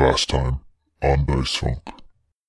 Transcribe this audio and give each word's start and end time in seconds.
Last 0.00 0.30
time 0.30 0.60
on 1.02 1.26
Dice 1.26 1.56
Funk. 1.56 1.82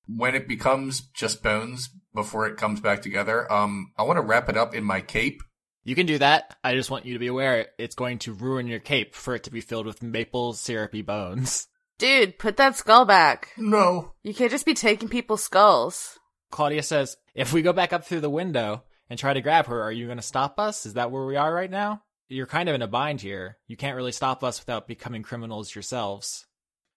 When 0.07 0.35
it 0.35 0.47
becomes 0.47 1.01
just 1.01 1.43
bones 1.43 1.89
before 2.15 2.47
it 2.47 2.55
comes 2.55 2.79
back 2.79 3.01
together, 3.01 3.51
um, 3.51 3.91
I 3.97 4.03
want 4.03 4.15
to 4.15 4.21
wrap 4.21 4.47
it 4.47 4.55
up 4.55 4.73
in 4.73 4.85
my 4.85 5.01
cape. 5.01 5.43
You 5.83 5.93
can 5.93 6.05
do 6.05 6.17
that. 6.19 6.55
I 6.63 6.75
just 6.75 6.89
want 6.89 7.05
you 7.05 7.11
to 7.11 7.19
be 7.19 7.27
aware 7.27 7.67
it's 7.77 7.93
going 7.93 8.19
to 8.19 8.31
ruin 8.31 8.67
your 8.67 8.79
cape 8.79 9.13
for 9.15 9.35
it 9.35 9.43
to 9.43 9.51
be 9.51 9.59
filled 9.59 9.85
with 9.85 10.01
maple 10.01 10.53
syrupy 10.53 11.01
bones. 11.01 11.67
Dude, 11.99 12.39
put 12.39 12.55
that 12.55 12.77
skull 12.77 13.03
back. 13.03 13.49
No. 13.57 14.13
You 14.23 14.33
can't 14.33 14.49
just 14.49 14.65
be 14.65 14.73
taking 14.73 15.09
people's 15.09 15.43
skulls. 15.43 16.17
Claudia 16.51 16.83
says, 16.83 17.17
if 17.35 17.51
we 17.51 17.61
go 17.61 17.73
back 17.73 17.91
up 17.91 18.05
through 18.05 18.21
the 18.21 18.29
window 18.29 18.85
and 19.09 19.19
try 19.19 19.33
to 19.33 19.41
grab 19.41 19.65
her, 19.65 19.81
are 19.81 19.91
you 19.91 20.05
going 20.05 20.17
to 20.17 20.23
stop 20.23 20.57
us? 20.57 20.85
Is 20.85 20.93
that 20.93 21.11
where 21.11 21.25
we 21.25 21.35
are 21.35 21.53
right 21.53 21.69
now? 21.69 22.01
You're 22.29 22.47
kind 22.47 22.69
of 22.69 22.75
in 22.75 22.81
a 22.81 22.87
bind 22.87 23.19
here. 23.19 23.57
You 23.67 23.75
can't 23.75 23.97
really 23.97 24.13
stop 24.13 24.41
us 24.41 24.61
without 24.61 24.87
becoming 24.87 25.21
criminals 25.21 25.75
yourselves. 25.75 26.47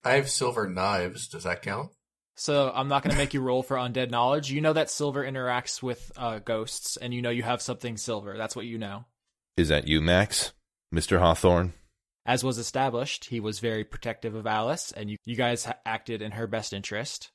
I 0.05 0.15
have 0.15 0.31
silver 0.31 0.69
knives. 0.69 1.29
Does 1.29 1.45
that 1.45 1.63
count? 1.63 1.91
So 2.37 2.73
I'm 2.75 2.89
not 2.89 3.03
going 3.03 3.13
to 3.13 3.19
make 3.19 3.33
you 3.33 3.41
roll 3.41 3.63
for 3.63 3.77
undead 3.77 4.11
knowledge. 4.11 4.51
You 4.51 4.61
know 4.61 4.73
that 4.73 4.91
silver 4.91 5.25
interacts 5.25 5.83
with 5.83 6.11
uh, 6.17 6.41
ghosts, 6.41 6.97
and 6.97 7.15
you 7.15 7.23
know 7.23 7.31
you 7.31 7.45
have 7.45 7.63
something 7.63 7.97
silver. 7.97 8.37
That's 8.37 8.57
what 8.57 8.67
you 8.67 8.77
know. 8.77 9.05
Is 9.57 9.69
that 9.69 9.87
you, 9.87 10.01
Max? 10.01 10.53
Mr. 10.93 11.21
Hawthorne? 11.21 11.73
As 12.27 12.43
was 12.43 12.59
established, 12.59 13.27
he 13.27 13.39
was 13.39 13.61
very 13.61 13.85
protective 13.85 14.35
of 14.35 14.47
Alice, 14.47 14.93
and 14.93 15.11
you, 15.11 15.17
you 15.25 15.37
guys 15.37 15.67
ha- 15.67 15.77
acted 15.85 16.23
in 16.23 16.33
her 16.33 16.47
best 16.47 16.73
interest. 16.73 17.31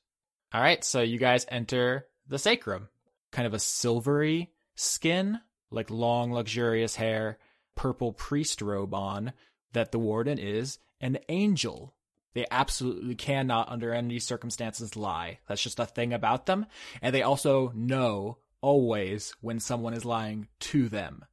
All 0.52 0.60
right, 0.60 0.84
so 0.84 1.00
you 1.00 1.18
guys 1.18 1.46
enter 1.48 2.06
the 2.26 2.38
sacrum. 2.38 2.88
Kind 3.32 3.46
of 3.46 3.54
a 3.54 3.60
silvery 3.60 4.52
skin, 4.74 5.40
like 5.70 5.90
long, 5.90 6.32
luxurious 6.32 6.96
hair, 6.96 7.38
purple 7.76 8.12
priest 8.12 8.60
robe 8.60 8.92
on, 8.92 9.32
that 9.72 9.92
the 9.92 9.98
warden 9.98 10.38
is 10.38 10.78
an 11.00 11.18
angel. 11.28 11.94
They 12.34 12.46
absolutely 12.50 13.14
cannot, 13.16 13.68
under 13.70 13.92
any 13.92 14.18
circumstances, 14.20 14.96
lie. 14.96 15.38
That's 15.48 15.62
just 15.62 15.80
a 15.80 15.86
thing 15.86 16.12
about 16.12 16.46
them. 16.46 16.66
And 17.02 17.14
they 17.14 17.22
also 17.22 17.72
know 17.74 18.38
always 18.60 19.34
when 19.40 19.58
someone 19.60 19.94
is 19.94 20.04
lying 20.04 20.48
to 20.60 20.88
them. 20.88 21.24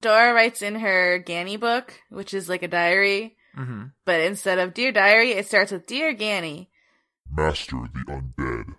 Dora 0.00 0.32
writes 0.34 0.62
in 0.62 0.76
her 0.76 1.22
Ganny 1.26 1.58
book, 1.58 2.00
which 2.10 2.34
is 2.34 2.48
like 2.48 2.62
a 2.62 2.68
diary, 2.68 3.36
Mm-hmm. 3.58 3.84
but 4.04 4.20
instead 4.20 4.58
of 4.58 4.74
Dear 4.74 4.90
Diary, 4.90 5.30
it 5.30 5.46
starts 5.46 5.70
with 5.70 5.86
Dear 5.86 6.12
Ganny. 6.14 6.68
Master 7.30 7.76
the 7.94 8.00
undead. 8.12 8.74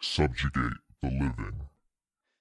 Subjugate 0.00 0.78
the 1.02 1.08
living. 1.10 1.60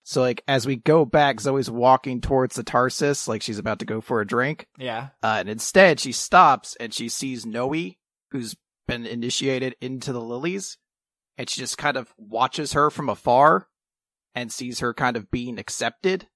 So 0.03 0.21
like 0.21 0.43
as 0.47 0.65
we 0.65 0.75
go 0.75 1.05
back, 1.05 1.39
Zoe's 1.41 1.69
walking 1.69 2.21
towards 2.21 2.55
the 2.55 2.63
Tarsus, 2.63 3.27
like 3.27 3.41
she's 3.41 3.59
about 3.59 3.79
to 3.79 3.85
go 3.85 4.01
for 4.01 4.21
a 4.21 4.27
drink. 4.27 4.67
Yeah. 4.77 5.09
Uh, 5.21 5.37
and 5.39 5.49
instead 5.49 5.99
she 5.99 6.11
stops 6.11 6.75
and 6.79 6.93
she 6.93 7.09
sees 7.09 7.45
Noe, 7.45 7.73
who's 8.31 8.55
been 8.89 9.05
initiated 9.05 9.75
into 9.79 10.11
the 10.11 10.21
lilies, 10.21 10.77
and 11.37 11.49
she 11.49 11.61
just 11.61 11.77
kind 11.77 11.95
of 11.95 12.13
watches 12.17 12.73
her 12.73 12.89
from 12.89 13.07
afar 13.07 13.67
and 14.35 14.51
sees 14.51 14.79
her 14.79 14.93
kind 14.93 15.15
of 15.15 15.31
being 15.31 15.59
accepted, 15.59 16.27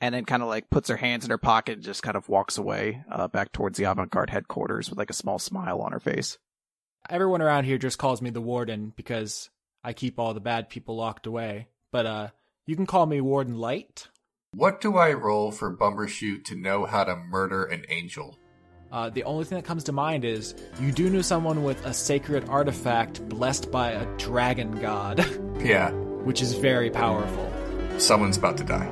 and 0.00 0.14
then 0.14 0.24
kind 0.24 0.42
of 0.42 0.48
like 0.48 0.70
puts 0.70 0.88
her 0.88 0.96
hands 0.96 1.24
in 1.24 1.30
her 1.30 1.38
pocket 1.38 1.74
and 1.74 1.82
just 1.82 2.02
kind 2.02 2.16
of 2.16 2.28
walks 2.28 2.58
away 2.58 3.02
uh, 3.10 3.28
back 3.28 3.52
towards 3.52 3.78
the 3.78 3.84
avant-garde 3.84 4.30
headquarters 4.30 4.90
with 4.90 4.98
like 4.98 5.10
a 5.10 5.14
small 5.14 5.38
smile 5.38 5.80
on 5.80 5.92
her 5.92 6.00
face. 6.00 6.38
Everyone 7.08 7.40
around 7.40 7.64
here 7.64 7.78
just 7.78 7.98
calls 7.98 8.20
me 8.20 8.30
the 8.30 8.40
warden 8.40 8.92
because 8.96 9.48
I 9.82 9.92
keep 9.92 10.18
all 10.18 10.34
the 10.34 10.40
bad 10.40 10.68
people 10.68 10.96
locked 10.96 11.26
away. 11.26 11.68
But 11.92 12.06
uh 12.06 12.28
you 12.66 12.76
can 12.76 12.86
call 12.86 13.06
me 13.06 13.20
Warden 13.20 13.56
Light. 13.56 14.08
What 14.52 14.80
do 14.80 14.96
I 14.96 15.12
roll 15.12 15.50
for 15.50 15.76
Bumbershoot 15.76 16.44
to 16.44 16.54
know 16.54 16.84
how 16.84 17.04
to 17.04 17.16
murder 17.16 17.64
an 17.64 17.84
angel? 17.88 18.38
Uh, 18.92 19.08
the 19.08 19.22
only 19.24 19.44
thing 19.44 19.56
that 19.56 19.64
comes 19.64 19.84
to 19.84 19.92
mind 19.92 20.24
is 20.24 20.54
you 20.80 20.90
do 20.90 21.08
know 21.08 21.22
someone 21.22 21.62
with 21.62 21.84
a 21.86 21.94
sacred 21.94 22.48
artifact 22.48 23.26
blessed 23.28 23.70
by 23.70 23.90
a 23.92 24.04
dragon 24.16 24.80
god, 24.80 25.24
Yeah, 25.60 25.90
which 25.92 26.42
is 26.42 26.54
very 26.54 26.90
powerful. 26.90 27.48
someone's 27.98 28.36
about 28.36 28.56
to 28.56 28.64
die. 28.64 28.88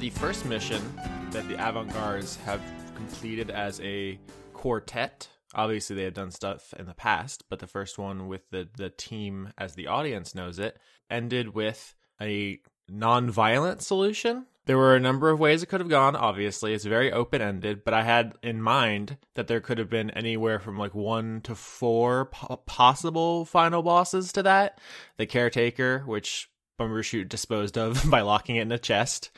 The 0.00 0.10
first 0.10 0.46
mission 0.46 0.82
that 1.30 1.46
the 1.46 1.54
avant-gardes 1.56 2.36
have 2.36 2.62
completed 2.94 3.50
as 3.50 3.78
a 3.82 4.18
quartet, 4.54 5.28
obviously 5.54 5.94
they 5.94 6.04
had 6.04 6.14
done 6.14 6.30
stuff 6.30 6.72
in 6.78 6.86
the 6.86 6.94
past, 6.94 7.44
but 7.50 7.58
the 7.58 7.66
first 7.66 7.98
one 7.98 8.26
with 8.26 8.48
the 8.50 8.66
the 8.76 8.88
team 8.88 9.52
as 9.58 9.74
the 9.74 9.88
audience 9.88 10.34
knows 10.34 10.58
it 10.58 10.78
ended 11.10 11.54
with 11.54 11.94
a 12.18 12.58
non-violent 12.88 13.82
solution. 13.82 14.46
There 14.64 14.78
were 14.78 14.96
a 14.96 15.00
number 15.00 15.28
of 15.28 15.38
ways 15.38 15.62
it 15.62 15.66
could 15.66 15.80
have 15.80 15.90
gone, 15.90 16.16
obviously. 16.16 16.72
It's 16.72 16.84
very 16.84 17.12
open-ended, 17.12 17.84
but 17.84 17.92
I 17.92 18.02
had 18.02 18.32
in 18.42 18.62
mind 18.62 19.18
that 19.34 19.48
there 19.48 19.60
could 19.60 19.76
have 19.76 19.90
been 19.90 20.10
anywhere 20.10 20.60
from 20.60 20.78
like 20.78 20.94
1 20.94 21.42
to 21.42 21.54
4 21.54 22.26
po- 22.26 22.56
possible 22.64 23.44
final 23.44 23.82
bosses 23.82 24.32
to 24.32 24.42
that. 24.44 24.78
The 25.18 25.26
caretaker, 25.26 26.04
which 26.06 26.50
Bumbershoot 26.80 27.28
disposed 27.28 27.76
of 27.76 28.02
by 28.10 28.22
locking 28.22 28.56
it 28.56 28.62
in 28.62 28.72
a 28.72 28.78
chest. 28.78 29.30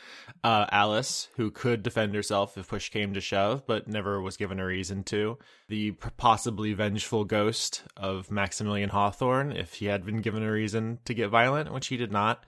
Uh, 0.44 0.66
Alice, 0.72 1.28
who 1.36 1.52
could 1.52 1.84
defend 1.84 2.16
herself 2.16 2.58
if 2.58 2.68
push 2.68 2.88
came 2.88 3.14
to 3.14 3.20
shove, 3.20 3.64
but 3.64 3.86
never 3.86 4.20
was 4.20 4.36
given 4.36 4.58
a 4.58 4.66
reason 4.66 5.04
to. 5.04 5.38
The 5.68 5.92
possibly 6.16 6.72
vengeful 6.72 7.24
ghost 7.24 7.84
of 7.96 8.28
Maximilian 8.28 8.90
Hawthorne, 8.90 9.52
if 9.52 9.74
he 9.74 9.86
had 9.86 10.04
been 10.04 10.20
given 10.20 10.42
a 10.42 10.50
reason 10.50 10.98
to 11.04 11.14
get 11.14 11.28
violent, 11.28 11.72
which 11.72 11.86
he 11.86 11.96
did 11.96 12.10
not. 12.10 12.44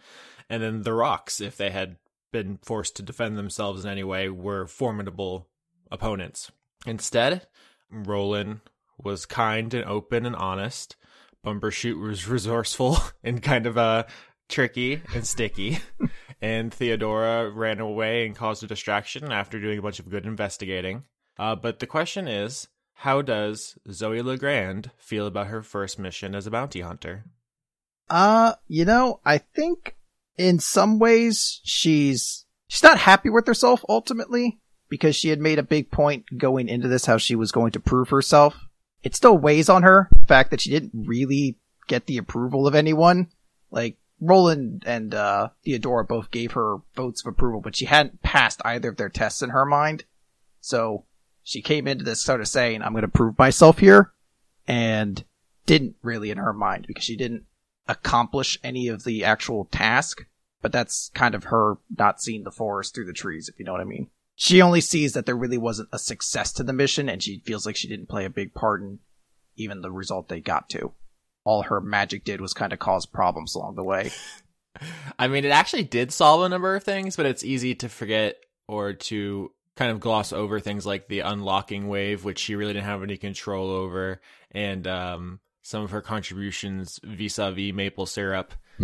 And 0.50 0.60
then 0.60 0.82
the 0.82 0.92
rocks, 0.92 1.40
if 1.40 1.56
they 1.56 1.70
had 1.70 1.96
been 2.32 2.58
forced 2.62 2.96
to 2.96 3.02
defend 3.02 3.38
themselves 3.38 3.84
in 3.84 3.90
any 3.90 4.02
way, 4.02 4.28
were 4.28 4.66
formidable 4.66 5.46
opponents. 5.92 6.50
Instead, 6.86 7.46
Roland 7.90 8.60
was 8.98 9.24
kind 9.24 9.72
and 9.72 9.84
open 9.84 10.26
and 10.26 10.34
honest. 10.34 10.96
Bumbershoot 11.46 12.00
was 12.00 12.28
resourceful 12.28 12.98
and 13.22 13.40
kind 13.40 13.66
of 13.66 13.78
uh, 13.78 14.04
tricky 14.48 15.00
and 15.14 15.24
sticky. 15.24 15.78
and 16.40 16.72
Theodora 16.72 17.50
ran 17.50 17.80
away 17.80 18.26
and 18.26 18.36
caused 18.36 18.62
a 18.62 18.66
distraction 18.66 19.32
after 19.32 19.60
doing 19.60 19.78
a 19.78 19.82
bunch 19.82 19.98
of 19.98 20.10
good 20.10 20.26
investigating. 20.26 21.04
Uh, 21.38 21.54
but 21.56 21.78
the 21.78 21.86
question 21.86 22.28
is 22.28 22.68
how 22.98 23.22
does 23.22 23.76
Zoe 23.90 24.22
Legrand 24.22 24.90
feel 24.96 25.26
about 25.26 25.48
her 25.48 25.62
first 25.62 25.98
mission 25.98 26.34
as 26.34 26.46
a 26.46 26.50
bounty 26.50 26.80
hunter? 26.80 27.24
Uh, 28.08 28.54
you 28.68 28.84
know, 28.84 29.20
I 29.24 29.38
think 29.38 29.96
in 30.36 30.58
some 30.58 30.98
ways 30.98 31.60
she's 31.64 32.44
she's 32.68 32.82
not 32.82 32.98
happy 32.98 33.30
with 33.30 33.46
herself 33.46 33.84
ultimately 33.88 34.60
because 34.88 35.16
she 35.16 35.28
had 35.28 35.40
made 35.40 35.58
a 35.58 35.62
big 35.62 35.90
point 35.90 36.24
going 36.36 36.68
into 36.68 36.88
this 36.88 37.06
how 37.06 37.16
she 37.16 37.34
was 37.34 37.52
going 37.52 37.72
to 37.72 37.80
prove 37.80 38.10
herself. 38.10 38.68
It 39.02 39.14
still 39.14 39.36
weighs 39.36 39.68
on 39.68 39.82
her 39.82 40.08
the 40.20 40.26
fact 40.26 40.50
that 40.50 40.60
she 40.60 40.70
didn't 40.70 41.06
really 41.06 41.58
get 41.88 42.06
the 42.06 42.18
approval 42.18 42.66
of 42.66 42.74
anyone. 42.74 43.28
Like 43.70 43.96
Roland 44.26 44.84
and 44.86 45.14
uh 45.14 45.50
Theodora 45.64 46.04
both 46.04 46.30
gave 46.30 46.52
her 46.52 46.78
votes 46.94 47.22
of 47.22 47.26
approval, 47.26 47.60
but 47.60 47.76
she 47.76 47.86
hadn't 47.86 48.22
passed 48.22 48.60
either 48.64 48.88
of 48.90 48.96
their 48.96 49.08
tests 49.08 49.42
in 49.42 49.50
her 49.50 49.64
mind. 49.64 50.04
So 50.60 51.04
she 51.42 51.60
came 51.60 51.86
into 51.86 52.04
this 52.04 52.22
sort 52.22 52.40
of 52.40 52.48
saying, 52.48 52.82
I'm 52.82 52.92
going 52.92 53.02
to 53.02 53.08
prove 53.08 53.38
myself 53.38 53.78
here 53.78 54.12
and 54.66 55.22
didn't 55.66 55.96
really 56.02 56.30
in 56.30 56.38
her 56.38 56.54
mind 56.54 56.86
because 56.86 57.04
she 57.04 57.16
didn't 57.16 57.44
accomplish 57.86 58.58
any 58.64 58.88
of 58.88 59.04
the 59.04 59.24
actual 59.24 59.66
task, 59.66 60.26
but 60.62 60.72
that's 60.72 61.10
kind 61.14 61.34
of 61.34 61.44
her 61.44 61.76
not 61.96 62.20
seeing 62.20 62.44
the 62.44 62.50
forest 62.50 62.94
through 62.94 63.04
the 63.04 63.12
trees, 63.12 63.48
if 63.48 63.58
you 63.58 63.64
know 63.64 63.72
what 63.72 63.80
I 63.80 63.84
mean. 63.84 64.08
She 64.34 64.62
only 64.62 64.80
sees 64.80 65.12
that 65.12 65.26
there 65.26 65.36
really 65.36 65.58
wasn't 65.58 65.90
a 65.92 65.98
success 65.98 66.52
to 66.54 66.62
the 66.62 66.72
mission, 66.72 67.08
and 67.08 67.22
she 67.22 67.42
feels 67.44 67.66
like 67.66 67.76
she 67.76 67.88
didn't 67.88 68.08
play 68.08 68.24
a 68.24 68.30
big 68.30 68.54
part 68.54 68.80
in 68.80 68.98
even 69.56 69.82
the 69.82 69.92
result 69.92 70.28
they 70.28 70.40
got 70.40 70.68
to. 70.70 70.92
All 71.44 71.62
her 71.62 71.80
magic 71.80 72.24
did 72.24 72.40
was 72.40 72.54
kind 72.54 72.72
of 72.72 72.78
cause 72.78 73.06
problems 73.06 73.54
along 73.54 73.74
the 73.76 73.84
way. 73.84 74.10
I 75.18 75.28
mean, 75.28 75.44
it 75.44 75.50
actually 75.50 75.84
did 75.84 76.12
solve 76.12 76.42
a 76.42 76.48
number 76.48 76.74
of 76.74 76.82
things, 76.82 77.16
but 77.16 77.26
it's 77.26 77.44
easy 77.44 77.74
to 77.76 77.88
forget 77.88 78.36
or 78.66 78.92
to 78.94 79.52
kind 79.76 79.90
of 79.92 80.00
gloss 80.00 80.32
over 80.32 80.58
things 80.58 80.84
like 80.86 81.06
the 81.08 81.20
unlocking 81.20 81.88
wave, 81.88 82.24
which 82.24 82.38
she 82.38 82.54
really 82.56 82.72
didn't 82.72 82.86
have 82.86 83.02
any 83.02 83.16
control 83.16 83.70
over, 83.70 84.20
and 84.52 84.86
um, 84.86 85.40
some 85.62 85.82
of 85.82 85.90
her 85.90 86.00
contributions 86.00 86.98
vis-a-vis 87.04 87.72
maple 87.74 88.06
syrup. 88.06 88.52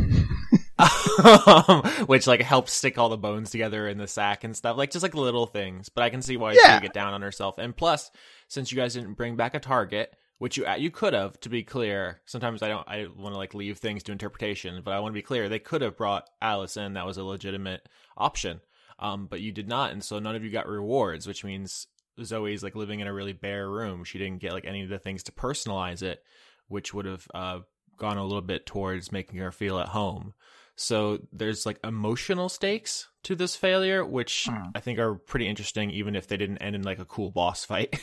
um, 1.25 1.83
which 2.07 2.27
like 2.27 2.41
helps 2.41 2.73
stick 2.73 2.99
all 2.99 3.09
the 3.09 3.17
bones 3.19 3.51
together 3.51 3.89
in 3.89 3.99
the 3.99 4.07
sack 4.07 4.45
and 4.45 4.57
stuff, 4.57 4.77
like 4.77 4.91
just 4.91 5.03
like 5.03 5.15
little 5.15 5.47
things. 5.47 5.89
But 5.89 6.03
I 6.05 6.11
can 6.11 6.23
see 6.23 6.37
why 6.37 6.53
Yeah. 6.53 6.59
she 6.67 6.73
would 6.75 6.83
get 6.83 6.93
down 6.93 7.13
on 7.13 7.23
herself. 7.23 7.59
And 7.59 7.77
plus, 7.77 8.11
since 8.49 8.71
you 8.73 8.77
guys 8.77 8.95
didn't 8.95 9.15
bring 9.15 9.37
back 9.37 9.55
a 9.55 9.61
target, 9.61 10.15
which 10.41 10.57
you 10.57 10.67
you 10.79 10.91
could 10.91 11.13
have, 11.13 11.39
to 11.41 11.51
be 11.51 11.63
clear. 11.63 12.23
Sometimes 12.25 12.63
I 12.63 12.69
don't 12.69 12.89
I 12.89 13.07
want 13.15 13.35
to 13.35 13.39
like 13.39 13.53
leave 13.53 13.77
things 13.77 14.03
to 14.05 14.13
interpretation, 14.13 14.81
but 14.83 14.95
I 14.95 14.99
want 14.99 15.13
to 15.13 15.19
be 15.19 15.23
clear. 15.23 15.49
They 15.51 15.59
could 15.59 15.83
have 15.83 15.99
brought 15.99 16.31
Alice 16.41 16.79
in. 16.79 16.95
That 16.95 17.05
was 17.05 17.19
a 17.19 17.25
legitimate 17.25 17.87
option. 18.17 18.63
Um, 18.99 19.27
but 19.27 19.43
you 19.43 19.53
did 19.53 19.69
not, 19.69 19.93
and 19.93 20.03
so 20.03 20.19
none 20.19 20.35
of 20.35 20.43
you 20.43 20.51
got 20.51 20.67
rewards, 20.67 21.27
which 21.27 21.45
means 21.45 21.87
Zoe's 22.23 22.63
like 22.63 22.75
living 22.75 23.01
in 23.01 23.07
a 23.07 23.13
really 23.13 23.35
bare 23.35 23.69
room. 23.69 24.03
She 24.03 24.17
didn't 24.19 24.41
get 24.41 24.55
like 24.55 24.65
any 24.67 24.83
of 24.83 24.89
the 24.89 24.99
things 24.99 25.23
to 25.25 25.33
personalize 25.33 26.03
it, 26.03 26.23
which 26.69 26.95
would 26.95 27.05
have 27.05 27.27
uh, 27.35 27.59
gone 27.99 28.17
a 28.17 28.25
little 28.25 28.41
bit 28.41 28.65
towards 28.65 29.13
making 29.13 29.41
her 29.41 29.53
feel 29.53 29.79
at 29.79 29.89
home. 29.89 30.33
So 30.75 31.19
there's 31.33 31.67
like 31.67 31.79
emotional 31.85 32.49
stakes 32.49 33.09
to 33.25 33.35
this 33.37 33.57
failure, 33.57 34.03
which 34.07 34.47
Hmm. 34.51 34.71
I 34.75 34.81
think 34.81 34.99
are 34.99 35.17
pretty 35.17 35.49
interesting, 35.49 35.91
even 35.91 36.17
if 36.17 36.27
they 36.27 36.39
didn't 36.39 36.59
end 36.59 36.75
in 36.75 36.83
like 36.83 36.99
a 36.99 37.05
cool 37.05 37.31
boss 37.31 37.67
fight. 37.67 38.01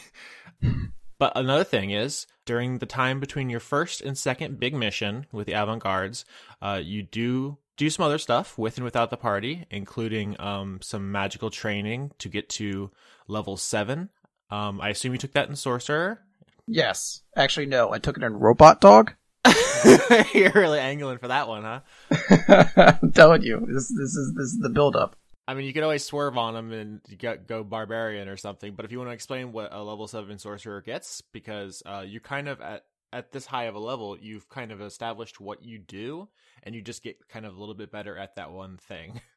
but 1.19 1.34
another 1.36 1.64
thing 1.64 1.92
is 1.92 2.28
during 2.46 2.80
the 2.80 2.86
time 2.86 3.19
between 3.19 3.50
your 3.50 3.60
first 3.60 4.02
and 4.02 4.18
second 4.18 4.60
big 4.60 4.74
mission 4.74 5.25
with 5.31 5.48
the 5.48 5.54
avant 5.54 5.84
gardes, 5.84 6.24
uh, 6.62 6.80
you 6.84 7.04
do 7.04 7.58
do 7.78 7.90
some 7.90 8.06
other 8.06 8.18
stuff 8.18 8.58
with 8.58 8.78
and 8.78 8.86
without 8.86 9.10
the 9.10 9.18
party, 9.18 9.66
including 9.69 10.40
um, 10.40 10.80
some 10.81 11.12
magical 11.12 11.50
training 11.50 12.12
to 12.18 12.28
get 12.28 12.50
to 12.50 12.90
level 13.28 13.56
seven. 13.56 14.10
Um, 14.50 14.81
I 14.81 14.90
assume 14.90 15.14
you 15.14 15.19
took 15.19 15.34
that 15.34 15.50
in 15.50 15.56
sorcerer. 15.56 16.22
Yes. 16.68 17.22
Actually, 17.36 17.68
no. 17.68 17.94
I 17.94 18.00
took 18.00 18.18
it 18.18 18.24
in 18.24 18.34
Robot 18.34 18.81
Dog. 18.81 19.14
You're 20.34 20.52
really 20.54 20.80
angling 20.80 21.19
for 21.19 21.28
that 21.28 21.48
one, 21.48 21.64
huh? 21.64 21.80
I'm 23.02 23.12
telling 23.12 23.44
you, 23.44 23.60
this 23.60 23.88
this 23.88 24.16
is 24.16 24.34
this 24.36 24.48
is 24.48 24.60
the 24.62 24.69
build 24.69 24.96
up. 24.96 25.16
I 25.47 25.53
mean, 25.53 25.65
you 25.65 25.73
could 25.73 25.83
always 25.83 26.03
swerve 26.03 26.38
on 26.38 26.53
them 26.53 26.73
and 26.73 27.01
go 27.47 27.63
barbarian 27.63 28.27
or 28.27 28.35
something. 28.35 28.73
But 28.75 28.85
if 28.85 28.91
you 28.91 28.97
want 28.97 29.09
to 29.09 29.13
explain 29.13 29.53
what 29.53 29.71
a 29.71 29.81
level 29.81 30.07
seven 30.07 30.38
sorcerer 30.39 30.81
gets, 30.81 31.21
because 31.31 31.81
uh, 31.85 32.03
you 32.05 32.19
kind 32.19 32.49
of 32.49 32.59
at 32.59 32.83
at 33.13 33.31
this 33.31 33.45
high 33.45 33.65
of 33.65 33.75
a 33.75 33.79
level, 33.79 34.17
you've 34.19 34.49
kind 34.49 34.71
of 34.71 34.81
established 34.81 35.39
what 35.39 35.63
you 35.63 35.79
do, 35.79 36.27
and 36.63 36.75
you 36.75 36.81
just 36.81 37.01
get 37.01 37.27
kind 37.29 37.45
of 37.45 37.55
a 37.55 37.59
little 37.59 37.75
bit 37.75 37.91
better 37.91 38.17
at 38.17 38.35
that 38.35 38.51
one 38.51 38.77
thing. 38.77 39.21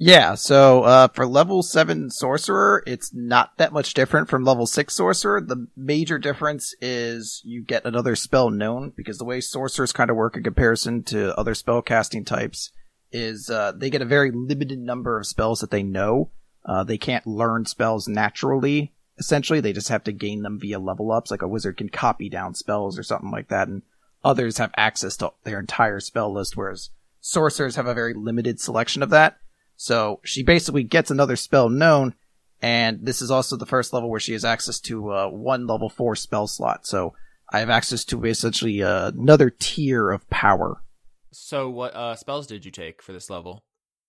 Yeah, 0.00 0.36
so 0.36 0.82
uh, 0.82 1.08
for 1.08 1.26
level 1.26 1.62
7 1.62 2.10
sorcerer, 2.10 2.84
it's 2.86 3.12
not 3.12 3.56
that 3.56 3.72
much 3.72 3.94
different 3.94 4.28
from 4.28 4.44
level 4.44 4.66
6 4.66 4.94
sorcerer. 4.94 5.40
The 5.40 5.66
major 5.76 6.18
difference 6.18 6.72
is 6.80 7.40
you 7.44 7.64
get 7.64 7.84
another 7.84 8.14
spell 8.14 8.50
known, 8.50 8.92
because 8.96 9.18
the 9.18 9.24
way 9.24 9.40
sorcerers 9.40 9.92
kind 9.92 10.10
of 10.10 10.16
work 10.16 10.36
in 10.36 10.44
comparison 10.44 11.02
to 11.04 11.36
other 11.36 11.54
spell 11.54 11.82
casting 11.82 12.24
types 12.24 12.70
is 13.12 13.50
uh, 13.50 13.72
they 13.72 13.90
get 13.90 14.02
a 14.02 14.06
very 14.06 14.30
limited 14.30 14.78
number 14.78 15.18
of 15.18 15.26
spells 15.26 15.60
that 15.60 15.70
they 15.70 15.82
know. 15.82 16.30
Uh, 16.64 16.84
they 16.84 16.98
can't 16.98 17.26
learn 17.26 17.64
spells 17.64 18.08
naturally, 18.08 18.92
essentially. 19.18 19.60
They 19.60 19.72
just 19.72 19.88
have 19.88 20.04
to 20.04 20.12
gain 20.12 20.42
them 20.42 20.58
via 20.58 20.78
level 20.78 21.10
ups, 21.10 21.30
like 21.30 21.42
a 21.42 21.48
wizard 21.48 21.76
can 21.76 21.88
copy 21.88 22.28
down 22.28 22.54
spells 22.54 22.98
or 22.98 23.02
something 23.02 23.30
like 23.30 23.48
that, 23.48 23.68
and 23.68 23.82
others 24.24 24.58
have 24.58 24.72
access 24.76 25.16
to 25.18 25.32
their 25.44 25.60
entire 25.60 26.00
spell 26.00 26.32
list, 26.32 26.56
whereas 26.56 26.90
sorcerers 27.20 27.76
have 27.76 27.86
a 27.86 27.94
very 27.94 28.14
limited 28.14 28.60
selection 28.60 29.02
of 29.02 29.10
that. 29.10 29.38
So 29.76 30.20
she 30.24 30.42
basically 30.42 30.82
gets 30.82 31.10
another 31.10 31.36
spell 31.36 31.68
known, 31.68 32.14
and 32.60 33.06
this 33.06 33.22
is 33.22 33.30
also 33.30 33.56
the 33.56 33.66
first 33.66 33.92
level 33.92 34.10
where 34.10 34.20
she 34.20 34.32
has 34.32 34.44
access 34.44 34.80
to 34.80 35.12
uh, 35.12 35.28
one 35.28 35.66
level 35.66 35.88
four 35.88 36.16
spell 36.16 36.46
slot. 36.46 36.86
So 36.86 37.14
I 37.50 37.60
have 37.60 37.70
access 37.70 38.04
to 38.06 38.24
essentially 38.24 38.82
uh, 38.82 39.08
another 39.08 39.50
tier 39.50 40.10
of 40.10 40.28
power. 40.28 40.82
So, 41.30 41.68
what 41.68 41.94
uh, 41.94 42.16
spells 42.16 42.46
did 42.46 42.64
you 42.64 42.70
take 42.70 43.02
for 43.02 43.12
this 43.12 43.30
level? 43.30 43.62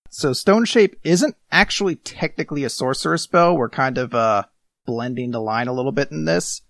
So 0.09 0.33
Stone 0.33 0.65
Shape 0.65 0.99
isn't 1.03 1.35
actually 1.51 1.95
technically 1.95 2.63
a 2.63 2.69
sorcerer 2.69 3.17
spell. 3.17 3.55
We're 3.55 3.69
kind 3.69 3.97
of 3.97 4.15
uh, 4.15 4.43
blending 4.85 5.31
the 5.31 5.41
line 5.41 5.67
a 5.67 5.73
little 5.73 5.91
bit 5.91 6.11
in 6.11 6.25
this, 6.25 6.61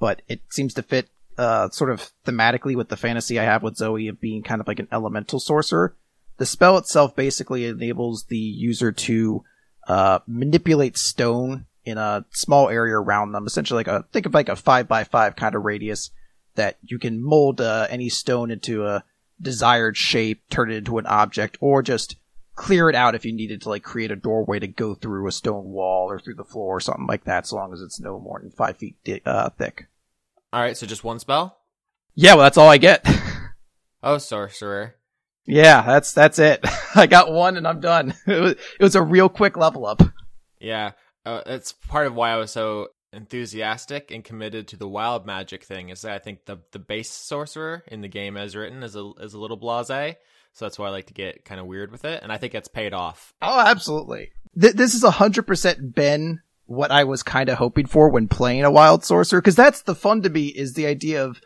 but 0.00 0.22
it 0.28 0.40
seems 0.50 0.74
to 0.74 0.82
fit 0.82 1.08
uh, 1.38 1.70
sort 1.70 1.90
of 1.90 2.10
thematically 2.26 2.74
with 2.74 2.88
the 2.88 2.96
fantasy 2.96 3.38
I 3.38 3.44
have 3.44 3.62
with 3.62 3.76
Zoe 3.76 4.08
of 4.08 4.20
being 4.20 4.42
kind 4.42 4.60
of 4.60 4.66
like 4.66 4.80
an 4.80 4.88
elemental 4.90 5.38
sorcerer. 5.38 5.96
The 6.38 6.46
spell 6.46 6.76
itself 6.78 7.14
basically 7.14 7.66
enables 7.66 8.24
the 8.24 8.36
user 8.36 8.90
to 8.92 9.44
uh, 9.86 10.18
manipulate 10.26 10.96
stone 10.96 11.66
in 11.84 11.96
a 11.96 12.24
small 12.30 12.68
area 12.68 12.94
around 12.94 13.32
them, 13.32 13.46
essentially 13.46 13.78
like 13.78 13.88
a 13.88 14.04
think 14.12 14.26
of 14.26 14.34
like 14.34 14.48
a 14.48 14.56
five 14.56 14.88
by 14.88 15.04
five 15.04 15.36
kind 15.36 15.54
of 15.54 15.64
radius 15.64 16.10
that 16.56 16.76
you 16.82 16.98
can 16.98 17.22
mold 17.22 17.60
uh, 17.60 17.86
any 17.88 18.08
stone 18.08 18.50
into 18.50 18.84
a 18.84 19.04
desired 19.40 19.96
shape, 19.96 20.42
turn 20.50 20.70
it 20.70 20.76
into 20.76 20.98
an 20.98 21.06
object, 21.06 21.56
or 21.60 21.82
just 21.82 22.16
clear 22.54 22.90
it 22.90 22.94
out 22.94 23.14
if 23.14 23.24
you 23.24 23.32
needed 23.32 23.62
to 23.62 23.68
like 23.70 23.82
create 23.82 24.10
a 24.10 24.16
doorway 24.16 24.58
to 24.58 24.66
go 24.66 24.94
through 24.94 25.26
a 25.26 25.32
stone 25.32 25.70
wall 25.70 26.10
or 26.10 26.18
through 26.18 26.34
the 26.34 26.44
floor 26.44 26.76
or 26.76 26.80
something 26.80 27.06
like 27.06 27.24
that, 27.24 27.46
so 27.46 27.56
long 27.56 27.72
as 27.72 27.80
it's 27.80 27.98
no 28.00 28.18
more 28.20 28.38
than 28.40 28.50
five 28.50 28.76
feet 28.76 28.96
di- 29.04 29.22
uh, 29.24 29.48
thick. 29.50 29.86
All 30.52 30.60
right, 30.60 30.76
so 30.76 30.86
just 30.86 31.04
one 31.04 31.18
spell. 31.18 31.58
Yeah, 32.14 32.34
well, 32.34 32.42
that's 32.44 32.58
all 32.58 32.68
I 32.68 32.78
get. 32.78 33.06
Oh, 34.02 34.16
sorcerer. 34.16 34.94
yeah, 35.44 35.82
that's 35.82 36.14
that's 36.14 36.38
it. 36.38 36.64
I 36.94 37.06
got 37.06 37.30
one 37.32 37.58
and 37.58 37.68
I'm 37.68 37.80
done. 37.80 38.14
It 38.26 38.40
was, 38.40 38.52
it 38.52 38.82
was 38.82 38.94
a 38.94 39.02
real 39.02 39.28
quick 39.28 39.58
level 39.58 39.84
up. 39.84 40.00
Yeah, 40.58 40.92
uh, 41.26 41.42
that's 41.44 41.72
part 41.72 42.06
of 42.06 42.14
why 42.14 42.30
I 42.30 42.36
was 42.38 42.50
so 42.50 42.88
enthusiastic 43.12 44.10
and 44.10 44.24
committed 44.24 44.68
to 44.68 44.76
the 44.76 44.88
wild 44.88 45.26
magic 45.26 45.64
thing. 45.64 45.88
Is 45.88 46.02
that 46.02 46.12
I 46.12 46.18
think 46.18 46.44
the 46.44 46.58
the 46.72 46.78
base 46.78 47.10
sorcerer 47.10 47.84
in 47.88 48.00
the 48.00 48.08
game 48.08 48.36
as 48.36 48.56
written 48.56 48.82
is 48.82 48.96
a 48.96 49.10
is 49.20 49.34
a 49.34 49.40
little 49.40 49.58
blasé, 49.58 50.16
so 50.52 50.64
that's 50.64 50.78
why 50.78 50.86
I 50.86 50.90
like 50.90 51.06
to 51.06 51.14
get 51.14 51.44
kind 51.44 51.60
of 51.60 51.66
weird 51.66 51.90
with 51.90 52.04
it, 52.04 52.22
and 52.22 52.32
I 52.32 52.38
think 52.38 52.54
it's 52.54 52.68
paid 52.68 52.92
off. 52.94 53.34
Oh, 53.42 53.60
absolutely. 53.60 54.32
Th- 54.60 54.74
this 54.74 54.94
is 54.94 55.04
hundred 55.04 55.46
percent 55.46 55.94
been 55.94 56.40
what 56.66 56.92
I 56.92 57.02
was 57.02 57.24
kind 57.24 57.48
of 57.48 57.58
hoping 57.58 57.86
for 57.86 58.08
when 58.10 58.28
playing 58.28 58.62
a 58.62 58.70
wild 58.70 59.04
sorcerer, 59.04 59.40
because 59.40 59.56
that's 59.56 59.82
the 59.82 59.94
fun 59.94 60.22
to 60.22 60.30
me 60.30 60.46
is 60.46 60.74
the 60.74 60.86
idea 60.86 61.24
of, 61.24 61.40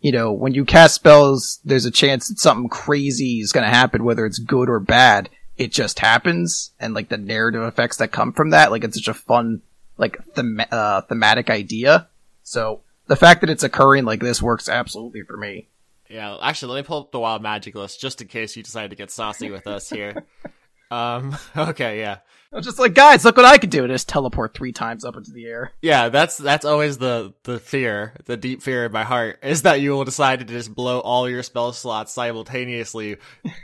you 0.00 0.10
know, 0.10 0.32
when 0.32 0.54
you 0.54 0.64
cast 0.64 0.94
spells, 0.94 1.60
there's 1.62 1.84
a 1.84 1.90
chance 1.90 2.28
that 2.28 2.38
something 2.38 2.70
crazy 2.70 3.40
is 3.40 3.52
going 3.52 3.64
to 3.64 3.70
happen, 3.70 4.02
whether 4.02 4.24
it's 4.24 4.38
good 4.38 4.70
or 4.70 4.80
bad. 4.80 5.28
It 5.58 5.72
just 5.72 5.98
happens, 5.98 6.72
and 6.80 6.94
like 6.94 7.10
the 7.10 7.18
narrative 7.18 7.62
effects 7.64 7.98
that 7.98 8.12
come 8.12 8.32
from 8.32 8.48
that, 8.50 8.70
like 8.70 8.82
it's 8.82 8.96
such 8.96 9.08
a 9.08 9.14
fun, 9.14 9.60
like 10.02 10.34
them- 10.34 10.60
uh, 10.70 11.00
thematic 11.02 11.48
idea. 11.48 12.08
So 12.42 12.82
the 13.06 13.16
fact 13.16 13.40
that 13.40 13.50
it's 13.50 13.62
occurring 13.62 14.04
like 14.04 14.20
this 14.20 14.42
works 14.42 14.68
absolutely 14.68 15.22
for 15.22 15.36
me. 15.38 15.68
Yeah, 16.10 16.36
actually, 16.42 16.74
let 16.74 16.80
me 16.82 16.86
pull 16.86 17.00
up 17.00 17.12
the 17.12 17.20
wild 17.20 17.40
magic 17.40 17.74
list 17.74 18.00
just 18.00 18.20
in 18.20 18.28
case 18.28 18.54
you 18.54 18.62
decide 18.62 18.90
to 18.90 18.96
get 18.96 19.10
saucy 19.10 19.50
with 19.50 19.66
us 19.66 19.88
here. 19.88 20.26
um, 20.90 21.34
okay, 21.56 22.00
yeah. 22.00 22.18
I 22.52 22.56
was 22.56 22.66
just 22.66 22.78
like, 22.78 22.92
guys, 22.92 23.24
look 23.24 23.38
what 23.38 23.46
I 23.46 23.56
can 23.56 23.70
do! 23.70 23.82
And 23.82 23.90
just 23.90 24.10
teleport 24.10 24.52
three 24.54 24.72
times 24.72 25.06
up 25.06 25.16
into 25.16 25.30
the 25.30 25.46
air. 25.46 25.72
Yeah, 25.80 26.10
that's 26.10 26.36
that's 26.36 26.66
always 26.66 26.98
the 26.98 27.32
the 27.44 27.58
fear, 27.58 28.14
the 28.26 28.36
deep 28.36 28.60
fear 28.60 28.84
in 28.84 28.92
my 28.92 29.04
heart 29.04 29.38
is 29.42 29.62
that 29.62 29.80
you 29.80 29.92
will 29.92 30.04
decide 30.04 30.40
to 30.40 30.44
just 30.44 30.74
blow 30.74 31.00
all 31.00 31.30
your 31.30 31.42
spell 31.42 31.72
slots 31.72 32.12
simultaneously 32.12 33.16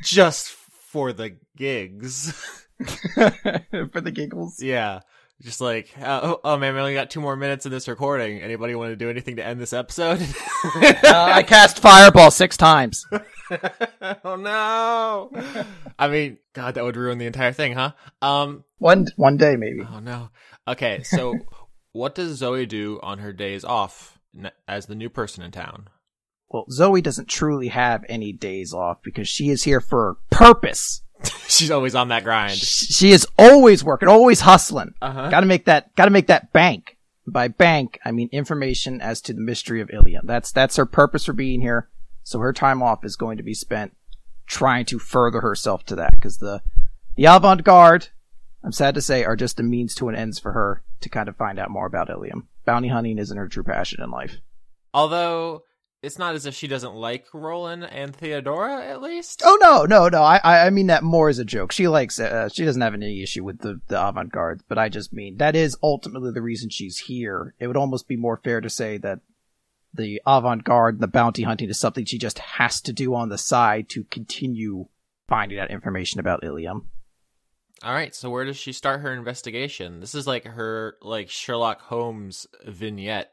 just 0.02 0.48
for 0.48 1.12
the 1.12 1.36
gigs. 1.54 2.32
for 3.14 4.00
the 4.00 4.12
giggles. 4.14 4.62
yeah. 4.62 5.00
Just 5.42 5.60
like, 5.60 5.88
uh, 6.00 6.20
oh, 6.22 6.40
oh 6.42 6.56
man, 6.56 6.74
we 6.74 6.80
only 6.80 6.94
got 6.94 7.10
two 7.10 7.20
more 7.20 7.36
minutes 7.36 7.64
in 7.64 7.70
this 7.70 7.86
recording. 7.86 8.40
Anybody 8.40 8.74
want 8.74 8.90
to 8.90 8.96
do 8.96 9.08
anything 9.08 9.36
to 9.36 9.44
end 9.46 9.60
this 9.60 9.72
episode? 9.72 10.20
Uh, 10.74 11.00
I 11.04 11.44
cast 11.44 11.78
fireball 11.78 12.32
six 12.32 12.56
times. 12.56 13.06
oh 14.24 14.34
no! 14.36 15.30
I 15.98 16.08
mean, 16.08 16.38
God, 16.54 16.74
that 16.74 16.82
would 16.82 16.96
ruin 16.96 17.18
the 17.18 17.26
entire 17.26 17.52
thing, 17.52 17.74
huh? 17.74 17.92
Um, 18.20 18.64
One 18.78 19.06
one 19.16 19.36
day 19.36 19.54
maybe. 19.56 19.82
oh 19.88 20.00
no. 20.00 20.30
Okay, 20.66 21.04
so 21.04 21.34
what 21.92 22.16
does 22.16 22.38
Zoe 22.38 22.66
do 22.66 22.98
on 23.02 23.18
her 23.20 23.32
days 23.32 23.64
off 23.64 24.18
as 24.66 24.86
the 24.86 24.96
new 24.96 25.08
person 25.08 25.44
in 25.44 25.52
town? 25.52 25.88
Well, 26.50 26.66
Zoe 26.70 27.00
doesn't 27.00 27.28
truly 27.28 27.68
have 27.68 28.04
any 28.08 28.32
days 28.32 28.72
off 28.74 28.98
because 29.04 29.28
she 29.28 29.50
is 29.50 29.62
here 29.62 29.80
for 29.80 30.10
a 30.10 30.34
purpose. 30.34 31.02
She's 31.48 31.70
always 31.70 31.94
on 31.94 32.08
that 32.08 32.24
grind. 32.24 32.58
She 32.58 33.10
is 33.10 33.26
always 33.38 33.82
working, 33.82 34.08
always 34.08 34.40
hustling. 34.40 34.94
Uh 35.00 35.12
huh. 35.12 35.30
Got 35.30 35.40
to 35.40 35.46
make 35.46 35.64
that. 35.66 35.94
Got 35.96 36.06
to 36.06 36.10
make 36.10 36.28
that 36.28 36.52
bank. 36.52 36.96
By 37.26 37.48
bank, 37.48 37.98
I 38.04 38.12
mean 38.12 38.28
information 38.32 39.00
as 39.00 39.20
to 39.22 39.32
the 39.32 39.40
mystery 39.40 39.80
of 39.80 39.90
Ilium. 39.90 40.26
That's 40.26 40.52
that's 40.52 40.76
her 40.76 40.86
purpose 40.86 41.24
for 41.24 41.32
being 41.32 41.60
here. 41.60 41.88
So 42.24 42.38
her 42.38 42.52
time 42.52 42.82
off 42.82 43.04
is 43.04 43.16
going 43.16 43.36
to 43.38 43.42
be 43.42 43.54
spent 43.54 43.94
trying 44.46 44.86
to 44.86 44.98
further 44.98 45.40
herself 45.40 45.84
to 45.84 45.96
that 45.96 46.12
because 46.12 46.38
the 46.38 46.62
the 47.16 47.26
avant 47.26 47.64
garde, 47.64 48.08
I'm 48.64 48.72
sad 48.72 48.94
to 48.94 49.02
say, 49.02 49.24
are 49.24 49.36
just 49.36 49.60
a 49.60 49.62
means 49.62 49.94
to 49.96 50.08
an 50.08 50.14
ends 50.14 50.38
for 50.38 50.52
her 50.52 50.82
to 51.00 51.08
kind 51.08 51.28
of 51.28 51.36
find 51.36 51.58
out 51.58 51.70
more 51.70 51.86
about 51.86 52.10
Ilium. 52.10 52.48
Bounty 52.64 52.88
hunting 52.88 53.18
isn't 53.18 53.36
her 53.36 53.48
true 53.48 53.64
passion 53.64 54.02
in 54.02 54.10
life. 54.10 54.36
Although 54.94 55.64
it's 56.02 56.18
not 56.18 56.34
as 56.34 56.46
if 56.46 56.54
she 56.54 56.68
doesn't 56.68 56.94
like 56.94 57.26
Roland 57.32 57.84
and 57.84 58.14
Theodora, 58.14 58.84
at 58.84 59.02
least. 59.02 59.42
Oh 59.44 59.58
no, 59.60 59.84
no, 59.84 60.08
no. 60.08 60.22
I 60.22 60.40
I 60.44 60.66
I 60.66 60.70
mean 60.70 60.86
that 60.88 61.02
more 61.02 61.28
as 61.28 61.38
a 61.38 61.44
joke. 61.44 61.72
She 61.72 61.88
likes 61.88 62.20
uh, 62.20 62.48
she 62.48 62.64
doesn't 62.64 62.82
have 62.82 62.94
any 62.94 63.22
issue 63.22 63.44
with 63.44 63.58
the 63.58 63.80
the 63.88 64.00
avant 64.00 64.32
garde, 64.32 64.62
but 64.68 64.78
I 64.78 64.88
just 64.88 65.12
mean 65.12 65.38
that 65.38 65.56
is 65.56 65.76
ultimately 65.82 66.30
the 66.32 66.42
reason 66.42 66.70
she's 66.70 66.98
here. 66.98 67.54
It 67.58 67.66
would 67.66 67.76
almost 67.76 68.08
be 68.08 68.16
more 68.16 68.40
fair 68.42 68.60
to 68.60 68.70
say 68.70 68.98
that 68.98 69.20
the 69.94 70.20
avant-garde 70.26 70.96
and 70.96 71.02
the 71.02 71.08
bounty 71.08 71.42
hunting 71.42 71.68
is 71.70 71.80
something 71.80 72.04
she 72.04 72.18
just 72.18 72.38
has 72.38 72.80
to 72.82 72.92
do 72.92 73.14
on 73.14 73.30
the 73.30 73.38
side 73.38 73.88
to 73.88 74.04
continue 74.04 74.86
finding 75.26 75.58
out 75.58 75.70
information 75.70 76.20
about 76.20 76.44
Ilium. 76.44 76.88
All 77.82 77.92
right, 77.92 78.14
so 78.14 78.28
where 78.28 78.44
does 78.44 78.56
she 78.56 78.72
start 78.72 79.00
her 79.00 79.12
investigation? 79.12 80.00
This 80.00 80.14
is 80.14 80.26
like 80.26 80.44
her 80.44 80.96
like 81.00 81.30
Sherlock 81.30 81.80
Holmes 81.82 82.46
vignette. 82.66 83.32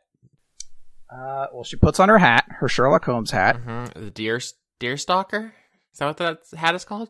Uh, 1.09 1.47
well, 1.53 1.63
she 1.63 1.75
puts 1.75 1.99
on 1.99 2.09
her 2.09 2.17
hat, 2.17 2.45
her 2.59 2.67
Sherlock 2.67 3.05
Holmes 3.05 3.31
hat. 3.31 3.57
Mm-hmm. 3.57 4.05
The 4.05 4.11
deer 4.11 4.41
deer 4.79 4.97
stalker. 4.97 5.53
Is 5.93 5.99
that 5.99 6.05
what 6.07 6.17
that 6.17 6.39
hat 6.57 6.75
is 6.75 6.85
called? 6.85 7.09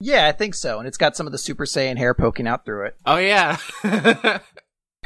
Yeah, 0.00 0.26
I 0.26 0.32
think 0.32 0.54
so. 0.54 0.78
And 0.78 0.86
it's 0.86 0.98
got 0.98 1.16
some 1.16 1.26
of 1.26 1.32
the 1.32 1.38
Super 1.38 1.64
Saiyan 1.64 1.96
hair 1.96 2.12
poking 2.12 2.46
out 2.46 2.64
through 2.64 2.86
it. 2.86 2.96
Oh 3.06 3.16
yeah. 3.16 3.58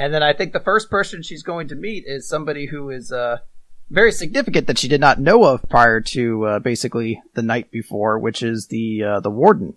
And 0.00 0.14
then 0.14 0.22
I 0.22 0.32
think 0.32 0.54
the 0.54 0.60
first 0.60 0.88
person 0.88 1.22
she's 1.22 1.42
going 1.42 1.68
to 1.68 1.74
meet 1.74 2.04
is 2.06 2.26
somebody 2.26 2.64
who 2.64 2.88
is 2.88 3.12
uh, 3.12 3.36
very 3.90 4.12
significant 4.12 4.66
that 4.66 4.78
she 4.78 4.88
did 4.88 5.00
not 5.00 5.20
know 5.20 5.44
of 5.44 5.68
prior 5.68 6.00
to 6.00 6.46
uh, 6.46 6.58
basically 6.58 7.20
the 7.34 7.42
night 7.42 7.70
before, 7.70 8.18
which 8.18 8.42
is 8.42 8.68
the 8.68 9.02
uh, 9.04 9.20
the 9.20 9.28
warden. 9.28 9.74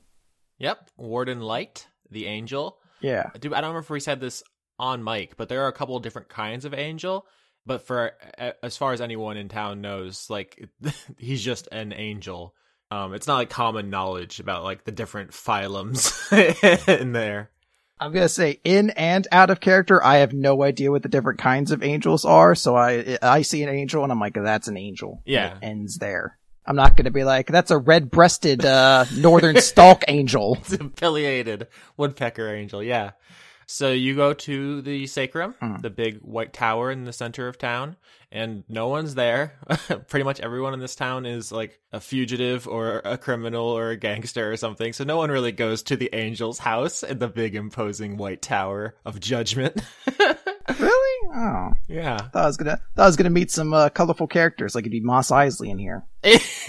yep, 0.57 0.89
Warden 0.95 1.41
Light, 1.41 1.87
the 2.09 2.25
angel. 2.25 2.77
Yeah. 3.01 3.31
Dude, 3.37 3.51
I 3.51 3.59
don't 3.59 3.71
remember 3.71 3.83
if 3.83 3.89
we 3.89 3.99
said 3.99 4.21
this 4.21 4.43
on 4.79 5.03
mic, 5.03 5.35
but 5.35 5.49
there 5.49 5.63
are 5.63 5.67
a 5.67 5.73
couple 5.73 5.97
of 5.97 6.03
different 6.03 6.29
kinds 6.29 6.63
of 6.63 6.73
angel. 6.73 7.25
But 7.65 7.87
for 7.87 8.13
as 8.61 8.75
far 8.77 8.91
as 8.91 9.01
anyone 9.01 9.37
in 9.37 9.47
town 9.49 9.81
knows, 9.81 10.29
like 10.29 10.69
he's 11.17 11.43
just 11.43 11.67
an 11.71 11.93
angel. 11.93 12.53
Um, 12.91 13.13
it's 13.13 13.25
not 13.25 13.37
like 13.37 13.49
common 13.49 13.89
knowledge 13.89 14.39
about 14.39 14.63
like 14.63 14.83
the 14.83 14.91
different 14.91 15.31
phylums 15.31 16.11
in 17.01 17.13
there. 17.13 17.49
I'm 17.99 18.11
gonna 18.11 18.27
say 18.27 18.59
in 18.63 18.89
and 18.91 19.27
out 19.31 19.49
of 19.49 19.61
character, 19.61 20.03
I 20.03 20.17
have 20.17 20.33
no 20.33 20.61
idea 20.63 20.91
what 20.91 21.03
the 21.03 21.09
different 21.09 21.39
kinds 21.39 21.71
of 21.71 21.83
angels 21.83 22.25
are. 22.25 22.53
So 22.53 22.75
I 22.75 23.17
I 23.21 23.43
see 23.43 23.63
an 23.63 23.69
angel 23.69 24.03
and 24.03 24.11
I'm 24.11 24.19
like, 24.19 24.33
that's 24.33 24.67
an 24.67 24.77
angel. 24.77 25.21
Yeah. 25.25 25.53
it 25.53 25.59
ends 25.61 25.97
there. 25.99 26.37
I'm 26.65 26.75
not 26.75 26.95
gonna 26.97 27.11
be 27.11 27.23
like, 27.23 27.47
that's 27.47 27.71
a 27.71 27.77
red-breasted 27.77 28.65
uh, 28.65 29.05
northern 29.15 29.59
stalk 29.61 30.03
angel. 30.07 30.57
It's 30.61 30.73
a 30.73 30.79
pileated 30.79 31.67
woodpecker 31.97 32.53
angel, 32.53 32.83
yeah. 32.83 33.11
So 33.73 33.91
you 33.91 34.15
go 34.15 34.33
to 34.35 34.83
the 34.83 35.07
sacrum, 35.07 35.55
Hmm. 35.59 35.77
the 35.77 35.89
big 35.89 36.19
white 36.19 36.53
tower 36.53 36.91
in 36.91 37.05
the 37.05 37.11
center 37.11 37.47
of 37.47 37.57
town, 37.57 37.95
and 38.31 38.63
no 38.69 38.87
one's 38.87 39.15
there. 39.15 39.53
Pretty 40.09 40.23
much 40.23 40.39
everyone 40.41 40.75
in 40.75 40.79
this 40.79 40.95
town 40.95 41.25
is 41.25 41.51
like 41.51 41.79
a 41.91 41.99
fugitive 41.99 42.67
or 42.67 43.01
a 43.03 43.17
criminal 43.17 43.65
or 43.65 43.89
a 43.89 43.97
gangster 43.97 44.51
or 44.51 44.57
something. 44.57 44.93
So 44.93 45.03
no 45.05 45.17
one 45.17 45.31
really 45.31 45.51
goes 45.51 45.81
to 45.83 45.95
the 45.97 46.13
angel's 46.13 46.59
house 46.59 47.01
in 47.01 47.17
the 47.17 47.27
big 47.27 47.55
imposing 47.55 48.17
white 48.17 48.43
tower 48.43 48.93
of 49.05 49.19
judgment. 49.19 49.81
really? 50.79 51.29
Oh, 51.35 51.71
yeah. 51.87 52.17
thought 52.17 52.43
I 52.43 52.45
was 52.45 52.57
gonna 52.57 52.77
thought 52.95 53.03
I 53.03 53.05
was 53.07 53.15
gonna 53.15 53.29
meet 53.29 53.51
some 53.51 53.73
uh, 53.73 53.89
colorful 53.89 54.27
characters 54.27 54.75
like 54.75 54.83
it'd 54.83 54.91
be 54.91 54.99
Mos 55.01 55.29
Eisley 55.31 55.69
in 55.69 55.77
here. 55.79 56.03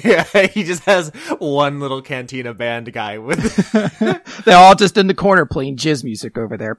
yeah, 0.04 0.46
he 0.48 0.64
just 0.64 0.82
has 0.84 1.10
one 1.38 1.80
little 1.80 2.02
cantina 2.02 2.54
band 2.54 2.92
guy 2.92 3.18
with 3.18 3.38
They're 4.44 4.56
all 4.56 4.74
just 4.74 4.96
in 4.96 5.06
the 5.06 5.14
corner 5.14 5.46
playing 5.46 5.76
jizz 5.76 6.02
music 6.04 6.36
over 6.38 6.56
there. 6.56 6.76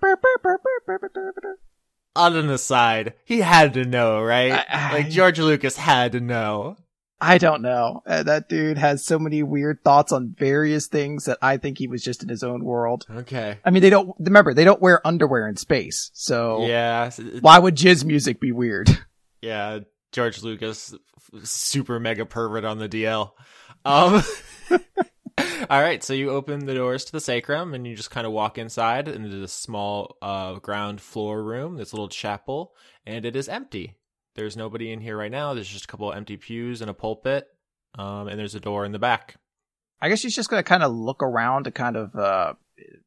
On 2.17 2.35
an 2.35 2.49
aside. 2.49 3.13
He 3.25 3.41
had 3.41 3.73
to 3.73 3.83
know, 3.83 4.21
right? 4.21 4.51
I- 4.53 4.65
I- 4.69 4.93
like 4.93 5.09
George 5.09 5.39
Lucas 5.39 5.75
had 5.75 6.13
to 6.13 6.19
know. 6.21 6.77
I 7.21 7.37
don't 7.37 7.61
know. 7.61 8.01
Uh, 8.05 8.23
that 8.23 8.49
dude 8.49 8.77
has 8.77 9.05
so 9.05 9.17
many 9.17 9.41
weird 9.41 9.79
thoughts 9.83 10.11
on 10.11 10.35
various 10.37 10.87
things 10.87 11.25
that 11.25 11.37
I 11.41 11.57
think 11.57 11.77
he 11.77 11.87
was 11.87 12.03
just 12.03 12.21
in 12.23 12.29
his 12.29 12.43
own 12.43 12.63
world. 12.63 13.05
Okay. 13.09 13.57
I 13.63 13.69
mean, 13.71 13.81
they 13.81 13.89
don't 13.89 14.13
remember 14.19 14.53
they 14.53 14.65
don't 14.65 14.81
wear 14.81 15.05
underwear 15.07 15.47
in 15.47 15.55
space, 15.55 16.11
so 16.13 16.65
Yeah. 16.65 17.09
why 17.41 17.57
would 17.59 17.75
jizz 17.75 18.03
music 18.05 18.39
be 18.39 18.51
weird? 18.51 18.89
Yeah. 19.41 19.79
George 20.11 20.41
Lucas, 20.41 20.95
super 21.43 21.99
mega 21.99 22.25
pervert 22.25 22.65
on 22.65 22.79
the 22.79 22.89
DL. 22.89 23.31
Um. 23.83 24.23
All 25.69 25.81
right, 25.81 26.03
so 26.03 26.13
you 26.13 26.29
open 26.31 26.65
the 26.65 26.73
doors 26.73 27.05
to 27.05 27.11
the 27.11 27.19
sacrum 27.19 27.73
and 27.73 27.85
you 27.85 27.95
just 27.95 28.09
kind 28.11 28.25
of 28.25 28.33
walk 28.33 28.57
inside 28.57 29.07
into 29.07 29.29
this 29.29 29.51
small 29.53 30.17
uh, 30.21 30.53
ground 30.55 31.01
floor 31.01 31.43
room, 31.43 31.75
this 31.75 31.91
little 31.93 32.07
chapel, 32.07 32.73
and 33.05 33.25
it 33.25 33.35
is 33.35 33.49
empty. 33.49 33.95
There's 34.35 34.57
nobody 34.57 34.91
in 34.91 35.01
here 35.01 35.17
right 35.17 35.31
now. 35.31 35.53
There's 35.53 35.69
just 35.69 35.85
a 35.85 35.87
couple 35.87 36.11
of 36.11 36.17
empty 36.17 36.37
pews 36.37 36.81
and 36.81 36.89
a 36.89 36.93
pulpit, 36.93 37.47
um, 37.97 38.27
and 38.27 38.39
there's 38.39 38.55
a 38.55 38.59
door 38.59 38.85
in 38.85 38.91
the 38.91 38.99
back. 38.99 39.35
I 40.01 40.09
guess 40.09 40.19
she's 40.19 40.35
just 40.35 40.49
gonna 40.49 40.63
kind 40.63 40.83
of 40.83 40.93
look 40.93 41.23
around 41.23 41.63
to 41.63 41.71
kind 41.71 41.95
of 41.95 42.15
uh 42.15 42.53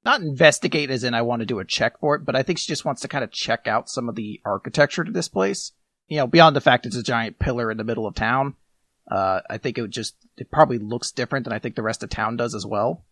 not 0.05 0.23
investigate 0.23 0.91
as 0.91 1.05
in 1.05 1.15
I 1.15 1.23
want 1.23 1.41
to 1.41 1.47
do 1.47 1.59
a 1.59 1.65
check 1.65 2.01
for 2.01 2.15
it, 2.15 2.25
but 2.25 2.35
I 2.35 2.43
think 2.43 2.59
she 2.59 2.69
just 2.69 2.85
wants 2.85 3.03
to 3.03 3.09
kind 3.09 3.23
of 3.23 3.31
check 3.31 3.67
out 3.67 3.91
some 3.91 4.09
of 4.09 4.15
the 4.15 4.41
architecture 4.45 5.05
to 5.05 5.13
this 5.13 5.29
place. 5.29 5.73
You 6.09 6.17
know, 6.17 6.27
beyond 6.27 6.57
the 6.57 6.61
fact 6.61 6.87
it's 6.87 6.97
a 6.97 7.03
giant 7.03 7.39
pillar 7.39 7.71
in 7.71 7.77
the 7.77 7.85
middle 7.85 8.07
of 8.07 8.15
town. 8.15 8.55
Uh, 9.11 9.41
I 9.49 9.59
think 9.59 9.79
it 9.79 9.83
would 9.83 9.91
just, 9.91 10.17
it 10.37 10.51
probably 10.51 10.79
looks 10.79 11.13
different 11.13 11.45
than 11.45 11.53
I 11.53 11.59
think 11.59 11.75
the 11.75 11.83
rest 11.83 12.03
of 12.03 12.11
town 12.11 12.37
does 12.37 12.55
as 12.55 12.67
well. 12.67 13.05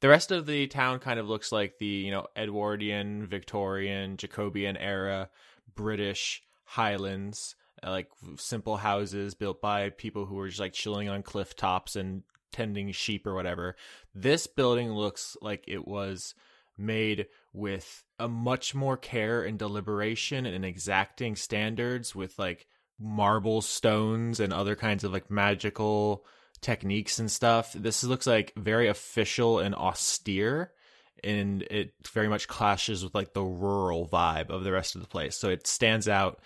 The 0.00 0.08
rest 0.08 0.30
of 0.30 0.46
the 0.46 0.66
town 0.66 0.98
kind 0.98 1.18
of 1.18 1.28
looks 1.28 1.52
like 1.52 1.78
the, 1.78 1.86
you 1.86 2.10
know, 2.10 2.26
Edwardian, 2.36 3.26
Victorian, 3.26 4.16
Jacobean 4.16 4.76
era 4.76 5.28
British 5.74 6.42
Highlands, 6.66 7.56
uh, 7.82 7.90
like 7.90 8.08
simple 8.36 8.76
houses 8.76 9.34
built 9.34 9.60
by 9.60 9.90
people 9.90 10.26
who 10.26 10.34
were 10.34 10.48
just 10.48 10.60
like 10.60 10.72
chilling 10.72 11.08
on 11.08 11.22
cliff 11.22 11.56
tops 11.56 11.96
and 11.96 12.22
tending 12.52 12.92
sheep 12.92 13.26
or 13.26 13.34
whatever. 13.34 13.76
This 14.14 14.46
building 14.46 14.92
looks 14.92 15.36
like 15.40 15.64
it 15.66 15.86
was 15.86 16.34
made 16.78 17.26
with 17.52 18.04
a 18.18 18.28
much 18.28 18.74
more 18.74 18.96
care 18.96 19.42
and 19.42 19.58
deliberation 19.58 20.46
and 20.46 20.64
exacting 20.64 21.36
standards 21.36 22.14
with 22.14 22.38
like 22.38 22.66
marble 22.98 23.60
stones 23.60 24.40
and 24.40 24.52
other 24.52 24.74
kinds 24.74 25.04
of 25.04 25.12
like 25.12 25.30
magical 25.30 26.24
techniques 26.60 27.18
and 27.18 27.30
stuff. 27.30 27.72
This 27.72 28.02
looks 28.04 28.26
like 28.26 28.52
very 28.56 28.88
official 28.88 29.58
and 29.58 29.74
austere 29.74 30.72
and 31.26 31.62
it 31.62 31.92
very 32.12 32.28
much 32.28 32.48
clashes 32.48 33.02
with 33.04 33.14
like 33.14 33.34
the 33.34 33.42
rural 33.42 34.08
vibe 34.08 34.50
of 34.50 34.64
the 34.64 34.72
rest 34.72 34.94
of 34.94 35.00
the 35.02 35.08
place. 35.08 35.36
So 35.36 35.48
it 35.50 35.66
stands 35.66 36.08
out 36.08 36.40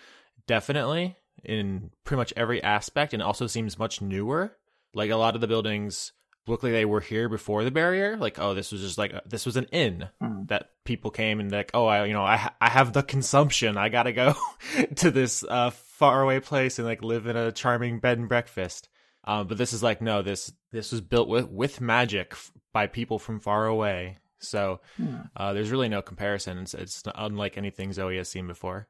definitely 0.47 1.15
in 1.43 1.91
pretty 2.03 2.17
much 2.19 2.33
every 2.35 2.61
aspect 2.63 3.13
and 3.13 3.23
also 3.23 3.47
seems 3.47 3.79
much 3.79 4.01
newer. 4.01 4.55
Like 4.93 5.11
a 5.11 5.15
lot 5.15 5.35
of 5.35 5.41
the 5.41 5.47
buildings 5.47 6.11
look 6.47 6.63
like 6.63 6.71
they 6.73 6.85
were 6.85 6.99
here 6.99 7.29
before 7.29 7.63
the 7.63 7.71
barrier. 7.71 8.17
Like, 8.17 8.39
oh, 8.39 8.53
this 8.53 8.71
was 8.71 8.81
just 8.81 8.97
like 8.97 9.13
this 9.25 9.45
was 9.45 9.55
an 9.57 9.65
inn 9.71 10.09
Hmm. 10.21 10.45
that 10.47 10.71
people 10.83 11.11
came 11.11 11.39
and 11.39 11.51
like, 11.51 11.71
oh, 11.73 11.85
I 11.85 12.05
you 12.05 12.13
know 12.13 12.25
I 12.25 12.37
ha- 12.37 12.55
I 12.59 12.69
have 12.69 12.91
the 12.93 13.03
consumption. 13.03 13.77
I 13.77 13.89
gotta 13.89 14.11
go 14.11 14.33
to 14.95 15.11
this 15.11 15.43
uh 15.47 15.69
faraway 15.69 16.39
place 16.39 16.79
and 16.79 16.87
like 16.87 17.03
live 17.03 17.27
in 17.27 17.37
a 17.37 17.51
charming 17.51 17.99
bed 17.99 18.17
and 18.17 18.27
breakfast. 18.27 18.89
Um, 19.23 19.45
but 19.47 19.57
this 19.57 19.71
is 19.71 19.83
like 19.83 20.01
no, 20.01 20.21
this 20.23 20.51
this 20.71 20.91
was 20.91 20.99
built 21.01 21.27
with 21.29 21.47
with 21.49 21.79
magic 21.79 22.29
f- 22.31 22.51
by 22.73 22.87
people 22.87 23.19
from 23.19 23.39
far 23.39 23.67
away. 23.67 24.17
So 24.41 24.81
Hmm. 24.97 25.15
uh, 25.35 25.53
there's 25.53 25.71
really 25.71 25.89
no 25.89 26.01
comparison. 26.01 26.57
It's, 26.59 26.73
it's 26.73 27.03
unlike 27.15 27.57
anything 27.57 27.93
Zoe 27.93 28.17
has 28.17 28.29
seen 28.29 28.47
before. 28.47 28.87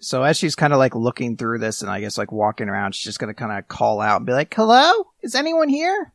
So 0.00 0.22
as 0.24 0.36
she's 0.36 0.54
kind 0.56 0.72
of 0.72 0.78
like 0.80 0.94
looking 0.96 1.36
through 1.36 1.58
this 1.58 1.80
and 1.82 1.90
I 1.90 2.00
guess 2.00 2.18
like 2.18 2.32
walking 2.32 2.68
around, 2.68 2.94
she's 2.94 3.04
just 3.04 3.18
gonna 3.20 3.34
kind 3.34 3.56
of 3.56 3.68
call 3.68 4.00
out 4.00 4.16
and 4.16 4.26
be 4.26 4.32
like, 4.32 4.52
hello? 4.52 4.90
Is 5.22 5.34
anyone 5.34 5.68
here? 5.68 6.12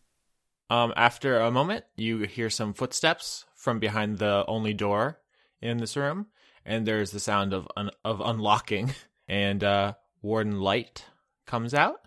Um, 0.69 0.91
after 0.97 1.39
a 1.39 1.49
moment, 1.51 1.85
you 1.95 2.19
hear 2.19 2.49
some 2.49 2.73
footsteps 2.73 3.45
from 3.55 3.79
behind 3.79 4.17
the 4.17 4.43
only 4.47 4.73
door 4.73 5.19
in 5.61 5.77
this 5.77 5.95
room, 5.95 6.27
and 6.65 6.85
there's 6.85 7.11
the 7.11 7.21
sound 7.21 7.53
of 7.53 7.67
un- 7.77 7.91
of 8.03 8.19
unlocking, 8.19 8.93
and 9.29 9.63
uh, 9.63 9.93
Warden 10.21 10.59
Light 10.59 11.05
comes 11.45 11.73
out. 11.73 12.01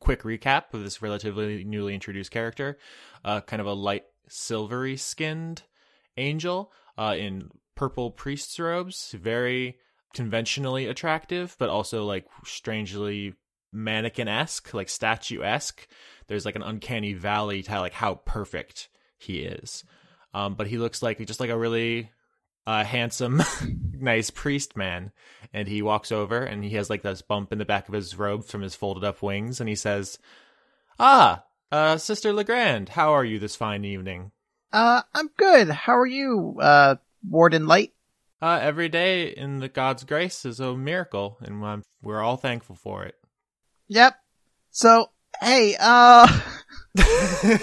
Quick 0.00 0.22
recap 0.22 0.72
of 0.72 0.82
this 0.82 1.02
relatively 1.02 1.62
newly 1.64 1.92
introduced 1.94 2.30
character, 2.30 2.78
uh, 3.24 3.42
kind 3.42 3.60
of 3.60 3.66
a 3.66 3.74
light 3.74 4.04
silvery 4.28 4.96
skinned 4.96 5.62
angel 6.16 6.72
uh, 6.98 7.14
in 7.18 7.50
purple 7.74 8.10
priest's 8.10 8.58
robes, 8.58 9.12
very 9.12 9.76
conventionally 10.14 10.86
attractive, 10.86 11.56
but 11.58 11.68
also 11.68 12.04
like 12.04 12.26
strangely 12.44 13.34
mannequin 13.72 14.28
esque, 14.28 14.72
like 14.74 14.88
statue 14.88 15.42
esque. 15.42 15.86
There's 16.26 16.44
like 16.44 16.56
an 16.56 16.62
uncanny 16.62 17.12
valley 17.12 17.62
to 17.62 17.80
like 17.80 17.92
how 17.92 18.14
perfect 18.14 18.88
he 19.18 19.40
is. 19.40 19.84
Um, 20.34 20.54
but 20.54 20.66
he 20.66 20.78
looks 20.78 21.02
like 21.02 21.24
just 21.26 21.40
like 21.40 21.50
a 21.50 21.58
really 21.58 22.10
uh, 22.66 22.84
handsome, 22.84 23.42
nice 23.92 24.30
priest 24.30 24.76
man. 24.76 25.12
And 25.52 25.68
he 25.68 25.82
walks 25.82 26.10
over 26.10 26.42
and 26.42 26.64
he 26.64 26.70
has 26.70 26.90
like 26.90 27.02
this 27.02 27.22
bump 27.22 27.52
in 27.52 27.58
the 27.58 27.64
back 27.64 27.88
of 27.88 27.94
his 27.94 28.18
robe 28.18 28.44
from 28.44 28.62
his 28.62 28.74
folded 28.74 29.04
up 29.04 29.22
wings, 29.22 29.60
and 29.60 29.68
he 29.68 29.76
says, 29.76 30.18
"Ah, 30.98 31.44
uh, 31.70 31.96
Sister 31.96 32.32
Legrand, 32.32 32.90
how 32.90 33.12
are 33.12 33.24
you 33.24 33.38
this 33.38 33.56
fine 33.56 33.84
evening?" 33.84 34.32
Uh, 34.72 35.02
I'm 35.14 35.28
good. 35.36 35.68
How 35.68 35.96
are 35.96 36.06
you, 36.06 36.56
uh, 36.60 36.96
Warden 37.28 37.66
Light? 37.66 37.92
Uh, 38.42 38.58
every 38.60 38.88
day 38.88 39.28
in 39.28 39.60
the 39.60 39.68
God's 39.68 40.04
grace 40.04 40.44
is 40.44 40.60
a 40.60 40.76
miracle, 40.76 41.38
and 41.40 41.64
I'm, 41.64 41.82
we're 42.02 42.20
all 42.20 42.36
thankful 42.36 42.76
for 42.76 43.04
it. 43.04 43.14
Yep. 43.88 44.14
So, 44.70 45.10
hey, 45.40 45.76
uh, 45.80 46.28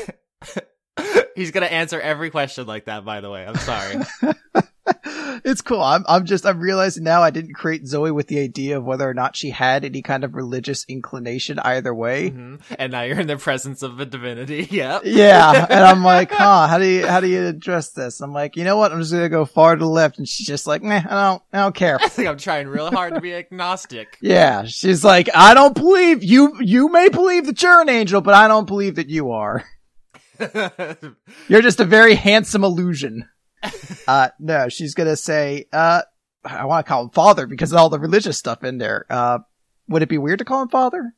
He's 1.36 1.52
gonna 1.52 1.66
answer 1.68 2.00
every 2.00 2.30
question 2.30 2.68
like 2.68 2.86
that. 2.86 3.06
By 3.06 3.22
the 3.22 3.30
way, 3.30 3.46
I'm 3.46 3.56
sorry. 3.56 3.98
it's 5.46 5.62
cool. 5.62 5.82
I'm 5.82 6.04
I'm 6.08 6.26
just 6.26 6.46
I'm 6.46 6.60
realizing 6.60 7.04
now 7.04 7.22
I 7.22 7.30
didn't 7.30 7.54
create 7.54 7.88
Zoe 7.88 8.12
with 8.12 8.28
the 8.28 8.40
idea 8.40 8.78
of 8.78 8.84
whether 8.84 9.10
or 9.10 9.14
not 9.14 9.36
she 9.36 9.50
had 9.52 9.86
any 9.86 10.02
kind 10.02 10.24
of 10.24 10.36
religious 10.36 10.86
inclination 10.90 11.58
either 11.60 11.94
way. 11.94 12.32
Mhm. 12.32 12.62
And 12.78 12.92
now 12.92 13.04
you're 13.04 13.20
in 13.20 13.28
the 13.28 13.38
presence 13.38 13.82
of 13.82 14.00
a 14.00 14.06
divinity. 14.06 14.68
Yep. 14.74 15.04
Yeah, 15.06 15.68
and 15.70 15.84
I'm 15.86 16.04
like, 16.04 16.32
huh, 16.32 16.68
how 16.68 16.78
do 16.80 16.86
you 16.86 17.08
how 17.08 17.20
do 17.20 17.28
you 17.28 17.46
address 17.48 17.92
this? 17.92 18.20
I'm 18.22 18.34
like, 18.34 18.56
you 18.58 18.64
know 18.64 18.76
what? 18.76 18.92
I'm 18.92 19.00
just 19.00 19.12
gonna 19.14 19.30
go 19.30 19.46
far 19.46 19.76
to 19.76 19.80
the 19.80 19.86
left, 19.90 20.18
and 20.18 20.28
she's 20.28 20.48
just 20.48 20.68
like, 20.68 20.82
meh, 20.84 21.02
I 21.08 21.30
don't 21.30 21.42
I 21.54 21.58
don't 21.60 21.76
care. 21.76 21.98
I 22.02 22.10
think 22.10 22.28
I'm 22.28 22.38
trying 22.38 22.68
real 22.68 22.92
hard 22.92 23.14
to 23.14 23.22
be 23.22 23.34
agnostic. 23.34 24.18
Yeah, 24.22 24.66
she's 24.66 25.04
like, 25.04 25.30
I 25.34 25.54
don't 25.54 25.76
believe 25.76 26.24
you. 26.24 26.58
You 26.60 26.90
may 26.90 27.10
believe 27.10 27.46
that 27.46 27.62
you're 27.62 27.82
an 27.82 27.90
angel, 27.90 28.20
but 28.22 28.34
I 28.34 28.48
don't 28.48 28.68
believe 28.68 28.96
that 28.96 29.10
you 29.10 29.32
are. 29.32 29.64
You're 31.48 31.62
just 31.62 31.80
a 31.80 31.86
very 31.86 32.16
handsome 32.16 32.64
illusion. 32.64 33.30
Uh, 34.06 34.28
no, 34.38 34.68
she's 34.68 34.96
gonna 34.96 35.16
say, 35.16 35.66
uh, 35.72 36.02
I 36.44 36.66
want 36.66 36.86
to 36.86 36.90
call 36.90 37.04
him 37.04 37.10
father 37.12 37.48
because 37.48 37.72
of 37.72 37.78
all 37.78 37.90
the 37.90 38.00
religious 38.00 38.38
stuff 38.38 38.62
in 38.62 38.78
there. 38.78 39.06
Uh, 39.10 39.40
would 39.88 40.02
it 40.02 40.10
be 40.10 40.18
weird 40.18 40.40
to 40.40 40.46
call 40.46 40.62
him 40.62 40.68
father? 40.68 41.14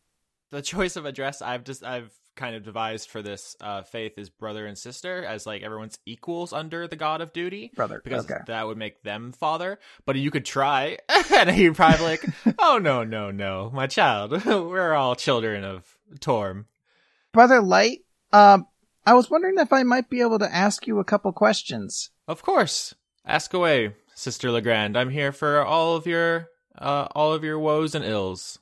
the 0.55 0.61
choice 0.61 0.95
of 0.95 1.05
address 1.05 1.41
I've 1.41 1.63
just 1.63 1.83
I've 1.83 2.11
kind 2.35 2.55
of 2.55 2.63
devised 2.63 3.09
for 3.09 3.21
this 3.21 3.55
uh, 3.61 3.83
faith 3.83 4.17
is 4.17 4.29
brother 4.29 4.65
and 4.65 4.77
sister 4.77 5.23
as 5.23 5.45
like 5.45 5.63
everyone's 5.63 5.97
equals 6.05 6.53
under 6.53 6.87
the 6.87 6.95
god 6.95 7.21
of 7.21 7.33
duty. 7.33 7.71
Brother. 7.75 8.01
Because 8.03 8.25
okay. 8.25 8.41
that 8.47 8.67
would 8.67 8.77
make 8.77 9.03
them 9.03 9.31
father, 9.31 9.79
but 10.05 10.15
you 10.15 10.31
could 10.31 10.45
try, 10.45 10.97
and 11.35 11.49
he'd 11.49 11.75
probably 11.75 12.05
like, 12.05 12.25
"Oh 12.59 12.77
no, 12.77 13.03
no, 13.03 13.31
no, 13.31 13.71
my 13.73 13.87
child, 13.87 14.45
we're 14.45 14.93
all 14.93 15.15
children 15.15 15.63
of 15.63 15.97
Torm." 16.19 16.67
Brother 17.31 17.61
Light, 17.61 17.99
um, 18.31 18.67
I 19.05 19.13
was 19.13 19.29
wondering 19.29 19.55
if 19.57 19.73
I 19.73 19.83
might 19.83 20.09
be 20.09 20.21
able 20.21 20.39
to 20.39 20.55
ask 20.55 20.87
you 20.87 20.99
a 20.99 21.05
couple 21.05 21.31
questions. 21.33 22.11
Of 22.27 22.41
course, 22.41 22.95
ask 23.25 23.53
away, 23.53 23.95
Sister 24.15 24.51
Legrand. 24.51 24.97
I'm 24.97 25.09
here 25.09 25.31
for 25.31 25.63
all 25.63 25.95
of 25.95 26.07
your 26.07 26.49
uh, 26.77 27.07
all 27.13 27.33
of 27.33 27.43
your 27.43 27.59
woes 27.59 27.95
and 27.95 28.03
ills. 28.03 28.59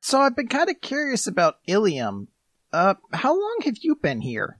So 0.00 0.20
I've 0.20 0.36
been 0.36 0.48
kind 0.48 0.68
of 0.70 0.80
curious 0.80 1.26
about 1.26 1.56
Ilium. 1.66 2.28
Uh, 2.72 2.94
how 3.12 3.32
long 3.32 3.58
have 3.64 3.76
you 3.80 3.96
been 3.96 4.20
here? 4.20 4.58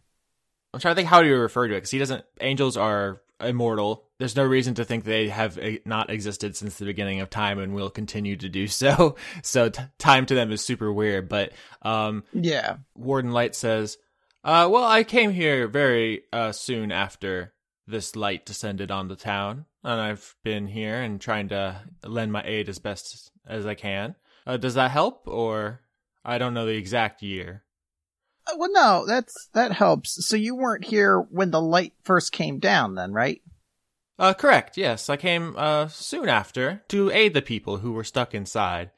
I'm 0.72 0.80
trying 0.80 0.92
to 0.92 0.96
think 0.96 1.08
how 1.08 1.22
do 1.22 1.28
you 1.28 1.36
refer 1.36 1.68
to 1.68 1.74
it 1.74 1.78
because 1.78 1.90
he 1.90 1.98
doesn't. 1.98 2.24
Angels 2.40 2.76
are 2.76 3.22
immortal. 3.40 4.04
There's 4.18 4.36
no 4.36 4.44
reason 4.44 4.74
to 4.74 4.84
think 4.84 5.04
they 5.04 5.28
have 5.28 5.58
uh, 5.58 5.72
not 5.84 6.10
existed 6.10 6.56
since 6.56 6.76
the 6.76 6.84
beginning 6.84 7.20
of 7.20 7.30
time 7.30 7.58
and 7.58 7.74
will 7.74 7.90
continue 7.90 8.36
to 8.36 8.48
do 8.48 8.66
so. 8.68 9.16
So 9.42 9.70
t- 9.70 9.82
time 9.98 10.26
to 10.26 10.34
them 10.34 10.52
is 10.52 10.62
super 10.64 10.92
weird. 10.92 11.28
But 11.28 11.52
um, 11.82 12.24
Yeah. 12.32 12.76
Warden 12.94 13.32
Light 13.32 13.54
says, 13.54 13.96
uh, 14.44 14.68
"Well, 14.70 14.84
I 14.84 15.02
came 15.02 15.30
here 15.32 15.66
very 15.66 16.24
uh, 16.32 16.52
soon 16.52 16.92
after 16.92 17.53
this 17.86 18.16
light 18.16 18.46
descended 18.46 18.90
on 18.90 19.08
the 19.08 19.16
town, 19.16 19.66
and 19.82 20.00
I've 20.00 20.34
been 20.42 20.66
here 20.66 21.00
and 21.00 21.20
trying 21.20 21.48
to 21.48 21.82
lend 22.04 22.32
my 22.32 22.42
aid 22.44 22.68
as 22.68 22.78
best 22.78 23.30
as 23.46 23.66
I 23.66 23.74
can. 23.74 24.14
Uh, 24.46 24.56
does 24.56 24.74
that 24.74 24.90
help, 24.90 25.26
or 25.26 25.80
I 26.24 26.38
don't 26.38 26.54
know 26.54 26.66
the 26.66 26.76
exact 26.76 27.22
year." 27.22 27.64
Uh, 28.46 28.56
well, 28.58 28.72
no, 28.72 29.04
that's 29.06 29.48
that 29.54 29.72
helps. 29.72 30.26
So 30.26 30.36
you 30.36 30.54
weren't 30.54 30.84
here 30.84 31.20
when 31.20 31.50
the 31.50 31.60
light 31.60 31.94
first 32.02 32.32
came 32.32 32.58
down, 32.58 32.94
then, 32.94 33.12
right? 33.12 33.40
Uh, 34.18 34.32
correct. 34.32 34.76
Yes, 34.76 35.08
I 35.10 35.16
came 35.16 35.54
uh 35.56 35.88
soon 35.88 36.28
after 36.28 36.82
to 36.88 37.10
aid 37.10 37.34
the 37.34 37.42
people 37.42 37.78
who 37.78 37.92
were 37.92 38.04
stuck 38.04 38.34
inside. 38.34 38.90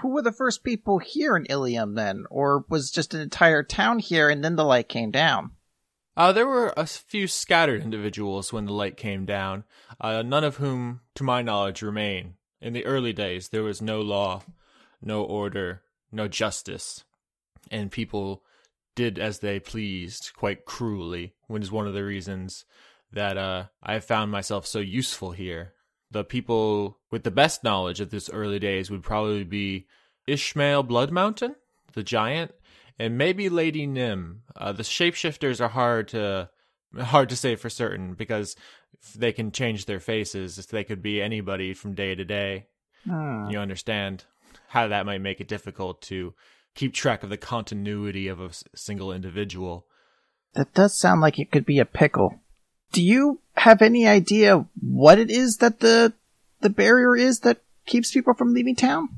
Who 0.00 0.08
were 0.08 0.22
the 0.22 0.32
first 0.32 0.64
people 0.64 0.98
here 0.98 1.36
in 1.36 1.46
Ilium 1.46 1.94
then, 1.94 2.24
or 2.30 2.64
was 2.68 2.90
just 2.90 3.14
an 3.14 3.20
entire 3.20 3.62
town 3.62 3.98
here 3.98 4.28
and 4.30 4.42
then 4.42 4.56
the 4.56 4.64
light 4.64 4.88
came 4.88 5.10
down? 5.10 5.52
Uh, 6.16 6.32
there 6.32 6.46
were 6.46 6.72
a 6.76 6.86
few 6.86 7.26
scattered 7.26 7.82
individuals 7.82 8.52
when 8.52 8.66
the 8.66 8.72
light 8.72 8.96
came 8.96 9.24
down, 9.24 9.64
uh, 10.00 10.22
none 10.22 10.44
of 10.44 10.56
whom, 10.56 11.00
to 11.14 11.24
my 11.24 11.40
knowledge, 11.40 11.82
remain. 11.82 12.34
In 12.60 12.72
the 12.72 12.84
early 12.84 13.12
days, 13.12 13.48
there 13.48 13.62
was 13.62 13.80
no 13.80 14.00
law, 14.00 14.42
no 15.00 15.22
order, 15.22 15.82
no 16.12 16.28
justice, 16.28 17.04
and 17.70 17.90
people 17.90 18.42
did 18.94 19.18
as 19.18 19.38
they 19.38 19.60
pleased 19.60 20.32
quite 20.36 20.64
cruelly, 20.64 21.34
which 21.46 21.62
is 21.62 21.72
one 21.72 21.86
of 21.86 21.94
the 21.94 22.04
reasons 22.04 22.64
that 23.12 23.38
uh, 23.38 23.66
I 23.82 23.94
have 23.94 24.04
found 24.04 24.30
myself 24.30 24.66
so 24.66 24.78
useful 24.78 25.32
here. 25.32 25.74
The 26.10 26.24
people 26.24 26.98
with 27.10 27.22
the 27.22 27.30
best 27.30 27.62
knowledge 27.62 28.00
of 28.00 28.10
this 28.10 28.28
early 28.28 28.58
days 28.58 28.90
would 28.90 29.02
probably 29.02 29.44
be 29.44 29.86
Ishmael 30.26 30.84
Bloodmountain, 30.84 31.54
the 31.92 32.02
giant, 32.02 32.52
and 33.00 33.16
maybe 33.16 33.48
Lady 33.48 33.86
Nim. 33.86 34.42
Uh, 34.54 34.72
the 34.72 34.82
shapeshifters 34.82 35.58
are 35.60 35.68
hard 35.68 36.08
to 36.08 36.50
hard 36.98 37.30
to 37.30 37.36
say 37.36 37.56
for 37.56 37.70
certain 37.70 38.12
because 38.14 38.56
they 39.16 39.32
can 39.32 39.52
change 39.52 39.86
their 39.86 40.00
faces. 40.00 40.56
They 40.66 40.84
could 40.84 41.02
be 41.02 41.22
anybody 41.22 41.72
from 41.72 41.94
day 41.94 42.14
to 42.14 42.24
day. 42.24 42.66
Hmm. 43.04 43.48
You 43.48 43.58
understand 43.58 44.24
how 44.68 44.88
that 44.88 45.06
might 45.06 45.22
make 45.22 45.40
it 45.40 45.48
difficult 45.48 46.02
to 46.02 46.34
keep 46.74 46.92
track 46.92 47.22
of 47.22 47.30
the 47.30 47.38
continuity 47.38 48.28
of 48.28 48.38
a 48.38 48.46
s- 48.46 48.64
single 48.74 49.12
individual. 49.12 49.86
That 50.52 50.74
does 50.74 50.98
sound 50.98 51.22
like 51.22 51.38
it 51.38 51.50
could 51.50 51.64
be 51.64 51.78
a 51.78 51.86
pickle. 51.86 52.42
Do 52.92 53.02
you 53.02 53.40
have 53.54 53.80
any 53.80 54.06
idea 54.06 54.66
what 54.78 55.18
it 55.18 55.30
is 55.30 55.56
that 55.56 55.80
the 55.80 56.12
the 56.60 56.70
barrier 56.70 57.16
is 57.16 57.40
that 57.40 57.62
keeps 57.86 58.12
people 58.12 58.34
from 58.34 58.52
leaving 58.52 58.76
town? 58.76 59.08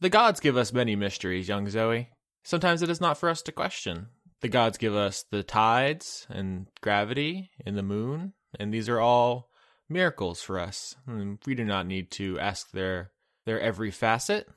The 0.00 0.08
gods 0.08 0.40
give 0.40 0.56
us 0.56 0.72
many 0.72 0.96
mysteries, 0.96 1.46
young 1.46 1.68
Zoe. 1.68 2.08
Sometimes 2.42 2.82
it 2.82 2.90
is 2.90 3.00
not 3.00 3.18
for 3.18 3.28
us 3.28 3.42
to 3.42 3.52
question. 3.52 4.08
The 4.40 4.48
gods 4.48 4.78
give 4.78 4.94
us 4.94 5.24
the 5.30 5.42
tides 5.42 6.26
and 6.28 6.66
gravity 6.80 7.50
and 7.64 7.78
the 7.78 7.82
moon, 7.82 8.32
and 8.58 8.74
these 8.74 8.88
are 8.88 9.00
all 9.00 9.48
miracles 9.88 10.42
for 10.42 10.58
us. 10.58 10.96
And 11.06 11.38
we 11.46 11.54
do 11.54 11.64
not 11.64 11.86
need 11.86 12.10
to 12.12 12.38
ask 12.40 12.70
their 12.72 13.12
their 13.46 13.60
every 13.60 13.90
facet. 13.90 14.48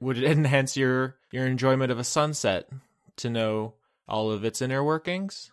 Would 0.00 0.18
it 0.18 0.24
enhance 0.30 0.76
your 0.76 1.16
your 1.30 1.46
enjoyment 1.46 1.92
of 1.92 1.98
a 1.98 2.04
sunset 2.04 2.68
to 3.16 3.28
know 3.28 3.74
all 4.08 4.30
of 4.30 4.44
its 4.44 4.62
inner 4.62 4.82
workings? 4.82 5.50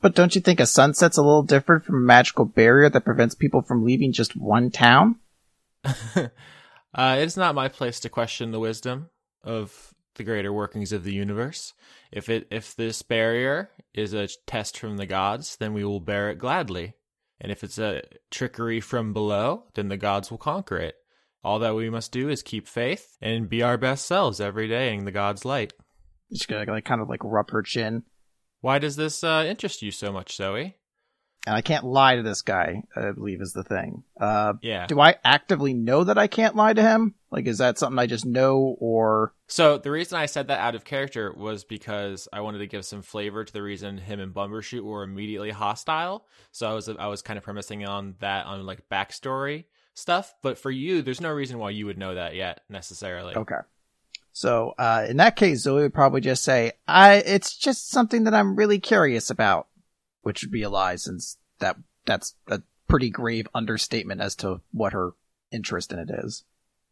But 0.00 0.14
don't 0.14 0.34
you 0.34 0.40
think 0.40 0.60
a 0.60 0.66
sunset's 0.66 1.16
a 1.16 1.22
little 1.22 1.44
different 1.44 1.84
from 1.84 1.96
a 1.96 2.06
magical 2.06 2.44
barrier 2.44 2.90
that 2.90 3.04
prevents 3.04 3.34
people 3.34 3.62
from 3.62 3.84
leaving 3.84 4.12
just 4.12 4.36
one 4.36 4.70
town? 4.70 5.16
uh, 5.84 6.28
it's 6.94 7.36
not 7.36 7.54
my 7.54 7.68
place 7.68 8.00
to 8.00 8.08
question 8.08 8.50
the 8.50 8.60
wisdom 8.60 9.08
of 9.42 9.93
the 10.14 10.24
greater 10.24 10.52
workings 10.52 10.92
of 10.92 11.04
the 11.04 11.12
universe. 11.12 11.74
If 12.12 12.28
it 12.28 12.46
if 12.50 12.74
this 12.76 13.02
barrier 13.02 13.70
is 13.92 14.12
a 14.14 14.28
test 14.46 14.78
from 14.78 14.96
the 14.96 15.06
gods, 15.06 15.56
then 15.56 15.74
we 15.74 15.84
will 15.84 16.00
bear 16.00 16.30
it 16.30 16.38
gladly. 16.38 16.94
And 17.40 17.50
if 17.50 17.64
it's 17.64 17.78
a 17.78 18.02
trickery 18.30 18.80
from 18.80 19.12
below, 19.12 19.64
then 19.74 19.88
the 19.88 19.96
gods 19.96 20.30
will 20.30 20.38
conquer 20.38 20.78
it. 20.78 20.94
All 21.42 21.58
that 21.58 21.74
we 21.74 21.90
must 21.90 22.12
do 22.12 22.28
is 22.28 22.42
keep 22.42 22.66
faith 22.66 23.16
and 23.20 23.48
be 23.48 23.62
our 23.62 23.76
best 23.76 24.06
selves 24.06 24.40
every 24.40 24.66
day 24.66 24.94
in 24.94 25.04
the 25.04 25.12
gods' 25.12 25.44
light. 25.44 25.74
Just 26.32 26.48
gonna 26.48 26.64
like 26.70 26.84
kind 26.84 27.02
of 27.02 27.08
like 27.08 27.22
rub 27.22 27.50
her 27.50 27.62
chin. 27.62 28.04
Why 28.60 28.78
does 28.78 28.96
this 28.96 29.22
uh, 29.22 29.44
interest 29.46 29.82
you 29.82 29.90
so 29.90 30.10
much, 30.10 30.34
Zoe? 30.34 30.76
And 31.46 31.54
I 31.54 31.60
can't 31.60 31.84
lie 31.84 32.16
to 32.16 32.22
this 32.22 32.42
guy, 32.42 32.82
I 32.96 33.10
believe 33.12 33.40
is 33.42 33.52
the 33.52 33.64
thing. 33.64 34.02
Uh 34.18 34.54
Yeah. 34.62 34.86
do 34.86 35.00
I 35.00 35.16
actively 35.24 35.74
know 35.74 36.04
that 36.04 36.18
I 36.18 36.26
can't 36.26 36.56
lie 36.56 36.72
to 36.72 36.82
him? 36.82 37.14
Like 37.30 37.46
is 37.46 37.58
that 37.58 37.78
something 37.78 37.98
I 37.98 38.06
just 38.06 38.24
know 38.24 38.76
or 38.80 39.34
So 39.46 39.78
the 39.78 39.90
reason 39.90 40.18
I 40.18 40.26
said 40.26 40.48
that 40.48 40.60
out 40.60 40.74
of 40.74 40.84
character 40.84 41.32
was 41.36 41.64
because 41.64 42.28
I 42.32 42.40
wanted 42.40 42.58
to 42.58 42.66
give 42.66 42.84
some 42.84 43.02
flavor 43.02 43.44
to 43.44 43.52
the 43.52 43.62
reason 43.62 43.98
him 43.98 44.20
and 44.20 44.34
Bumbershoot 44.34 44.82
were 44.82 45.02
immediately 45.02 45.50
hostile. 45.50 46.26
So 46.52 46.70
I 46.70 46.72
was 46.74 46.88
I 46.88 47.06
was 47.08 47.22
kind 47.22 47.36
of 47.38 47.44
premising 47.44 47.86
on 47.86 48.14
that 48.20 48.46
on 48.46 48.64
like 48.64 48.88
backstory 48.88 49.64
stuff. 49.94 50.34
But 50.42 50.58
for 50.58 50.70
you, 50.70 51.02
there's 51.02 51.20
no 51.20 51.32
reason 51.32 51.58
why 51.58 51.70
you 51.70 51.86
would 51.86 51.98
know 51.98 52.14
that 52.14 52.34
yet 52.34 52.60
necessarily. 52.68 53.34
Okay. 53.34 53.56
So, 54.36 54.74
uh, 54.78 55.06
in 55.08 55.18
that 55.18 55.36
case, 55.36 55.60
Zoe 55.60 55.82
would 55.82 55.94
probably 55.94 56.20
just 56.20 56.42
say, 56.42 56.72
I, 56.88 57.22
it's 57.24 57.56
just 57.56 57.90
something 57.90 58.24
that 58.24 58.34
I'm 58.34 58.56
really 58.56 58.80
curious 58.80 59.30
about, 59.30 59.68
which 60.24 60.42
would 60.42 60.50
be 60.50 60.62
a 60.62 60.70
lie 60.70 60.96
since 60.96 61.38
that, 61.60 61.76
that's 62.04 62.34
a 62.48 62.62
pretty 62.88 63.10
grave 63.10 63.46
understatement 63.54 64.20
as 64.20 64.34
to 64.36 64.60
what 64.72 64.92
her 64.92 65.12
interest 65.52 65.92
in 65.92 65.98
it 65.98 66.10
is. 66.10 66.44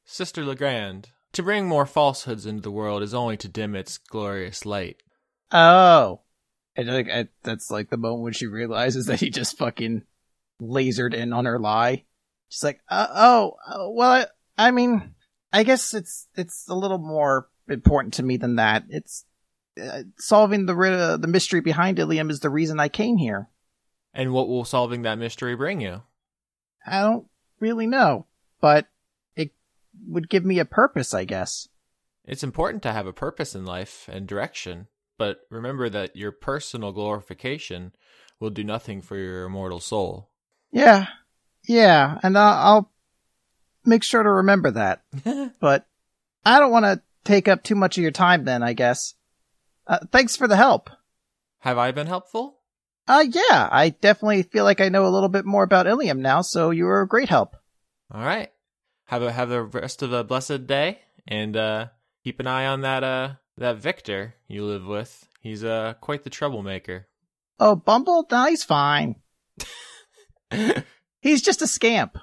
Sister 0.04 0.44
Legrand, 0.44 1.10
to 1.32 1.42
bring 1.42 1.66
more 1.66 1.86
falsehoods 1.86 2.46
into 2.46 2.62
the 2.62 2.70
world 2.70 3.02
is 3.02 3.14
only 3.14 3.36
to 3.38 3.48
dim 3.48 3.74
its 3.74 3.98
glorious 3.98 4.64
light. 4.64 5.02
Oh. 5.50 6.20
And 6.76 6.88
like, 6.88 7.10
I, 7.10 7.28
that's 7.42 7.70
like 7.70 7.90
the 7.90 7.96
moment 7.96 8.22
when 8.22 8.32
she 8.32 8.46
realizes 8.46 9.06
that 9.06 9.20
he 9.20 9.30
just 9.30 9.58
fucking 9.58 10.02
lasered 10.60 11.14
in 11.14 11.32
on 11.32 11.44
her 11.44 11.58
lie. 11.58 12.04
She's 12.48 12.64
like, 12.64 12.80
uh, 12.88 13.06
oh, 13.10 13.56
uh, 13.66 13.90
well, 13.90 14.10
I, 14.10 14.26
I 14.68 14.70
mean, 14.70 15.14
I 15.52 15.64
guess 15.64 15.94
it's, 15.94 16.28
it's 16.34 16.66
a 16.68 16.74
little 16.74 16.98
more 16.98 17.48
important 17.68 18.14
to 18.14 18.22
me 18.22 18.36
than 18.36 18.56
that. 18.56 18.84
It's, 18.88 19.24
uh, 19.80 20.02
solving 20.18 20.66
the, 20.66 20.74
uh, 20.74 21.16
the 21.16 21.28
mystery 21.28 21.60
behind 21.60 21.98
Ilium 21.98 22.30
is 22.30 22.40
the 22.40 22.50
reason 22.50 22.80
I 22.80 22.88
came 22.88 23.16
here. 23.16 23.48
And 24.14 24.32
what 24.32 24.48
will 24.48 24.64
solving 24.64 25.02
that 25.02 25.18
mystery 25.18 25.54
bring 25.56 25.80
you? 25.80 26.02
I 26.86 27.00
don't 27.00 27.26
really 27.60 27.86
know, 27.86 28.26
but 28.60 28.86
it 29.36 29.52
would 30.06 30.28
give 30.28 30.44
me 30.44 30.58
a 30.58 30.64
purpose, 30.64 31.14
I 31.14 31.24
guess. 31.24 31.68
It's 32.24 32.44
important 32.44 32.82
to 32.82 32.92
have 32.92 33.06
a 33.06 33.12
purpose 33.12 33.54
in 33.54 33.64
life 33.64 34.08
and 34.12 34.26
direction, 34.26 34.88
but 35.18 35.40
remember 35.50 35.88
that 35.88 36.16
your 36.16 36.32
personal 36.32 36.92
glorification 36.92 37.92
will 38.38 38.50
do 38.50 38.64
nothing 38.64 39.00
for 39.00 39.16
your 39.16 39.44
immortal 39.44 39.80
soul. 39.80 40.30
Yeah, 40.70 41.06
Yeah, 41.64 42.18
and 42.22 42.36
I'll, 42.36 42.74
I'll 42.74 42.92
make 43.84 44.02
sure 44.02 44.22
to 44.22 44.30
remember 44.30 44.70
that. 44.72 45.02
but 45.60 45.86
I 46.44 46.58
don't 46.58 46.72
want 46.72 46.84
to 46.84 47.02
take 47.24 47.48
up 47.48 47.62
too 47.62 47.74
much 47.74 47.96
of 47.96 48.02
your 48.02 48.10
time 48.10 48.44
then, 48.44 48.62
I 48.62 48.72
guess. 48.72 49.14
Uh, 49.92 49.98
thanks 50.10 50.36
for 50.36 50.48
the 50.48 50.56
help. 50.56 50.88
Have 51.58 51.76
I 51.76 51.92
been 51.92 52.06
helpful? 52.06 52.60
Uh, 53.06 53.26
yeah, 53.28 53.68
I 53.70 53.90
definitely 53.90 54.42
feel 54.42 54.64
like 54.64 54.80
I 54.80 54.88
know 54.88 55.06
a 55.06 55.12
little 55.12 55.28
bit 55.28 55.44
more 55.44 55.64
about 55.64 55.86
Ilium 55.86 56.22
now, 56.22 56.40
so 56.40 56.70
you 56.70 56.86
were 56.86 57.02
a 57.02 57.06
great 57.06 57.28
help. 57.28 57.56
All 58.10 58.24
right. 58.24 58.50
Have 59.08 59.22
a 59.22 59.30
have 59.30 59.50
the 59.50 59.62
rest 59.62 60.00
of 60.00 60.14
a 60.14 60.24
blessed 60.24 60.66
day, 60.66 61.00
and 61.28 61.54
uh, 61.54 61.88
keep 62.24 62.40
an 62.40 62.46
eye 62.46 62.64
on 62.64 62.80
that 62.80 63.04
uh 63.04 63.34
that 63.58 63.76
Victor 63.76 64.34
you 64.48 64.64
live 64.64 64.86
with. 64.86 65.28
He's 65.40 65.62
uh 65.62 65.92
quite 66.00 66.24
the 66.24 66.30
troublemaker. 66.30 67.06
Oh, 67.60 67.76
Bumble? 67.76 68.26
No, 68.30 68.46
he's 68.46 68.64
fine. 68.64 69.16
He's 71.20 71.42
just 71.42 71.60
a 71.60 71.66
scamp. 71.66 72.16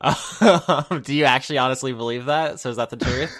Do 0.40 1.14
you 1.14 1.24
actually 1.24 1.58
honestly 1.58 1.92
believe 1.92 2.24
that? 2.24 2.60
So 2.60 2.70
is 2.70 2.76
that 2.76 2.88
the 2.88 2.96
truth? 2.96 3.30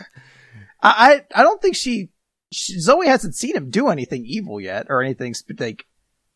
I, 0.82 1.24
I, 1.34 1.40
I 1.40 1.42
don't 1.42 1.60
think 1.60 1.76
she, 1.76 2.10
she, 2.52 2.78
Zoe 2.78 3.06
hasn't 3.06 3.34
seen 3.34 3.56
him 3.56 3.70
do 3.70 3.88
anything 3.88 4.24
evil 4.26 4.60
yet 4.60 4.86
or 4.88 5.02
anything, 5.02 5.34
sp- 5.36 5.58
like, 5.58 5.86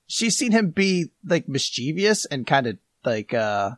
she's 0.06 0.36
seen 0.36 0.52
him 0.52 0.70
be, 0.70 1.10
like, 1.24 1.48
mischievous 1.48 2.24
and 2.26 2.46
kind 2.46 2.66
of, 2.66 2.78
like, 3.04 3.32
uh, 3.34 3.72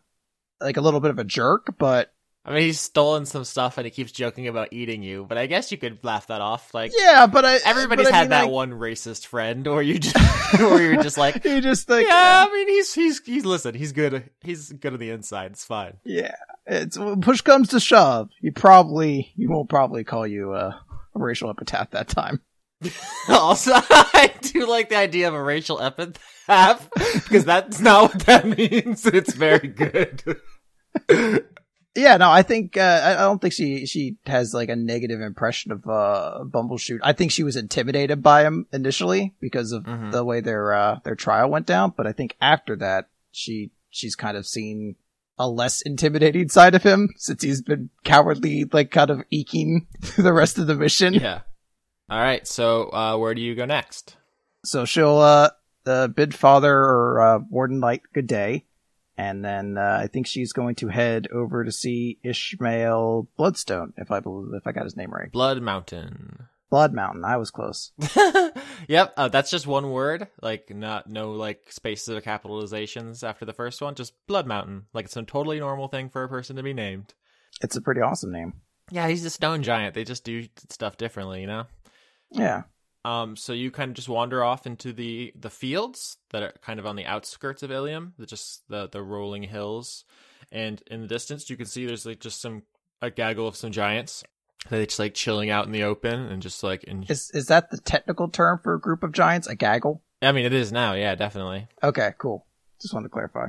like 0.61 0.77
a 0.77 0.81
little 0.81 1.01
bit 1.01 1.11
of 1.11 1.19
a 1.19 1.25
jerk, 1.25 1.75
but 1.79 2.13
I 2.45 2.55
mean, 2.55 2.63
he's 2.63 2.81
stolen 2.81 3.27
some 3.27 3.45
stuff 3.45 3.77
and 3.77 3.85
he 3.85 3.91
keeps 3.91 4.13
joking 4.13 4.49
about 4.49 4.73
eating 4.73 5.03
you, 5.03 5.27
but 5.29 5.37
I 5.37 5.45
guess 5.47 5.71
you 5.71 5.77
could 5.77 6.03
laugh 6.03 6.29
that 6.29 6.41
off. 6.41 6.73
Like, 6.73 6.91
yeah, 6.97 7.27
but 7.27 7.45
I, 7.45 7.59
everybody's 7.67 8.07
but 8.07 8.15
I 8.15 8.17
had 8.17 8.23
mean, 8.25 8.31
that 8.31 8.45
like, 8.45 8.53
one 8.53 8.71
racist 8.73 9.27
friend, 9.27 9.67
or 9.67 9.83
you 9.83 9.99
just, 9.99 10.17
or 10.61 10.81
you're 10.81 11.03
just 11.03 11.19
like, 11.19 11.45
You 11.45 11.61
just 11.61 11.87
think, 11.87 12.09
yeah, 12.09 12.47
I 12.49 12.53
mean, 12.53 12.69
he's 12.69 12.95
he's 12.95 13.25
he's 13.25 13.45
listen, 13.45 13.75
he's 13.75 13.93
good, 13.93 14.31
he's 14.43 14.73
good 14.73 14.95
on 14.95 14.99
the 14.99 15.11
inside. 15.11 15.53
It's 15.53 15.65
fine. 15.65 15.99
yeah, 16.05 16.35
it's, 16.67 16.99
push 17.21 17.43
comes 17.43 17.69
to 17.69 17.81
shove, 17.81 18.31
you 18.41 18.53
probably, 18.53 19.33
he 19.37 19.47
won't 19.47 19.69
probably 19.69 20.05
call 20.05 20.27
you 20.27 20.53
uh, 20.53 20.73
racial 21.15 21.51
epitaph 21.51 21.91
that 21.91 22.09
time. 22.09 22.41
also, 23.29 23.73
I 23.75 24.33
do 24.41 24.67
like 24.67 24.89
the 24.89 24.97
idea 24.97 25.29
of 25.29 25.35
a 25.35 25.43
racial 25.43 25.81
epitaph 25.83 26.89
because 27.15 27.45
that's 27.45 27.81
not 27.81 28.15
what 28.15 28.27
that 28.27 28.47
means. 28.47 29.05
It's 29.07 29.35
very 29.35 29.69
good. 29.69 30.23
Yeah, 31.97 32.17
no, 32.19 32.31
I 32.31 32.43
think 32.43 32.77
uh, 32.77 33.17
I 33.19 33.23
don't 33.23 33.41
think 33.43 33.53
she 33.53 33.85
she 33.85 34.17
has 34.25 34.55
like 34.55 34.69
a 34.69 34.77
negative 34.77 35.21
impression 35.21 35.73
of 35.73 35.87
uh 35.89 36.45
Bumbershoot. 36.45 37.01
I 37.03 37.13
think 37.13 37.33
she 37.33 37.43
was 37.43 37.57
intimidated 37.57 38.23
by 38.23 38.45
him 38.45 38.67
initially 38.73 39.35
because 39.41 39.73
of 39.73 39.83
Mhm. 39.85 40.13
the 40.13 40.25
way 40.25 40.41
their 40.41 40.73
uh 40.73 41.01
their 41.05 41.17
trial 41.17 41.51
went 41.51 41.67
down, 41.67 41.93
but 41.97 42.07
I 42.07 42.13
think 42.13 42.37
after 42.41 42.77
that 42.77 43.09
she 43.33 43.73
she's 43.91 44.15
kind 44.15 44.37
of 44.37 44.47
seen 44.47 44.95
a 45.41 45.49
less 45.49 45.81
intimidating 45.81 46.51
side 46.51 46.75
of 46.75 46.83
him 46.83 47.09
since 47.17 47.43
he's 47.43 47.63
been 47.63 47.89
cowardly 48.05 48.65
like 48.71 48.91
kind 48.91 49.09
of 49.09 49.23
eking 49.31 49.87
the 50.19 50.35
rest 50.35 50.59
of 50.59 50.67
the 50.67 50.75
mission. 50.75 51.15
yeah. 51.15 51.41
All 52.11 52.21
right. 52.21 52.47
So, 52.47 52.93
uh, 52.93 53.17
where 53.17 53.35
do 53.35 53.41
you 53.41 53.55
go 53.55 53.65
next? 53.65 54.17
So 54.65 54.85
she'll 54.85 55.17
uh, 55.17 55.51
uh 55.87 56.09
bid 56.09 56.35
father 56.35 56.75
or 56.75 57.23
uh, 57.23 57.39
warden 57.49 57.81
light 57.81 58.03
good 58.13 58.27
day, 58.27 58.67
and 59.17 59.43
then 59.43 59.79
uh, 59.79 60.01
I 60.03 60.09
think 60.09 60.27
she's 60.27 60.53
going 60.53 60.75
to 60.77 60.89
head 60.89 61.29
over 61.33 61.65
to 61.65 61.73
see 61.73 62.19
Ishmael 62.23 63.29
Bloodstone 63.39 63.95
if 63.97 64.11
I 64.11 64.21
believe 64.21 64.53
if 64.53 64.67
I 64.67 64.73
got 64.73 64.85
his 64.85 64.97
name 64.97 65.11
right. 65.11 65.33
Bloodmountain. 65.33 66.49
Bloodmountain. 66.71 67.25
I 67.25 67.37
was 67.37 67.51
close. 67.51 67.93
yep, 68.89 69.13
uh, 69.17 69.29
that's 69.29 69.51
just 69.51 69.67
one 69.67 69.91
word. 69.91 70.29
Like 70.41 70.75
not 70.75 71.09
no 71.09 71.33
like 71.33 71.73
spaces 71.73 72.15
or 72.15 72.21
capitalizations 72.21 73.23
after 73.23 73.45
the 73.45 73.53
first 73.53 73.83
one. 73.83 73.95
Just 73.95 74.15
Bloodmountain. 74.29 74.85
Like 74.93 75.07
it's 75.07 75.17
a 75.17 75.23
totally 75.23 75.59
normal 75.59 75.89
thing 75.89 76.09
for 76.09 76.23
a 76.23 76.29
person 76.29 76.57
to 76.57 76.63
be 76.63 76.73
named. 76.73 77.15
It's 77.63 77.77
a 77.77 77.83
pretty 77.83 78.01
awesome 78.01 78.33
name. 78.33 78.55
Yeah, 78.91 79.09
he's 79.09 79.25
a 79.25 79.31
stone 79.31 79.63
giant. 79.63 79.95
They 79.95 80.05
just 80.05 80.25
do 80.25 80.47
stuff 80.69 80.97
differently, 80.97 81.41
you 81.41 81.47
know. 81.47 81.67
Yeah. 82.31 82.63
Um, 83.05 83.37
so 83.37 83.53
you 83.53 83.71
kind 83.71 83.91
of 83.91 83.97
just 83.97 84.09
wander 84.09 84.45
off 84.45 84.67
into 84.67 84.93
the 84.93 85.33
the 85.35 85.51
fields 85.51 86.19
that 86.31 86.43
are 86.43 86.55
kind 86.63 86.79
of 86.79 86.87
on 86.87 86.97
the 86.97 87.07
outskirts 87.07 87.63
of 87.63 87.73
Ilium, 87.73 88.15
the 88.19 88.27
just 88.27 88.63
the 88.69 88.89
the 88.89 89.03
rolling 89.03 89.45
hills, 89.45 90.05
and 90.53 90.83
in 90.87 91.01
the 91.01 91.07
distance 91.07 91.49
you 91.49 91.57
can 91.57 91.67
see 91.67 91.87
there's 91.87 92.05
like 92.05 92.21
just 92.21 92.41
some 92.41 92.63
a 93.01 93.11
gaggle 93.11 93.49
of 93.49 93.57
some 93.57 93.73
giants. 93.73 94.23
They 94.69 94.85
just 94.87 94.99
like 94.99 95.15
chilling 95.15 95.51
out 95.51 95.67
in 95.67 95.73
the 95.73 95.85
open 95.85 96.21
and 96.21 96.43
just 96.43 96.63
like 96.63 96.85
in. 96.85 97.05
Is 97.05 97.31
is 97.33 97.47
that 97.47 97.71
the 97.71 97.79
technical 97.79 98.29
term 98.29 98.61
for 98.63 98.75
a 98.75 98.81
group 98.81 99.03
of 99.03 99.13
giants? 99.13 99.47
A 99.47 99.55
gaggle? 99.55 100.03
I 100.23 100.33
mean, 100.33 100.45
it 100.45 100.53
is 100.53 100.71
now. 100.71 100.93
Yeah, 100.93 101.15
definitely. 101.15 101.67
Okay, 101.83 102.13
cool. 102.19 102.47
Just 102.81 102.93
wanted 102.93 103.09
to 103.09 103.13
clarify. 103.13 103.47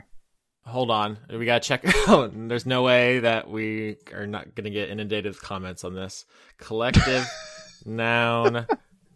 Hold 0.65 0.91
on, 0.91 1.17
we 1.30 1.45
gotta 1.45 1.60
check. 1.60 1.84
There's 2.08 2.65
no 2.65 2.84
way 2.84 3.19
that 3.19 3.50
we 3.50 3.97
are 4.13 4.28
not 4.28 4.56
gonna 4.56 4.69
get 4.69 4.89
inundated 4.89 5.32
with 5.32 5.41
comments 5.41 5.84
on 5.84 5.95
this. 5.95 6.26
Collective 6.58 7.28
noun 7.86 8.67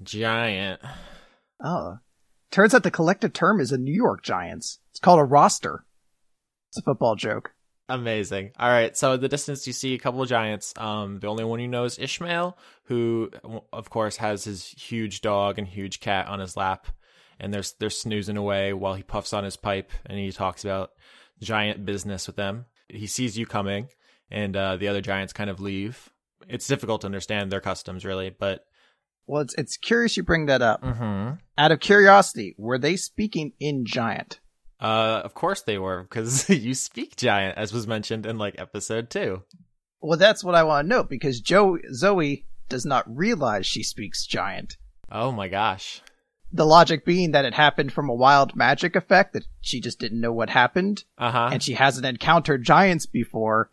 giant. 0.04 0.82
Oh. 1.64 2.00
Turns 2.52 2.74
out 2.74 2.84
the 2.84 2.92
collective 2.92 3.34
term 3.34 3.60
is 3.60 3.72
a 3.72 3.78
New 3.78 3.94
York 3.94 4.24
Giants. 4.24 4.80
It's 4.92 5.00
called 5.00 5.20
a 5.20 5.26
roster. 5.26 5.84
It's 6.70 6.78
a 6.78 6.82
football 6.82 7.16
joke. 7.16 7.52
Amazing. 7.88 8.52
All 8.58 8.70
right. 8.70 8.98
So 8.98 9.16
the 9.16 9.28
distance, 9.30 9.68
you 9.68 9.74
see 9.74 9.94
a 9.94 10.00
couple 10.00 10.22
of 10.22 10.28
giants. 10.28 10.74
Um, 10.78 11.20
the 11.20 11.28
only 11.28 11.44
one 11.44 11.60
you 11.60 11.68
know 11.68 11.84
is 11.84 12.00
Ishmael, 12.00 12.58
who, 12.86 13.30
of 13.72 13.90
course, 13.90 14.18
has 14.18 14.44
his 14.44 14.66
huge 14.66 15.22
dog 15.22 15.60
and 15.60 15.68
huge 15.68 16.00
cat 16.00 16.28
on 16.28 16.40
his 16.40 16.58
lap, 16.58 16.88
and 17.40 17.54
they're 17.54 17.64
they're 17.80 17.92
snoozing 17.92 18.38
away 18.38 18.74
while 18.74 18.96
he 18.96 19.04
puffs 19.04 19.34
on 19.34 19.44
his 19.44 19.56
pipe 19.58 19.92
and 20.08 20.18
he 20.18 20.32
talks 20.32 20.64
about 20.64 20.92
giant 21.42 21.86
business 21.86 22.26
with 22.26 22.38
them. 22.38 22.66
He 22.90 23.06
sees 23.08 23.38
you 23.38 23.46
coming, 23.46 23.90
and 24.32 24.56
uh, 24.56 24.78
the 24.78 24.88
other 24.88 25.02
giants 25.02 25.34
kind 25.34 25.50
of 25.50 25.60
leave. 25.60 26.10
It's 26.48 26.68
difficult 26.68 27.02
to 27.02 27.08
understand 27.08 27.52
their 27.52 27.62
customs, 27.62 28.04
really, 28.04 28.30
but 28.32 28.66
Well, 29.28 29.42
it's 29.44 29.54
it's 29.60 29.78
curious 29.78 30.18
you 30.18 30.24
bring 30.24 30.48
that 30.48 30.62
up. 30.64 30.82
mm-hmm. 30.82 31.36
Out 31.58 31.72
of 31.72 31.80
curiosity, 31.80 32.56
were 32.58 32.80
they 32.80 32.96
speaking 32.96 33.54
in 33.60 33.86
giant? 33.86 34.40
Uh, 34.86 35.22
of 35.24 35.34
course 35.34 35.62
they 35.64 35.78
were 35.78 36.04
because 36.04 36.50
you 36.68 36.74
speak 36.74 37.16
giant, 37.16 37.58
as 37.58 37.74
was 37.74 37.88
mentioned 37.88 38.26
in 38.26 38.38
like 38.38 38.56
episode 38.60 39.10
two. 39.10 39.44
Well, 40.02 40.20
that's 40.20 40.44
what 40.44 40.56
I 40.56 40.64
want 40.64 40.86
to 40.86 40.90
note 40.96 41.10
because 41.10 41.42
Joe 41.42 41.78
Zoe 41.94 42.46
does 42.70 42.86
not 42.86 43.04
realize 43.08 43.66
she 43.66 43.84
speaks 43.84 44.26
giant. 44.26 44.78
Oh 45.12 45.32
my 45.32 45.48
gosh. 45.48 46.02
The 46.52 46.66
logic 46.66 47.04
being 47.06 47.32
that 47.32 47.46
it 47.46 47.54
happened 47.56 47.92
from 47.92 48.10
a 48.10 48.14
wild 48.16 48.56
magic 48.56 48.96
effect 48.96 49.34
that 49.34 49.46
she 49.62 49.82
just 49.82 50.00
didn't 50.00 50.22
know 50.22 50.32
what 50.32 50.50
happened, 50.50 51.04
Uh 51.18 51.32
huh. 51.32 51.50
and 51.52 51.62
she 51.64 51.74
hasn't 51.74 52.06
encountered 52.06 52.64
giants 52.64 53.06
before. 53.08 53.72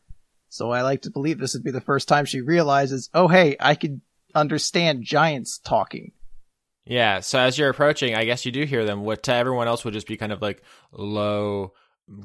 So 0.48 0.70
I 0.70 0.82
like 0.82 1.02
to 1.02 1.10
believe 1.10 1.38
this 1.38 1.54
would 1.54 1.64
be 1.64 1.70
the 1.70 1.80
first 1.80 2.08
time 2.08 2.24
she 2.24 2.40
realizes, 2.40 3.08
oh 3.14 3.28
hey, 3.28 3.56
I 3.60 3.74
can 3.74 4.00
understand 4.34 5.04
giants 5.04 5.58
talking. 5.58 6.12
Yeah, 6.84 7.20
so 7.20 7.38
as 7.38 7.58
you're 7.58 7.70
approaching, 7.70 8.14
I 8.14 8.24
guess 8.24 8.44
you 8.44 8.52
do 8.52 8.64
hear 8.64 8.84
them. 8.84 9.04
What 9.04 9.22
to 9.24 9.34
everyone 9.34 9.68
else 9.68 9.84
would 9.84 9.94
just 9.94 10.06
be 10.08 10.16
kind 10.16 10.32
of 10.32 10.42
like 10.42 10.62
low, 10.90 11.74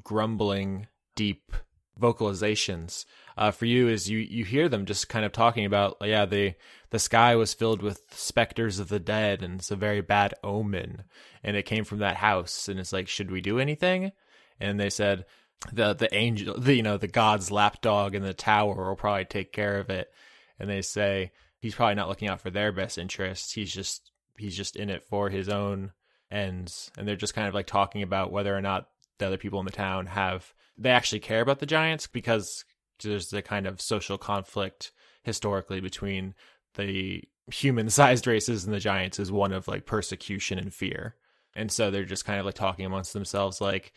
grumbling, 0.03 0.87
deep 1.15 1.51
vocalizations. 1.99 3.05
Uh, 3.37 3.51
for 3.51 3.65
you, 3.65 3.87
is 3.87 4.09
you 4.09 4.17
you 4.17 4.43
hear 4.43 4.67
them 4.67 4.85
just 4.85 5.09
kind 5.09 5.23
of 5.25 5.31
talking 5.31 5.65
about, 5.65 5.97
yeah, 6.01 6.25
the 6.25 6.55
the 6.89 6.97
sky 6.97 7.35
was 7.35 7.53
filled 7.53 7.83
with 7.83 8.01
specters 8.09 8.79
of 8.79 8.89
the 8.89 8.99
dead, 8.99 9.43
and 9.43 9.59
it's 9.59 9.69
a 9.69 9.75
very 9.75 10.01
bad 10.01 10.33
omen, 10.43 11.03
and 11.43 11.55
it 11.55 11.67
came 11.67 11.83
from 11.83 11.99
that 11.99 12.15
house, 12.15 12.67
and 12.67 12.79
it's 12.79 12.93
like, 12.93 13.07
should 13.07 13.29
we 13.29 13.41
do 13.41 13.59
anything? 13.59 14.11
And 14.59 14.79
they 14.79 14.89
said, 14.89 15.25
the 15.71 15.93
the 15.93 16.13
angel, 16.15 16.59
the 16.59 16.73
you 16.75 16.83
know, 16.83 16.97
the 16.97 17.07
god's 17.07 17.51
lapdog 17.51 18.15
in 18.15 18.23
the 18.23 18.33
tower 18.33 18.89
will 18.89 18.95
probably 18.95 19.25
take 19.25 19.53
care 19.53 19.79
of 19.79 19.91
it, 19.91 20.11
and 20.59 20.67
they 20.67 20.81
say 20.81 21.31
he's 21.59 21.75
probably 21.75 21.95
not 21.95 22.09
looking 22.09 22.27
out 22.29 22.41
for 22.41 22.49
their 22.49 22.71
best 22.71 22.97
interests. 22.97 23.53
He's 23.53 23.71
just 23.71 24.09
he's 24.37 24.55
just 24.55 24.75
in 24.75 24.89
it 24.89 25.03
for 25.03 25.29
his 25.29 25.49
own 25.49 25.91
ends 26.29 26.91
and 26.97 27.07
they're 27.07 27.15
just 27.15 27.33
kind 27.33 27.47
of 27.47 27.53
like 27.53 27.67
talking 27.67 28.03
about 28.03 28.31
whether 28.31 28.55
or 28.55 28.61
not 28.61 28.89
the 29.17 29.25
other 29.25 29.37
people 29.37 29.59
in 29.59 29.65
the 29.65 29.71
town 29.71 30.05
have 30.05 30.53
they 30.77 30.89
actually 30.89 31.19
care 31.19 31.41
about 31.41 31.59
the 31.59 31.65
giants 31.65 32.07
because 32.07 32.65
there's 33.03 33.29
the 33.29 33.41
kind 33.41 33.65
of 33.65 33.81
social 33.81 34.17
conflict 34.17 34.91
historically 35.23 35.79
between 35.79 36.33
the 36.75 37.23
human 37.51 37.89
sized 37.89 38.27
races 38.27 38.65
and 38.65 38.73
the 38.73 38.79
giants 38.79 39.19
is 39.19 39.31
one 39.31 39.53
of 39.53 39.67
like 39.67 39.85
persecution 39.85 40.59
and 40.59 40.73
fear. 40.73 41.15
And 41.55 41.71
so 41.71 41.89
they're 41.89 42.05
just 42.05 42.25
kind 42.25 42.39
of 42.39 42.45
like 42.45 42.55
talking 42.55 42.85
amongst 42.85 43.13
themselves 43.13 43.61
like 43.61 43.93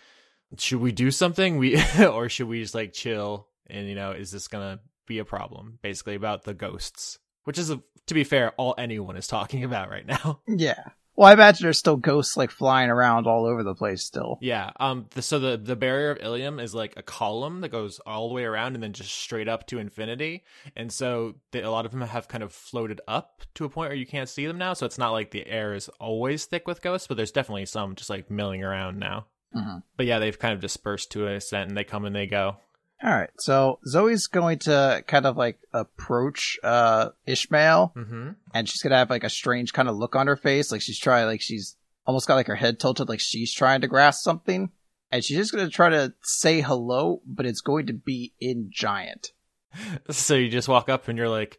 should 0.59 0.81
we 0.81 0.91
do 0.91 1.13
something? 1.13 1.59
We 1.59 1.81
or 2.01 2.29
should 2.29 2.49
we 2.49 2.63
just 2.63 2.75
like 2.75 2.93
chill? 2.93 3.49
And 3.69 3.89
you 3.89 3.95
know 3.95 4.13
is 4.13 4.31
this 4.31 4.49
gonna 4.49 4.81
be 5.07 5.19
a 5.19 5.25
problem? 5.25 5.79
Basically 5.83 6.15
about 6.15 6.45
the 6.45 6.55
ghosts 6.55 7.19
which 7.45 7.59
is 7.59 7.71
a, 7.71 7.81
to 8.11 8.15
be 8.15 8.25
fair 8.25 8.51
all 8.59 8.75
anyone 8.77 9.17
is 9.17 9.27
talking 9.27 9.65
about 9.71 9.89
right 9.91 10.07
now 10.07 10.41
Yeah. 10.47 10.85
Well, 11.17 11.29
I 11.29 11.35
imagine 11.35 11.65
there's 11.65 11.77
still 11.79 11.97
ghosts 11.99 12.37
like 12.39 12.51
flying 12.51 12.89
around 12.89 13.27
all 13.27 13.45
over 13.45 13.63
the 13.63 13.75
place 13.75 14.03
still. 14.05 14.39
yeah 14.41 14.71
um 14.79 15.07
the, 15.11 15.23
so 15.23 15.39
the 15.39 15.57
the 15.57 15.77
barrier 15.77 16.11
of 16.13 16.19
ilium 16.23 16.59
is 16.61 16.75
like 16.75 16.95
a 16.97 17.03
column 17.03 17.61
that 17.63 17.69
goes 17.71 17.99
all 18.07 18.29
the 18.29 18.35
way 18.35 18.45
around 18.45 18.75
and 18.75 18.83
then 18.83 18.93
just 18.93 19.13
straight 19.15 19.49
up 19.49 19.67
to 19.67 19.79
infinity 19.79 20.45
and 20.77 20.91
so 20.93 21.35
the, 21.53 21.61
a 21.61 21.71
lot 21.71 21.85
of 21.87 21.91
them 21.93 22.01
have 22.03 22.29
kind 22.29 22.43
of 22.45 22.53
floated 22.53 23.01
up 23.09 23.43
to 23.55 23.65
a 23.65 23.69
point 23.69 23.91
where 23.91 23.97
you 23.99 24.07
can't 24.07 24.29
see 24.29 24.47
them 24.47 24.57
now 24.59 24.73
so 24.73 24.87
it's 24.87 24.99
not 24.99 25.11
like 25.13 25.31
the 25.31 25.47
air 25.47 25.75
is 25.75 25.89
always 26.01 26.47
thick 26.47 26.67
with 26.67 26.81
ghosts 26.83 27.07
but 27.07 27.17
there's 27.17 27.33
definitely 27.33 27.67
some 27.67 27.95
just 27.97 28.11
like 28.11 28.31
milling 28.31 28.63
around 28.65 28.99
now 28.99 29.27
Mhm. 29.55 29.83
But 29.97 30.07
yeah, 30.07 30.21
they've 30.21 30.39
kind 30.39 30.55
of 30.55 30.61
dispersed 30.61 31.11
to 31.11 31.27
an 31.27 31.35
extent, 31.35 31.69
and 31.71 31.77
they 31.77 31.83
come 31.83 32.05
and 32.05 32.15
they 32.15 32.27
go. 32.29 32.59
All 33.03 33.11
right, 33.11 33.31
so 33.39 33.79
Zoe's 33.87 34.27
going 34.27 34.59
to 34.61 35.03
kind 35.07 35.25
of 35.27 35.37
like 35.37 35.59
approach 35.73 36.59
uh 36.63 37.11
Ishmael, 37.27 37.93
Mm-hmm. 37.97 38.31
and 38.53 38.69
she's 38.69 38.83
gonna 38.83 38.97
have 38.99 39.09
like 39.11 39.25
a 39.25 39.31
strange 39.31 39.73
kind 39.73 39.89
of 39.89 39.97
look 39.97 40.15
on 40.17 40.27
her 40.27 40.37
face, 40.37 40.71
like 40.71 40.83
she's 40.83 40.99
trying, 40.99 41.27
like 41.27 41.41
she's 41.41 41.77
almost 42.07 42.29
got 42.29 42.35
like 42.35 42.47
her 42.49 42.57
head 42.57 42.79
tilted, 42.79 43.09
like 43.09 43.21
she's 43.21 43.55
trying 43.55 43.81
to 43.81 43.87
grasp 43.89 44.23
something, 44.23 44.71
and 45.11 45.25
she's 45.25 45.39
just 45.39 45.53
gonna 45.53 45.71
try 45.71 45.89
to 45.89 46.13
say 46.23 46.61
hello, 46.61 47.23
but 47.27 47.47
it's 47.47 47.63
going 47.63 47.87
to 47.87 47.95
be 47.95 48.33
in 48.41 48.71
giant. 48.73 49.33
So 50.11 50.35
you 50.35 50.49
just 50.51 50.69
walk 50.69 50.89
up 50.89 51.09
and 51.09 51.17
you're 51.17 51.29
like, 51.29 51.59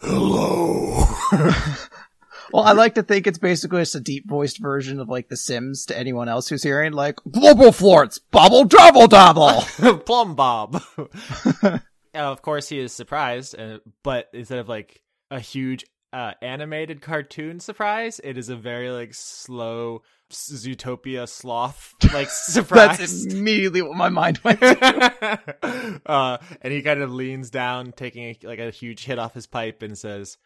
"Hello." 0.00 1.04
Well, 2.52 2.64
I 2.64 2.72
like 2.72 2.94
to 2.94 3.02
think 3.02 3.26
it's 3.26 3.38
basically 3.38 3.82
just 3.82 3.94
a 3.94 4.00
deep 4.00 4.28
voiced 4.28 4.58
version 4.58 5.00
of 5.00 5.08
like 5.08 5.28
The 5.28 5.36
Sims 5.36 5.86
to 5.86 5.98
anyone 5.98 6.28
else 6.28 6.48
who's 6.48 6.62
hearing, 6.62 6.92
like 6.92 7.16
Global 7.30 7.72
Florts, 7.72 8.20
Bobble 8.30 8.64
Double 8.64 9.06
Double. 9.06 9.60
Plum 10.06 10.34
Bob. 10.34 10.82
and 11.62 11.80
of 12.14 12.42
course, 12.42 12.68
he 12.68 12.78
is 12.78 12.92
surprised, 12.92 13.58
uh, 13.58 13.78
but 14.02 14.28
instead 14.32 14.58
of 14.58 14.68
like 14.68 15.02
a 15.30 15.40
huge 15.40 15.84
uh, 16.12 16.32
animated 16.42 17.02
cartoon 17.02 17.60
surprise, 17.60 18.20
it 18.22 18.38
is 18.38 18.48
a 18.48 18.56
very 18.56 18.90
like 18.90 19.14
slow 19.14 20.02
Zootopia 20.30 21.28
sloth 21.28 21.92
like 22.12 22.28
surprise. 22.30 22.98
That's 22.98 23.26
immediately 23.26 23.82
what 23.82 23.96
my 23.96 24.08
mind 24.08 24.38
went 24.38 24.60
to. 24.60 26.00
uh, 26.06 26.38
and 26.62 26.72
he 26.72 26.82
kind 26.82 27.00
of 27.00 27.12
leans 27.12 27.50
down, 27.50 27.92
taking 27.92 28.24
a, 28.24 28.38
like 28.44 28.58
a 28.58 28.70
huge 28.70 29.04
hit 29.04 29.18
off 29.18 29.34
his 29.34 29.46
pipe, 29.46 29.82
and 29.82 29.98
says, 29.98 30.36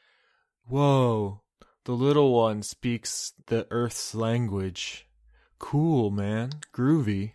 "Whoa, 0.67 1.43
the 1.89 1.95
little 1.95 2.35
one 2.35 2.63
speaks 2.63 3.33
the 3.47 3.67
Earth's 3.71 4.15
language. 4.15 5.07
Cool, 5.59 6.11
man, 6.11 6.51
groovy." 6.75 7.33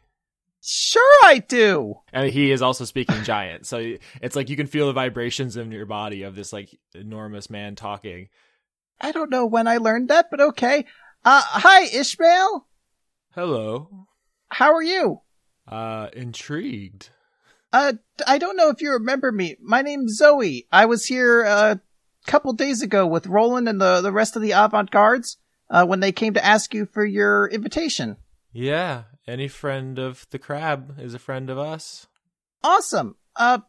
Sure, 0.61 1.19
I 1.25 1.39
do. 1.39 1.95
And 2.13 2.29
he 2.31 2.51
is 2.51 2.61
also 2.61 2.85
speaking 2.85 3.23
giant, 3.23 3.65
so 3.65 3.95
it's 4.21 4.35
like 4.35 4.49
you 4.51 4.55
can 4.55 4.67
feel 4.67 4.85
the 4.85 4.93
vibrations 4.93 5.57
in 5.57 5.71
your 5.71 5.87
body 5.87 6.21
of 6.21 6.35
this 6.35 6.53
like 6.53 6.69
enormous 6.93 7.49
man 7.49 7.73
talking. 7.75 8.29
I 9.01 9.11
don't 9.11 9.31
know 9.31 9.47
when 9.47 9.67
I 9.67 9.77
learned 9.77 10.09
that, 10.09 10.27
but 10.29 10.39
okay. 10.39 10.85
Uh, 11.25 11.41
hi, 11.43 11.85
Ishmael. 11.85 12.67
Hello, 13.33 14.05
How 14.49 14.73
are 14.75 14.83
you? 14.83 15.21
uh, 15.67 16.09
intrigued. 16.13 17.09
Uh, 17.73 17.93
I 18.27 18.37
don't 18.37 18.55
know 18.55 18.69
if 18.69 18.83
you 18.83 18.91
remember 18.91 19.31
me. 19.31 19.55
My 19.59 19.81
name's 19.81 20.15
Zoe. 20.17 20.67
I 20.71 20.85
was 20.85 21.05
here 21.05 21.43
uh, 21.43 21.75
couple 22.25 22.53
days 22.53 22.81
ago 22.81 23.05
with 23.05 23.27
Roland 23.27 23.67
and 23.67 23.79
the, 23.79 24.01
the 24.01 24.12
rest 24.12 24.36
of 24.36 24.41
the 24.41 24.51
avant 24.51 24.91
gardes 24.91 25.38
uh, 25.69 25.86
when 25.86 25.99
they 25.99 26.12
came 26.12 26.33
to 26.33 26.45
ask 26.45 26.73
you 26.73 26.86
for 26.86 27.05
your 27.05 27.47
invitation. 27.47 28.17
Yeah, 28.51 29.03
any 29.27 29.47
friend 29.47 29.97
of 29.99 30.27
the 30.29 30.39
crab 30.39 30.99
is 30.99 31.13
a 31.13 31.19
friend 31.19 31.49
of 31.49 31.57
us. 31.57 32.07
Awesome. 32.63 33.15
Uh, 33.36 33.59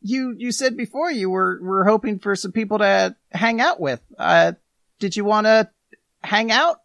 you 0.00 0.34
you 0.36 0.52
said 0.52 0.76
before 0.76 1.10
you 1.10 1.30
were 1.30 1.58
were 1.62 1.84
hoping 1.84 2.18
for 2.18 2.36
some 2.36 2.52
people 2.52 2.78
to 2.78 3.16
hang 3.32 3.60
out 3.60 3.80
with. 3.80 4.00
Uh, 4.18 4.52
did 5.00 5.16
you 5.16 5.24
want 5.24 5.46
to 5.46 5.70
hang 6.22 6.52
out? 6.52 6.78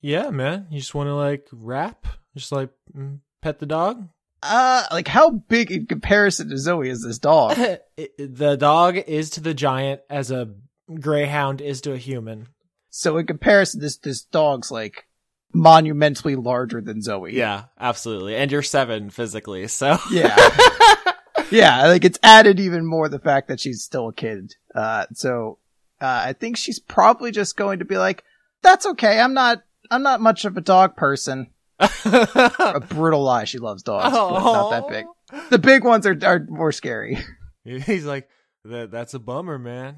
Yeah, 0.00 0.30
man. 0.30 0.66
You 0.70 0.78
just 0.78 0.94
want 0.94 1.08
to 1.08 1.14
like 1.14 1.46
rap, 1.52 2.06
just 2.34 2.52
like 2.52 2.70
mm, 2.96 3.20
pet 3.42 3.58
the 3.58 3.66
dog. 3.66 4.08
Uh, 4.44 4.84
like 4.92 5.08
how 5.08 5.30
big 5.30 5.72
in 5.72 5.86
comparison 5.86 6.50
to 6.50 6.58
Zoe 6.58 6.88
is 6.88 7.02
this 7.02 7.18
dog? 7.18 7.56
The 8.18 8.56
dog 8.56 8.96
is 8.96 9.30
to 9.30 9.40
the 9.40 9.54
giant 9.54 10.00
as 10.10 10.30
a 10.32 10.52
greyhound 11.00 11.60
is 11.60 11.80
to 11.82 11.92
a 11.92 11.96
human. 11.96 12.48
so 12.90 13.16
in 13.18 13.26
comparison, 13.26 13.80
this 13.80 13.96
this 13.98 14.22
dog's 14.22 14.70
like 14.70 15.06
monumentally 15.54 16.34
larger 16.36 16.80
than 16.80 17.00
Zoe. 17.00 17.34
Yeah, 17.36 17.64
absolutely. 17.78 18.36
And 18.36 18.50
you're 18.50 18.62
seven 18.62 19.10
physically, 19.10 19.68
so 19.68 19.96
Yeah. 20.10 20.36
yeah, 21.50 21.86
like 21.86 22.04
it's 22.04 22.18
added 22.22 22.60
even 22.60 22.84
more 22.84 23.08
the 23.08 23.20
fact 23.20 23.48
that 23.48 23.60
she's 23.60 23.82
still 23.82 24.08
a 24.08 24.12
kid. 24.12 24.54
Uh, 24.74 25.06
so, 25.14 25.58
uh, 26.00 26.24
I 26.26 26.32
think 26.32 26.56
she's 26.56 26.80
probably 26.80 27.30
just 27.30 27.56
going 27.56 27.78
to 27.78 27.84
be 27.84 27.96
like, 27.96 28.24
that's 28.62 28.86
okay. 28.86 29.20
I'm 29.20 29.34
not, 29.34 29.62
I'm 29.90 30.02
not 30.02 30.20
much 30.20 30.44
of 30.44 30.56
a 30.56 30.60
dog 30.60 30.96
person. 30.96 31.50
A 31.78 32.80
brutal 32.88 33.22
lie. 33.22 33.44
She 33.44 33.58
loves 33.58 33.82
dogs, 33.82 34.10
but 34.10 34.30
not 34.40 34.70
that 34.70 34.88
big. 34.88 35.06
The 35.50 35.58
big 35.58 35.84
ones 35.84 36.06
are, 36.06 36.16
are 36.24 36.46
more 36.48 36.72
scary. 36.72 37.18
He's 37.64 38.04
like, 38.04 38.28
that. 38.64 38.90
That's 38.90 39.14
a 39.14 39.18
bummer, 39.18 39.58
man. 39.58 39.96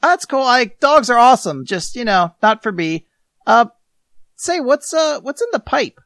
That's 0.00 0.24
cool. 0.24 0.40
Like, 0.40 0.80
dogs 0.80 1.10
are 1.10 1.18
awesome. 1.18 1.66
Just, 1.66 1.96
you 1.96 2.04
know, 2.04 2.34
not 2.42 2.62
for 2.62 2.72
me. 2.72 3.06
Uh, 3.46 3.66
say, 4.36 4.60
what's, 4.60 4.94
uh, 4.94 5.20
what's 5.20 5.42
in 5.42 5.48
the 5.52 5.60
pipe? 5.60 6.00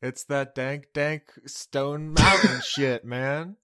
It's 0.00 0.24
that 0.24 0.54
dank, 0.54 0.86
dank 0.92 1.22
Stone 1.46 2.14
Mountain 2.14 2.60
shit, 2.64 3.04
man. 3.04 3.56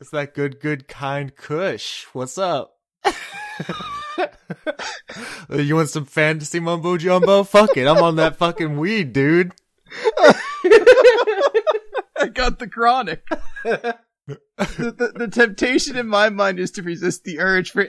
It's 0.00 0.10
that 0.10 0.34
good, 0.34 0.60
good, 0.60 0.88
kind 0.88 1.34
Kush. 1.34 2.04
What's 2.12 2.38
up? 2.38 2.76
Uh, 5.50 5.56
you 5.56 5.76
want 5.76 5.88
some 5.88 6.04
fantasy 6.04 6.60
mumbo 6.60 6.96
jumbo? 6.96 7.42
Fuck 7.44 7.76
it, 7.76 7.86
I'm 7.86 8.02
on 8.02 8.16
that 8.16 8.36
fucking 8.36 8.78
weed, 8.78 9.12
dude. 9.12 9.52
I 12.16 12.28
got 12.32 12.58
the 12.58 12.68
chronic. 12.68 13.26
the, 13.64 13.96
the, 14.26 15.12
the 15.16 15.28
temptation 15.28 15.96
in 15.96 16.06
my 16.06 16.28
mind 16.28 16.60
is 16.60 16.70
to 16.72 16.82
resist 16.82 17.24
the 17.24 17.40
urge 17.40 17.70
for 17.72 17.86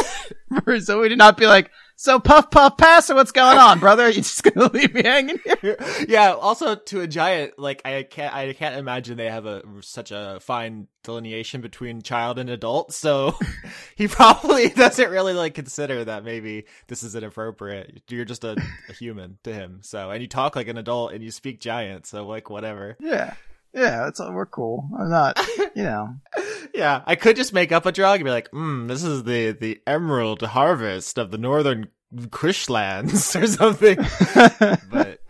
for 0.64 0.78
Zoe 0.78 1.08
to 1.08 1.16
not 1.16 1.36
be 1.36 1.46
like, 1.46 1.70
so 2.02 2.18
puff 2.18 2.50
puff 2.50 2.76
pass 2.76 3.08
or 3.10 3.14
what's 3.14 3.30
going 3.30 3.58
on, 3.58 3.78
brother? 3.78 4.02
Are 4.02 4.08
you 4.08 4.22
just 4.22 4.42
gonna 4.42 4.66
leave 4.72 4.92
me 4.92 5.04
hanging 5.04 5.38
here? 5.44 5.76
yeah. 6.08 6.32
Also, 6.32 6.74
to 6.74 7.00
a 7.00 7.06
giant, 7.06 7.60
like 7.60 7.80
I 7.84 8.02
can't, 8.02 8.34
I 8.34 8.52
can't 8.54 8.74
imagine 8.74 9.16
they 9.16 9.30
have 9.30 9.46
a 9.46 9.62
such 9.82 10.10
a 10.10 10.38
fine 10.40 10.88
delineation 11.04 11.60
between 11.60 12.02
child 12.02 12.40
and 12.40 12.50
adult. 12.50 12.92
So 12.92 13.38
he 13.94 14.08
probably 14.08 14.70
doesn't 14.70 15.10
really 15.12 15.32
like 15.32 15.54
consider 15.54 16.04
that 16.04 16.24
maybe 16.24 16.64
this 16.88 17.04
is 17.04 17.14
inappropriate. 17.14 18.02
You're 18.08 18.24
just 18.24 18.42
a, 18.42 18.60
a 18.88 18.92
human 18.92 19.38
to 19.44 19.54
him. 19.54 19.78
So 19.82 20.10
and 20.10 20.20
you 20.20 20.26
talk 20.26 20.56
like 20.56 20.66
an 20.66 20.78
adult 20.78 21.12
and 21.12 21.22
you 21.22 21.30
speak 21.30 21.60
giant. 21.60 22.06
So 22.06 22.26
like 22.26 22.50
whatever. 22.50 22.96
Yeah. 22.98 23.34
Yeah, 23.74 24.04
that's 24.04 24.20
all 24.20 24.32
we're 24.32 24.46
cool. 24.46 24.88
I'm 24.98 25.10
not 25.10 25.38
you 25.74 25.82
know. 25.84 26.14
Yeah, 26.74 27.02
I 27.06 27.16
could 27.16 27.36
just 27.36 27.52
make 27.52 27.72
up 27.72 27.86
a 27.86 27.92
drug 27.92 28.20
and 28.20 28.24
be 28.24 28.30
like, 28.30 28.50
"Hmm, 28.50 28.86
this 28.86 29.02
is 29.02 29.24
the 29.24 29.52
the 29.52 29.80
emerald 29.86 30.42
harvest 30.42 31.18
of 31.18 31.30
the 31.30 31.38
northern 31.38 31.88
Kushlands 32.14 33.34
or 33.42 33.46
something." 33.46 33.96
but 34.90 35.20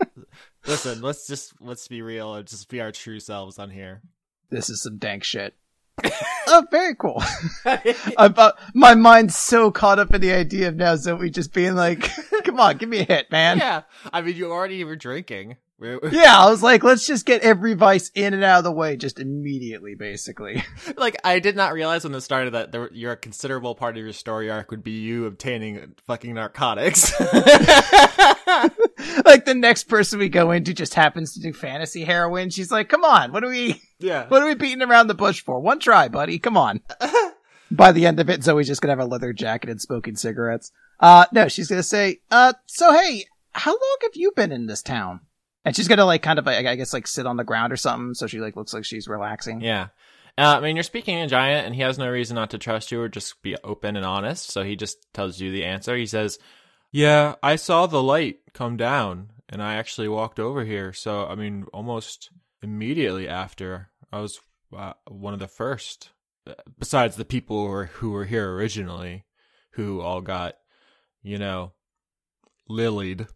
listen, 0.67 1.01
let's 1.01 1.25
just 1.27 1.53
let's 1.61 1.87
be 1.87 2.01
real 2.01 2.35
and 2.35 2.47
just 2.47 2.69
be 2.69 2.81
our 2.81 2.91
true 2.91 3.19
selves 3.19 3.59
on 3.59 3.69
here. 3.69 4.01
this 4.49 4.69
is 4.69 4.81
some 4.81 4.97
dank 4.97 5.23
shit. 5.23 5.55
oh, 6.47 6.65
very 6.71 6.95
cool. 6.95 7.21
I'm, 8.17 8.33
uh, 8.35 8.51
my 8.73 8.95
mind's 8.95 9.37
so 9.37 9.69
caught 9.71 9.99
up 9.99 10.13
in 10.13 10.21
the 10.21 10.33
idea 10.33 10.67
of 10.67 10.75
now 10.75 10.95
Zoe 10.95 11.29
just 11.29 11.53
being 11.53 11.75
like, 11.75 12.09
come 12.43 12.59
on, 12.59 12.77
give 12.77 12.89
me 12.89 12.99
a 12.99 13.03
hit, 13.03 13.31
man. 13.31 13.59
yeah, 13.59 13.83
I 14.11 14.21
mean, 14.21 14.35
you 14.35 14.51
already 14.51 14.83
were 14.83 14.95
drinking. 14.95 15.57
We're- 15.79 15.99
Yeah, 16.11 16.37
I 16.37 16.49
was 16.49 16.63
like, 16.63 16.83
let's 16.83 17.05
just 17.05 17.25
get 17.25 17.41
every 17.41 17.73
vice 17.73 18.11
in 18.15 18.33
and 18.33 18.43
out 18.43 18.59
of 18.59 18.63
the 18.63 18.71
way 18.71 18.95
just 18.95 19.19
immediately, 19.19 19.95
basically. 19.95 20.63
like, 20.97 21.17
I 21.23 21.39
did 21.39 21.55
not 21.55 21.73
realize 21.73 22.03
when 22.03 22.13
this 22.13 22.23
started 22.23 22.53
that 22.53 22.71
there, 22.71 22.91
your 22.93 23.13
a 23.13 23.17
considerable 23.17 23.75
part 23.75 23.97
of 23.97 24.03
your 24.03 24.13
story 24.13 24.49
arc 24.49 24.71
would 24.71 24.83
be 24.83 24.91
you 24.91 25.25
obtaining 25.25 25.95
fucking 26.05 26.33
narcotics. 26.33 27.11
like 29.25 29.45
the 29.45 29.55
next 29.55 29.85
person 29.85 30.19
we 30.19 30.29
go 30.29 30.51
into 30.51 30.73
just 30.73 30.93
happens 30.93 31.33
to 31.33 31.39
do 31.39 31.53
fantasy 31.53 32.03
heroin. 32.03 32.49
She's 32.49 32.71
like, 32.71 32.89
come 32.89 33.03
on, 33.03 33.31
what 33.31 33.43
are 33.43 33.49
we, 33.49 33.81
yeah. 33.99 34.27
what 34.27 34.41
are 34.41 34.47
we 34.47 34.55
beating 34.55 34.81
around 34.83 35.07
the 35.07 35.13
bush 35.13 35.41
for? 35.41 35.59
One 35.59 35.79
try, 35.79 36.07
buddy. 36.07 36.39
Come 36.39 36.57
on. 36.57 36.81
By 37.71 37.91
the 37.91 38.05
end 38.05 38.19
of 38.19 38.29
it, 38.29 38.43
Zoe's 38.43 38.67
just 38.67 38.81
gonna 38.81 38.91
have 38.91 38.99
a 38.99 39.05
leather 39.05 39.33
jacket 39.33 39.69
and 39.71 39.81
smoking 39.81 40.15
cigarettes. 40.15 40.71
Uh, 40.99 41.25
no, 41.31 41.47
she's 41.47 41.67
gonna 41.67 41.81
say, 41.81 42.19
uh, 42.29 42.53
so 42.67 42.93
hey, 42.93 43.25
how 43.53 43.71
long 43.71 43.97
have 44.03 44.11
you 44.13 44.31
been 44.35 44.51
in 44.51 44.67
this 44.67 44.83
town? 44.83 45.21
And 45.65 45.75
she's 45.75 45.87
gonna 45.87 46.05
like 46.05 46.21
kind 46.21 46.39
of, 46.39 46.47
I 46.47 46.75
guess, 46.75 46.93
like 46.93 47.07
sit 47.07 47.25
on 47.25 47.37
the 47.37 47.43
ground 47.43 47.71
or 47.71 47.77
something. 47.77 48.13
So 48.13 48.27
she 48.27 48.39
like 48.39 48.55
looks 48.55 48.73
like 48.73 48.85
she's 48.85 49.07
relaxing. 49.07 49.61
Yeah. 49.61 49.87
Uh, 50.37 50.57
I 50.57 50.59
mean, 50.61 50.75
you're 50.75 50.83
speaking 50.83 51.19
in 51.19 51.29
giant, 51.29 51.67
and 51.67 51.75
he 51.75 51.81
has 51.81 51.99
no 51.99 52.09
reason 52.09 52.35
not 52.35 52.49
to 52.51 52.57
trust 52.57 52.91
you 52.91 52.99
or 52.99 53.07
just 53.07 53.41
be 53.43 53.55
open 53.63 53.95
and 53.95 54.05
honest. 54.05 54.49
So 54.49 54.63
he 54.63 54.75
just 54.75 54.97
tells 55.13 55.39
you 55.39 55.51
the 55.51 55.63
answer. 55.63 55.95
He 55.95 56.07
says, 56.07 56.39
"Yeah, 56.91 57.35
I 57.43 57.55
saw 57.55 57.85
the 57.85 58.01
light 58.01 58.39
come 58.53 58.75
down, 58.75 59.29
and 59.47 59.61
I 59.61 59.75
actually 59.75 60.07
walked 60.07 60.39
over 60.39 60.65
here. 60.65 60.91
So 60.91 61.27
I 61.27 61.35
mean, 61.35 61.65
almost 61.71 62.31
immediately 62.63 63.27
after, 63.27 63.89
I 64.11 64.21
was 64.21 64.39
uh, 64.75 64.93
one 65.07 65.35
of 65.35 65.39
the 65.39 65.47
first, 65.47 66.09
uh, 66.47 66.53
besides 66.79 67.15
the 67.15 67.25
people 67.25 67.63
who 67.63 67.71
were 67.71 67.85
who 67.85 68.09
were 68.09 68.25
here 68.25 68.55
originally, 68.55 69.25
who 69.73 70.01
all 70.01 70.21
got, 70.21 70.55
you 71.21 71.37
know, 71.37 71.73
lilied." 72.67 73.27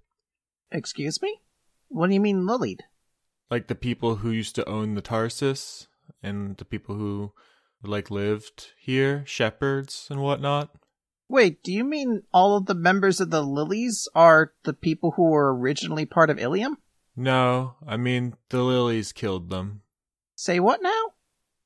Excuse 0.71 1.21
me? 1.21 1.41
What 1.89 2.07
do 2.07 2.13
you 2.13 2.19
mean 2.19 2.45
lilied? 2.45 2.83
like 3.49 3.67
the 3.67 3.75
people 3.75 4.17
who 4.17 4.31
used 4.31 4.55
to 4.55 4.67
own 4.67 4.95
the 4.95 5.01
Tarsus 5.01 5.87
and 6.21 6.57
the 6.57 6.65
people 6.65 6.95
who 6.95 7.31
like 7.83 8.11
lived 8.11 8.71
here, 8.79 9.23
shepherds 9.25 10.07
and 10.09 10.21
whatnot. 10.21 10.75
Wait, 11.29 11.61
do 11.63 11.71
you 11.71 11.83
mean 11.83 12.23
all 12.33 12.57
of 12.57 12.65
the 12.65 12.75
members 12.75 13.19
of 13.19 13.29
the 13.29 13.41
Lilies 13.41 14.07
are 14.15 14.53
the 14.63 14.73
people 14.73 15.11
who 15.11 15.29
were 15.29 15.55
originally 15.55 16.05
part 16.05 16.29
of 16.29 16.39
Ilium? 16.39 16.77
No, 17.15 17.75
I 17.85 17.97
mean 17.97 18.35
the 18.49 18.61
lilies 18.61 19.11
killed 19.11 19.49
them. 19.49 19.81
Say 20.35 20.59
what 20.59 20.83
now? 20.83 21.01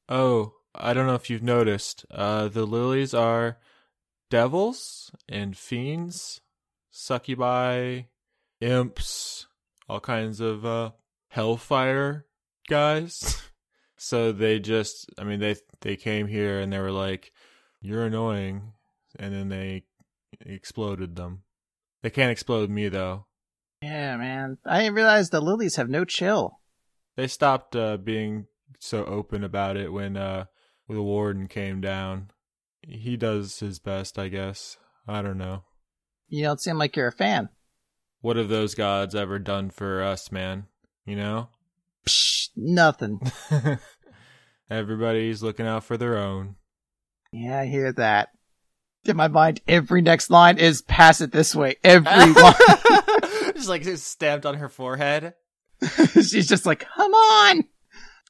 Oh, 0.07 0.53
I 0.73 0.93
don't 0.93 1.07
know 1.07 1.15
if 1.15 1.29
you've 1.29 1.43
noticed. 1.43 2.05
Uh, 2.09 2.47
the 2.47 2.65
lilies 2.65 3.13
are 3.13 3.57
devils 4.29 5.11
and 5.27 5.57
fiends, 5.57 6.39
succubi, 6.89 8.03
imps, 8.61 9.47
all 9.91 9.99
kinds 9.99 10.39
of 10.39 10.65
uh, 10.65 10.91
hellfire 11.27 12.25
guys. 12.69 13.41
so 13.97 14.31
they 14.31 14.57
just, 14.57 15.09
I 15.17 15.25
mean, 15.25 15.41
they 15.41 15.57
they 15.81 15.97
came 15.97 16.27
here 16.27 16.59
and 16.59 16.71
they 16.71 16.79
were 16.79 16.91
like, 16.91 17.33
"You're 17.81 18.05
annoying," 18.05 18.71
and 19.19 19.33
then 19.33 19.49
they 19.49 19.83
exploded 20.45 21.17
them. 21.17 21.43
They 22.03 22.09
can't 22.09 22.31
explode 22.31 22.69
me 22.69 22.87
though. 22.87 23.25
Yeah, 23.81 24.15
man. 24.15 24.59
I 24.65 24.79
didn't 24.79 24.95
realize 24.95 25.29
the 25.29 25.41
lilies 25.41 25.75
have 25.75 25.89
no 25.89 26.05
chill. 26.05 26.59
They 27.17 27.27
stopped 27.27 27.75
uh, 27.75 27.97
being 27.97 28.45
so 28.79 29.03
open 29.03 29.43
about 29.43 29.75
it 29.75 29.91
when 29.91 30.15
uh, 30.15 30.45
the 30.87 31.01
warden 31.01 31.47
came 31.49 31.81
down. 31.81 32.31
He 32.81 33.17
does 33.17 33.59
his 33.59 33.79
best, 33.79 34.17
I 34.17 34.29
guess. 34.29 34.77
I 35.05 35.21
don't 35.21 35.37
know. 35.37 35.63
You 36.29 36.43
don't 36.43 36.61
seem 36.61 36.77
like 36.77 36.95
you're 36.95 37.07
a 37.07 37.11
fan. 37.11 37.49
What 38.21 38.37
have 38.37 38.49
those 38.49 38.75
gods 38.75 39.15
ever 39.15 39.39
done 39.39 39.71
for 39.71 40.03
us, 40.03 40.31
man? 40.31 40.65
You 41.05 41.15
know? 41.15 41.49
Psh, 42.07 42.49
nothing. 42.55 43.19
Everybody's 44.69 45.43
looking 45.43 45.65
out 45.65 45.83
for 45.83 45.97
their 45.97 46.17
own. 46.17 46.55
Yeah, 47.31 47.59
I 47.59 47.65
hear 47.65 47.91
that. 47.93 48.29
In 49.05 49.17
my 49.17 49.27
mind, 49.27 49.61
every 49.67 50.01
next 50.03 50.29
line 50.29 50.59
is 50.59 50.83
pass 50.83 51.21
it 51.21 51.31
this 51.31 51.55
way. 51.55 51.77
Every 51.83 52.11
line. 52.33 52.53
just 53.55 53.67
like 53.67 53.81
just 53.81 54.07
stamped 54.07 54.45
on 54.45 54.55
her 54.55 54.69
forehead. 54.69 55.33
She's 56.13 56.47
just 56.47 56.67
like, 56.67 56.85
come 56.95 57.11
on. 57.11 57.63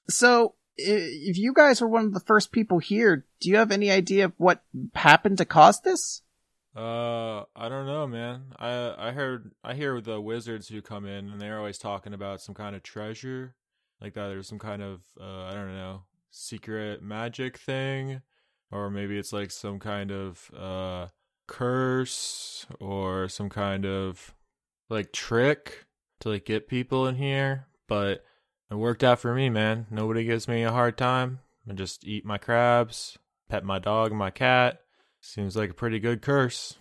So, 0.09 0.55
if 0.77 1.37
you 1.37 1.53
guys 1.53 1.81
were 1.81 1.89
one 1.89 2.05
of 2.05 2.13
the 2.13 2.21
first 2.21 2.53
people 2.53 2.79
here, 2.79 3.25
do 3.41 3.49
you 3.49 3.57
have 3.57 3.71
any 3.71 3.91
idea 3.91 4.25
of 4.25 4.33
what 4.37 4.63
happened 4.95 5.39
to 5.39 5.45
cause 5.45 5.81
this? 5.81 6.21
Uh, 6.75 7.43
I 7.55 7.67
don't 7.67 7.85
know, 7.85 8.07
man. 8.07 8.53
I 8.57 9.09
I 9.09 9.11
heard 9.11 9.51
I 9.63 9.73
hear 9.73 9.99
the 9.99 10.21
wizards 10.21 10.69
who 10.69 10.81
come 10.81 11.05
in 11.05 11.29
and 11.29 11.41
they're 11.41 11.57
always 11.57 11.77
talking 11.77 12.13
about 12.13 12.41
some 12.41 12.55
kind 12.55 12.75
of 12.75 12.83
treasure, 12.83 13.55
like 13.99 14.13
that. 14.13 14.29
There's 14.29 14.47
some 14.47 14.59
kind 14.59 14.81
of 14.81 15.01
uh, 15.19 15.43
I 15.43 15.53
don't 15.53 15.75
know 15.75 16.03
secret 16.29 17.03
magic 17.03 17.57
thing, 17.57 18.21
or 18.71 18.89
maybe 18.89 19.17
it's 19.17 19.33
like 19.33 19.51
some 19.51 19.79
kind 19.79 20.11
of 20.11 20.49
uh 20.57 21.07
curse 21.47 22.65
or 22.79 23.27
some 23.27 23.49
kind 23.49 23.85
of 23.85 24.33
like 24.89 25.11
trick 25.11 25.85
to 26.21 26.29
like 26.29 26.45
get 26.45 26.69
people 26.69 27.05
in 27.05 27.15
here. 27.15 27.67
But 27.87 28.23
it 28.69 28.75
worked 28.75 29.03
out 29.03 29.19
for 29.19 29.35
me, 29.35 29.49
man. 29.49 29.87
Nobody 29.89 30.23
gives 30.23 30.47
me 30.47 30.63
a 30.63 30.71
hard 30.71 30.97
time. 30.97 31.39
I 31.69 31.73
just 31.73 32.05
eat 32.05 32.25
my 32.25 32.37
crabs, 32.37 33.17
pet 33.49 33.65
my 33.65 33.79
dog 33.79 34.13
my 34.13 34.31
cat. 34.31 34.79
Seems 35.21 35.55
like 35.55 35.69
a 35.69 35.75
pretty 35.75 35.99
good 35.99 36.21
curse. 36.21 36.77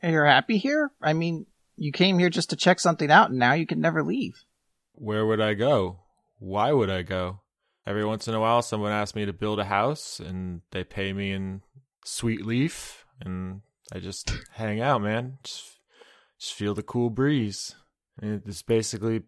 And 0.00 0.12
You're 0.12 0.26
happy 0.26 0.58
here? 0.58 0.90
I 1.02 1.12
mean, 1.12 1.46
you 1.76 1.92
came 1.92 2.18
here 2.18 2.30
just 2.30 2.50
to 2.50 2.56
check 2.56 2.78
something 2.80 3.10
out 3.10 3.30
and 3.30 3.38
now 3.38 3.54
you 3.54 3.66
can 3.66 3.80
never 3.80 4.02
leave. 4.02 4.44
Where 4.92 5.26
would 5.26 5.40
I 5.40 5.54
go? 5.54 6.00
Why 6.38 6.72
would 6.72 6.90
I 6.90 7.02
go? 7.02 7.40
Every 7.86 8.04
once 8.04 8.28
in 8.28 8.34
a 8.34 8.40
while, 8.40 8.62
someone 8.62 8.92
asks 8.92 9.14
me 9.14 9.26
to 9.26 9.32
build 9.32 9.58
a 9.58 9.64
house 9.64 10.20
and 10.20 10.62
they 10.70 10.84
pay 10.84 11.12
me 11.12 11.32
in 11.32 11.62
sweet 12.04 12.46
leaf, 12.46 13.04
and 13.20 13.62
I 13.92 13.98
just 13.98 14.32
hang 14.52 14.80
out, 14.80 15.02
man. 15.02 15.38
Just, 15.42 15.78
just 16.38 16.54
feel 16.54 16.74
the 16.74 16.82
cool 16.82 17.10
breeze. 17.10 17.74
It's 18.22 18.62
basically 18.62 19.22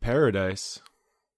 paradise. 0.00 0.80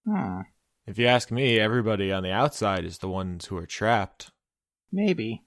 Hmm. 0.05 0.41
If 0.85 0.97
you 0.97 1.05
ask 1.05 1.31
me, 1.31 1.59
everybody 1.59 2.11
on 2.11 2.23
the 2.23 2.31
outside 2.31 2.83
is 2.83 2.97
the 2.97 3.07
ones 3.07 3.45
who 3.45 3.57
are 3.57 3.65
trapped. 3.65 4.31
Maybe. 4.91 5.43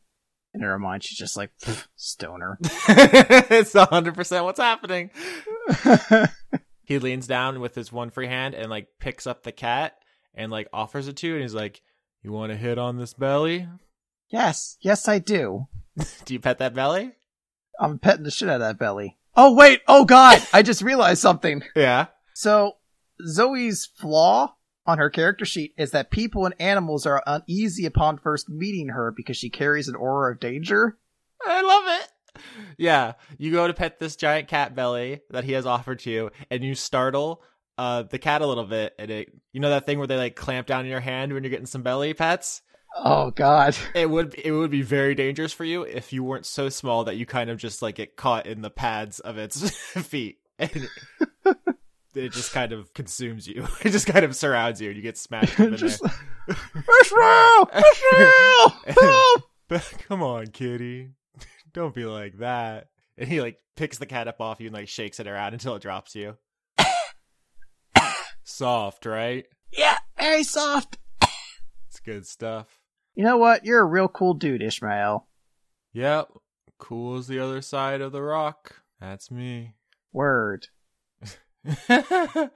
In 0.57 0.63
her 0.63 0.79
mind, 0.79 1.05
she's 1.05 1.19
just 1.19 1.37
like, 1.37 1.51
stoner. 1.97 2.57
it's 2.63 3.75
100% 3.75 4.45
what's 4.45 4.59
happening. 4.59 5.11
he 6.83 6.99
leans 6.99 7.27
down 7.27 7.61
with 7.61 7.75
his 7.75 7.93
one 7.93 8.09
free 8.09 8.27
hand 8.27 8.55
and 8.55 8.71
like 8.71 8.89
picks 8.99 9.27
up 9.27 9.43
the 9.43 9.53
cat 9.53 9.99
and 10.35 10.51
like 10.51 10.69
offers 10.73 11.09
it 11.09 11.17
to 11.17 11.27
you 11.27 11.35
and 11.35 11.43
he's 11.43 11.55
like 11.55 11.83
you 12.23 12.33
want 12.33 12.53
to 12.53 12.57
hit 12.57 12.79
on 12.79 12.97
this 12.97 13.13
belly 13.13 13.69
yes, 14.31 14.79
yes, 14.81 15.09
I 15.09 15.19
do. 15.19 15.67
do 16.25 16.33
you 16.35 16.41
pet 16.41 16.57
that 16.59 16.75
belly 16.75 17.13
I'm 17.79 17.99
petting 17.99 18.25
the 18.25 18.31
shit 18.31 18.49
out 18.49 18.55
of 18.55 18.61
that 18.63 18.79
belly. 18.79 19.19
Oh, 19.37 19.55
wait. 19.55 19.83
Oh, 19.87 20.07
God. 20.07 20.43
I 20.55 20.63
just 20.63 20.81
realized 20.81 21.21
something. 21.21 21.63
yeah 21.75 22.07
So, 22.33 22.77
Zoe's 23.27 23.85
flaw 23.85 24.56
on 24.87 24.99
her 24.99 25.11
character 25.11 25.45
sheet 25.45 25.75
is 25.77 25.91
that 25.93 26.11
people 26.11 26.45
and 26.47 26.55
animals 26.61 27.07
are 27.07 27.23
uneasy 27.27 27.87
upon 27.87 28.19
first 28.19 28.49
meeting 28.49 28.89
her 28.89 29.13
because 29.17 29.37
she 29.37 29.51
carries 29.51 29.89
an 29.89 29.95
aura 29.95 30.33
of 30.33 30.41
danger. 30.41 30.99
i 31.47 31.63
love 31.63 32.01
it 32.03 32.43
yeah 32.79 33.13
you 33.39 33.51
go 33.53 33.67
to 33.67 33.73
pet 33.75 33.99
this 33.99 34.17
giant 34.17 34.49
cat 34.49 34.75
belly 34.75 35.21
that 35.31 35.45
he 35.45 35.53
has 35.53 35.65
offered 35.67 35.99
to 36.01 36.11
you 36.11 36.31
and 36.51 36.63
you 36.63 36.75
startle 36.75 37.43
uh 37.79 38.03
the 38.03 38.19
cat 38.19 38.43
a 38.43 38.47
little 38.47 38.65
bit 38.65 38.95
and 38.99 39.11
it 39.11 39.33
you 39.53 39.61
know 39.61 39.71
that 39.71 39.87
thing 39.87 39.99
where 39.99 40.07
they 40.07 40.17
like 40.17 40.37
clamp 40.37 40.67
down 40.67 40.85
in 40.85 40.91
your 40.91 41.01
hand 41.01 41.33
when 41.33 41.43
you're 41.43 41.51
getting 41.51 41.67
some 41.67 41.83
belly 41.83 42.13
pets 42.15 42.63
Oh, 42.99 43.31
God. 43.31 43.77
it 43.95 44.09
would 44.09 44.35
it 44.43 44.53
would 44.53 44.71
be 44.71 44.81
very 44.81 45.15
dangerous 45.15 45.53
for 45.53 45.65
you 45.65 45.83
if 45.83 46.15
you 46.15 46.25
weren't 46.25 46.47
so 46.47 46.71
small 46.71 47.05
that 47.05 47.17
you 47.17 47.27
kind 47.27 47.51
of 47.51 47.59
just 47.59 47.83
like 47.83 47.97
get 47.97 48.17
caught 48.17 48.47
in 48.47 48.63
the 48.63 48.71
pads 48.71 49.21
of 49.21 49.37
its 49.37 49.69
feet 50.03 50.39
and 50.59 50.89
it, 52.17 52.33
just 52.33 52.53
kind 52.53 52.73
of 52.73 52.93
consumes 52.95 53.47
you. 53.47 53.67
It 53.83 53.91
just 53.91 54.07
kind 54.07 54.25
of 54.25 54.35
surrounds 54.35 54.81
you 54.81 54.89
and 54.89 54.97
you 54.97 55.03
get 55.03 55.19
smashed 55.19 55.59
up 55.61 55.67
in 55.69 55.77
Just 55.77 56.03
there. 56.03 56.13
Israel! 57.03 57.71
Israel! 57.75 58.77
Help! 59.69 59.99
Come 60.09 60.23
on, 60.23 60.49
kitty. 60.49 61.11
Don't 61.73 61.95
be 61.95 62.05
like 62.05 62.39
that. 62.39 62.89
And 63.19 63.29
he 63.29 63.41
like 63.41 63.59
picks 63.77 63.99
the 63.99 64.07
cat 64.07 64.29
up 64.29 64.41
off 64.41 64.61
you 64.61 64.67
and 64.67 64.75
like 64.75 64.89
shakes 64.89 65.21
it 65.21 65.27
around 65.27 65.53
until 65.53 65.75
it 65.75 65.83
drops 65.83 66.15
you. 66.15 66.37
Soft, 68.45 69.07
right? 69.07 69.45
Yeah, 69.77 69.97
very 70.17 70.45
soft. 70.45 70.99
It's 71.89 72.01
good 72.05 72.27
stuff. 72.27 72.67
You 73.15 73.25
know 73.25 73.39
what? 73.39 73.65
You're 73.65 73.81
a 73.81 73.85
real 73.85 74.09
cool 74.09 74.35
dude, 74.35 74.63
Ishmael. 74.63 75.27
Yep. 75.95 76.29
Cool 76.79 77.17
as 77.19 77.27
the 77.27 77.41
other 77.41 77.61
side 77.61 78.01
of 78.01 78.13
the 78.13 78.23
rock. 78.23 78.83
That's 79.01 79.31
me. 79.31 79.75
Word. 80.13 80.69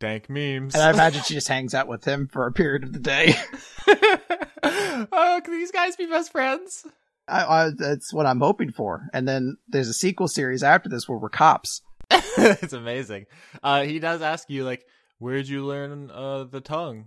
Dank 0.00 0.30
memes. 0.30 0.74
And 0.74 0.82
I 0.82 0.90
imagine 0.90 1.22
she 1.22 1.34
just 1.34 1.48
hangs 1.48 1.74
out 1.74 1.88
with 1.88 2.04
him 2.04 2.28
for 2.28 2.46
a 2.46 2.52
period 2.52 2.84
of 2.84 2.92
the 2.92 2.98
day. 2.98 3.34
oh, 5.12 5.40
can 5.44 5.52
these 5.52 5.72
guys 5.72 5.96
be 5.96 6.06
best 6.06 6.30
friends? 6.30 6.86
I, 7.26 7.44
I, 7.44 7.70
that's 7.76 8.12
what 8.12 8.26
I'm 8.26 8.40
hoping 8.40 8.70
for. 8.70 9.08
And 9.12 9.26
then 9.26 9.56
there's 9.68 9.88
a 9.88 9.94
sequel 9.94 10.28
series 10.28 10.62
after 10.62 10.88
this 10.88 11.08
where 11.08 11.18
we're 11.18 11.28
cops. 11.28 11.82
it's 12.10 12.72
amazing. 12.72 13.26
Uh, 13.62 13.82
he 13.82 13.98
does 13.98 14.22
ask 14.22 14.48
you 14.48 14.64
like, 14.64 14.84
where'd 15.18 15.48
you 15.48 15.66
learn 15.66 16.10
uh 16.10 16.44
the 16.44 16.60
tongue? 16.60 17.06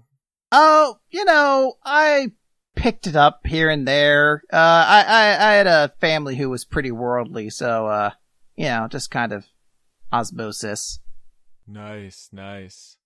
Oh, 0.51 0.97
you 1.09 1.23
know, 1.25 1.75
I 1.83 2.31
picked 2.75 3.07
it 3.07 3.15
up 3.15 3.47
here 3.47 3.69
and 3.69 3.87
there. 3.87 4.43
Uh, 4.51 4.57
I, 4.57 5.03
I, 5.07 5.51
I 5.51 5.53
had 5.53 5.67
a 5.67 5.93
family 5.99 6.35
who 6.35 6.49
was 6.49 6.65
pretty 6.65 6.91
worldly, 6.91 7.49
so, 7.49 7.87
uh, 7.87 8.11
you 8.55 8.65
know, 8.65 8.87
just 8.89 9.11
kind 9.11 9.31
of 9.31 9.45
osmosis. 10.11 10.99
Nice, 11.67 12.29
nice. 12.31 12.97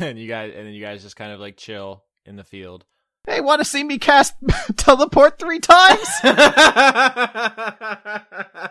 And 0.00 0.18
you 0.18 0.26
guys, 0.26 0.52
and 0.56 0.66
then 0.66 0.74
you 0.74 0.80
guys 0.80 1.02
just 1.02 1.14
kind 1.14 1.30
of 1.30 1.38
like 1.38 1.56
chill 1.56 2.02
in 2.24 2.34
the 2.34 2.42
field. 2.42 2.84
Hey, 3.24 3.40
want 3.40 3.60
to 3.60 3.64
see 3.64 3.84
me 3.84 3.98
cast 3.98 4.34
teleport 4.76 5.38
three 5.38 5.60
times? 5.60 6.08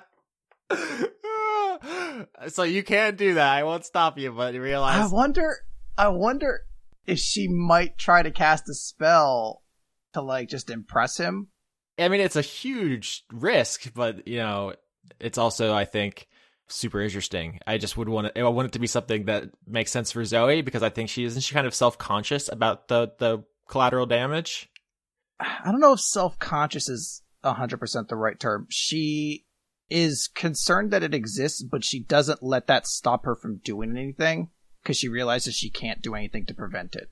so 2.48 2.63
you 2.63 2.84
can't 2.84 3.17
do 3.17 3.36
that. 3.36 3.54
I 3.54 3.63
won't 3.63 3.86
stop 3.86 4.17
you, 4.17 4.32
but 4.32 4.54
you 4.54 4.62
realize. 4.62 5.10
I 5.10 5.13
wonder, 5.13 5.58
I 5.98 6.08
wonder 6.10 6.62
if 7.06 7.19
she 7.19 7.48
might 7.48 7.98
try 7.98 8.24
to 8.24 8.32
cast 8.32 8.69
a 8.69 8.74
spell 8.74 9.62
to 10.13 10.21
like 10.21 10.50
just 10.50 10.69
impress 10.69 11.17
him. 11.17 11.50
I 11.98 12.10
mean, 12.10 12.21
it's 12.21 12.36
a 12.36 12.41
huge 12.41 13.24
risk, 13.32 13.93
but 13.93 14.28
you 14.28 14.38
know, 14.38 14.73
it's 15.19 15.38
also, 15.38 15.73
I 15.73 15.86
think, 15.86 16.27
super 16.68 17.02
interesting. 17.02 17.60
I 17.68 17.78
just 17.78 17.98
would 17.98 18.10
want 18.10 18.28
it. 18.28 18.40
I 18.40 18.48
want 18.50 18.68
it 18.68 18.72
to 18.74 18.80
be 18.80 18.88
something 18.88 19.26
that 19.26 19.46
makes 19.68 19.92
sense 19.92 20.12
for 20.12 20.24
Zoe 20.26 20.62
because 20.62 20.84
I 20.84 20.90
think 20.90 21.10
she 21.10 21.24
isn't 21.24 21.42
she 21.42 21.54
kind 21.54 21.68
of 21.68 21.76
self 21.76 21.98
conscious 21.98 22.50
about 22.50 22.88
the 22.88 23.12
the 23.18 23.44
collateral 23.68 24.06
damage. 24.06 24.70
I 25.40 25.72
don't 25.72 25.82
know 25.82 25.94
if 25.94 26.00
self-conscious 26.00 26.88
is 26.88 27.22
100% 27.44 28.08
the 28.08 28.16
right 28.16 28.40
term. 28.40 28.68
She 28.70 29.46
is 29.90 30.28
concerned 30.28 30.92
that 30.92 31.04
it 31.04 31.13
exists, 31.13 31.62
but 31.62 31.84
she 31.84 32.02
doesn't 32.02 32.42
let 32.42 32.68
that 32.68 32.88
stop 32.88 33.26
her 33.26 33.36
from 33.36 33.58
doing 33.63 33.98
anything 33.98 34.50
because 34.82 34.98
she 34.98 35.10
realizes 35.10 35.56
she 35.56 35.70
can't 35.70 36.02
do 36.02 36.16
anything 36.16 36.46
to 36.46 36.54
prevent 36.54 36.96
it. 36.96 37.10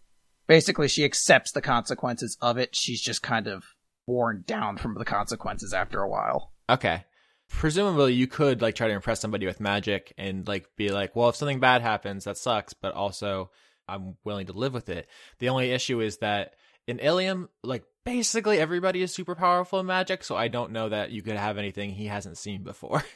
Basically, 0.48 0.88
she 0.88 1.06
accepts 1.06 1.52
the 1.52 1.62
consequences 1.62 2.38
of 2.42 2.58
it. 2.58 2.76
She's 2.76 3.02
just 3.02 3.22
kind 3.22 3.48
of 3.48 3.64
worn 4.06 4.44
down 4.46 4.78
from 4.78 4.96
the 4.96 5.06
consequences 5.06 5.74
after 5.74 6.02
a 6.02 6.10
while. 6.10 6.54
Okay. 6.70 7.06
Presumably 7.50 8.14
you 8.14 8.28
could 8.28 8.62
like 8.62 8.76
try 8.76 8.88
to 8.88 8.94
impress 8.94 9.20
somebody 9.20 9.46
with 9.46 9.60
magic 9.60 10.14
and 10.18 10.48
like 10.48 10.68
be 10.76 10.90
like, 10.90 11.16
well, 11.16 11.30
if 11.30 11.36
something 11.36 11.60
bad 11.60 11.82
happens, 11.82 12.26
that 12.26 12.38
sucks, 12.38 12.74
but 12.74 12.94
also 12.94 13.52
I'm 13.88 14.16
willing 14.24 14.48
to 14.48 14.54
live 14.54 14.74
with 14.74 14.90
it. 14.90 15.08
The 15.40 15.50
only 15.50 15.72
issue 15.72 16.02
is 16.02 16.18
that 16.18 16.56
in 16.88 17.00
Ilium, 17.00 17.50
like 17.64 17.84
basically 18.06 18.60
everybody 18.60 19.02
is 19.02 19.14
super 19.14 19.36
powerful 19.36 19.80
in 19.80 19.86
magic, 19.86 20.24
so 20.24 20.36
I 20.36 20.48
don't 20.48 20.72
know 20.72 20.90
that 20.90 21.12
you 21.12 21.22
could 21.22 21.38
have 21.38 21.58
anything 21.58 21.92
he 21.92 22.08
hasn't 22.08 22.38
seen 22.38 22.64
before. 22.64 23.04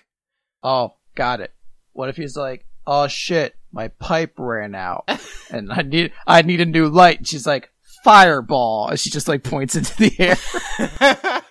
Oh, 0.63 0.95
got 1.13 1.39
it. 1.39 1.53
What 1.93 2.09
if 2.09 2.17
he's 2.17 2.35
like, 2.35 2.65
"Oh 2.85 3.07
shit, 3.07 3.55
my 3.71 3.89
pipe 3.89 4.33
ran 4.39 4.73
out, 4.73 5.07
and 5.51 5.71
I 5.71 5.83
need 5.83 6.13
I 6.25 6.41
need 6.41 6.59
a 6.59 6.65
new 6.65 6.89
light." 6.89 7.19
And 7.19 7.27
she's 7.27 7.45
like, 7.45 7.71
"Fireball!" 8.03 8.87
And 8.89 8.99
she 8.99 9.11
just 9.11 9.27
like 9.27 9.43
points 9.43 9.75
into 9.75 9.95
the 9.95 10.19
air. 10.19 11.41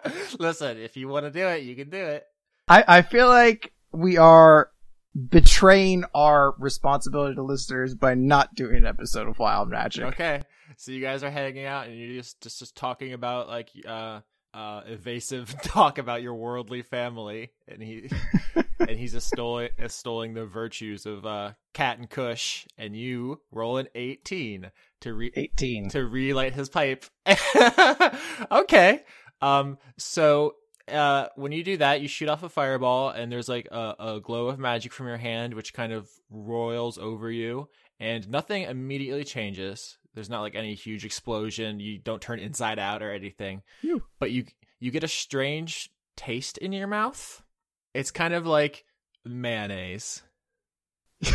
Listen, 0.38 0.78
if 0.78 0.96
you 0.96 1.08
want 1.08 1.26
to 1.26 1.30
do 1.30 1.46
it, 1.46 1.62
you 1.62 1.74
can 1.74 1.90
do 1.90 1.98
it. 1.98 2.24
I 2.68 2.84
I 2.86 3.02
feel 3.02 3.28
like 3.28 3.72
we 3.92 4.16
are 4.16 4.70
betraying 5.28 6.04
our 6.14 6.54
responsibility 6.58 7.34
to 7.34 7.42
listeners 7.42 7.94
by 7.94 8.14
not 8.14 8.54
doing 8.54 8.76
an 8.76 8.86
episode 8.86 9.28
of 9.28 9.38
Wild 9.38 9.68
Magic. 9.68 10.04
Okay. 10.04 10.42
So 10.76 10.92
you 10.92 11.02
guys 11.02 11.22
are 11.22 11.30
hanging 11.30 11.66
out 11.66 11.86
and 11.86 11.98
you're 11.98 12.16
just 12.16 12.40
just, 12.40 12.58
just 12.60 12.76
talking 12.76 13.12
about 13.12 13.48
like 13.48 13.70
uh 13.86 14.20
uh 14.54 14.82
evasive 14.86 15.54
talk 15.62 15.98
about 15.98 16.22
your 16.22 16.34
worldly 16.34 16.82
family 16.82 17.50
and 17.68 17.82
he 17.82 18.10
and 18.78 18.90
he's 18.90 19.14
extolling 19.14 19.70
extolling 19.78 20.34
the 20.34 20.46
virtues 20.46 21.04
of 21.04 21.26
uh 21.26 21.52
Cat 21.74 21.98
and 21.98 22.08
Kush 22.08 22.66
and 22.78 22.96
you 22.96 23.40
roll 23.50 23.78
an 23.78 23.88
18 23.94 24.70
to 25.02 25.14
re 25.14 25.30
18. 25.34 25.90
to 25.90 26.06
relight 26.06 26.54
his 26.54 26.68
pipe. 26.68 27.04
okay. 28.50 29.02
Um 29.42 29.78
so 29.98 30.54
uh 30.88 31.28
when 31.36 31.52
you 31.52 31.62
do 31.62 31.76
that 31.76 32.00
you 32.00 32.08
shoot 32.08 32.28
off 32.28 32.42
a 32.42 32.48
fireball 32.48 33.10
and 33.10 33.30
there's 33.30 33.48
like 33.48 33.68
a, 33.70 33.94
a 33.98 34.20
glow 34.20 34.48
of 34.48 34.58
magic 34.58 34.92
from 34.92 35.06
your 35.06 35.16
hand 35.16 35.54
which 35.54 35.72
kind 35.72 35.92
of 35.92 36.08
roils 36.28 36.98
over 36.98 37.30
you 37.30 37.68
and 38.00 38.28
nothing 38.28 38.64
immediately 38.64 39.22
changes. 39.22 39.96
There's 40.14 40.30
not 40.30 40.40
like 40.40 40.54
any 40.56 40.74
huge 40.74 41.04
explosion. 41.04 41.78
You 41.78 41.98
don't 41.98 42.20
turn 42.20 42.40
inside 42.40 42.78
out 42.78 43.02
or 43.02 43.12
anything. 43.12 43.62
But 44.18 44.30
you 44.30 44.44
you 44.80 44.90
get 44.90 45.04
a 45.04 45.08
strange 45.08 45.90
taste 46.16 46.58
in 46.58 46.72
your 46.72 46.88
mouth. 46.88 47.42
It's 47.94 48.10
kind 48.10 48.34
of 48.34 48.46
like 48.46 48.84
mayonnaise. 49.24 50.22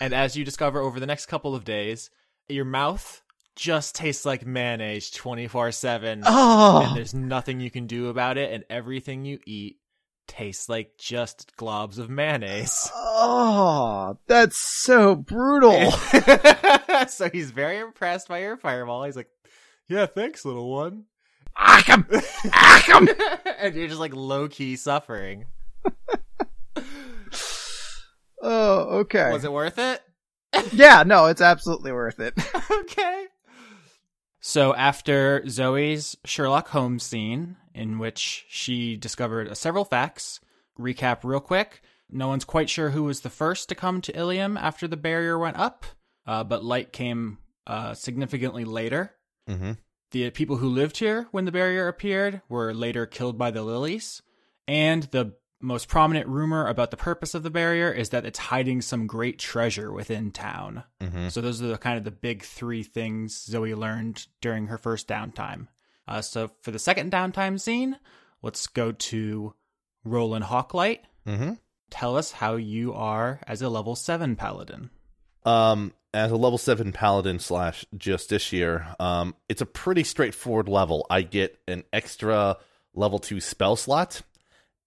And 0.00 0.14
as 0.14 0.36
you 0.36 0.44
discover 0.44 0.80
over 0.80 1.00
the 1.00 1.06
next 1.06 1.26
couple 1.26 1.54
of 1.54 1.64
days 1.64 2.10
your 2.48 2.64
mouth 2.64 3.22
just 3.58 3.96
tastes 3.96 4.24
like 4.24 4.46
mayonnaise 4.46 5.10
24/7 5.10 6.22
Oh. 6.24 6.84
and 6.86 6.96
there's 6.96 7.12
nothing 7.12 7.58
you 7.60 7.70
can 7.72 7.86
do 7.88 8.08
about 8.08 8.38
it 8.38 8.52
and 8.52 8.64
everything 8.70 9.24
you 9.24 9.40
eat 9.44 9.78
tastes 10.28 10.68
like 10.68 10.92
just 10.96 11.56
globs 11.56 11.98
of 11.98 12.08
mayonnaise 12.08 12.88
oh, 12.94 14.16
that's 14.28 14.56
so 14.84 15.16
brutal. 15.16 15.90
so 17.08 17.28
he's 17.30 17.50
very 17.50 17.78
impressed 17.78 18.28
by 18.28 18.38
your 18.42 18.56
fireball 18.56 19.02
he's 19.04 19.16
like 19.16 19.28
yeah 19.88 20.06
thanks 20.06 20.44
little 20.44 20.70
one 20.70 21.04
Acham, 21.58 22.04
Acham. 22.52 23.08
and 23.58 23.74
you're 23.74 23.88
just 23.88 23.98
like 23.98 24.14
low-key 24.14 24.76
suffering 24.76 25.46
Oh, 28.40 28.98
okay. 29.00 29.32
was 29.32 29.42
it 29.44 29.52
worth 29.52 29.78
it 29.80 30.00
Yeah, 30.72 31.02
no, 31.04 31.26
it's 31.26 31.40
absolutely 31.40 31.90
worth 31.92 32.20
it. 32.20 32.34
okay. 32.70 33.26
So 34.40 34.74
after 34.74 35.46
Zoe's 35.48 36.16
Sherlock 36.24 36.68
Holmes 36.68 37.02
scene, 37.02 37.56
in 37.74 37.98
which 37.98 38.44
she 38.48 38.96
discovered 38.96 39.56
several 39.56 39.84
facts, 39.84 40.40
recap 40.78 41.24
real 41.24 41.40
quick. 41.40 41.82
No 42.10 42.28
one's 42.28 42.44
quite 42.44 42.70
sure 42.70 42.90
who 42.90 43.04
was 43.04 43.20
the 43.20 43.30
first 43.30 43.68
to 43.68 43.74
come 43.74 44.00
to 44.02 44.16
Ilium 44.16 44.56
after 44.56 44.88
the 44.88 44.96
barrier 44.96 45.38
went 45.38 45.58
up, 45.58 45.84
uh, 46.26 46.44
but 46.44 46.64
light 46.64 46.92
came 46.92 47.38
uh, 47.66 47.94
significantly 47.94 48.64
later. 48.64 49.14
Mm-hmm. 49.48 49.72
The 50.12 50.30
people 50.30 50.56
who 50.56 50.68
lived 50.68 50.96
here 50.96 51.28
when 51.32 51.44
the 51.44 51.52
barrier 51.52 51.86
appeared 51.86 52.40
were 52.48 52.72
later 52.72 53.04
killed 53.04 53.36
by 53.36 53.50
the 53.50 53.62
lilies. 53.62 54.22
And 54.66 55.02
the 55.04 55.34
most 55.60 55.88
prominent 55.88 56.28
rumor 56.28 56.66
about 56.66 56.90
the 56.90 56.96
purpose 56.96 57.34
of 57.34 57.42
the 57.42 57.50
barrier 57.50 57.90
is 57.90 58.10
that 58.10 58.24
it's 58.24 58.38
hiding 58.38 58.80
some 58.80 59.06
great 59.06 59.38
treasure 59.38 59.92
within 59.92 60.30
town. 60.30 60.84
Mm-hmm. 61.00 61.28
So 61.28 61.40
those 61.40 61.60
are 61.60 61.66
the 61.66 61.78
kind 61.78 61.98
of 61.98 62.04
the 62.04 62.10
big 62.10 62.42
three 62.42 62.82
things 62.82 63.36
Zoe 63.44 63.74
learned 63.74 64.26
during 64.40 64.68
her 64.68 64.78
first 64.78 65.08
downtime. 65.08 65.68
Uh, 66.06 66.22
so 66.22 66.50
for 66.62 66.70
the 66.70 66.78
second 66.78 67.12
downtime 67.12 67.60
scene, 67.60 67.96
let's 68.40 68.66
go 68.66 68.92
to 68.92 69.54
Roland 70.04 70.44
Hawklight. 70.44 71.00
Mm-hmm. 71.26 71.54
Tell 71.90 72.16
us 72.16 72.32
how 72.32 72.56
you 72.56 72.92
are 72.94 73.40
as 73.46 73.62
a 73.62 73.68
level 73.68 73.96
seven 73.96 74.36
paladin. 74.36 74.90
Um, 75.44 75.92
as 76.14 76.30
a 76.30 76.36
level 76.36 76.58
seven 76.58 76.92
paladin 76.92 77.38
slash 77.38 77.84
justiciar, 77.96 78.98
um, 79.00 79.34
it's 79.48 79.60
a 79.60 79.66
pretty 79.66 80.04
straightforward 80.04 80.68
level. 80.68 81.06
I 81.10 81.22
get 81.22 81.58
an 81.66 81.84
extra 81.92 82.58
level 82.94 83.18
two 83.18 83.40
spell 83.40 83.76
slot, 83.76 84.22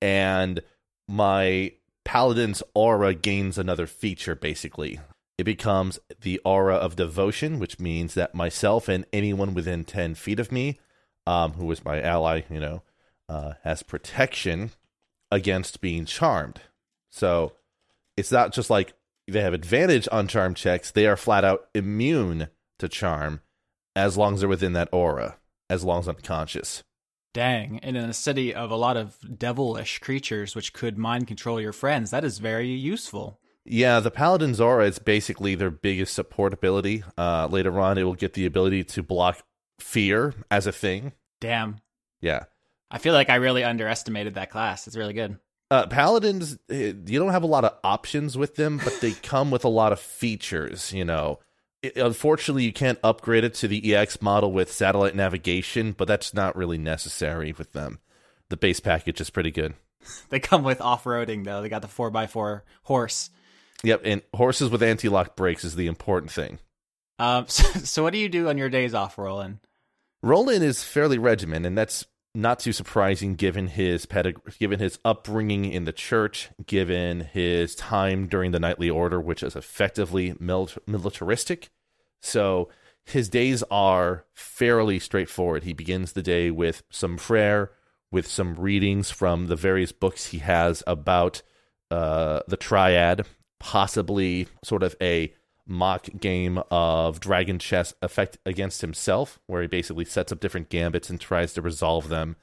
and 0.02 0.62
my 1.08 1.74
paladin's 2.04 2.64
aura 2.74 3.14
gains 3.14 3.58
another 3.58 3.88
feature. 3.88 4.36
Basically, 4.36 5.00
it 5.38 5.44
becomes 5.44 6.00
the 6.22 6.40
aura 6.40 6.76
of 6.76 6.96
devotion, 6.96 7.60
which 7.60 7.80
means 7.80 8.14
that 8.16 8.36
myself 8.36 8.88
and 8.88 9.06
anyone 9.14 9.54
within 9.54 9.84
ten 9.84 10.16
feet 10.16 10.40
of 10.40 10.52
me, 10.52 10.80
um, 11.26 11.54
who 11.54 11.72
is 11.72 11.86
my 11.86 12.02
ally, 12.02 12.42
you 12.50 12.60
know, 12.60 12.84
uh, 13.30 13.54
has 13.64 13.84
protection 13.84 14.72
against 15.32 15.82
being 15.82 16.06
charmed. 16.06 16.62
So 17.10 17.54
it's 18.18 18.32
not 18.32 18.54
just 18.54 18.70
like 18.70 18.94
they 19.28 19.42
have 19.42 19.54
advantage 19.54 20.08
on 20.12 20.28
charm 20.28 20.54
checks, 20.54 20.92
they 20.92 21.08
are 21.08 21.16
flat 21.16 21.46
out 21.46 21.68
immune 21.74 22.50
to 22.80 22.90
charm 22.90 23.42
as 23.96 24.18
long 24.18 24.34
as 24.34 24.40
they're 24.42 24.50
within 24.50 24.74
that 24.74 24.90
aura, 24.92 25.38
as 25.70 25.84
long 25.84 26.00
as 26.00 26.10
unconscious. 26.10 26.84
Dang. 27.34 27.80
And 27.80 27.96
in 27.96 28.10
a 28.10 28.14
city 28.14 28.54
of 28.54 28.72
a 28.72 28.76
lot 28.76 28.98
of 28.98 29.18
devilish 29.38 30.00
creatures 30.00 30.56
which 30.56 30.74
could 30.74 30.98
mind 30.98 31.28
control 31.28 31.62
your 31.62 31.74
friends, 31.74 32.12
that 32.12 32.26
is 32.26 32.40
very 32.40 32.68
useful. 32.68 33.40
Yeah, 33.64 34.00
the 34.00 34.12
Paladin's 34.12 34.60
aura 34.60 34.88
is 34.88 35.00
basically 35.00 35.56
their 35.56 35.70
biggest 35.70 36.14
support 36.14 36.52
ability. 36.54 37.04
Uh, 37.18 37.48
later 37.48 37.80
on, 37.80 37.98
it 37.98 38.04
will 38.04 38.16
get 38.16 38.34
the 38.34 38.46
ability 38.46 38.84
to 38.86 39.04
block 39.04 39.44
fear 39.80 40.34
as 40.50 40.68
a 40.68 40.72
thing. 40.72 41.14
Damn. 41.40 41.78
Yeah. 42.22 42.46
I 42.90 42.98
feel 42.98 43.14
like 43.14 43.30
I 43.30 43.36
really 43.36 43.64
underestimated 43.64 44.34
that 44.36 44.50
class. 44.50 44.88
It's 44.88 44.98
really 44.98 45.14
good. 45.14 45.38
Uh, 45.70 45.88
Paladins, 45.88 46.58
eh, 46.70 46.92
you 47.06 47.20
don't 47.20 47.32
have 47.32 47.44
a 47.44 47.48
lot 47.48 47.64
of 47.64 47.78
options 47.84 48.38
with 48.38 48.56
them, 48.56 48.82
but 48.84 49.00
they 49.00 49.12
come 49.14 49.52
with 49.52 49.64
a 49.64 49.70
lot 49.70 49.94
of 49.94 50.00
features, 50.00 50.92
you 50.92 51.06
know. 51.06 51.40
It, 51.82 51.98
unfortunately, 51.98 52.64
you 52.64 52.74
can't 52.74 53.00
upgrade 53.04 53.44
it 53.44 53.54
to 53.56 53.68
the 53.68 53.96
EX 53.96 54.22
model 54.22 54.52
with 54.52 54.72
satellite 54.72 55.16
navigation, 55.16 55.94
but 55.94 56.08
that's 56.08 56.34
not 56.34 56.56
really 56.56 56.78
necessary 56.78 57.54
with 57.58 57.74
them. 57.74 58.00
The 58.50 58.58
base 58.58 58.80
package 58.80 59.22
is 59.22 59.30
pretty 59.30 59.52
good. 59.52 59.74
They 60.30 60.40
come 60.40 60.64
with 60.64 60.82
off 60.82 61.04
roading, 61.04 61.46
though. 61.46 61.62
They 61.62 61.70
got 61.70 61.84
the 61.84 61.88
4x4 61.88 62.62
horse. 62.84 63.30
Yep, 63.84 64.02
and 64.04 64.22
horses 64.34 64.72
with 64.72 64.82
anti-lock 64.82 65.36
brakes 65.36 65.64
is 65.64 65.76
the 65.76 65.86
important 65.86 66.32
thing. 66.32 66.58
Um, 67.20 67.46
so, 67.48 67.64
so, 67.80 68.04
what 68.04 68.14
do 68.14 68.20
you 68.20 68.28
do 68.28 68.50
on 68.50 68.58
your 68.58 68.70
days 68.70 68.96
off, 68.96 69.20
Roland? 69.20 69.60
Roland 70.24 70.64
is 70.64 70.84
fairly 70.84 71.20
regimented, 71.20 71.68
and 71.68 71.78
that's 71.78 72.06
not 72.34 72.60
too 72.60 72.72
surprising 72.72 73.36
given 73.36 73.68
his 73.68 74.06
pedig- 74.06 74.40
given 74.60 74.80
his 74.80 75.00
upbringing 75.04 75.66
in 75.66 75.86
the 75.86 75.92
church, 75.92 76.50
given 76.66 77.22
his 77.22 77.76
time 77.76 78.28
during 78.28 78.52
the 78.52 78.60
knightly 78.60 78.90
order, 78.90 79.20
which 79.20 79.44
is 79.44 79.56
effectively 79.56 80.36
mil- 80.40 80.70
militaristic. 80.88 81.70
So 82.22 82.70
his 83.06 83.30
days 83.30 83.64
are 83.70 84.26
fairly 84.34 85.00
straightforward. 85.00 85.64
He 85.64 85.74
begins 85.74 86.14
the 86.14 86.22
day 86.22 86.52
with 86.52 86.84
some 86.90 87.18
prayer, 87.18 87.72
with 88.12 88.28
some 88.28 88.56
readings 88.56 89.10
from 89.12 89.48
the 89.48 89.56
various 89.56 89.92
books 89.92 90.28
he 90.28 90.40
has 90.40 90.84
about 90.88 91.42
uh, 91.90 92.42
the 92.48 92.58
triad, 92.58 93.26
possibly 93.60 94.48
sort 94.64 94.84
of 94.84 94.96
a 95.02 95.34
mock 95.72 96.08
game 96.20 96.62
of 96.70 97.20
dragon 97.20 97.58
chess 97.58 97.94
effect 98.02 98.38
against 98.46 98.82
himself, 98.82 99.40
where 99.48 99.62
he 99.62 99.68
basically 99.68 100.06
sets 100.06 100.32
up 100.32 100.40
different 100.40 100.70
gambits 100.70 101.10
and 101.10 101.20
tries 101.20 101.54
to 101.54 101.62
resolve 101.62 102.10
them. 102.10 102.36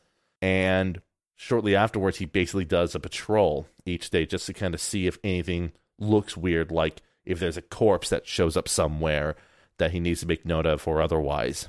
And 0.42 1.00
shortly 1.36 1.76
afterwards, 1.76 2.18
he 2.18 2.24
basically 2.24 2.64
does 2.64 2.94
a 2.94 3.00
patrol 3.00 3.68
each 3.84 4.10
day 4.10 4.26
just 4.26 4.46
to 4.46 4.54
kind 4.54 4.74
of 4.74 4.80
see 4.80 5.06
if 5.06 5.18
anything 5.22 5.72
looks 5.98 6.36
weird, 6.36 6.72
like 6.72 7.02
if 7.24 7.38
there's 7.38 7.56
a 7.56 7.62
corpse 7.62 8.08
that 8.08 8.26
shows 8.26 8.56
up 8.56 8.68
somewhere 8.68 9.36
that 9.78 9.92
he 9.92 10.00
needs 10.00 10.20
to 10.20 10.26
make 10.26 10.44
note 10.44 10.66
of 10.66 10.88
or 10.88 11.00
otherwise. 11.00 11.68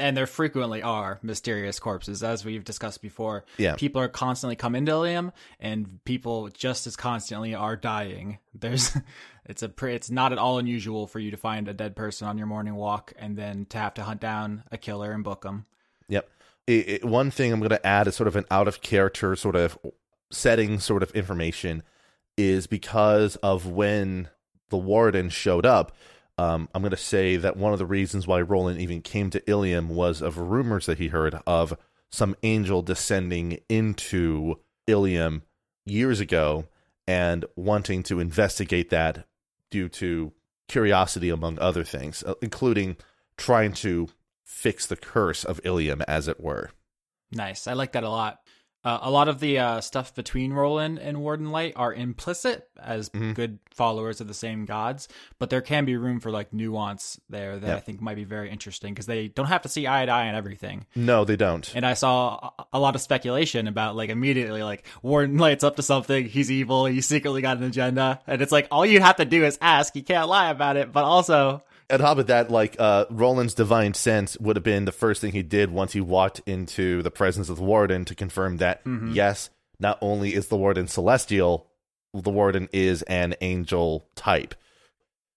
And 0.00 0.16
there 0.16 0.26
frequently 0.26 0.82
are 0.82 1.18
mysterious 1.22 1.78
corpses, 1.78 2.22
as 2.22 2.44
we've 2.44 2.64
discussed 2.64 3.02
before. 3.02 3.44
Yeah. 3.58 3.74
People 3.76 4.00
are 4.02 4.08
constantly 4.08 4.56
come 4.56 4.74
into 4.74 4.92
Ilium, 4.92 5.32
and 5.60 6.02
people 6.04 6.48
just 6.48 6.86
as 6.86 6.96
constantly 6.96 7.54
are 7.54 7.76
dying. 7.76 8.38
There's, 8.54 8.96
it's 9.46 9.62
a, 9.62 9.72
it's 9.82 10.10
not 10.10 10.32
at 10.32 10.38
all 10.38 10.58
unusual 10.58 11.06
for 11.06 11.18
you 11.18 11.30
to 11.30 11.36
find 11.36 11.68
a 11.68 11.74
dead 11.74 11.94
person 11.94 12.26
on 12.26 12.38
your 12.38 12.46
morning 12.46 12.74
walk, 12.74 13.12
and 13.18 13.36
then 13.36 13.66
to 13.66 13.78
have 13.78 13.94
to 13.94 14.02
hunt 14.02 14.20
down 14.20 14.64
a 14.72 14.78
killer 14.78 15.12
and 15.12 15.22
book 15.22 15.42
them. 15.42 15.66
Yep. 16.08 16.28
It, 16.66 16.88
it, 16.88 17.04
one 17.04 17.30
thing 17.30 17.52
I'm 17.52 17.60
going 17.60 17.70
to 17.70 17.86
add 17.86 18.08
is 18.08 18.16
sort 18.16 18.28
of 18.28 18.36
an 18.36 18.46
out 18.50 18.68
of 18.68 18.80
character 18.80 19.36
sort 19.36 19.56
of 19.56 19.78
setting 20.30 20.78
sort 20.78 21.02
of 21.02 21.10
information 21.12 21.82
is 22.36 22.66
because 22.66 23.36
of 23.36 23.66
when 23.66 24.28
the 24.70 24.78
warden 24.78 25.28
showed 25.28 25.66
up. 25.66 25.92
Um, 26.40 26.70
I'm 26.74 26.80
going 26.80 26.90
to 26.90 26.96
say 26.96 27.36
that 27.36 27.58
one 27.58 27.74
of 27.74 27.78
the 27.78 27.84
reasons 27.84 28.26
why 28.26 28.40
Roland 28.40 28.80
even 28.80 29.02
came 29.02 29.28
to 29.28 29.50
Ilium 29.50 29.90
was 29.90 30.22
of 30.22 30.38
rumors 30.38 30.86
that 30.86 30.96
he 30.96 31.08
heard 31.08 31.38
of 31.46 31.76
some 32.10 32.34
angel 32.42 32.80
descending 32.80 33.58
into 33.68 34.54
Ilium 34.86 35.42
years 35.84 36.18
ago 36.18 36.64
and 37.06 37.44
wanting 37.56 38.02
to 38.04 38.20
investigate 38.20 38.88
that 38.88 39.26
due 39.70 39.90
to 39.90 40.32
curiosity, 40.66 41.28
among 41.28 41.58
other 41.58 41.84
things, 41.84 42.22
uh, 42.22 42.32
including 42.40 42.96
trying 43.36 43.74
to 43.74 44.08
fix 44.42 44.86
the 44.86 44.96
curse 44.96 45.44
of 45.44 45.60
Ilium, 45.62 46.00
as 46.08 46.26
it 46.26 46.40
were. 46.40 46.70
Nice. 47.30 47.66
I 47.66 47.74
like 47.74 47.92
that 47.92 48.04
a 48.04 48.08
lot. 48.08 48.38
Uh, 48.82 48.98
a 49.02 49.10
lot 49.10 49.28
of 49.28 49.40
the 49.40 49.58
uh, 49.58 49.80
stuff 49.82 50.14
between 50.14 50.54
Roland 50.54 50.98
and 50.98 51.20
Warden 51.20 51.50
Light 51.50 51.74
are 51.76 51.92
implicit 51.92 52.66
as 52.82 53.10
Mhm. 53.10 53.34
good 53.34 53.58
followers 53.74 54.22
of 54.22 54.28
the 54.28 54.32
same 54.34 54.64
gods, 54.64 55.06
but 55.38 55.50
there 55.50 55.60
can 55.60 55.84
be 55.84 55.96
room 55.96 56.18
for 56.18 56.30
like 56.30 56.52
nuance 56.54 57.20
there 57.28 57.58
that. 57.58 57.76
I 57.76 57.80
think 57.80 58.00
might 58.00 58.14
be 58.16 58.24
very 58.24 58.50
interesting 58.50 58.94
because 58.94 59.04
they 59.04 59.28
don't 59.28 59.46
have 59.46 59.60
to 59.62 59.68
see 59.68 59.86
eye 59.86 60.06
to 60.06 60.10
eye 60.12 60.28
on 60.28 60.34
everything. 60.34 60.86
No, 60.96 61.24
they 61.26 61.36
don't. 61.36 61.70
And 61.74 61.84
I 61.84 61.92
saw 61.92 62.50
a- 62.58 62.64
a 62.74 62.80
lot 62.80 62.94
of 62.94 63.02
speculation 63.02 63.66
about 63.68 63.96
like 63.96 64.08
immediately 64.08 64.62
like 64.62 64.86
Warden 65.02 65.36
Light's 65.36 65.62
up 65.64 65.76
to 65.76 65.82
something, 65.82 66.26
he's 66.26 66.50
evil, 66.50 66.86
he 66.86 67.02
secretly 67.02 67.42
got 67.42 67.58
an 67.58 67.64
agenda, 67.64 68.20
and 68.26 68.40
it's 68.40 68.52
like 68.52 68.66
all 68.70 68.86
you 68.86 69.00
have 69.00 69.16
to 69.16 69.24
do 69.26 69.44
is 69.44 69.58
ask. 69.60 69.94
You 69.94 70.02
can't 70.02 70.28
lie 70.28 70.48
about 70.50 70.76
it, 70.78 70.90
but 70.90 71.04
also 71.04 71.62
on 71.90 71.98
top 71.98 72.18
of 72.18 72.26
that, 72.28 72.50
like 72.50 72.76
uh, 72.78 73.06
Roland's 73.10 73.54
divine 73.54 73.94
sense 73.94 74.36
would 74.38 74.56
have 74.56 74.62
been 74.64 74.84
the 74.84 74.92
first 74.92 75.20
thing 75.20 75.32
he 75.32 75.42
did 75.42 75.70
once 75.70 75.92
he 75.92 76.00
walked 76.00 76.40
into 76.46 77.02
the 77.02 77.10
presence 77.10 77.48
of 77.48 77.56
the 77.56 77.62
warden 77.64 78.04
to 78.06 78.14
confirm 78.14 78.58
that 78.58 78.84
Mhm. 78.84 79.14
yes, 79.14 79.50
not 79.78 79.98
only 80.00 80.34
is 80.34 80.48
the 80.48 80.56
warden 80.56 80.86
celestial, 80.86 81.66
the 82.14 82.30
warden 82.30 82.68
is 82.72 83.02
an 83.02 83.34
angel 83.40 84.08
type. 84.14 84.54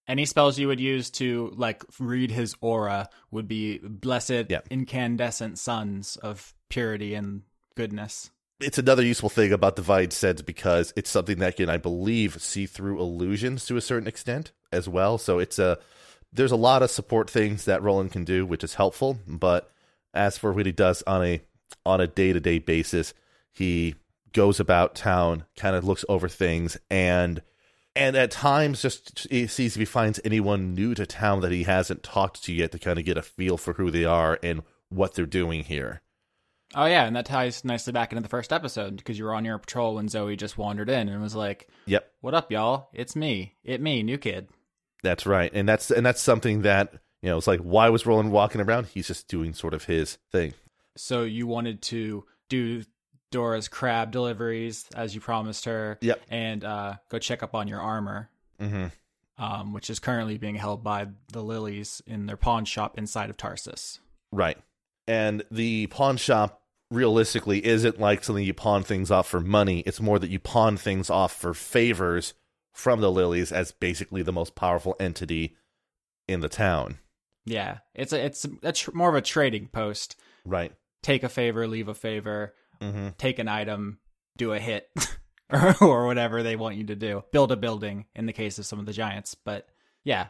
any 0.06 0.26
spells 0.26 0.58
you 0.58 0.68
would 0.68 0.80
use 0.80 1.08
to 1.10 1.50
like 1.56 1.82
read 1.98 2.30
his 2.30 2.54
aura 2.60 3.08
would 3.30 3.48
be 3.48 3.78
blessed 3.78 4.44
Yeah. 4.50 4.60
incandescent 4.70 5.58
suns 5.58 6.16
of 6.16 6.52
purity 6.68 7.14
and 7.14 7.40
goodness. 7.74 8.30
It's 8.60 8.76
another 8.76 9.02
useful 9.02 9.30
thing 9.30 9.50
about 9.50 9.76
divine 9.76 10.10
sense 10.10 10.42
because 10.42 10.92
it's 10.94 11.08
something 11.08 11.38
that 11.38 11.56
can, 11.56 11.70
I 11.70 11.78
believe, 11.78 12.42
see 12.42 12.66
through 12.66 13.00
illusions 13.00 13.64
to 13.64 13.78
a 13.78 13.80
certain 13.80 14.06
extent 14.06 14.52
as 14.70 14.86
well. 14.90 15.16
So 15.16 15.38
it's 15.38 15.58
a 15.58 15.78
there's 16.34 16.52
a 16.52 16.56
lot 16.56 16.82
of 16.82 16.90
support 16.90 17.30
things 17.30 17.64
that 17.64 17.82
Roland 17.82 18.12
can 18.12 18.24
do, 18.24 18.44
which 18.44 18.64
is 18.64 18.74
helpful. 18.74 19.18
But 19.26 19.70
as 20.12 20.36
for 20.36 20.52
what 20.52 20.66
he 20.66 20.72
does 20.72 21.02
on 21.06 21.24
a 21.24 21.40
on 21.86 22.00
a 22.00 22.06
day 22.06 22.32
to 22.32 22.40
day 22.40 22.58
basis, 22.58 23.14
he 23.52 23.94
goes 24.32 24.60
about 24.60 24.94
town, 24.94 25.44
kind 25.56 25.76
of 25.76 25.84
looks 25.84 26.04
over 26.08 26.28
things, 26.28 26.76
and 26.90 27.40
and 27.96 28.16
at 28.16 28.32
times 28.32 28.82
just 28.82 29.26
he 29.30 29.46
sees 29.46 29.76
if 29.76 29.80
he 29.80 29.84
finds 29.84 30.20
anyone 30.24 30.74
new 30.74 30.94
to 30.94 31.06
town 31.06 31.40
that 31.40 31.52
he 31.52 31.62
hasn't 31.62 32.02
talked 32.02 32.42
to 32.44 32.52
yet 32.52 32.72
to 32.72 32.78
kind 32.78 32.98
of 32.98 33.04
get 33.04 33.16
a 33.16 33.22
feel 33.22 33.56
for 33.56 33.74
who 33.74 33.90
they 33.90 34.04
are 34.04 34.38
and 34.42 34.62
what 34.88 35.14
they're 35.14 35.26
doing 35.26 35.62
here. 35.64 36.02
Oh 36.74 36.86
yeah, 36.86 37.04
and 37.04 37.14
that 37.14 37.26
ties 37.26 37.64
nicely 37.64 37.92
back 37.92 38.10
into 38.10 38.22
the 38.22 38.28
first 38.28 38.52
episode 38.52 38.96
because 38.96 39.16
you 39.16 39.24
were 39.24 39.34
on 39.34 39.44
your 39.44 39.58
patrol 39.58 39.94
when 39.94 40.08
Zoe 40.08 40.34
just 40.34 40.58
wandered 40.58 40.88
in 40.90 41.08
and 41.08 41.22
was 41.22 41.36
like, 41.36 41.68
Yep, 41.86 42.10
"What 42.20 42.34
up, 42.34 42.50
y'all? 42.50 42.88
It's 42.92 43.14
me. 43.14 43.54
It 43.62 43.80
me, 43.80 44.02
new 44.02 44.18
kid." 44.18 44.48
That's 45.04 45.24
right, 45.26 45.50
and 45.54 45.68
that's 45.68 45.90
and 45.92 46.04
that's 46.04 46.20
something 46.20 46.62
that 46.62 46.92
you 47.22 47.28
know. 47.30 47.38
It's 47.38 47.46
like 47.46 47.60
why 47.60 47.88
was 47.90 48.06
Roland 48.06 48.32
walking 48.32 48.60
around? 48.60 48.86
He's 48.88 49.06
just 49.06 49.28
doing 49.28 49.54
sort 49.54 49.72
of 49.74 49.84
his 49.84 50.18
thing. 50.32 50.54
So 50.96 51.22
you 51.22 51.46
wanted 51.46 51.80
to 51.82 52.24
do 52.48 52.82
Dora's 53.30 53.68
crab 53.68 54.10
deliveries 54.10 54.86
as 54.96 55.14
you 55.14 55.20
promised 55.20 55.64
her, 55.66 55.98
Yep. 56.00 56.20
and 56.30 56.64
uh, 56.64 56.94
go 57.10 57.18
check 57.18 57.42
up 57.42 57.54
on 57.54 57.68
your 57.68 57.80
armor, 57.80 58.30
Mm-hmm. 58.60 59.42
um, 59.44 59.72
which 59.72 59.90
is 59.90 59.98
currently 59.98 60.38
being 60.38 60.54
held 60.56 60.82
by 60.82 61.08
the 61.32 61.42
Lilies 61.42 62.02
in 62.06 62.26
their 62.26 62.36
pawn 62.36 62.64
shop 62.64 62.96
inside 62.98 63.30
of 63.30 63.36
Tarsus. 63.36 64.00
Right, 64.32 64.56
and 65.06 65.42
the 65.50 65.86
pawn 65.88 66.16
shop 66.16 66.62
realistically 66.90 67.64
isn't 67.66 67.98
like 68.00 68.22
something 68.24 68.44
you 68.44 68.54
pawn 68.54 68.82
things 68.84 69.10
off 69.10 69.28
for 69.28 69.40
money. 69.40 69.80
It's 69.80 70.00
more 70.00 70.18
that 70.18 70.30
you 70.30 70.38
pawn 70.38 70.76
things 70.76 71.10
off 71.10 71.34
for 71.34 71.52
favors 71.54 72.34
from 72.74 73.00
the 73.00 73.10
Lilies 73.10 73.50
as 73.52 73.72
basically 73.72 74.20
the 74.22 74.32
most 74.32 74.54
powerful 74.54 74.94
entity 75.00 75.56
in 76.28 76.40
the 76.40 76.48
town. 76.50 76.98
Yeah, 77.46 77.78
it's 77.94 78.12
a 78.12 78.22
it's 78.26 78.44
a 78.44 78.92
more 78.94 79.08
of 79.08 79.14
a 79.14 79.22
trading 79.22 79.68
post. 79.68 80.16
Right. 80.44 80.72
Take 81.02 81.22
a 81.22 81.28
favor, 81.30 81.66
leave 81.66 81.88
a 81.88 81.94
favor, 81.94 82.54
Mm-hmm. 82.82 83.08
take 83.16 83.38
an 83.38 83.48
item, 83.48 83.98
do 84.36 84.52
a 84.52 84.58
hit, 84.58 84.88
or, 85.50 85.74
or 85.80 86.06
whatever 86.06 86.42
they 86.42 86.56
want 86.56 86.76
you 86.76 86.84
to 86.84 86.96
do. 86.96 87.22
Build 87.32 87.52
a 87.52 87.56
building 87.56 88.06
in 88.14 88.26
the 88.26 88.32
case 88.32 88.58
of 88.58 88.66
some 88.66 88.78
of 88.80 88.84
the 88.86 88.92
giants. 88.92 89.34
But 89.34 89.68
yeah, 90.02 90.26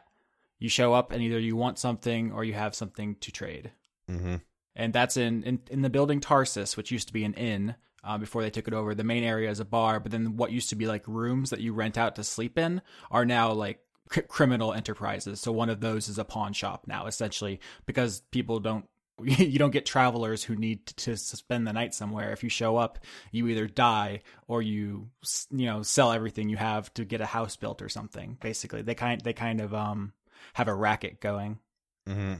you 0.59 0.69
show 0.69 0.93
up 0.93 1.11
and 1.11 1.23
either 1.23 1.39
you 1.39 1.57
want 1.57 1.79
something 1.79 2.31
or 2.33 2.45
you 2.45 2.53
have 2.53 2.75
something 2.75 3.17
to 3.21 3.33
trade. 3.33 3.73
Mm-hmm. 4.11 4.37
And 4.77 4.93
that's 4.93 5.17
in, 5.17 5.43
in, 5.45 5.61
in 5.71 5.83
the 5.83 5.91
building 5.91 6.21
Tarsus, 6.21 6.77
which 6.77 6.91
used 6.91 7.07
to 7.09 7.15
be 7.15 7.25
an 7.25 7.35
inn 7.35 7.77
uh, 8.05 8.19
before 8.19 8.43
they 8.43 8.51
took 8.51 8.69
it 8.69 8.75
over. 8.75 8.95
The 8.95 9.05
main 9.05 9.25
area 9.25 9.51
is 9.51 9.61
a 9.61 9.65
bar, 9.65 10.01
but 10.01 10.13
then 10.13 10.37
what 10.37 10.53
used 10.53 10.69
to 10.71 10.77
be 10.77 10.87
like 10.87 11.03
rooms 11.07 11.51
that 11.51 11.61
you 11.61 11.73
rent 11.73 11.97
out 11.99 12.17
to 12.17 12.25
sleep 12.25 12.59
in 12.59 12.83
are 13.11 13.25
now 13.25 13.53
like 13.53 13.81
cr- 14.09 14.21
criminal 14.21 14.73
enterprises. 14.73 15.41
So 15.41 15.53
one 15.53 15.71
of 15.71 15.81
those 15.81 16.09
is 16.09 16.19
a 16.19 16.25
pawn 16.25 16.53
shop 16.53 16.85
now, 16.87 17.07
essentially, 17.07 17.61
because 17.87 18.21
people 18.31 18.61
don't. 18.61 18.85
You 19.25 19.61
don't 19.61 19.71
get 19.71 19.87
travelers 19.87 20.43
who 20.43 20.57
need 20.57 20.87
to 20.87 21.17
spend 21.17 21.69
the 21.69 21.73
night 21.73 21.95
somewhere. 21.95 22.33
If 22.33 22.43
you 22.43 22.49
show 22.49 22.77
up, 22.77 22.99
you 23.31 23.47
either 23.47 23.69
die 23.69 24.23
or 24.49 24.61
you, 24.61 25.09
you 25.53 25.67
know, 25.67 25.83
sell 25.83 26.11
everything 26.11 26.49
you 26.49 26.57
have 26.57 26.93
to 26.95 27.05
get 27.05 27.21
a 27.21 27.27
house 27.27 27.55
built 27.55 27.81
or 27.81 27.89
something. 27.89 28.37
Basically, 28.43 28.83
they 28.83 28.97
kind 28.97 29.21
they 29.21 29.33
kind 29.33 29.61
of 29.61 29.73
um 29.73 30.15
have 30.55 30.67
a 30.67 30.75
racket 30.75 31.21
going, 31.21 31.61
Mm-hmm. 32.09 32.35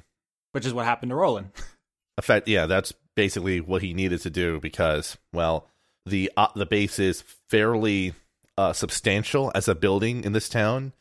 which 0.51 0.67
is 0.67 0.73
what 0.75 0.85
happened 0.85 1.11
to 1.11 1.17
Roland. 1.17 1.51
In 2.19 2.23
fact, 2.23 2.49
yeah, 2.49 2.67
that's 2.67 2.93
basically 3.15 3.61
what 3.61 3.83
he 3.83 3.95
needed 3.95 4.21
to 4.23 4.31
do 4.31 4.61
because, 4.61 5.17
well, 5.33 5.69
the 6.07 6.31
uh, 6.37 6.49
the 6.55 6.67
base 6.67 6.99
is 6.99 7.23
fairly 7.49 8.15
uh, 8.59 8.73
substantial 8.73 9.51
as 9.55 9.69
a 9.69 9.75
building 9.75 10.25
in 10.25 10.33
this 10.33 10.49
town, 10.49 10.93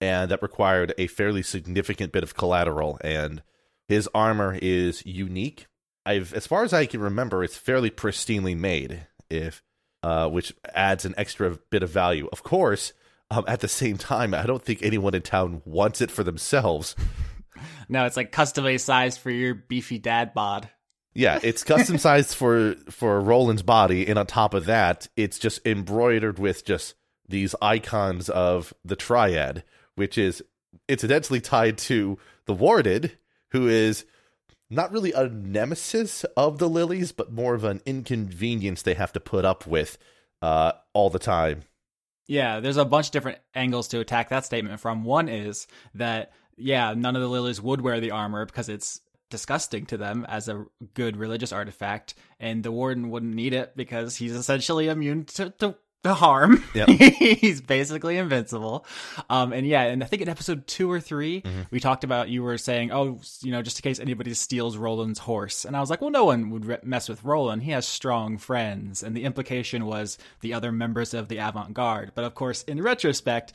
and 0.00 0.30
that 0.30 0.42
required 0.42 0.94
a 0.98 1.06
fairly 1.06 1.42
significant 1.42 2.12
bit 2.12 2.22
of 2.22 2.34
collateral. 2.34 2.98
And 3.02 3.42
his 3.88 4.08
armor 4.14 4.58
is 4.60 5.04
unique. 5.04 5.66
I've, 6.04 6.32
as 6.34 6.46
far 6.46 6.64
as 6.64 6.72
I 6.72 6.86
can 6.86 7.00
remember, 7.00 7.44
it's 7.44 7.56
fairly 7.56 7.90
pristinely 7.90 8.56
made. 8.56 9.06
If 9.28 9.62
uh, 10.06 10.28
which 10.28 10.54
adds 10.72 11.04
an 11.04 11.14
extra 11.16 11.58
bit 11.70 11.82
of 11.82 11.90
value. 11.90 12.28
Of 12.30 12.44
course, 12.44 12.92
um, 13.30 13.44
at 13.48 13.58
the 13.58 13.66
same 13.66 13.98
time, 13.98 14.34
I 14.34 14.44
don't 14.44 14.62
think 14.62 14.80
anyone 14.82 15.16
in 15.16 15.22
town 15.22 15.62
wants 15.64 16.00
it 16.00 16.10
for 16.10 16.22
themselves. 16.22 16.94
No, 17.88 18.04
it's 18.04 18.16
like 18.18 18.32
custom 18.32 18.76
sized 18.78 19.20
for 19.20 19.30
your 19.30 19.54
beefy 19.54 19.98
dad 19.98 20.34
bod. 20.34 20.68
Yeah, 21.16 21.38
it's 21.42 21.64
custom 21.64 21.96
sized 21.98 22.34
for 22.34 22.74
for 22.90 23.20
Roland's 23.20 23.62
body, 23.62 24.06
and 24.06 24.18
on 24.18 24.26
top 24.26 24.52
of 24.52 24.66
that, 24.66 25.08
it's 25.16 25.38
just 25.38 25.66
embroidered 25.66 26.38
with 26.38 26.64
just 26.64 26.94
these 27.26 27.54
icons 27.62 28.28
of 28.28 28.74
the 28.84 28.96
triad, 28.96 29.64
which 29.94 30.18
is 30.18 30.42
incidentally 30.88 31.40
tied 31.40 31.78
to 31.78 32.18
the 32.44 32.52
warded, 32.52 33.16
who 33.52 33.66
is 33.66 34.04
not 34.68 34.92
really 34.92 35.12
a 35.12 35.28
nemesis 35.28 36.24
of 36.36 36.58
the 36.58 36.68
Lilies, 36.68 37.12
but 37.12 37.32
more 37.32 37.54
of 37.54 37.64
an 37.64 37.80
inconvenience 37.86 38.82
they 38.82 38.94
have 38.94 39.12
to 39.14 39.20
put 39.20 39.44
up 39.44 39.66
with 39.66 39.96
uh, 40.42 40.72
all 40.92 41.08
the 41.08 41.18
time. 41.18 41.62
Yeah, 42.26 42.60
there's 42.60 42.76
a 42.76 42.84
bunch 42.84 43.06
of 43.06 43.12
different 43.12 43.38
angles 43.54 43.88
to 43.88 44.00
attack 44.00 44.28
that 44.28 44.44
statement 44.44 44.80
from. 44.80 45.04
One 45.04 45.28
is 45.28 45.66
that, 45.94 46.32
yeah, 46.56 46.92
none 46.94 47.16
of 47.16 47.22
the 47.22 47.28
lilies 47.28 47.62
would 47.62 47.80
wear 47.80 48.00
the 48.00 48.10
armor 48.10 48.44
because 48.44 48.68
it's 48.68 49.00
disgusting 49.30 49.86
to 49.86 49.96
them 49.96 50.24
as 50.28 50.48
a 50.48 50.66
good 50.94 51.16
religious 51.16 51.52
artifact, 51.52 52.14
and 52.38 52.62
the 52.62 52.72
warden 52.72 53.10
wouldn't 53.10 53.34
need 53.34 53.52
it 53.54 53.76
because 53.76 54.16
he's 54.16 54.32
essentially 54.32 54.88
immune 54.88 55.24
to, 55.24 55.50
to, 55.58 55.74
harm. 56.06 56.62
Yep. 56.72 56.88
he's 56.88 57.60
basically 57.60 58.16
invincible. 58.16 58.86
Um, 59.28 59.52
and 59.52 59.66
yeah, 59.66 59.82
and 59.82 60.04
I 60.04 60.06
think 60.06 60.22
in 60.22 60.28
episode 60.28 60.64
two 60.68 60.88
or 60.88 61.00
3 61.00 61.42
Mm-hmm. 61.42 61.62
we 61.72 61.80
talked 61.80 62.04
about 62.04 62.28
you 62.28 62.44
were 62.44 62.58
saying, 62.58 62.92
oh, 62.92 63.18
you 63.42 63.50
know, 63.50 63.60
just 63.60 63.80
in 63.80 63.82
case 63.82 63.98
anybody 63.98 64.32
steals 64.34 64.76
Roland's 64.76 65.18
horse, 65.18 65.64
and 65.64 65.76
I 65.76 65.80
was 65.80 65.90
like, 65.90 66.00
well, 66.00 66.10
no 66.10 66.24
one 66.26 66.50
would 66.50 66.64
re- 66.64 66.78
mess 66.84 67.08
with 67.08 67.24
Roland. 67.24 67.64
He 67.64 67.72
has 67.72 67.88
strong 67.88 68.38
friends, 68.38 69.02
and 69.02 69.16
the 69.16 69.24
implication 69.24 69.84
was 69.84 70.16
the 70.42 70.54
other 70.54 70.70
members 70.70 71.12
of 71.12 71.26
the 71.26 71.38
avant 71.38 71.74
garde. 71.74 72.12
But 72.14 72.24
of 72.24 72.36
course, 72.36 72.62
in 72.62 72.80
retrospect, 72.80 73.52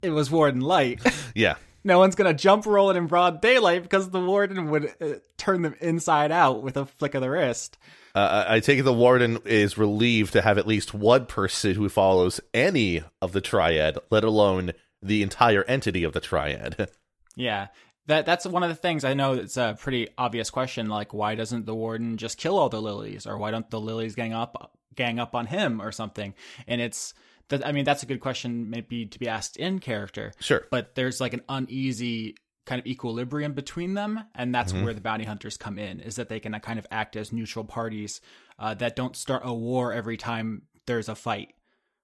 it 0.00 0.10
was 0.10 0.30
Warden 0.30 0.62
Light. 0.62 1.00
Yeah, 1.34 1.56
no 1.84 1.98
one's 1.98 2.14
gonna 2.14 2.34
jump 2.34 2.66
Roland 2.66 2.98
in 2.98 3.06
broad 3.06 3.40
daylight 3.40 3.82
because 3.82 4.10
the 4.10 4.20
Warden 4.20 4.70
would 4.70 4.94
uh, 5.00 5.14
turn 5.36 5.62
them 5.62 5.74
inside 5.80 6.30
out 6.32 6.62
with 6.62 6.76
a 6.76 6.86
flick 6.86 7.14
of 7.14 7.22
the 7.22 7.30
wrist. 7.30 7.78
Uh, 8.14 8.44
I 8.46 8.60
take 8.60 8.78
it 8.78 8.82
the 8.82 8.92
warden 8.92 9.38
is 9.46 9.78
relieved 9.78 10.34
to 10.34 10.42
have 10.42 10.58
at 10.58 10.66
least 10.66 10.92
one 10.92 11.24
person 11.24 11.74
who 11.74 11.88
follows 11.88 12.40
any 12.52 13.02
of 13.22 13.32
the 13.32 13.40
triad, 13.40 13.96
let 14.10 14.22
alone 14.22 14.72
the 15.00 15.22
entire 15.22 15.64
entity 15.64 16.04
of 16.04 16.12
the 16.12 16.20
triad. 16.20 16.88
Yeah. 17.34 17.68
That 18.08 18.26
that's 18.26 18.44
one 18.44 18.62
of 18.62 18.68
the 18.68 18.74
things 18.74 19.04
I 19.04 19.14
know. 19.14 19.32
It's 19.32 19.56
a 19.56 19.74
pretty 19.80 20.08
obvious 20.18 20.50
question. 20.50 20.90
Like, 20.90 21.14
why 21.14 21.34
doesn't 21.34 21.64
the 21.64 21.74
warden 21.74 22.18
just 22.18 22.36
kill 22.36 22.58
all 22.58 22.68
the 22.68 22.82
lilies, 22.82 23.26
or 23.26 23.38
why 23.38 23.50
don't 23.50 23.70
the 23.70 23.80
lilies 23.80 24.14
gang 24.14 24.34
up 24.34 24.76
gang 24.94 25.18
up 25.18 25.34
on 25.34 25.46
him 25.46 25.80
or 25.80 25.92
something? 25.92 26.34
And 26.66 26.82
it's 26.82 27.14
that. 27.48 27.66
I 27.66 27.72
mean, 27.72 27.84
that's 27.84 28.02
a 28.02 28.06
good 28.06 28.20
question, 28.20 28.70
maybe 28.70 29.06
to 29.06 29.18
be 29.18 29.28
asked 29.28 29.56
in 29.56 29.78
character. 29.78 30.32
Sure. 30.40 30.64
But 30.70 30.94
there's 30.94 31.20
like 31.20 31.32
an 31.34 31.42
uneasy 31.48 32.36
kind 32.64 32.78
of 32.80 32.86
equilibrium 32.86 33.52
between 33.54 33.94
them, 33.94 34.20
and 34.34 34.54
that's 34.54 34.72
Mhm. 34.72 34.84
where 34.84 34.94
the 34.94 35.00
bounty 35.00 35.24
hunters 35.24 35.56
come 35.56 35.78
in. 35.78 35.98
Is 36.00 36.16
that 36.16 36.28
they 36.28 36.38
can 36.40 36.54
uh, 36.54 36.60
kind 36.60 36.78
of 36.78 36.86
act 36.90 37.16
as 37.16 37.32
neutral 37.32 37.64
parties 37.64 38.20
uh, 38.58 38.74
that 38.74 38.94
don't 38.96 39.16
start 39.16 39.42
a 39.44 39.52
war 39.52 39.92
every 39.92 40.16
time 40.16 40.62
there's 40.86 41.08
a 41.08 41.14
fight 41.14 41.54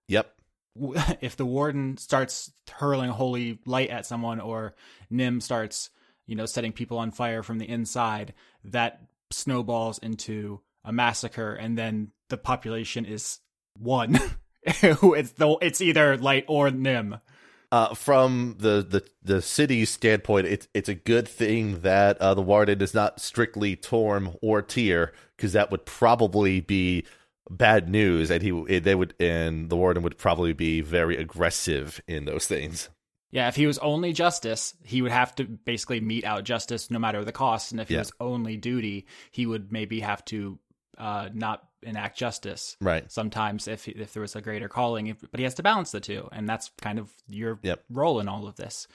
Yep. 0.09 0.35
if 1.21 1.37
the 1.37 1.45
warden 1.47 1.97
starts 1.97 2.53
hurling 2.71 3.11
holy 3.11 3.59
light 3.67 3.91
at 3.91 4.07
someone 4.07 4.41
or 4.41 4.75
nim 5.11 5.41
starts 5.41 5.91
you 6.27 6.35
know 6.37 6.47
setting 6.47 6.73
people 6.73 6.99
on 6.99 7.11
fire 7.11 7.43
from 7.43 7.59
the 7.59 7.69
inside 7.69 8.35
that 8.65 9.01
snowballs 9.31 9.99
into 9.99 10.61
a 10.85 10.93
massacre 10.93 11.55
and 11.55 11.77
then 11.77 12.13
the 12.29 12.37
population 12.39 13.05
is 13.05 13.41
one 13.77 14.19
it's 14.83 15.33
the 15.33 15.57
it's 15.63 15.81
either 15.81 16.17
light 16.17 16.45
or 16.49 16.71
nim 16.71 17.17
Uh, 17.71 17.93
from 17.95 18.57
the, 18.59 18.81
the, 18.89 19.03
the 19.23 19.43
city's 19.43 19.91
standpoint, 19.91 20.47
it's 20.47 20.69
it's 20.73 20.89
a 20.89 20.95
good 20.95 21.29
thing 21.29 21.81
that 21.83 22.17
uh, 22.19 22.33
the 22.35 22.41
warden 22.43 22.81
is 22.81 22.95
not 22.95 23.21
strictly 23.21 23.77
Torm 23.77 24.35
or 24.41 24.63
Tyr, 24.63 25.13
because 25.37 25.53
that 25.53 25.71
would 25.71 25.85
probably 25.85 26.61
be 26.61 27.05
bad 27.51 27.89
news, 27.89 28.31
and 28.31 28.43
he 28.43 28.79
they 28.79 28.95
would 28.95 29.13
and 29.21 29.69
the 29.69 29.77
warden 29.77 30.03
would 30.03 30.17
probably 30.17 30.55
be 30.55 30.81
very 30.81 31.17
aggressive 31.19 32.01
in 32.09 32.25
those 32.25 32.47
things. 32.47 32.89
yeah 33.31 33.49
if 33.49 33.57
he 33.57 33.67
was 33.67 33.79
only 33.81 34.15
justice 34.15 34.73
he 34.83 35.03
would 35.03 35.13
have 35.13 35.35
to 35.35 35.45
basically 35.45 36.01
mete 36.01 36.25
out 36.25 36.45
justice 36.45 36.91
no 36.91 36.99
matter 36.99 37.23
the 37.25 37.33
cost 37.33 37.73
and 37.73 37.81
if 37.83 37.89
he 37.89 37.95
Yeah. 37.95 38.01
was 38.01 38.13
only 38.21 38.57
duty 38.57 39.05
he 39.31 39.45
would 39.45 39.71
maybe 39.71 40.01
have 40.01 40.25
to 40.33 40.59
uh 40.97 41.29
not 41.35 41.68
enact 41.83 42.19
justice 42.19 42.77
Right. 42.81 43.11
sometimes 43.11 43.69
if 43.69 43.87
if 43.89 44.13
there 44.13 44.21
was 44.23 44.35
a 44.37 44.41
greater 44.41 44.69
calling 44.69 45.07
if, 45.09 45.17
but 45.31 45.39
he 45.39 45.45
has 45.45 45.55
to 45.55 45.63
balance 45.63 45.91
the 45.93 46.01
two 46.01 46.29
and 46.33 46.49
that's 46.49 46.71
kind 46.81 46.99
of 46.99 47.11
your 47.29 47.59
Yep. 47.63 47.85
role 47.91 48.21
in 48.21 48.29
all 48.29 48.47
of 48.49 48.57
this 48.57 48.89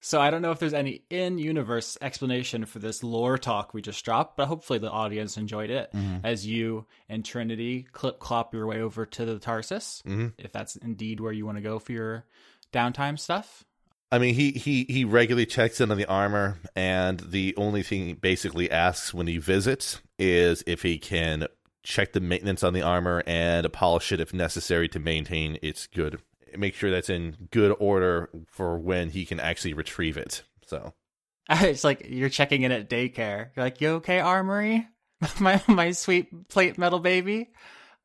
so 0.00 0.20
i 0.20 0.30
don't 0.30 0.42
know 0.42 0.52
if 0.52 0.58
there's 0.60 0.74
any 0.74 1.02
in-universe 1.10 1.98
explanation 2.00 2.64
for 2.66 2.78
this 2.78 3.02
lore 3.02 3.36
talk 3.38 3.74
we 3.74 3.82
just 3.82 4.04
dropped 4.04 4.36
but 4.36 4.46
hopefully 4.46 4.78
the 4.78 4.90
audience 4.90 5.36
enjoyed 5.36 5.70
it 5.70 5.92
as 6.24 6.46
you 6.46 6.86
and 7.08 7.24
trinity 7.24 7.86
clip 7.92 8.18
clop 8.18 8.54
your 8.54 8.66
way 8.66 8.80
over 8.80 9.04
to 9.04 9.24
the 9.24 9.38
tarsus 9.38 10.02
Mhm. 10.06 10.32
if 10.38 10.52
that's 10.52 10.76
indeed 10.76 11.20
where 11.20 11.32
you 11.32 11.44
want 11.44 11.58
to 11.58 11.62
go 11.62 11.78
for 11.78 11.92
your 11.92 12.24
downtime 12.72 13.18
stuff 13.18 13.64
I 14.10 14.16
mean, 14.18 14.32
he, 14.34 14.52
he, 14.52 14.86
he 14.88 15.04
regularly 15.04 15.44
checks 15.44 15.82
in 15.82 15.90
on 15.90 15.98
the 15.98 16.06
armor, 16.06 16.58
and 16.74 17.20
the 17.20 17.52
only 17.58 17.82
thing 17.82 18.06
he 18.06 18.12
basically 18.14 18.70
asks 18.70 19.12
when 19.12 19.26
he 19.26 19.36
visits 19.36 20.00
is 20.18 20.64
if 20.66 20.80
he 20.80 20.96
can 20.96 21.46
check 21.88 22.12
the 22.12 22.20
maintenance 22.20 22.62
on 22.62 22.74
the 22.74 22.82
armor 22.82 23.22
and 23.26 23.72
polish 23.72 24.12
it 24.12 24.20
if 24.20 24.34
necessary 24.34 24.88
to 24.88 24.98
maintain 24.98 25.58
its 25.62 25.86
good. 25.86 26.20
Make 26.56 26.74
sure 26.74 26.90
that's 26.90 27.08
in 27.08 27.48
good 27.50 27.74
order 27.80 28.28
for 28.46 28.78
when 28.78 29.08
he 29.08 29.24
can 29.24 29.40
actually 29.40 29.72
retrieve 29.72 30.18
it. 30.18 30.42
So, 30.66 30.92
it's 31.50 31.84
like 31.84 32.06
you're 32.10 32.28
checking 32.28 32.62
in 32.62 32.72
at 32.72 32.90
daycare 32.90 33.48
you're 33.56 33.64
like 33.64 33.80
you 33.80 33.88
okay 34.00 34.20
armory 34.20 34.86
my 35.40 35.62
my 35.66 35.92
sweet 35.92 36.48
plate 36.48 36.76
metal 36.76 36.98
baby 37.00 37.50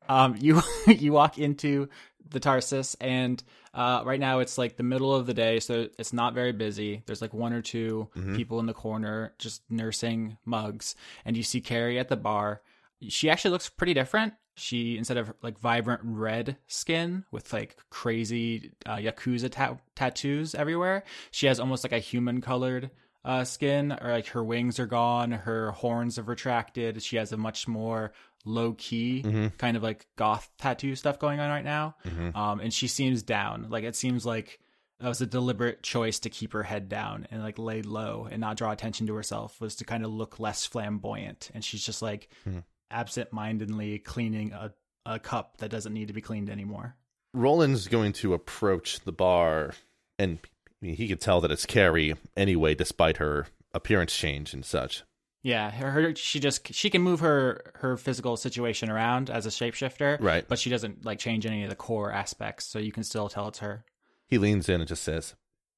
um 0.08 0.34
you 0.40 0.62
you 0.86 1.12
walk 1.12 1.38
into 1.38 1.90
the 2.30 2.40
tarsus 2.40 2.96
and 3.02 3.44
uh 3.74 4.02
right 4.06 4.18
now 4.18 4.38
it's 4.38 4.56
like 4.56 4.78
the 4.78 4.82
middle 4.82 5.14
of 5.14 5.26
the 5.26 5.34
day 5.34 5.60
so 5.60 5.88
it's 5.98 6.14
not 6.14 6.32
very 6.32 6.52
busy 6.52 7.02
there's 7.04 7.20
like 7.20 7.34
one 7.34 7.52
or 7.52 7.60
2 7.60 8.08
Mhm. 8.16 8.34
people 8.36 8.60
in 8.60 8.66
the 8.66 8.72
corner 8.72 9.34
just 9.38 9.62
nursing 9.68 10.38
mugs 10.46 10.94
and 11.26 11.36
you 11.36 11.42
see 11.42 11.60
carrie 11.60 11.98
at 11.98 12.08
the 12.08 12.16
bar 12.16 12.62
she 13.10 13.30
actually 13.30 13.50
looks 13.52 13.68
pretty 13.68 13.94
different 13.94 14.34
she 14.56 14.96
instead 14.96 15.16
of 15.16 15.32
like 15.42 15.58
vibrant 15.58 16.00
red 16.04 16.56
skin 16.68 17.24
with 17.32 17.52
like 17.52 17.76
crazy 17.90 18.70
uh, 18.86 18.96
yakuza 18.96 19.50
ta- 19.50 19.76
tattoos 19.96 20.54
everywhere 20.54 21.02
she 21.32 21.46
has 21.46 21.58
almost 21.58 21.84
like 21.84 21.92
a 21.92 21.98
human 21.98 22.40
colored 22.40 22.90
uh, 23.26 23.42
skin, 23.42 23.90
or 24.02 24.10
like 24.12 24.26
her 24.26 24.44
wings 24.44 24.78
are 24.78 24.84
gone, 24.84 25.30
her 25.32 25.70
horns 25.70 26.16
have 26.16 26.28
retracted. 26.28 27.02
She 27.02 27.16
has 27.16 27.32
a 27.32 27.38
much 27.38 27.66
more 27.66 28.12
low 28.44 28.74
key 28.74 29.22
Mhm. 29.24 29.56
kind 29.56 29.78
of 29.78 29.82
like 29.82 30.06
goth 30.16 30.50
tattoo 30.58 30.94
stuff 30.94 31.18
going 31.18 31.40
on 31.40 31.48
right 31.48 31.64
now. 31.64 31.96
Mhm. 32.04 32.36
Um, 32.36 32.60
and 32.60 32.70
she 32.70 32.86
seems 32.86 33.22
down. 33.22 33.68
Like 33.70 33.82
it 33.84 33.96
seems 33.96 34.26
like 34.26 34.58
that 35.00 35.08
was 35.08 35.22
a 35.22 35.26
deliberate 35.26 35.82
choice 35.82 36.18
to 36.18 36.28
keep 36.28 36.52
her 36.52 36.64
head 36.64 36.90
down 36.90 37.26
and 37.30 37.42
like 37.42 37.58
lay 37.58 37.80
low 37.80 38.28
and 38.30 38.42
not 38.42 38.58
draw 38.58 38.72
attention 38.72 39.06
to 39.06 39.14
herself. 39.14 39.58
Was 39.58 39.74
to 39.76 39.84
kind 39.86 40.04
of 40.04 40.10
look 40.12 40.38
less 40.38 40.66
flamboyant. 40.66 41.50
And 41.54 41.64
she's 41.64 41.82
just 41.82 42.02
like 42.02 42.28
Hmm. 42.44 42.58
Absent-mindedly 42.90 43.98
cleaning 44.00 44.52
a 44.52 44.72
a 45.06 45.18
cup 45.18 45.58
that 45.58 45.70
doesn't 45.70 45.92
need 45.92 46.08
to 46.08 46.14
be 46.14 46.20
cleaned 46.20 46.48
anymore. 46.48 46.96
Roland's 47.34 47.88
going 47.88 48.12
to 48.14 48.32
approach 48.32 49.00
the 49.00 49.12
bar, 49.12 49.74
and 50.18 50.38
he 50.80 51.08
can 51.08 51.18
tell 51.18 51.40
that 51.42 51.50
it's 51.50 51.66
Carrie 51.66 52.14
anyway, 52.36 52.74
despite 52.74 53.18
her 53.18 53.46
appearance 53.72 54.16
change 54.16 54.54
and 54.54 54.64
such. 54.64 55.02
Yeah, 55.42 55.70
her, 55.70 55.90
her 55.90 56.16
she 56.16 56.40
just 56.40 56.72
she 56.72 56.88
can 56.88 57.02
move 57.02 57.20
her 57.20 57.72
her 57.76 57.98
physical 57.98 58.38
situation 58.38 58.90
around 58.90 59.28
as 59.28 59.44
a 59.44 59.50
shapeshifter, 59.50 60.16
Right. 60.20 60.48
But 60.48 60.58
she 60.58 60.70
doesn't 60.70 61.04
like 61.04 61.18
change 61.18 61.44
any 61.44 61.64
of 61.64 61.70
the 61.70 61.76
core 61.76 62.10
aspects, 62.10 62.64
so 62.64 62.78
you 62.78 62.92
can 62.92 63.04
still 63.04 63.28
tell 63.28 63.48
it's 63.48 63.58
her. 63.58 63.84
He 64.26 64.38
leans 64.38 64.70
in 64.70 64.80
and 64.80 64.88
just 64.88 65.02
says, 65.02 65.34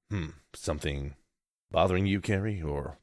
Hmm, 0.08 0.28
something 0.54 1.16
bothering 1.72 2.06
you, 2.06 2.20
Carrie? 2.20 2.62
Or 2.62 2.98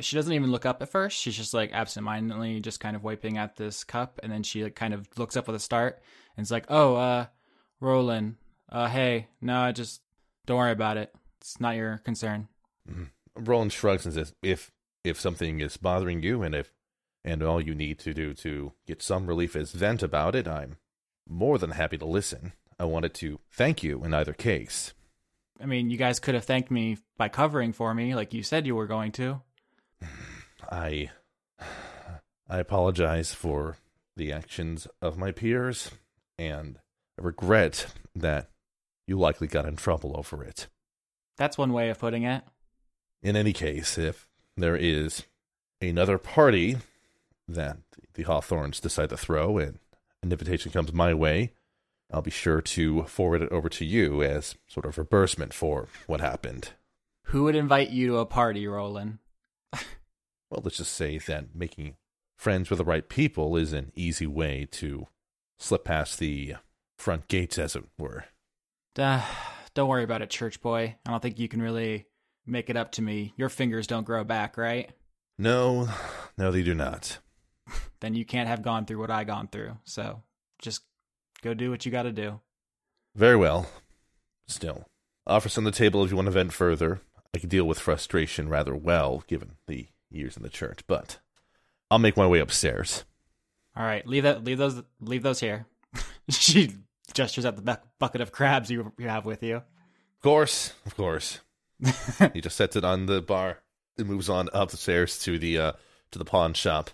She 0.00 0.16
doesn't 0.16 0.32
even 0.32 0.50
look 0.50 0.64
up 0.64 0.80
at 0.80 0.88
first. 0.88 1.18
She's 1.18 1.36
just 1.36 1.52
like 1.52 1.72
absentmindedly 1.72 2.60
just 2.60 2.80
kind 2.80 2.96
of 2.96 3.04
wiping 3.04 3.36
at 3.36 3.56
this 3.56 3.84
cup, 3.84 4.20
and 4.22 4.32
then 4.32 4.42
she 4.42 4.64
like 4.64 4.74
kind 4.74 4.94
of 4.94 5.06
looks 5.18 5.36
up 5.36 5.46
with 5.46 5.56
a 5.56 5.60
start 5.60 6.02
and 6.36 6.44
it's 6.44 6.50
like, 6.50 6.66
"Oh, 6.68 6.96
uh, 6.96 7.26
Roland, 7.80 8.36
uh, 8.70 8.88
hey, 8.88 9.28
no, 9.40 9.60
I 9.60 9.72
just 9.72 10.00
don't 10.46 10.58
worry 10.58 10.72
about 10.72 10.96
it. 10.96 11.14
It's 11.40 11.60
not 11.60 11.76
your 11.76 11.98
concern." 11.98 12.48
Roland 13.36 13.72
shrugs 13.72 14.04
and 14.04 14.14
says, 14.14 14.34
"If 14.42 14.72
if 15.04 15.20
something 15.20 15.60
is 15.60 15.76
bothering 15.76 16.22
you, 16.22 16.42
and 16.42 16.54
if 16.54 16.72
and 17.24 17.42
all 17.42 17.60
you 17.60 17.74
need 17.74 17.98
to 18.00 18.14
do 18.14 18.34
to 18.34 18.72
get 18.86 19.02
some 19.02 19.26
relief 19.26 19.54
is 19.54 19.72
vent 19.72 20.02
about 20.02 20.34
it, 20.34 20.48
I'm 20.48 20.76
more 21.28 21.58
than 21.58 21.72
happy 21.72 21.98
to 21.98 22.04
listen. 22.04 22.52
I 22.78 22.84
wanted 22.84 23.14
to 23.14 23.38
thank 23.50 23.82
you 23.82 24.02
in 24.04 24.12
either 24.12 24.32
case. 24.32 24.92
I 25.60 25.66
mean, 25.66 25.90
you 25.90 25.96
guys 25.96 26.18
could 26.18 26.34
have 26.34 26.44
thanked 26.44 26.70
me 26.70 26.98
by 27.16 27.28
covering 27.28 27.72
for 27.72 27.94
me, 27.94 28.16
like 28.16 28.34
you 28.34 28.42
said 28.42 28.66
you 28.66 28.74
were 28.74 28.88
going 28.88 29.12
to. 29.12 29.40
I 30.70 31.10
I 32.48 32.58
apologize 32.58 33.32
for 33.34 33.78
the 34.16 34.32
actions 34.32 34.86
of 35.00 35.16
my 35.16 35.32
peers, 35.32 35.90
and 36.38 36.78
I 37.18 37.22
regret 37.22 37.86
that 38.14 38.50
you 39.06 39.18
likely 39.18 39.46
got 39.46 39.66
in 39.66 39.76
trouble 39.76 40.14
over 40.16 40.44
it. 40.44 40.68
That's 41.36 41.58
one 41.58 41.72
way 41.72 41.88
of 41.88 41.98
putting 41.98 42.24
it. 42.24 42.44
In 43.22 43.36
any 43.36 43.52
case, 43.52 43.96
if 43.96 44.28
there 44.56 44.76
is 44.76 45.24
another 45.80 46.18
party 46.18 46.76
that 47.48 47.78
the 48.14 48.24
Hawthorns 48.24 48.80
decide 48.80 49.08
to 49.10 49.16
throw 49.16 49.58
and 49.58 49.78
an 50.22 50.30
invitation 50.30 50.70
comes 50.72 50.92
my 50.92 51.14
way, 51.14 51.52
I'll 52.12 52.22
be 52.22 52.30
sure 52.30 52.60
to 52.60 53.04
forward 53.04 53.42
it 53.42 53.50
over 53.50 53.68
to 53.70 53.84
you 53.84 54.22
as 54.22 54.56
sort 54.66 54.84
of 54.84 54.98
reimbursement 54.98 55.54
for 55.54 55.88
what 56.06 56.20
happened. 56.20 56.70
Who 57.26 57.44
would 57.44 57.56
invite 57.56 57.90
you 57.90 58.08
to 58.08 58.18
a 58.18 58.26
party, 58.26 58.66
Roland? 58.66 59.18
Well, 60.52 60.60
let's 60.64 60.76
just 60.76 60.92
say 60.92 61.16
that 61.16 61.54
making 61.54 61.96
friends 62.36 62.68
with 62.68 62.76
the 62.76 62.84
right 62.84 63.08
people 63.08 63.56
is 63.56 63.72
an 63.72 63.90
easy 63.94 64.26
way 64.26 64.68
to 64.72 65.06
slip 65.58 65.86
past 65.86 66.18
the 66.18 66.56
front 66.98 67.26
gates, 67.28 67.56
as 67.56 67.74
it 67.74 67.84
were. 67.98 68.26
Duh, 68.94 69.22
don't 69.72 69.88
worry 69.88 70.04
about 70.04 70.20
it, 70.20 70.28
church 70.28 70.60
boy. 70.60 70.96
I 71.06 71.10
don't 71.10 71.22
think 71.22 71.38
you 71.38 71.48
can 71.48 71.62
really 71.62 72.04
make 72.44 72.68
it 72.68 72.76
up 72.76 72.92
to 72.92 73.02
me. 73.02 73.32
Your 73.38 73.48
fingers 73.48 73.86
don't 73.86 74.04
grow 74.04 74.24
back, 74.24 74.58
right? 74.58 74.90
No, 75.38 75.88
no, 76.36 76.52
they 76.52 76.62
do 76.62 76.74
not. 76.74 77.18
Then 78.00 78.14
you 78.14 78.26
can't 78.26 78.48
have 78.48 78.62
gone 78.62 78.84
through 78.84 78.98
what 78.98 79.12
I 79.12 79.22
gone 79.24 79.46
through. 79.46 79.78
So 79.84 80.22
just 80.60 80.82
go 81.40 81.54
do 81.54 81.70
what 81.70 81.86
you 81.86 81.92
got 81.92 82.02
to 82.02 82.12
do. 82.12 82.40
Very 83.14 83.36
well. 83.36 83.68
Still, 84.48 84.84
offers 85.24 85.56
on 85.56 85.64
the 85.64 85.70
table 85.70 86.04
if 86.04 86.10
you 86.10 86.16
want 86.16 86.26
to 86.26 86.32
vent 86.32 86.52
further. 86.52 87.00
I 87.32 87.38
can 87.38 87.48
deal 87.48 87.64
with 87.64 87.78
frustration 87.78 88.48
rather 88.48 88.74
well, 88.74 89.22
given 89.28 89.52
the 89.68 89.86
years 90.14 90.36
in 90.36 90.42
the 90.42 90.48
church, 90.48 90.80
but 90.86 91.18
I'll 91.90 91.98
make 91.98 92.16
my 92.16 92.26
way 92.26 92.38
upstairs. 92.40 93.04
All 93.76 93.84
right, 93.84 94.06
leave 94.06 94.24
that. 94.24 94.44
Leave 94.44 94.58
those. 94.58 94.82
Leave 95.00 95.22
those 95.22 95.40
here. 95.40 95.66
she 96.28 96.74
gestures 97.14 97.44
at 97.44 97.56
the 97.56 97.62
bu- 97.62 97.82
bucket 97.98 98.20
of 98.20 98.32
crabs 98.32 98.70
you, 98.70 98.92
you 98.98 99.08
have 99.08 99.26
with 99.26 99.42
you. 99.42 99.56
Of 99.56 100.22
course, 100.22 100.72
of 100.86 100.96
course. 100.96 101.40
he 102.32 102.40
just 102.40 102.56
sets 102.56 102.76
it 102.76 102.84
on 102.84 103.06
the 103.06 103.20
bar 103.20 103.58
and 103.98 104.06
moves 104.06 104.28
on 104.28 104.48
up 104.52 104.70
the 104.70 104.76
stairs 104.76 105.18
to 105.20 105.38
the 105.38 105.58
uh, 105.58 105.72
to 106.12 106.18
the 106.18 106.24
pawn 106.24 106.54
shop. 106.54 106.90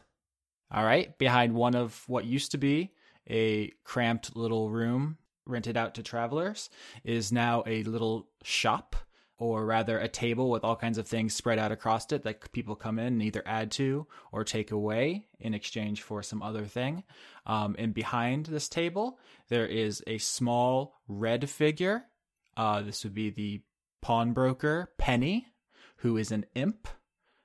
All 0.70 0.84
right, 0.84 1.16
behind 1.18 1.54
one 1.54 1.74
of 1.74 2.02
what 2.06 2.24
used 2.24 2.52
to 2.52 2.58
be 2.58 2.92
a 3.28 3.72
cramped 3.84 4.36
little 4.36 4.70
room 4.70 5.18
rented 5.46 5.76
out 5.76 5.94
to 5.94 6.02
travelers 6.02 6.70
is 7.04 7.32
now 7.32 7.62
a 7.66 7.82
little 7.84 8.28
shop 8.42 8.96
or 9.38 9.64
rather 9.64 9.98
a 9.98 10.08
table 10.08 10.50
with 10.50 10.64
all 10.64 10.76
kinds 10.76 10.98
of 10.98 11.06
things 11.06 11.32
spread 11.32 11.58
out 11.58 11.70
across 11.70 12.10
it 12.12 12.24
that 12.24 12.52
people 12.52 12.74
come 12.74 12.98
in 12.98 13.06
and 13.06 13.22
either 13.22 13.42
add 13.46 13.70
to 13.70 14.06
or 14.32 14.42
take 14.42 14.72
away 14.72 15.26
in 15.38 15.54
exchange 15.54 16.02
for 16.02 16.22
some 16.22 16.42
other 16.42 16.64
thing. 16.64 17.04
Um, 17.46 17.76
and 17.78 17.94
behind 17.94 18.46
this 18.46 18.68
table, 18.68 19.18
there 19.48 19.66
is 19.66 20.02
a 20.06 20.18
small 20.18 21.00
red 21.06 21.48
figure. 21.48 22.04
Uh, 22.56 22.82
this 22.82 23.04
would 23.04 23.14
be 23.14 23.30
the 23.30 23.62
pawnbroker 24.02 24.90
Penny, 24.98 25.46
who 25.98 26.16
is 26.16 26.32
an 26.32 26.44
imp, 26.54 26.88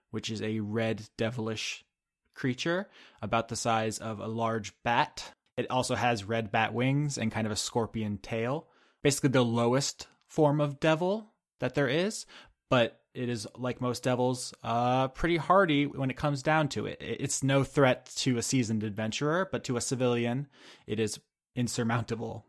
which 0.10 0.32
is 0.32 0.42
a 0.42 0.60
red 0.60 1.04
devilish 1.18 1.86
creature 2.34 2.90
about 3.22 3.50
the 3.50 3.56
size 3.56 4.00
of 4.00 4.20
a 4.20 4.28
large 4.28 4.74
bat. 4.84 5.34
It 5.58 5.70
also 5.70 5.94
has 5.94 6.24
red 6.24 6.52
bat 6.52 6.74
wings 6.74 7.20
and 7.20 7.32
kind 7.32 7.46
of 7.46 7.54
a 7.54 7.58
scorpion 7.58 8.18
tail. 8.18 8.68
Basically, 9.04 9.30
the 9.30 9.46
lowest 9.46 10.08
form 10.26 10.60
of 10.60 10.80
devil 10.80 11.33
that 11.64 11.76
there 11.76 11.88
is, 11.88 12.26
but 12.70 13.00
it 13.14 13.30
is 13.30 13.48
like 13.58 13.80
most 13.80 14.04
devils, 14.04 14.54
uh, 14.64 15.08
pretty 15.08 15.38
hardy 15.38 15.86
when 15.88 16.10
it 16.10 16.18
comes 16.18 16.44
down 16.44 16.68
to 16.68 16.86
it. 16.88 16.98
It's 17.00 17.42
no 17.42 17.64
threat 17.64 18.12
to 18.18 18.38
a 18.38 18.42
seasoned 18.42 18.84
adventurer, 18.84 19.48
but 19.50 19.64
to 19.64 19.78
a 19.78 19.82
civilian, 19.82 20.48
it 20.88 21.00
is 21.00 21.20
insurmountable. 21.56 22.46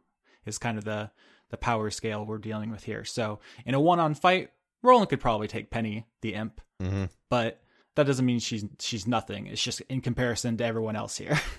Is 0.47 0.59
kind 0.59 0.77
of 0.79 0.85
the 0.85 1.11
the 1.51 1.57
power 1.57 1.91
scale 1.91 2.25
we're 2.27 2.39
dealing 2.39 2.71
with 2.71 2.83
here. 2.85 3.05
So 3.05 3.39
in 3.65 3.75
a 3.75 3.81
one 3.81 4.01
on 4.01 4.15
fight, 4.15 4.51
Roland 4.83 5.09
could 5.11 5.21
probably 5.21 5.47
take 5.47 5.71
Penny 5.71 6.07
the 6.23 6.35
imp, 6.35 6.61
Mhm. 6.83 7.09
but 7.31 7.63
that 7.95 8.07
doesn't 8.07 8.27
mean 8.27 8.41
she's 8.41 8.65
she's 8.81 9.07
nothing. 9.07 9.47
It's 9.47 9.63
just 9.63 9.81
in 9.83 10.01
comparison 10.01 10.57
to 10.57 10.65
everyone 10.65 10.97
else 10.97 11.17
here. 11.17 11.39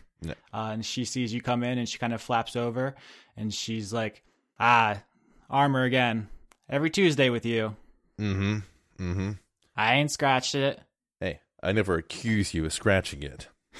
Uh, 0.51 0.71
and 0.73 0.83
she 0.85 1.05
sees 1.05 1.31
you 1.33 1.39
come 1.41 1.61
in, 1.63 1.77
and 1.77 1.87
she 1.87 1.99
kind 1.99 2.13
of 2.13 2.21
flaps 2.21 2.55
over, 2.55 2.95
and 3.37 3.53
she's 3.53 3.93
like, 3.93 4.23
"Ah, 4.59 5.03
armor 5.49 5.83
again. 5.83 6.29
Every 6.69 6.89
Tuesday 6.89 7.29
with 7.29 7.45
you. 7.45 7.75
Mm-hmm. 8.19 8.57
Mm-hmm. 8.99 9.31
I 9.75 9.95
ain't 9.95 10.11
scratched 10.11 10.55
it." 10.55 10.79
Hey, 11.19 11.39
I 11.61 11.71
never 11.71 11.95
accuse 11.95 12.53
you 12.53 12.65
of 12.65 12.73
scratching 12.73 13.23
it. 13.23 13.47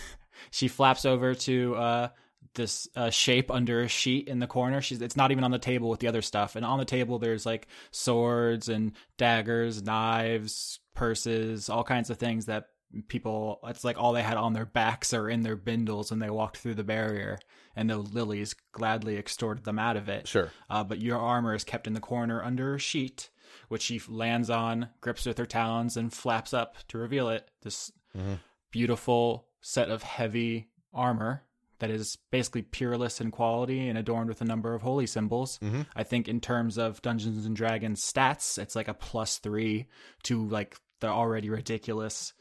She 0.51 0.69
flaps 0.69 1.05
over 1.05 1.36
to 1.36 1.75
uh, 1.75 2.07
this 2.55 2.88
uh, 2.95 3.09
shape 3.09 3.51
under 3.51 3.81
a 3.81 3.88
sheet 3.88 4.27
in 4.27 4.39
the 4.39 4.47
corner. 4.47 4.81
She's 4.81 5.01
it's 5.01 5.15
not 5.15 5.31
even 5.31 5.43
on 5.43 5.51
the 5.51 5.59
table 5.59 5.89
with 5.89 5.99
the 5.99 6.07
other 6.07 6.21
stuff. 6.21 6.55
And 6.55 6.65
on 6.65 6.79
the 6.79 6.86
table 6.86 7.19
there's 7.19 7.45
like 7.45 7.67
swords 7.91 8.69
and 8.69 8.93
daggers, 9.17 9.83
knives, 9.83 10.79
purses, 10.95 11.69
all 11.69 11.83
kinds 11.83 12.09
of 12.09 12.17
things 12.17 12.45
that 12.45 12.67
people 13.07 13.59
it's 13.65 13.83
like 13.83 13.97
all 13.97 14.13
they 14.13 14.21
had 14.23 14.38
on 14.38 14.53
their 14.53 14.65
backs 14.65 15.13
or 15.13 15.29
in 15.29 15.41
their 15.41 15.55
bindles 15.57 16.11
when 16.11 16.19
they 16.19 16.29
walked 16.29 16.57
through 16.57 16.75
the 16.75 16.83
barrier 16.83 17.38
and 17.75 17.89
the 17.89 17.97
lilies 17.97 18.55
gladly 18.71 19.17
extorted 19.17 19.65
them 19.65 19.77
out 19.77 19.97
of 19.97 20.07
it. 20.07 20.27
Sure. 20.27 20.49
Uh, 20.69 20.83
but 20.83 21.01
your 21.01 21.17
armor 21.19 21.53
is 21.53 21.65
kept 21.65 21.88
in 21.88 21.93
the 21.93 21.99
corner 21.99 22.41
under 22.41 22.75
a 22.75 22.79
sheet, 22.79 23.29
which 23.67 23.81
she 23.81 23.99
lands 24.07 24.49
on, 24.49 24.88
grips 25.01 25.25
with 25.25 25.38
her 25.38 25.45
talons, 25.45 25.97
and 25.97 26.13
flaps 26.13 26.53
up 26.53 26.77
to 26.88 26.97
reveal 26.97 27.27
it. 27.27 27.49
This 27.63 27.91
Mhm. 28.15 28.39
beautiful 28.71 29.47
set 29.61 29.89
of 29.89 30.03
heavy 30.03 30.69
armor 30.93 31.43
that 31.79 31.89
is 31.89 32.17
basically 32.31 32.61
peerless 32.61 33.19
in 33.19 33.29
quality 33.31 33.89
and 33.89 33.97
adorned 33.97 34.29
with 34.29 34.39
a 34.41 34.45
number 34.45 34.73
of 34.73 34.81
holy 34.81 35.05
symbols. 35.05 35.59
Mhm. 35.59 35.86
I 35.95 36.03
think 36.03 36.29
in 36.29 36.39
terms 36.39 36.77
of 36.77 37.01
Dungeons 37.01 37.45
and 37.45 37.55
Dragons 37.55 38.01
stats, 38.01 38.57
it's 38.57 38.75
like 38.75 38.88
a 38.88 38.93
plus 38.93 39.38
three 39.39 39.88
to 40.23 40.47
like 40.47 40.77
the 41.01 41.07
already 41.07 41.49
ridiculous 41.49 42.33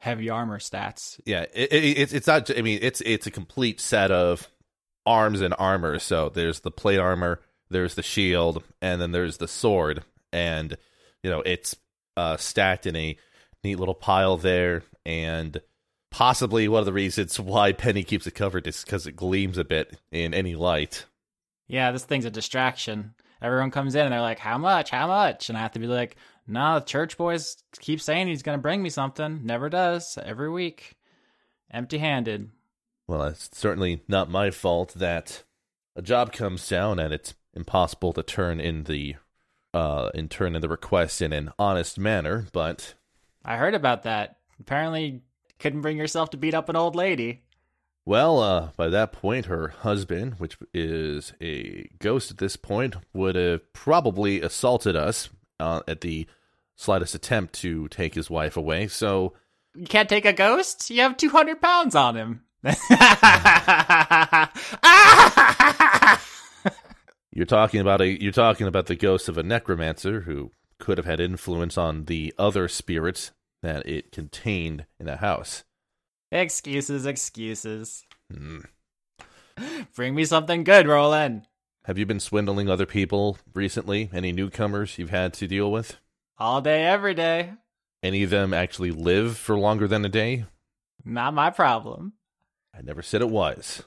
heavy 0.00 0.28
armor 0.28 0.58
stats. 0.58 1.20
Yeah, 1.24 1.46
it, 1.54 1.72
it, 1.72 1.98
it's 1.98 2.12
it's 2.12 2.26
not. 2.26 2.50
I 2.56 2.62
mean, 2.62 2.80
it's 2.82 3.00
it's 3.02 3.26
a 3.26 3.30
complete 3.30 3.80
set 3.80 4.10
of 4.10 4.50
arms 5.06 5.40
and 5.40 5.54
armor. 5.58 5.98
So 5.98 6.28
there's 6.28 6.60
the 6.60 6.70
plate 6.70 6.98
armor, 6.98 7.40
there's 7.70 7.94
the 7.94 8.02
shield, 8.02 8.62
and 8.82 9.00
then 9.00 9.12
there's 9.12 9.36
the 9.36 9.48
sword, 9.48 10.02
and 10.32 10.76
you 11.22 11.30
know 11.30 11.42
it's 11.42 11.76
uh, 12.16 12.36
stacked 12.36 12.86
in 12.86 12.96
a 12.96 13.16
neat 13.62 13.76
little 13.78 13.94
pile 13.94 14.36
there. 14.36 14.82
And 15.06 15.60
possibly 16.10 16.68
one 16.68 16.80
of 16.80 16.86
the 16.86 16.92
reasons 16.92 17.38
why 17.40 17.72
Penny 17.72 18.02
keeps 18.02 18.26
it 18.26 18.34
covered 18.34 18.66
is 18.66 18.84
because 18.84 19.06
it 19.06 19.16
gleams 19.16 19.56
a 19.58 19.64
bit 19.64 19.98
in 20.12 20.34
any 20.34 20.54
light. 20.54 21.06
yeah, 21.68 21.92
this 21.92 22.04
thing's 22.04 22.24
a 22.24 22.30
distraction. 22.30 23.14
Everyone 23.40 23.70
comes 23.70 23.94
in 23.94 24.02
and 24.02 24.12
they're 24.12 24.20
like, 24.20 24.38
how 24.38 24.58
much? 24.58 24.90
How 24.90 25.06
much? 25.06 25.48
And 25.48 25.56
I 25.56 25.62
have 25.62 25.72
to 25.72 25.78
be 25.78 25.86
like, 25.86 26.16
no, 26.50 26.80
the 26.80 26.84
church 26.84 27.16
boys 27.16 27.62
keep 27.78 28.00
saying 28.00 28.26
he's 28.28 28.42
going 28.42 28.58
to 28.58 28.62
bring 28.62 28.82
me 28.82 28.90
something. 28.90 29.40
Never 29.44 29.68
does. 29.68 30.18
Every 30.22 30.50
week. 30.50 30.96
Empty 31.72 31.98
handed. 31.98 32.50
Well, 33.06 33.22
it's 33.24 33.48
certainly 33.56 34.02
not 34.08 34.28
my 34.30 34.50
fault 34.50 34.94
that 34.94 35.44
a 35.96 36.02
job 36.02 36.32
comes 36.32 36.68
down 36.68 36.98
and 36.98 37.12
it's 37.14 37.34
impossible 37.54 38.12
to 38.14 38.22
turn 38.22 38.60
in 38.60 38.84
the 38.84 39.16
uh 39.74 40.10
in 40.14 40.28
turn 40.28 40.54
in 40.56 40.62
the 40.62 40.68
request 40.68 41.22
in 41.22 41.32
an 41.32 41.50
honest 41.58 41.98
manner, 41.98 42.46
but 42.52 42.94
I 43.44 43.56
heard 43.56 43.74
about 43.74 44.02
that. 44.04 44.38
Apparently, 44.60 45.22
couldn't 45.58 45.80
bring 45.80 45.96
yourself 45.96 46.30
to 46.30 46.36
beat 46.36 46.54
up 46.54 46.68
an 46.68 46.76
old 46.76 46.94
lady. 46.96 47.42
well, 48.04 48.40
uh 48.40 48.70
by 48.76 48.88
that 48.88 49.12
point 49.12 49.46
her 49.46 49.68
husband, 49.68 50.34
which 50.38 50.56
is 50.74 51.32
a 51.40 51.88
ghost 52.00 52.30
at 52.32 52.38
this 52.38 52.56
point, 52.56 52.96
would 53.12 53.36
have 53.36 53.72
probably 53.72 54.40
assaulted 54.40 54.96
us 54.96 55.28
uh, 55.60 55.80
at 55.86 56.00
the 56.00 56.26
slightest 56.80 57.14
attempt 57.14 57.52
to 57.56 57.88
take 57.88 58.14
his 58.14 58.30
wife 58.30 58.56
away. 58.56 58.88
So, 58.88 59.34
You 59.74 59.86
can't 59.86 60.08
take 60.08 60.24
a 60.24 60.32
ghost? 60.32 60.88
You 60.90 61.02
have 61.02 61.16
200 61.16 61.60
pounds 61.60 61.94
on 61.94 62.16
him. 62.16 62.42
You're 67.32 67.46
talking 67.46 67.80
about 67.80 68.00
a 68.00 68.20
you're 68.20 68.32
talking 68.32 68.66
about 68.66 68.86
the 68.86 68.96
ghost 68.96 69.28
of 69.28 69.38
a 69.38 69.42
necromancer 69.44 70.22
who 70.22 70.50
could 70.80 70.98
have 70.98 71.06
had 71.06 71.20
influence 71.20 71.78
on 71.78 72.06
the 72.06 72.34
other 72.36 72.66
spirits 72.66 73.30
that 73.62 73.86
it 73.86 74.10
contained 74.10 74.84
in 74.98 75.06
the 75.06 75.16
house. 75.18 75.62
excuses, 76.32 77.06
excuses. 77.06 78.04
Hmm. 78.34 78.60
Bring 79.94 80.14
me 80.14 80.24
something 80.24 80.64
good, 80.64 80.88
Roland. 80.88 81.46
Have 81.84 81.98
you 81.98 82.04
been 82.06 82.20
swindling 82.20 82.68
other 82.68 82.86
people 82.86 83.38
recently? 83.54 84.10
Any 84.12 84.32
newcomers 84.32 84.98
you've 84.98 85.10
had 85.10 85.32
to 85.34 85.46
deal 85.46 85.70
with? 85.70 85.98
All 86.40 86.62
day, 86.62 86.86
every 86.86 87.12
day. 87.12 87.52
Any 88.02 88.22
of 88.22 88.30
them 88.30 88.54
actually 88.54 88.92
live 88.92 89.36
for 89.36 89.58
longer 89.58 89.86
than 89.86 90.06
a 90.06 90.08
day? 90.08 90.46
Not 91.04 91.34
my 91.34 91.50
problem. 91.50 92.14
I 92.74 92.80
never 92.80 93.02
said 93.02 93.20
it 93.20 93.28
was. 93.28 93.82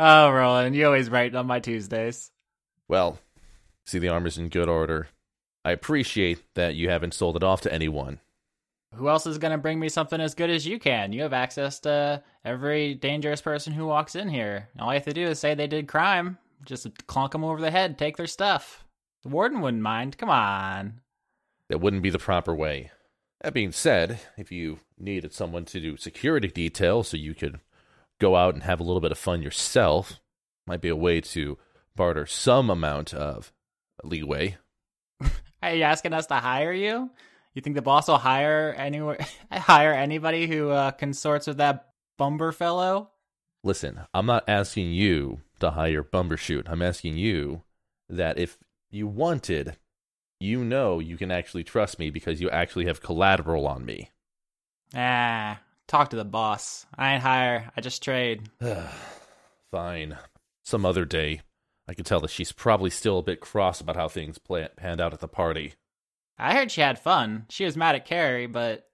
Oh, 0.00 0.30
Roland, 0.30 0.74
you 0.74 0.86
always 0.86 1.10
right 1.10 1.34
on 1.34 1.46
my 1.46 1.60
Tuesdays. 1.60 2.30
Well, 2.88 3.18
see 3.84 3.98
the 3.98 4.08
armor's 4.08 4.38
in 4.38 4.48
good 4.48 4.70
order. 4.70 5.08
I 5.62 5.72
appreciate 5.72 6.42
that 6.54 6.74
you 6.74 6.88
haven't 6.88 7.12
sold 7.12 7.36
it 7.36 7.42
off 7.42 7.60
to 7.62 7.72
anyone. 7.72 8.20
Who 8.94 9.10
else 9.10 9.26
is 9.26 9.36
going 9.36 9.52
to 9.52 9.58
bring 9.58 9.78
me 9.78 9.90
something 9.90 10.22
as 10.22 10.34
good 10.34 10.48
as 10.48 10.66
you 10.66 10.78
can? 10.78 11.12
You 11.12 11.20
have 11.20 11.34
access 11.34 11.80
to 11.80 12.22
every 12.46 12.94
dangerous 12.94 13.42
person 13.42 13.74
who 13.74 13.84
walks 13.84 14.14
in 14.14 14.30
here. 14.30 14.70
All 14.78 14.88
you 14.88 14.94
have 14.94 15.04
to 15.04 15.12
do 15.12 15.26
is 15.26 15.38
say 15.38 15.54
they 15.54 15.66
did 15.66 15.86
crime. 15.86 16.38
Just 16.64 17.06
clunk 17.06 17.32
them 17.32 17.44
over 17.44 17.60
the 17.60 17.70
head, 17.70 17.98
take 17.98 18.16
their 18.16 18.26
stuff. 18.26 18.86
The 19.22 19.28
warden 19.28 19.60
wouldn't 19.60 19.82
mind. 19.82 20.16
Come 20.16 20.30
on. 20.30 21.02
That 21.68 21.80
wouldn't 21.80 22.02
be 22.02 22.10
the 22.10 22.18
proper 22.18 22.54
way. 22.54 22.90
That 23.42 23.54
being 23.54 23.72
said, 23.72 24.20
if 24.36 24.50
you 24.50 24.80
needed 24.98 25.32
someone 25.32 25.64
to 25.66 25.80
do 25.80 25.96
security 25.96 26.48
detail 26.48 27.02
so 27.02 27.16
you 27.16 27.34
could 27.34 27.60
go 28.20 28.36
out 28.36 28.54
and 28.54 28.62
have 28.62 28.80
a 28.80 28.82
little 28.82 29.00
bit 29.00 29.12
of 29.12 29.18
fun 29.18 29.42
yourself, 29.42 30.20
might 30.66 30.80
be 30.80 30.88
a 30.88 30.96
way 30.96 31.20
to 31.20 31.58
barter 31.94 32.26
some 32.26 32.70
amount 32.70 33.12
of 33.12 33.52
leeway. 34.02 34.56
Are 35.62 35.74
you 35.74 35.82
asking 35.82 36.12
us 36.12 36.26
to 36.26 36.34
hire 36.34 36.72
you? 36.72 37.10
You 37.54 37.62
think 37.62 37.74
the 37.74 37.82
boss 37.82 38.08
will 38.08 38.18
hire 38.18 38.74
anywhere, 38.76 39.18
hire 39.52 39.92
anybody 39.92 40.46
who 40.46 40.70
uh, 40.70 40.90
consorts 40.92 41.46
with 41.46 41.56
that 41.56 41.88
bumber 42.18 42.52
fellow? 42.52 43.10
Listen, 43.64 44.00
I'm 44.14 44.26
not 44.26 44.44
asking 44.48 44.92
you 44.92 45.40
to 45.60 45.72
hire 45.72 46.02
Bumbershoot. 46.02 46.68
I'm 46.68 46.82
asking 46.82 47.16
you 47.16 47.62
that 48.08 48.38
if 48.38 48.58
you 48.90 49.06
wanted, 49.06 49.76
you 50.40 50.64
know 50.64 50.98
you 50.98 51.16
can 51.16 51.30
actually 51.30 51.64
trust 51.64 51.98
me 51.98 52.10
because 52.10 52.40
you 52.40 52.50
actually 52.50 52.86
have 52.86 53.00
collateral 53.02 53.66
on 53.66 53.84
me. 53.84 54.10
Ah, 54.94 55.60
talk 55.86 56.10
to 56.10 56.16
the 56.16 56.24
boss. 56.24 56.86
I 56.96 57.14
ain't 57.14 57.22
hire. 57.22 57.70
I 57.76 57.80
just 57.80 58.02
trade. 58.02 58.48
Fine. 59.70 60.16
Some 60.62 60.84
other 60.84 61.04
day. 61.04 61.42
I 61.88 61.94
can 61.94 62.04
tell 62.04 62.20
that 62.20 62.30
she's 62.30 62.52
probably 62.52 62.90
still 62.90 63.18
a 63.18 63.22
bit 63.22 63.40
cross 63.40 63.80
about 63.80 63.96
how 63.96 64.08
things 64.08 64.38
play- 64.38 64.68
panned 64.76 65.00
out 65.00 65.12
at 65.12 65.20
the 65.20 65.28
party. 65.28 65.74
I 66.38 66.54
heard 66.54 66.70
she 66.70 66.80
had 66.80 66.98
fun. 66.98 67.46
She 67.48 67.64
was 67.64 67.76
mad 67.76 67.94
at 67.94 68.04
Carrie, 68.04 68.46
but 68.46 68.88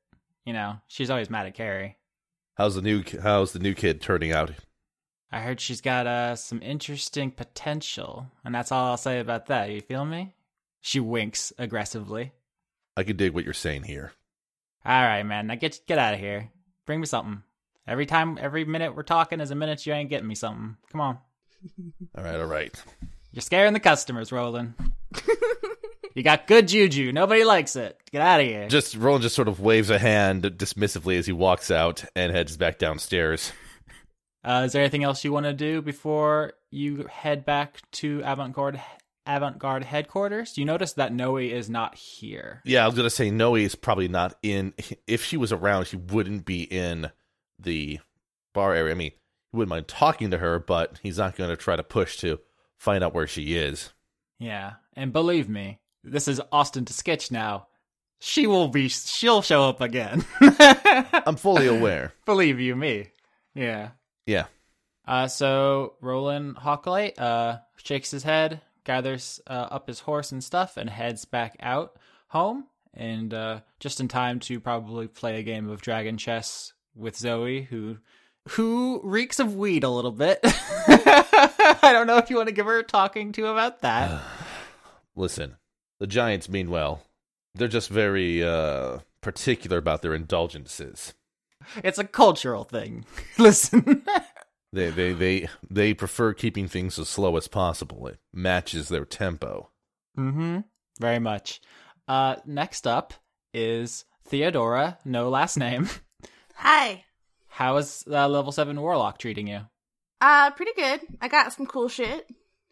you 0.44 0.52
know 0.52 0.76
she's 0.86 1.10
always 1.10 1.30
mad 1.30 1.46
at 1.46 1.54
Carrie. 1.54 1.96
How's 2.56 2.74
the 2.74 2.82
new 2.82 3.02
How's 3.22 3.52
the 3.52 3.58
new 3.58 3.74
kid 3.74 4.00
turning 4.00 4.32
out? 4.32 4.52
I 5.32 5.40
heard 5.40 5.60
she's 5.60 5.80
got 5.80 6.06
uh, 6.06 6.36
some 6.36 6.60
interesting 6.62 7.30
potential, 7.30 8.26
and 8.44 8.54
that's 8.54 8.70
all 8.70 8.84
I'll 8.90 8.96
say 8.98 9.18
about 9.18 9.46
that. 9.46 9.70
You 9.70 9.80
feel 9.80 10.04
me? 10.04 10.34
She 10.82 11.00
winks 11.00 11.52
aggressively. 11.58 12.32
I 12.96 13.04
can 13.04 13.16
dig 13.16 13.32
what 13.32 13.44
you're 13.44 13.54
saying 13.54 13.84
here. 13.84 14.12
All 14.84 15.02
right, 15.02 15.22
man. 15.22 15.46
Now 15.46 15.54
get 15.54 15.80
get 15.86 15.98
out 15.98 16.12
of 16.12 16.20
here. 16.20 16.50
Bring 16.84 17.00
me 17.00 17.06
something. 17.06 17.42
Every 17.86 18.04
time, 18.04 18.38
every 18.40 18.64
minute 18.64 18.94
we're 18.94 19.02
talking 19.02 19.40
is 19.40 19.50
a 19.50 19.54
minute 19.54 19.86
you 19.86 19.94
ain't 19.94 20.10
getting 20.10 20.28
me 20.28 20.34
something. 20.34 20.76
Come 20.90 21.00
on. 21.00 21.18
All 22.18 22.24
right, 22.24 22.36
all 22.40 22.46
right. 22.46 22.74
You're 23.30 23.40
scaring 23.40 23.72
the 23.72 23.80
customers, 23.80 24.32
Roland. 24.32 24.74
You 26.14 26.22
got 26.22 26.46
good 26.46 26.68
juju. 26.68 27.12
Nobody 27.12 27.44
likes 27.44 27.76
it. 27.76 27.98
Get 28.10 28.20
out 28.20 28.40
of 28.40 28.46
here. 28.46 28.68
Just 28.68 28.96
Roland 28.96 29.22
just 29.22 29.34
sort 29.34 29.48
of 29.48 29.60
waves 29.60 29.90
a 29.90 29.98
hand 29.98 30.42
dismissively 30.42 31.18
as 31.18 31.26
he 31.26 31.32
walks 31.32 31.70
out 31.70 32.04
and 32.14 32.32
heads 32.32 32.56
back 32.56 32.78
downstairs. 32.78 33.52
Uh, 34.44 34.64
is 34.66 34.72
there 34.72 34.82
anything 34.82 35.04
else 35.04 35.24
you 35.24 35.32
want 35.32 35.46
to 35.46 35.52
do 35.52 35.80
before 35.80 36.52
you 36.70 37.06
head 37.10 37.44
back 37.44 37.80
to 37.92 38.20
avant-garde 38.24 38.80
avant-garde 39.26 39.84
headquarters? 39.84 40.56
You 40.58 40.64
notice 40.64 40.94
that 40.94 41.12
Noe 41.12 41.36
is 41.36 41.70
not 41.70 41.94
here. 41.94 42.60
Yeah, 42.64 42.84
I 42.84 42.86
was 42.86 42.96
gonna 42.96 43.10
say 43.10 43.30
Noe 43.30 43.54
is 43.54 43.74
probably 43.74 44.08
not 44.08 44.36
in. 44.42 44.74
If 45.06 45.24
she 45.24 45.36
was 45.36 45.52
around, 45.52 45.86
she 45.86 45.96
wouldn't 45.96 46.44
be 46.44 46.62
in 46.62 47.10
the 47.58 48.00
bar 48.52 48.74
area. 48.74 48.92
I 48.92 48.96
mean, 48.96 49.12
he 49.50 49.56
wouldn't 49.56 49.70
mind 49.70 49.88
talking 49.88 50.30
to 50.30 50.38
her, 50.38 50.58
but 50.58 50.98
he's 51.02 51.18
not 51.18 51.36
gonna 51.36 51.56
try 51.56 51.76
to 51.76 51.82
push 51.82 52.18
to 52.18 52.40
find 52.78 53.02
out 53.04 53.14
where 53.14 53.26
she 53.26 53.54
is. 53.56 53.92
Yeah, 54.38 54.74
and 54.94 55.12
believe 55.12 55.48
me, 55.48 55.78
this 56.04 56.26
is 56.28 56.40
Austin 56.50 56.84
to 56.86 56.92
sketch 56.92 57.30
now. 57.30 57.68
She 58.18 58.46
will 58.46 58.68
be. 58.68 58.88
She'll 58.88 59.42
show 59.42 59.68
up 59.68 59.80
again. 59.80 60.24
I'm 60.40 61.36
fully 61.36 61.66
aware. 61.66 62.12
believe 62.24 62.60
you 62.60 62.76
me. 62.76 63.10
Yeah. 63.54 63.90
Yeah. 64.26 64.44
Uh, 65.06 65.26
so 65.26 65.94
Roland 66.00 66.56
Hawklight 66.56 67.18
uh, 67.18 67.58
shakes 67.76 68.12
his 68.12 68.22
head, 68.22 68.60
gathers 68.84 69.40
uh, 69.46 69.68
up 69.70 69.88
his 69.88 70.00
horse 70.00 70.32
and 70.32 70.42
stuff, 70.42 70.76
and 70.76 70.90
heads 70.90 71.24
back 71.24 71.56
out 71.60 71.96
home. 72.28 72.66
And 72.94 73.32
uh, 73.32 73.60
just 73.80 74.00
in 74.00 74.08
time 74.08 74.38
to 74.40 74.60
probably 74.60 75.08
play 75.08 75.38
a 75.38 75.42
game 75.42 75.68
of 75.70 75.80
dragon 75.80 76.18
chess 76.18 76.74
with 76.94 77.16
Zoe, 77.16 77.62
who 77.62 77.98
who 78.50 79.00
reeks 79.04 79.38
of 79.38 79.54
weed 79.54 79.84
a 79.84 79.88
little 79.88 80.10
bit. 80.10 80.40
I 80.44 81.90
don't 81.92 82.06
know 82.06 82.18
if 82.18 82.28
you 82.28 82.36
want 82.36 82.48
to 82.48 82.54
give 82.54 82.66
her 82.66 82.78
a 82.78 82.82
talking 82.82 83.32
to 83.32 83.46
about 83.46 83.80
that. 83.80 84.20
Listen, 85.16 85.56
the 86.00 86.06
Giants 86.06 86.48
mean 86.48 86.70
well. 86.70 87.02
They're 87.54 87.68
just 87.68 87.88
very 87.88 88.42
uh, 88.42 88.98
particular 89.20 89.78
about 89.78 90.02
their 90.02 90.14
indulgences. 90.14 91.14
It's 91.84 91.98
a 91.98 92.04
cultural 92.04 92.64
thing. 92.64 93.04
Listen. 93.38 94.02
They 94.72 94.90
they 94.90 95.12
they 95.12 95.48
they 95.70 95.94
prefer 95.94 96.32
keeping 96.32 96.66
things 96.68 96.98
as 96.98 97.08
slow 97.08 97.36
as 97.36 97.48
possible. 97.48 98.06
It 98.06 98.18
matches 98.32 98.88
their 98.88 99.04
tempo. 99.04 99.70
mm-hmm. 100.18 100.60
Very 101.00 101.18
much. 101.18 101.60
Uh, 102.08 102.36
next 102.46 102.86
up 102.86 103.14
is 103.54 104.04
Theodora, 104.24 104.98
no 105.04 105.28
last 105.28 105.56
name. 105.56 105.88
Hi. 106.56 107.04
How 107.48 107.76
is 107.76 108.04
uh, 108.10 108.28
level 108.28 108.52
7 108.52 108.78
Warlock 108.80 109.18
treating 109.18 109.46
you? 109.46 109.60
Uh, 110.20 110.50
pretty 110.52 110.72
good. 110.74 111.00
I 111.20 111.28
got 111.28 111.52
some 111.52 111.66
cool 111.66 111.88
shit. 111.88 112.26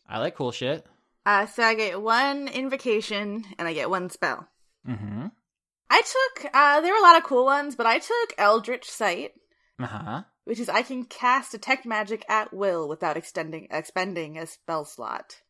I 0.08 0.18
like 0.18 0.36
cool 0.36 0.52
shit. 0.52 0.86
Uh, 1.26 1.46
so 1.46 1.62
I 1.62 1.74
get 1.74 2.00
one 2.00 2.48
invocation 2.48 3.44
and 3.58 3.68
I 3.68 3.72
get 3.74 3.90
one 3.90 4.08
spell. 4.10 4.46
Mm-hmm. 4.88 5.26
I 5.90 6.02
took, 6.02 6.50
uh, 6.54 6.80
there 6.80 6.92
were 6.92 6.98
a 6.98 7.02
lot 7.02 7.16
of 7.18 7.24
cool 7.24 7.44
ones, 7.44 7.74
but 7.76 7.86
I 7.86 7.98
took 7.98 8.34
Eldritch 8.38 8.88
Sight, 8.88 9.32
Uh-huh. 9.78 10.22
Which 10.50 10.58
is 10.58 10.68
I 10.68 10.82
can 10.82 11.04
cast 11.04 11.52
detect 11.52 11.86
magic 11.86 12.24
at 12.28 12.52
will 12.52 12.88
without 12.88 13.16
extending, 13.16 13.68
expending 13.70 14.36
a 14.36 14.48
spell 14.48 14.84
slot. 14.84 15.42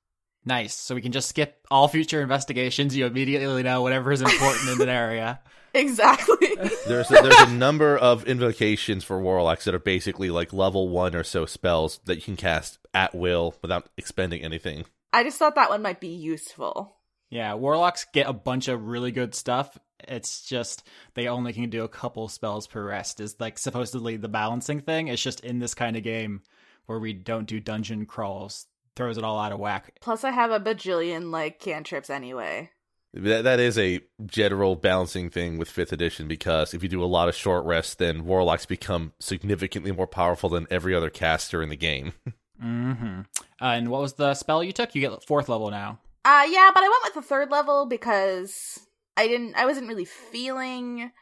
Nice. 0.44 0.74
So 0.74 0.94
we 0.94 1.00
can 1.00 1.10
just 1.10 1.30
skip 1.30 1.66
all 1.70 1.88
future 1.88 2.20
investigations. 2.20 2.94
You 2.94 3.06
immediately 3.06 3.62
know 3.62 3.80
whatever 3.80 4.12
is 4.12 4.20
important 4.20 4.68
in 4.68 4.82
an 4.82 4.88
area. 4.90 5.40
Exactly. 5.72 6.48
There's 6.88 7.12
a, 7.12 7.14
there's 7.14 7.42
a 7.42 7.52
number 7.52 7.96
of 7.96 8.26
invocations 8.26 9.04
for 9.04 9.20
warlocks 9.20 9.66
that 9.66 9.74
are 9.74 9.78
basically 9.78 10.28
like 10.28 10.52
level 10.52 10.88
one 10.88 11.14
or 11.14 11.22
so 11.22 11.46
spells 11.46 12.00
that 12.06 12.16
you 12.16 12.22
can 12.22 12.36
cast 12.36 12.80
at 12.92 13.14
will 13.14 13.54
without 13.62 13.88
expending 13.96 14.42
anything. 14.42 14.84
I 15.12 15.22
just 15.22 15.38
thought 15.38 15.54
that 15.54 15.70
one 15.70 15.80
might 15.80 16.00
be 16.00 16.08
useful. 16.08 16.96
Yeah, 17.30 17.54
warlocks 17.54 18.04
get 18.12 18.28
a 18.28 18.32
bunch 18.32 18.66
of 18.66 18.88
really 18.88 19.12
good 19.12 19.32
stuff. 19.32 19.78
It's 20.08 20.42
just 20.42 20.86
they 21.14 21.28
only 21.28 21.52
can 21.52 21.70
do 21.70 21.84
a 21.84 21.88
couple 21.88 22.28
spells 22.28 22.66
per 22.66 22.84
rest. 22.84 23.20
Is 23.20 23.36
like 23.38 23.58
supposedly 23.58 24.16
the 24.16 24.28
balancing 24.28 24.80
thing. 24.80 25.08
It's 25.08 25.22
just 25.22 25.40
in 25.40 25.58
this 25.58 25.74
kind 25.74 25.96
of 25.96 26.02
game 26.02 26.42
where 26.86 26.98
we 26.98 27.12
don't 27.12 27.46
do 27.46 27.60
dungeon 27.60 28.06
crawls, 28.06 28.66
throws 28.96 29.16
it 29.16 29.24
all 29.24 29.38
out 29.38 29.52
of 29.52 29.60
whack. 29.60 29.92
Plus, 30.00 30.24
I 30.24 30.30
have 30.30 30.50
a 30.50 30.58
bajillion, 30.58 31.30
like, 31.30 31.60
cantrips 31.60 32.10
anyway. 32.10 32.70
That 33.12 33.42
that 33.42 33.58
is 33.58 33.76
a 33.76 34.00
general 34.24 34.76
balancing 34.76 35.30
thing 35.30 35.58
with 35.58 35.68
fifth 35.68 35.92
edition 35.92 36.28
because 36.28 36.74
if 36.74 36.82
you 36.82 36.88
do 36.88 37.02
a 37.02 37.06
lot 37.06 37.28
of 37.28 37.34
short 37.34 37.64
rests, 37.64 37.94
then 37.94 38.24
warlocks 38.24 38.66
become 38.66 39.12
significantly 39.18 39.90
more 39.90 40.06
powerful 40.06 40.48
than 40.48 40.68
every 40.70 40.94
other 40.94 41.10
caster 41.10 41.62
in 41.62 41.68
the 41.68 41.76
game. 41.76 42.12
Mm-hmm. 42.62 43.20
Uh, 43.60 43.64
and 43.64 43.88
what 43.88 44.02
was 44.02 44.12
the 44.12 44.34
spell 44.34 44.62
you 44.62 44.72
took? 44.72 44.94
You 44.94 45.00
get 45.00 45.24
fourth 45.24 45.48
level 45.48 45.70
now. 45.70 45.98
Uh, 46.24 46.46
yeah, 46.48 46.70
but 46.74 46.82
I 46.82 46.88
went 46.88 47.04
with 47.04 47.14
the 47.14 47.22
third 47.26 47.50
level 47.50 47.86
because 47.86 48.78
I 49.20 49.28
didn't, 49.28 49.54
I 49.54 49.66
wasn't 49.66 49.88
really 49.88 50.06
feeling 50.06 51.12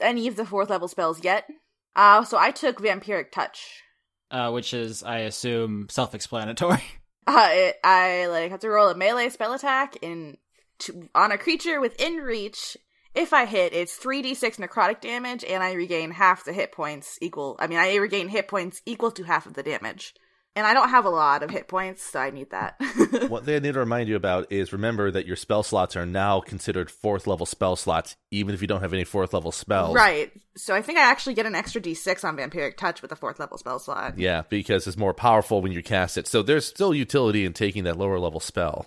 any 0.00 0.28
of 0.28 0.36
the 0.36 0.44
fourth 0.44 0.68
level 0.68 0.86
spells 0.86 1.24
yet. 1.24 1.46
Uh, 1.94 2.24
so 2.24 2.36
I 2.36 2.50
took 2.50 2.80
Vampiric 2.80 3.32
Touch. 3.32 3.82
Uh, 4.30 4.50
which 4.50 4.74
is, 4.74 5.02
I 5.02 5.20
assume, 5.20 5.88
self-explanatory. 5.90 6.82
Uh, 7.28 7.48
it, 7.50 7.76
I 7.82 8.28
like 8.28 8.52
have 8.52 8.60
to 8.60 8.68
roll 8.68 8.88
a 8.88 8.94
melee 8.94 9.30
spell 9.30 9.52
attack 9.52 9.96
in 10.00 10.36
to, 10.78 11.08
on 11.12 11.32
a 11.32 11.38
creature 11.38 11.80
within 11.80 12.18
reach. 12.18 12.76
If 13.16 13.32
I 13.32 13.46
hit, 13.46 13.72
it's 13.72 13.96
three 13.96 14.22
d 14.22 14.32
six 14.34 14.58
necrotic 14.58 15.00
damage, 15.00 15.42
and 15.42 15.60
I 15.60 15.72
regain 15.72 16.12
half 16.12 16.44
the 16.44 16.52
hit 16.52 16.70
points 16.70 17.18
equal. 17.20 17.56
I 17.58 17.66
mean, 17.66 17.78
I 17.78 17.96
regain 17.96 18.28
hit 18.28 18.46
points 18.46 18.80
equal 18.86 19.10
to 19.10 19.24
half 19.24 19.44
of 19.44 19.54
the 19.54 19.64
damage, 19.64 20.14
and 20.56 20.66
I 20.66 20.74
don't 20.74 20.88
have 20.88 21.04
a 21.04 21.10
lot 21.10 21.42
of 21.44 21.50
hit 21.50 21.68
points, 21.68 22.02
so 22.02 22.18
I 22.18 22.30
need 22.30 22.50
that. 22.50 22.80
What 23.28 23.44
they 23.44 23.58
need 23.60 23.74
to 23.74 23.80
remind 23.80 24.08
you 24.08 24.16
about 24.16 24.50
is 24.50 24.72
remember 24.72 25.10
that 25.10 25.26
your 25.26 25.36
spell 25.36 25.62
slots 25.62 25.96
are 25.96 26.06
now 26.06 26.40
considered 26.40 26.90
fourth 26.90 27.26
level 27.26 27.46
spell 27.46 27.76
slots, 27.76 28.16
even 28.30 28.54
if 28.54 28.60
you 28.62 28.66
don't 28.68 28.80
have 28.80 28.92
any 28.92 29.04
fourth 29.04 29.32
level 29.34 29.52
spells. 29.52 29.94
right. 29.94 30.32
So 30.56 30.74
I 30.74 30.82
think 30.82 30.98
I 30.98 31.02
actually 31.02 31.34
get 31.34 31.46
an 31.46 31.54
extra 31.54 31.80
d 31.80 31.94
six 31.94 32.24
on 32.24 32.36
Vampiric 32.36 32.76
Touch 32.76 33.02
with 33.02 33.12
a 33.12 33.16
fourth 33.16 33.38
level 33.38 33.58
spell 33.58 33.78
slot. 33.78 34.18
Yeah, 34.18 34.42
because 34.48 34.86
it's 34.86 34.96
more 34.96 35.14
powerful 35.14 35.60
when 35.62 35.72
you 35.72 35.82
cast 35.82 36.16
it. 36.18 36.26
So 36.26 36.42
there's 36.42 36.66
still 36.66 36.94
utility 36.94 37.44
in 37.44 37.52
taking 37.52 37.84
that 37.84 37.98
lower 37.98 38.18
level 38.18 38.40
spell. 38.40 38.86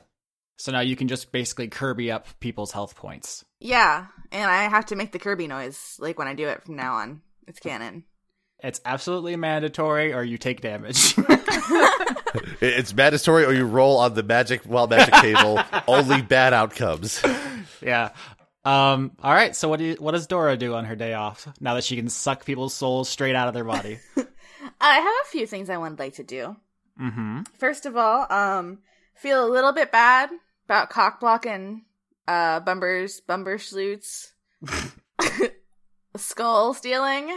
so 0.58 0.72
now 0.72 0.82
you 0.82 0.96
can 0.96 1.08
just 1.08 1.32
basically 1.32 1.68
Kirby 1.68 2.12
up 2.12 2.28
people's 2.40 2.72
health 2.72 2.96
points. 2.96 3.46
Yeah, 3.60 4.08
and 4.32 4.50
I 4.50 4.64
have 4.70 4.88
to 4.88 4.96
make 4.96 5.12
the 5.12 5.20
Kirby 5.20 5.48
noise 5.48 5.96
like 6.00 6.18
when 6.18 6.28
I 6.28 6.34
do 6.34 6.48
it 6.48 6.64
from 6.64 6.76
now 6.76 6.96
on. 6.96 7.22
It's 7.48 7.60
canon. 7.60 8.04
It's 8.62 8.82
absolutely 8.86 9.36
mandatory, 9.36 10.14
or 10.14 10.24
you 10.24 10.38
take 10.38 10.62
damage. 10.62 11.16
It's 12.62 12.94
mandatory, 12.94 13.46
or 13.46 13.54
you 13.54 13.66
roll 13.66 13.98
on 13.98 14.14
the 14.14 14.22
magic 14.24 14.66
wild 14.66 14.90
magic 14.90 15.14
table. 15.16 15.60
Only 15.88 16.22
bad 16.22 16.54
outcomes. 16.54 17.24
yeah. 17.82 18.10
Um. 18.66 19.12
All 19.24 19.32
right. 19.34 19.56
So 19.56 19.68
what 19.70 19.80
do 19.80 19.86
you, 19.86 19.96
what 19.96 20.12
does 20.12 20.28
Dora 20.28 20.58
do 20.58 20.76
on 20.76 20.86
her 20.86 20.96
day 20.96 21.14
off 21.14 21.48
now 21.60 21.76
that 21.76 21.84
she 21.84 21.96
can 21.96 22.10
suck 22.10 22.46
people's 22.46 22.74
souls 22.74 23.10
straight 23.10 23.36
out 23.36 23.48
of 23.48 23.54
their 23.54 23.64
body? 23.64 24.00
I 24.82 24.96
have 24.96 25.14
a 25.26 25.30
few 25.30 25.48
things 25.48 25.70
I 25.70 25.78
would 25.78 25.98
like 25.98 26.16
to 26.16 26.24
do. 26.24 26.56
mm-hmm. 27.02 27.42
First 27.58 27.86
of 27.86 27.96
all, 27.96 28.32
um, 28.32 28.80
feel 29.16 29.44
a 29.46 29.50
little 29.50 29.72
bit 29.72 29.92
bad 29.92 30.30
about 30.66 30.90
cock 30.90 31.20
blocking 31.20 31.86
uh 32.28 32.60
Bumber's 32.60 33.22
Bumbershoot's 33.28 34.34
skull 36.18 36.74
stealing. 36.74 37.30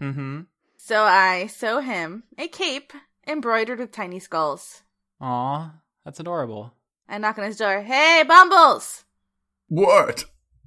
Mm-hmm. 0.00 0.40
So 0.82 1.02
I 1.04 1.46
sew 1.46 1.80
him 1.80 2.24
a 2.38 2.48
cape 2.48 2.92
embroidered 3.26 3.78
with 3.78 3.92
tiny 3.92 4.18
skulls. 4.18 4.82
Aw, 5.20 5.74
that's 6.04 6.18
adorable. 6.18 6.72
I 7.08 7.18
knock 7.18 7.38
on 7.38 7.44
his 7.44 7.58
door. 7.58 7.82
Hey, 7.82 8.24
Bumbles! 8.26 9.04
What? 9.68 10.24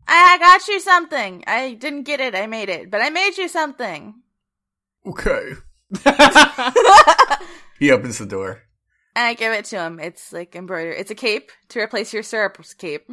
I 0.07 0.37
got 0.37 0.67
you 0.67 0.79
something. 0.79 1.43
I 1.45 1.73
didn't 1.73 2.03
get 2.03 2.21
it. 2.21 2.35
I 2.35 2.47
made 2.47 2.69
it, 2.69 2.89
but 2.89 3.01
I 3.01 3.09
made 3.09 3.37
you 3.37 3.49
something. 3.49 4.15
Okay. 5.05 5.53
He 7.79 7.91
opens 7.91 8.17
the 8.17 8.25
door. 8.25 8.61
And 9.15 9.25
I 9.25 9.33
give 9.33 9.51
it 9.51 9.65
to 9.65 9.77
him. 9.81 9.99
It's 9.99 10.31
like 10.31 10.55
embroidered. 10.55 10.95
It's 10.97 11.11
a 11.11 11.15
cape 11.15 11.51
to 11.69 11.79
replace 11.81 12.13
your 12.13 12.23
syrup 12.23 12.57
cape, 12.77 13.09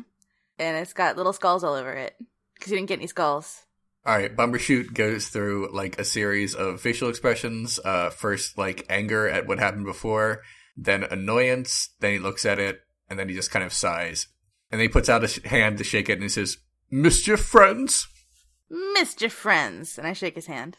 and 0.61 0.77
it's 0.77 0.93
got 0.93 1.17
little 1.17 1.33
skulls 1.33 1.65
all 1.65 1.75
over 1.75 1.93
it 1.93 2.15
because 2.55 2.71
you 2.71 2.77
didn't 2.77 2.89
get 2.89 3.01
any 3.01 3.09
skulls. 3.09 3.65
All 4.07 4.17
right, 4.17 4.35
Bumbershoot 4.35 4.95
goes 4.95 5.29
through 5.29 5.71
like 5.73 5.99
a 5.99 6.05
series 6.05 6.55
of 6.55 6.81
facial 6.81 7.11
expressions. 7.11 7.79
Uh, 7.85 8.11
first, 8.11 8.57
like 8.57 8.87
anger 8.89 9.29
at 9.29 9.47
what 9.47 9.59
happened 9.59 9.85
before, 9.85 10.43
then 10.77 11.05
annoyance. 11.05 11.91
Then 12.01 12.13
he 12.13 12.19
looks 12.19 12.47
at 12.47 12.59
it, 12.59 12.81
and 13.11 13.19
then 13.19 13.29
he 13.29 13.35
just 13.35 13.51
kind 13.51 13.65
of 13.65 13.73
sighs. 13.73 14.27
And 14.71 14.81
then 14.81 14.89
he 14.89 14.93
puts 14.93 15.09
out 15.09 15.25
a 15.25 15.29
sh- 15.29 15.43
hand 15.45 15.79
to 15.79 15.85
shake 15.85 16.09
it, 16.09 16.15
and 16.15 16.23
he 16.23 16.29
says, 16.29 16.57
"Mischief, 16.91 17.41
friends." 17.41 18.09
Mischief 18.71 19.33
friends, 19.33 19.99
and 19.99 20.07
I 20.07 20.13
shake 20.15 20.37
his 20.37 20.47
hand. 20.47 20.79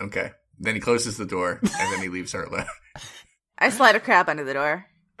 Okay. 0.00 0.30
Then 0.58 0.74
he 0.74 0.80
closes 0.80 1.16
the 1.16 1.26
door, 1.26 1.58
and 1.60 1.92
then 1.92 2.00
he 2.00 2.08
leaves 2.08 2.32
her 2.32 2.44
alone. 2.44 2.66
I 3.58 3.70
slide 3.70 3.96
a 3.96 4.00
crab 4.00 4.28
under 4.28 4.44
the 4.44 4.54
door. 4.54 4.86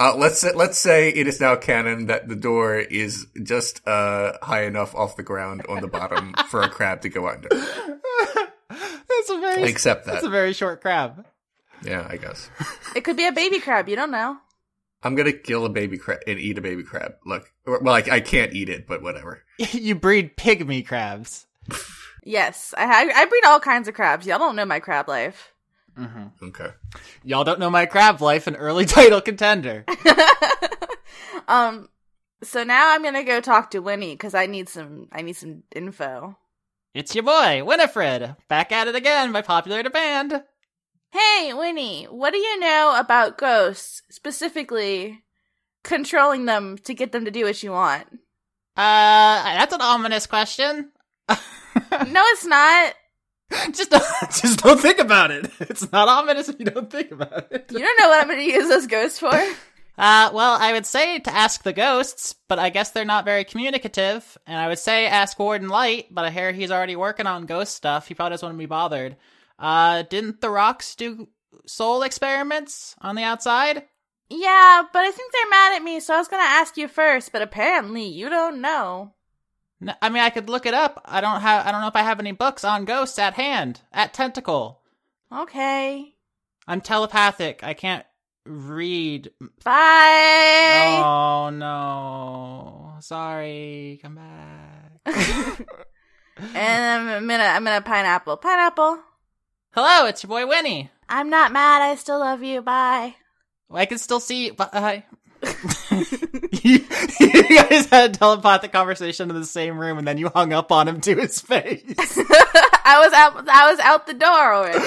Uh, 0.00 0.14
let's 0.16 0.38
say, 0.38 0.50
let's 0.54 0.78
say 0.78 1.10
it 1.10 1.26
is 1.26 1.40
now 1.42 1.54
canon 1.54 2.06
that 2.06 2.26
the 2.26 2.34
door 2.34 2.78
is 2.78 3.26
just 3.42 3.86
uh, 3.86 4.32
high 4.40 4.64
enough 4.64 4.94
off 4.94 5.14
the 5.16 5.22
ground 5.22 5.60
on 5.68 5.82
the 5.82 5.88
bottom 5.88 6.32
for 6.48 6.62
a 6.62 6.70
crab 6.70 7.02
to 7.02 7.10
go 7.10 7.28
under. 7.28 7.48
That's 7.50 9.30
a 9.30 9.38
very 9.38 9.62
I 9.62 9.66
accept 9.66 10.06
That's 10.06 10.24
a 10.24 10.30
very 10.30 10.54
short 10.54 10.80
crab. 10.80 11.26
Yeah, 11.84 12.06
I 12.08 12.16
guess. 12.16 12.48
It 12.96 13.04
could 13.04 13.16
be 13.16 13.26
a 13.26 13.32
baby 13.32 13.60
crab. 13.60 13.88
You 13.88 13.94
don't 13.94 14.10
know. 14.10 14.38
I'm 15.02 15.14
gonna 15.14 15.32
kill 15.32 15.64
a 15.64 15.68
baby 15.68 15.98
crab 15.98 16.20
and 16.26 16.40
eat 16.40 16.58
a 16.58 16.62
baby 16.62 16.82
crab. 16.82 17.16
Look, 17.24 17.52
well, 17.66 17.94
I, 17.94 18.02
I 18.10 18.20
can't 18.20 18.52
eat 18.52 18.68
it, 18.68 18.86
but 18.86 19.02
whatever. 19.02 19.44
you 19.58 19.94
breed 19.94 20.36
pygmy 20.36 20.84
crabs. 20.84 21.46
Yes, 22.24 22.74
I 22.76 23.10
I 23.14 23.24
breed 23.26 23.44
all 23.46 23.60
kinds 23.60 23.86
of 23.86 23.94
crabs. 23.94 24.26
Y'all 24.26 24.38
don't 24.38 24.56
know 24.56 24.64
my 24.64 24.80
crab 24.80 25.08
life. 25.08 25.52
Okay. 26.42 26.68
Y'all 27.24 27.44
don't 27.44 27.60
know 27.60 27.70
my 27.70 27.86
crab 27.86 28.20
life, 28.20 28.46
an 28.46 28.56
early 28.56 28.84
title 28.86 29.20
contender. 29.20 29.84
um, 31.48 31.88
so 32.42 32.64
now 32.64 32.94
I'm 32.94 33.02
gonna 33.02 33.24
go 33.24 33.40
talk 33.40 33.70
to 33.70 33.80
Winnie 33.80 34.14
because 34.14 34.34
I 34.34 34.46
need 34.46 34.68
some 34.68 35.08
I 35.12 35.22
need 35.22 35.36
some 35.36 35.62
info. 35.74 36.36
It's 36.94 37.14
your 37.14 37.24
boy, 37.24 37.62
Winifred, 37.64 38.34
back 38.48 38.72
at 38.72 38.88
it 38.88 38.96
again 38.96 39.30
by 39.32 39.42
popular 39.42 39.82
demand. 39.82 40.42
Hey, 41.12 41.52
Winnie, 41.54 42.04
what 42.04 42.32
do 42.32 42.38
you 42.38 42.58
know 42.58 42.96
about 42.98 43.38
ghosts, 43.38 44.02
specifically 44.10 45.22
controlling 45.84 46.46
them 46.46 46.78
to 46.78 46.94
get 46.94 47.12
them 47.12 47.24
to 47.24 47.30
do 47.30 47.44
what 47.44 47.62
you 47.62 47.72
want? 47.72 48.06
Uh, 48.76 49.42
that's 49.42 49.74
an 49.74 49.80
ominous 49.80 50.26
question. 50.26 50.92
no, 51.28 51.36
it's 51.90 52.46
not. 52.46 52.94
just, 53.72 53.90
don't, 53.90 54.04
just 54.30 54.62
don't 54.62 54.80
think 54.80 54.98
about 54.98 55.30
it. 55.30 55.50
It's 55.60 55.90
not 55.92 56.08
ominous 56.08 56.48
if 56.48 56.58
you 56.58 56.66
don't 56.66 56.90
think 56.90 57.10
about 57.10 57.50
it. 57.50 57.66
You 57.70 57.78
don't 57.78 57.98
know 57.98 58.08
what 58.08 58.22
I'm 58.22 58.28
gonna 58.28 58.42
use 58.42 58.68
those 58.68 58.86
ghosts 58.86 59.18
for. 59.18 59.32
Uh, 59.98 60.30
well, 60.32 60.56
I 60.58 60.72
would 60.72 60.86
say 60.86 61.18
to 61.18 61.34
ask 61.34 61.62
the 61.62 61.72
ghosts, 61.72 62.34
but 62.48 62.58
I 62.58 62.70
guess 62.70 62.90
they're 62.90 63.04
not 63.04 63.24
very 63.24 63.44
communicative. 63.44 64.38
And 64.46 64.58
I 64.58 64.68
would 64.68 64.78
say 64.78 65.06
ask 65.06 65.38
Warden 65.38 65.68
Light, 65.68 66.06
but 66.10 66.24
I 66.24 66.30
hear 66.30 66.52
he's 66.52 66.70
already 66.70 66.96
working 66.96 67.26
on 67.26 67.46
ghost 67.46 67.74
stuff. 67.74 68.08
He 68.08 68.14
probably 68.14 68.34
doesn't 68.34 68.46
want 68.46 68.54
to 68.56 68.58
be 68.58 68.66
bothered. 68.66 69.16
Uh, 69.58 70.02
didn't 70.02 70.40
the 70.40 70.48
rocks 70.48 70.94
do 70.94 71.28
soul 71.66 72.02
experiments 72.02 72.94
on 73.00 73.14
the 73.14 73.24
outside? 73.24 73.84
Yeah, 74.30 74.82
but 74.92 75.00
I 75.04 75.10
think 75.10 75.32
they're 75.32 75.50
mad 75.50 75.76
at 75.76 75.82
me, 75.82 76.00
so 76.00 76.14
I 76.14 76.18
was 76.18 76.28
gonna 76.28 76.44
ask 76.44 76.76
you 76.76 76.88
first, 76.88 77.32
but 77.32 77.42
apparently 77.42 78.04
you 78.04 78.30
don't 78.30 78.60
know. 78.60 79.12
No, 79.80 79.94
I 80.02 80.08
mean, 80.10 80.22
I 80.22 80.30
could 80.30 80.48
look 80.50 80.66
it 80.66 80.74
up. 80.74 81.00
I 81.06 81.20
don't 81.20 81.40
have. 81.40 81.66
I 81.66 81.72
don't 81.72 81.80
know 81.80 81.86
if 81.88 81.96
I 81.96 82.02
have 82.02 82.20
any 82.20 82.32
books 82.32 82.64
on 82.64 82.84
ghosts 82.84 83.18
at 83.18 83.34
hand. 83.34 83.80
At 83.92 84.12
Tentacle, 84.12 84.80
Okay. 85.32 86.14
I'm 86.66 86.80
telepathic. 86.80 87.62
I 87.64 87.72
can't 87.74 88.04
read. 88.44 89.30
Bye. 89.64 91.02
Oh 91.04 91.50
no! 91.50 92.94
Sorry. 93.00 93.98
Come 94.02 94.16
back. 94.16 95.60
And 96.54 97.10
I'm 97.10 97.26
gonna 97.28 97.44
I'm 97.44 97.64
gonna 97.64 97.82
pineapple. 97.82 98.38
Pineapple. 98.38 98.98
Hello, 99.72 100.06
it's 100.06 100.22
your 100.22 100.28
boy 100.28 100.46
Winnie. 100.46 100.90
I'm 101.06 101.28
not 101.28 101.52
mad. 101.52 101.82
I 101.82 101.96
still 101.96 102.18
love 102.18 102.42
you. 102.42 102.62
Bye. 102.62 103.14
I 103.70 103.84
can 103.84 103.98
still 103.98 104.20
see 104.20 104.46
you. 104.46 104.54
But, 104.54 104.70
uh, 104.72 105.00
you, 106.50 106.84
you 107.20 107.48
guys 107.48 107.86
had 107.86 108.10
a 108.10 108.18
telepathic 108.18 108.72
conversation 108.72 109.30
in 109.30 109.36
the 109.36 109.46
same 109.46 109.78
room, 109.78 109.98
and 109.98 110.06
then 110.06 110.18
you 110.18 110.28
hung 110.28 110.52
up 110.52 110.72
on 110.72 110.88
him 110.88 111.00
to 111.02 111.14
his 111.14 111.40
face. 111.40 111.82
I 111.98 113.00
was 113.04 113.12
out. 113.12 113.48
I 113.48 113.70
was 113.70 113.80
out 113.80 114.06
the 114.06 114.14
door 114.14 114.54
already. 114.54 114.78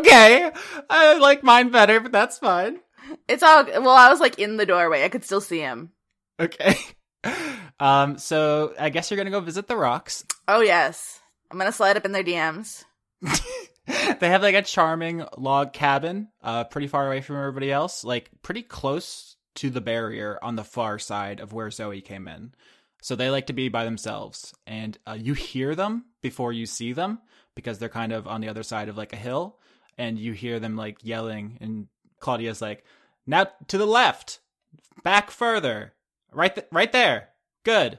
okay, 0.00 0.50
I 0.90 1.18
like 1.18 1.42
mine 1.42 1.70
better, 1.70 2.00
but 2.00 2.12
that's 2.12 2.38
fine. 2.38 2.80
It's 3.28 3.42
all 3.42 3.64
well. 3.64 3.90
I 3.90 4.10
was 4.10 4.20
like 4.20 4.38
in 4.38 4.56
the 4.56 4.66
doorway. 4.66 5.04
I 5.04 5.08
could 5.08 5.24
still 5.24 5.40
see 5.40 5.60
him. 5.60 5.90
Okay. 6.38 6.76
Um. 7.80 8.18
So 8.18 8.72
I 8.78 8.90
guess 8.90 9.10
you're 9.10 9.16
gonna 9.16 9.30
go 9.30 9.40
visit 9.40 9.66
the 9.66 9.76
rocks. 9.76 10.24
Oh 10.46 10.60
yes. 10.60 11.20
I'm 11.50 11.58
gonna 11.58 11.72
slide 11.72 11.96
up 11.96 12.04
in 12.04 12.12
their 12.12 12.22
DMs. 12.22 12.84
they 13.96 14.28
have 14.28 14.42
like 14.42 14.54
a 14.54 14.62
charming 14.62 15.24
log 15.36 15.72
cabin, 15.72 16.28
uh, 16.42 16.64
pretty 16.64 16.86
far 16.86 17.06
away 17.06 17.20
from 17.20 17.36
everybody 17.36 17.72
else, 17.72 18.04
like 18.04 18.30
pretty 18.42 18.62
close 18.62 19.34
to 19.56 19.70
the 19.70 19.80
barrier 19.80 20.38
on 20.42 20.56
the 20.56 20.64
far 20.64 20.98
side 20.98 21.40
of 21.40 21.52
where 21.52 21.70
Zoe 21.70 22.00
came 22.00 22.28
in. 22.28 22.52
So 23.02 23.16
they 23.16 23.30
like 23.30 23.48
to 23.48 23.52
be 23.52 23.68
by 23.68 23.84
themselves, 23.84 24.54
and 24.66 24.96
uh, 25.06 25.16
you 25.20 25.34
hear 25.34 25.74
them 25.74 26.06
before 26.22 26.54
you 26.54 26.64
see 26.64 26.94
them 26.94 27.18
because 27.54 27.78
they're 27.78 27.90
kind 27.90 28.12
of 28.12 28.26
on 28.26 28.40
the 28.40 28.48
other 28.48 28.62
side 28.62 28.88
of 28.88 28.96
like 28.96 29.12
a 29.12 29.16
hill, 29.16 29.58
and 29.98 30.18
you 30.18 30.32
hear 30.32 30.58
them 30.58 30.74
like 30.76 31.04
yelling. 31.04 31.58
And 31.60 31.88
Claudia's 32.20 32.62
like, 32.62 32.82
"Now 33.26 33.48
to 33.68 33.76
the 33.76 33.86
left, 33.86 34.40
back 35.02 35.30
further, 35.30 35.92
right, 36.32 36.54
th- 36.54 36.66
right 36.72 36.90
there, 36.92 37.28
good." 37.62 37.98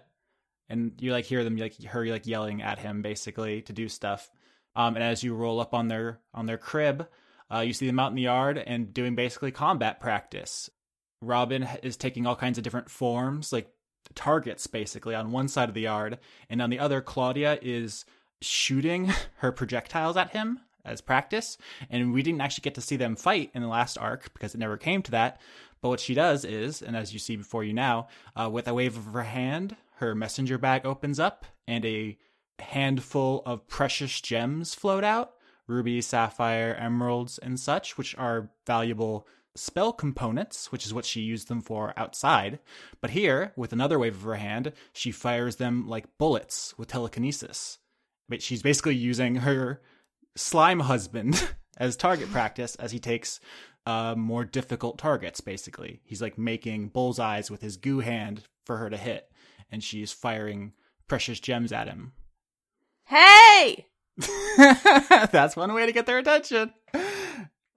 And 0.70 0.94
you 1.00 1.12
like 1.12 1.26
hear 1.26 1.44
them 1.44 1.58
like 1.58 1.80
her 1.84 2.08
like 2.08 2.26
yelling 2.26 2.64
at 2.64 2.80
him 2.80 3.04
basically 3.04 3.62
to 3.62 3.74
do 3.74 3.88
stuff. 3.88 4.32
Um, 4.76 4.96
and 4.96 5.04
as 5.04 5.24
you 5.24 5.36
roll 5.36 5.60
up 5.60 5.76
on 5.76 5.88
their 5.88 6.20
on 6.34 6.48
their 6.48 6.58
crib, 6.58 7.08
uh, 7.54 7.60
you 7.60 7.74
see 7.74 7.86
them 7.86 8.00
out 8.00 8.10
in 8.10 8.16
the 8.16 8.24
yard 8.24 8.58
and 8.58 8.94
doing 8.94 9.14
basically 9.16 9.52
combat 9.52 10.00
practice. 10.00 10.70
Robin 11.22 11.68
is 11.84 11.98
taking 11.98 12.26
all 12.26 12.36
kinds 12.36 12.58
of 12.58 12.64
different 12.64 12.90
forms, 12.90 13.52
like 13.54 13.70
targets 14.14 14.68
basically 14.68 15.16
on 15.16 15.32
one 15.32 15.48
side 15.48 15.70
of 15.70 15.76
the 15.76 15.82
yard, 15.82 16.20
and 16.50 16.62
on 16.62 16.70
the 16.70 16.80
other, 16.80 17.02
Claudia 17.02 17.58
is 17.62 18.06
shooting 18.42 19.12
her 19.38 19.52
projectiles 19.52 20.18
at 20.18 20.32
him 20.32 20.60
as 20.84 21.02
practice. 21.02 21.58
And 21.90 22.14
we 22.14 22.22
didn't 22.22 22.42
actually 22.42 22.64
get 22.64 22.76
to 22.76 22.82
see 22.82 22.96
them 22.96 23.16
fight 23.16 23.50
in 23.54 23.62
the 23.62 23.68
last 23.68 23.98
arc 23.98 24.32
because 24.34 24.54
it 24.54 24.60
never 24.60 24.78
came 24.78 25.02
to 25.04 25.12
that. 25.12 25.42
But 25.82 25.90
what 25.90 26.00
she 26.00 26.14
does 26.14 26.46
is, 26.46 26.82
and 26.82 26.96
as 26.96 27.14
you 27.14 27.20
see 27.20 27.36
before 27.36 27.64
you 27.64 27.74
now, 27.74 28.08
uh, 28.36 28.50
with 28.50 28.68
a 28.68 28.74
wave 28.74 28.98
of 28.98 29.06
her 29.06 29.24
hand, 29.24 29.76
her 29.96 30.16
messenger 30.16 30.58
bag 30.58 30.86
opens 30.86 31.20
up 31.20 31.46
and 31.68 31.86
a 31.86 32.18
handful 32.60 33.42
of 33.46 33.68
precious 33.68 34.22
gems 34.22 34.74
float 34.74 35.04
out 35.04 35.34
ruby, 35.68 36.02
sapphire, 36.02 36.76
emeralds, 36.76 37.40
and 37.40 37.60
such, 37.60 37.98
which 37.98 38.16
are 38.18 38.50
valuable 38.68 39.28
spell 39.56 39.94
components, 39.94 40.72
which 40.72 40.86
is 40.86 40.94
what 40.94 41.06
she 41.06 41.22
used 41.22 41.48
them 41.48 41.62
for 41.62 41.94
outside. 41.98 42.60
But 43.02 43.12
here, 43.12 43.54
with 43.56 43.74
another 43.74 43.98
wave 43.98 44.16
of 44.16 44.24
her 44.24 44.36
hand, 44.36 44.74
she 44.94 45.12
fires 45.12 45.56
them 45.56 45.88
like 45.88 46.18
bullets 46.18 46.74
with 46.78 46.90
telekinesis. 46.90 47.80
But 48.28 48.42
she's 48.42 48.62
basically 48.62 48.96
using 48.96 49.38
her 49.38 49.82
slime 50.36 50.82
husband 50.82 51.50
as 51.78 51.96
target 51.96 52.32
practice 52.32 52.76
as 52.76 52.92
he 52.92 53.00
takes 53.00 53.40
uh, 53.86 54.16
more 54.18 54.44
difficult 54.44 54.98
targets, 54.98 55.42
basically. 55.42 56.02
He's 56.04 56.22
like 56.22 56.38
making 56.38 56.90
bullseyes 56.90 57.52
with 57.52 57.62
his 57.62 57.78
goo 57.78 58.00
hand 58.00 58.44
for 58.66 58.78
her 58.78 58.90
to 58.90 58.98
hit, 58.98 59.30
and 59.72 59.84
she's 59.84 60.12
firing 60.12 60.74
precious 61.08 61.40
gems 61.40 61.72
at 61.72 61.88
him. 61.88 62.14
Hey. 63.06 63.86
That's 64.58 65.56
one 65.56 65.74
way 65.74 65.86
to 65.86 65.92
get 65.92 66.06
their 66.06 66.18
attention. 66.18 66.74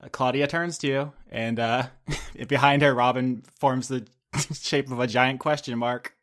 Uh, 0.01 0.09
Claudia 0.11 0.47
turns 0.47 0.79
to 0.79 0.87
you, 0.87 1.13
and 1.31 1.59
uh, 1.59 1.89
behind 2.49 2.83
her, 2.83 2.95
Robin 2.95 3.43
forms 3.59 3.89
the 3.89 4.07
shape 4.53 4.91
of 4.91 5.01
a 5.01 5.07
giant 5.07 5.41
question 5.41 5.79
mark. 5.79 6.15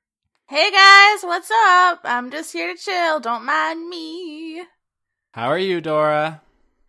Hey 0.48 0.72
guys, 0.72 1.24
what's 1.24 1.52
up? 1.52 2.02
I'm 2.04 2.32
just 2.32 2.54
here 2.54 2.74
to 2.74 2.80
chill. 2.80 3.20
Don't 3.20 3.46
mind 3.46 3.90
me. 3.90 4.62
How 5.32 5.50
are 5.50 5.60
you, 5.60 5.82
Dora? 5.82 6.42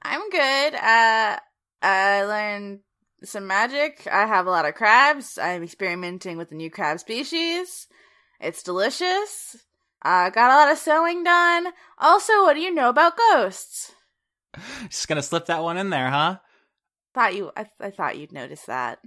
I'm 0.03 0.31
good. 0.31 0.75
Uh, 0.75 1.39
I 1.83 2.25
learned 2.25 2.81
some 3.25 3.47
magic. 3.47 4.07
I 4.11 4.27
have 4.27 4.47
a 4.47 4.51
lot 4.51 4.67
of 4.67 4.75
crabs. 4.75 5.39
I'm 5.39 5.65
experimenting 5.65 6.37
with 6.37 6.53
a 6.53 6.55
new 6.55 6.71
crab 6.71 7.01
species. 7.01 7.89
It's 8.41 8.63
delicious. 8.63 9.57
I 10.03 10.27
uh, 10.27 10.31
got 10.31 10.53
a 10.53 10.55
lot 10.55 10.71
of 10.71 10.79
sewing 10.79 11.25
done. 11.25 11.69
Also, 11.99 12.43
what 12.43 12.55
do 12.55 12.61
you 12.61 12.73
know 12.73 12.91
about 12.91 13.17
ghosts? 13.17 13.93
Just 14.89 15.09
gonna 15.09 15.23
slip 15.23 15.47
that 15.47 15.65
one 15.65 15.79
in 15.79 15.91
there, 15.91 16.11
huh? 16.11 16.39
Thought 17.17 17.35
you, 17.35 17.51
I, 17.57 17.65
I 17.81 17.91
thought 17.91 18.19
you'd 18.19 18.31
notice 18.31 18.65
that. 18.65 18.99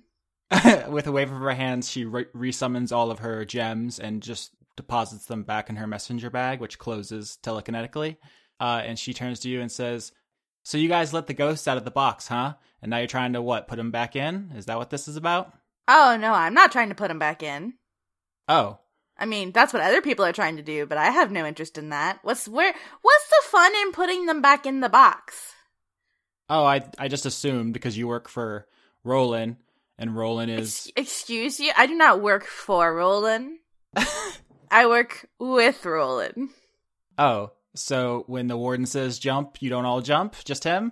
With 0.89 1.05
a 1.05 1.11
wave 1.11 1.31
of 1.31 1.37
her 1.37 1.51
hands, 1.51 1.87
she 1.87 2.05
re- 2.05 2.25
resummons 2.35 2.91
all 2.91 3.11
of 3.11 3.19
her 3.19 3.45
gems 3.45 3.99
and 3.99 4.23
just 4.23 4.49
deposits 4.75 5.27
them 5.27 5.43
back 5.43 5.69
in 5.69 5.75
her 5.75 5.85
messenger 5.85 6.31
bag, 6.31 6.59
which 6.59 6.79
closes 6.79 7.37
telekinetically. 7.43 8.17
Uh, 8.59 8.81
and 8.83 8.97
she 8.97 9.13
turns 9.13 9.39
to 9.41 9.49
you 9.49 9.61
and 9.61 9.71
says, 9.71 10.11
"So 10.63 10.79
you 10.79 10.89
guys 10.89 11.13
let 11.13 11.27
the 11.27 11.35
ghosts 11.35 11.67
out 11.67 11.77
of 11.77 11.85
the 11.85 11.91
box, 11.91 12.27
huh? 12.27 12.55
And 12.81 12.89
now 12.89 12.97
you're 12.97 13.05
trying 13.05 13.33
to 13.33 13.43
what? 13.43 13.67
Put 13.67 13.75
them 13.75 13.91
back 13.91 14.15
in? 14.15 14.53
Is 14.55 14.65
that 14.65 14.79
what 14.79 14.89
this 14.89 15.07
is 15.07 15.15
about?" 15.15 15.53
Oh 15.87 16.17
no, 16.19 16.33
I'm 16.33 16.55
not 16.55 16.71
trying 16.71 16.89
to 16.89 16.95
put 16.95 17.09
them 17.09 17.19
back 17.19 17.43
in. 17.43 17.75
Oh, 18.47 18.79
I 19.19 19.27
mean, 19.27 19.51
that's 19.51 19.71
what 19.71 19.83
other 19.83 20.01
people 20.01 20.25
are 20.25 20.33
trying 20.33 20.57
to 20.57 20.63
do, 20.63 20.87
but 20.87 20.97
I 20.97 21.11
have 21.11 21.31
no 21.31 21.45
interest 21.45 21.77
in 21.77 21.89
that. 21.89 22.17
What's 22.23 22.47
where 22.47 22.73
what's 23.03 23.27
the 23.29 23.49
fun 23.49 23.71
in 23.83 23.91
putting 23.91 24.25
them 24.25 24.41
back 24.41 24.65
in 24.65 24.79
the 24.79 24.89
box? 24.89 25.53
Oh, 26.49 26.65
I 26.65 26.83
I 26.97 27.07
just 27.07 27.25
assumed 27.25 27.73
because 27.73 27.97
you 27.97 28.07
work 28.07 28.27
for 28.27 28.67
Roland 29.03 29.57
and 29.97 30.15
Roland 30.15 30.51
is 30.51 30.91
excuse 30.95 31.59
you? 31.59 31.71
I 31.77 31.85
do 31.85 31.95
not 31.95 32.21
work 32.21 32.45
for 32.45 32.93
Roland. 32.93 33.59
I 34.71 34.87
work 34.87 35.27
with 35.39 35.85
Roland. 35.85 36.49
Oh, 37.17 37.51
so 37.75 38.23
when 38.27 38.47
the 38.47 38.57
warden 38.57 38.85
says 38.85 39.19
jump, 39.19 39.61
you 39.61 39.69
don't 39.69 39.85
all 39.85 40.01
jump, 40.01 40.35
just 40.43 40.63
him? 40.63 40.91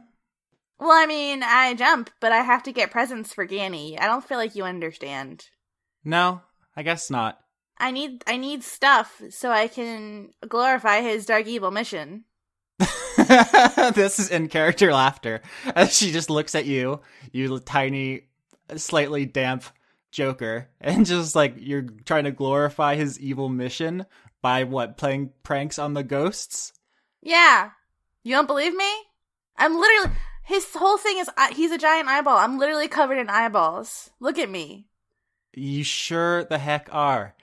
Well, 0.80 0.91
I 0.91 1.05
mean, 1.08 1.41
I 1.41 1.74
jump, 1.74 2.12
but 2.20 2.32
I 2.32 2.43
have 2.43 2.64
to 2.64 2.72
get 2.72 2.91
presents 2.91 3.34
for 3.34 3.47
Ganny. 3.47 3.99
I 3.99 4.05
don't 4.05 4.24
feel 4.24 4.38
like 4.38 4.55
you 4.55 4.64
understand. 4.64 5.47
No, 6.03 6.41
I 6.76 6.84
guess 6.84 7.10
not. 7.10 7.39
I 7.80 7.91
need 7.91 8.24
I 8.28 8.38
need 8.38 8.64
stuff 8.64 9.22
so 9.30 9.51
I 9.51 9.68
can 9.68 10.30
glorify 10.47 11.01
his 11.01 11.26
dark 11.26 11.47
evil 11.47 11.72
mission. 11.72 12.26
this 13.96 14.20
is 14.20 14.30
in 14.30 14.48
character 14.48 14.94
laughter 14.94 15.42
as 15.76 15.96
she 15.96 16.12
just 16.12 16.30
looks 16.30 16.56
at 16.56 16.66
you, 16.66 17.02
you 17.32 17.60
tiny, 17.60 18.24
slightly 18.76 19.26
damp 19.26 19.64
Joker 20.12 20.68
and 20.82 21.06
just 21.06 21.36
like 21.36 21.56
you're 21.58 21.88
trying 22.06 22.24
to 22.24 22.32
glorify 22.32 22.96
his 22.96 23.20
evil 23.20 23.50
mission 23.50 24.06
by 24.42 24.64
what 24.64 24.98
playing 24.98 25.32
pranks 25.44 25.80
on 25.80 25.94
the 25.94 26.04
ghosts? 26.04 26.74
Yeah. 27.22 27.72
You 28.24 28.36
don't 28.36 28.48
believe 28.48 28.76
me? 28.76 28.92
I'm 29.58 29.80
literally. 29.80 30.12
His 30.44 30.66
whole 30.74 30.98
thing 30.98 31.18
is 31.18 31.30
uh, 31.38 31.54
he's 31.54 31.72
a 31.72 31.78
giant 31.78 32.08
eyeball. 32.08 32.38
I'm 32.38 32.58
literally 32.58 32.88
covered 32.88 33.20
in 33.20 33.30
eyeballs. 33.30 34.10
Look 34.20 34.38
at 34.38 34.50
me. 34.50 34.88
You 35.54 35.84
sure 35.84 36.44
the 36.44 36.58
heck 36.58 36.90
are. 36.92 37.36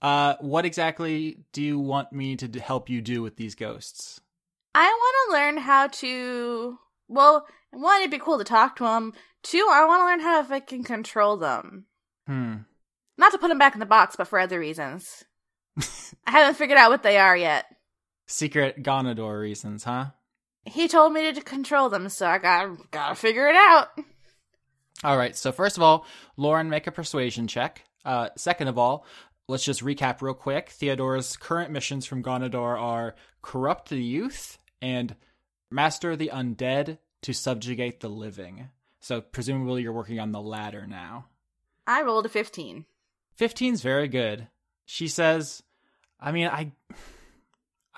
Uh, 0.00 0.34
what 0.40 0.64
exactly 0.64 1.38
do 1.52 1.62
you 1.62 1.78
want 1.78 2.12
me 2.12 2.36
to 2.36 2.60
help 2.60 2.88
you 2.88 3.00
do 3.00 3.22
with 3.22 3.36
these 3.36 3.54
ghosts? 3.54 4.21
I 4.74 4.86
want 4.88 5.16
to 5.26 5.32
learn 5.32 5.56
how 5.58 5.88
to. 5.88 6.78
Well, 7.08 7.46
one, 7.70 8.00
it'd 8.00 8.10
be 8.10 8.18
cool 8.18 8.38
to 8.38 8.44
talk 8.44 8.76
to 8.76 8.84
them. 8.84 9.12
Two, 9.42 9.66
I 9.70 9.84
want 9.84 10.00
to 10.00 10.06
learn 10.06 10.20
how 10.20 10.40
if 10.40 10.50
I 10.50 10.60
can 10.60 10.84
control 10.84 11.36
them. 11.36 11.86
Hmm. 12.26 12.56
Not 13.18 13.32
to 13.32 13.38
put 13.38 13.48
them 13.48 13.58
back 13.58 13.74
in 13.74 13.80
the 13.80 13.86
box, 13.86 14.16
but 14.16 14.28
for 14.28 14.38
other 14.38 14.58
reasons. 14.58 15.24
I 16.26 16.30
haven't 16.30 16.56
figured 16.56 16.78
out 16.78 16.90
what 16.90 17.02
they 17.02 17.18
are 17.18 17.36
yet. 17.36 17.66
Secret 18.26 18.82
Gonador 18.82 19.40
reasons, 19.40 19.84
huh? 19.84 20.06
He 20.64 20.88
told 20.88 21.12
me 21.12 21.32
to 21.32 21.40
control 21.40 21.88
them, 21.88 22.08
so 22.08 22.26
I 22.26 22.38
gotta 22.38 22.76
gotta 22.90 23.14
figure 23.14 23.48
it 23.48 23.56
out. 23.56 23.88
All 25.04 25.18
right. 25.18 25.36
So 25.36 25.50
first 25.50 25.76
of 25.76 25.82
all, 25.82 26.06
Lauren, 26.36 26.70
make 26.70 26.86
a 26.86 26.92
persuasion 26.92 27.48
check. 27.48 27.84
Uh, 28.04 28.28
second 28.36 28.68
of 28.68 28.78
all, 28.78 29.04
let's 29.48 29.64
just 29.64 29.82
recap 29.82 30.22
real 30.22 30.34
quick. 30.34 30.70
Theodora's 30.70 31.36
current 31.36 31.72
missions 31.72 32.06
from 32.06 32.22
Gonador 32.22 32.80
are 32.80 33.16
corrupt 33.42 33.88
the 33.88 33.96
youth 33.96 34.58
and 34.82 35.16
master 35.70 36.16
the 36.16 36.30
undead 36.34 36.98
to 37.22 37.32
subjugate 37.32 38.00
the 38.00 38.10
living. 38.10 38.68
So 39.00 39.20
presumably 39.20 39.82
you're 39.82 39.92
working 39.92 40.20
on 40.20 40.32
the 40.32 40.40
latter 40.40 40.86
now. 40.86 41.26
I 41.86 42.02
rolled 42.02 42.26
a 42.26 42.28
fifteen. 42.28 42.84
15's 43.38 43.80
very 43.80 44.08
good. 44.08 44.48
She 44.84 45.08
says, 45.08 45.62
I 46.20 46.32
mean, 46.32 46.48
I 46.48 46.72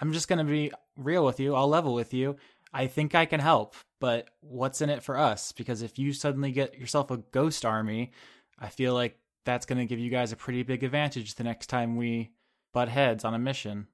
I'm 0.00 0.12
just 0.12 0.28
going 0.28 0.38
to 0.38 0.44
be 0.44 0.70
real 0.96 1.24
with 1.24 1.40
you. 1.40 1.54
I'll 1.54 1.68
level 1.68 1.94
with 1.94 2.14
you. 2.14 2.36
I 2.72 2.86
think 2.86 3.14
I 3.14 3.26
can 3.26 3.40
help, 3.40 3.74
but 4.00 4.28
what's 4.40 4.80
in 4.80 4.90
it 4.90 5.02
for 5.02 5.16
us? 5.16 5.52
Because 5.52 5.82
if 5.82 5.98
you 5.98 6.12
suddenly 6.12 6.50
get 6.50 6.78
yourself 6.78 7.10
a 7.10 7.18
ghost 7.18 7.64
army, 7.64 8.12
I 8.58 8.68
feel 8.68 8.94
like 8.94 9.18
that's 9.44 9.66
going 9.66 9.78
to 9.78 9.86
give 9.86 10.00
you 10.00 10.10
guys 10.10 10.32
a 10.32 10.36
pretty 10.36 10.62
big 10.62 10.82
advantage 10.82 11.34
the 11.34 11.44
next 11.44 11.68
time 11.68 11.96
we 11.96 12.30
butt 12.72 12.88
heads 12.88 13.24
on 13.24 13.34
a 13.34 13.38
mission. 13.38 13.86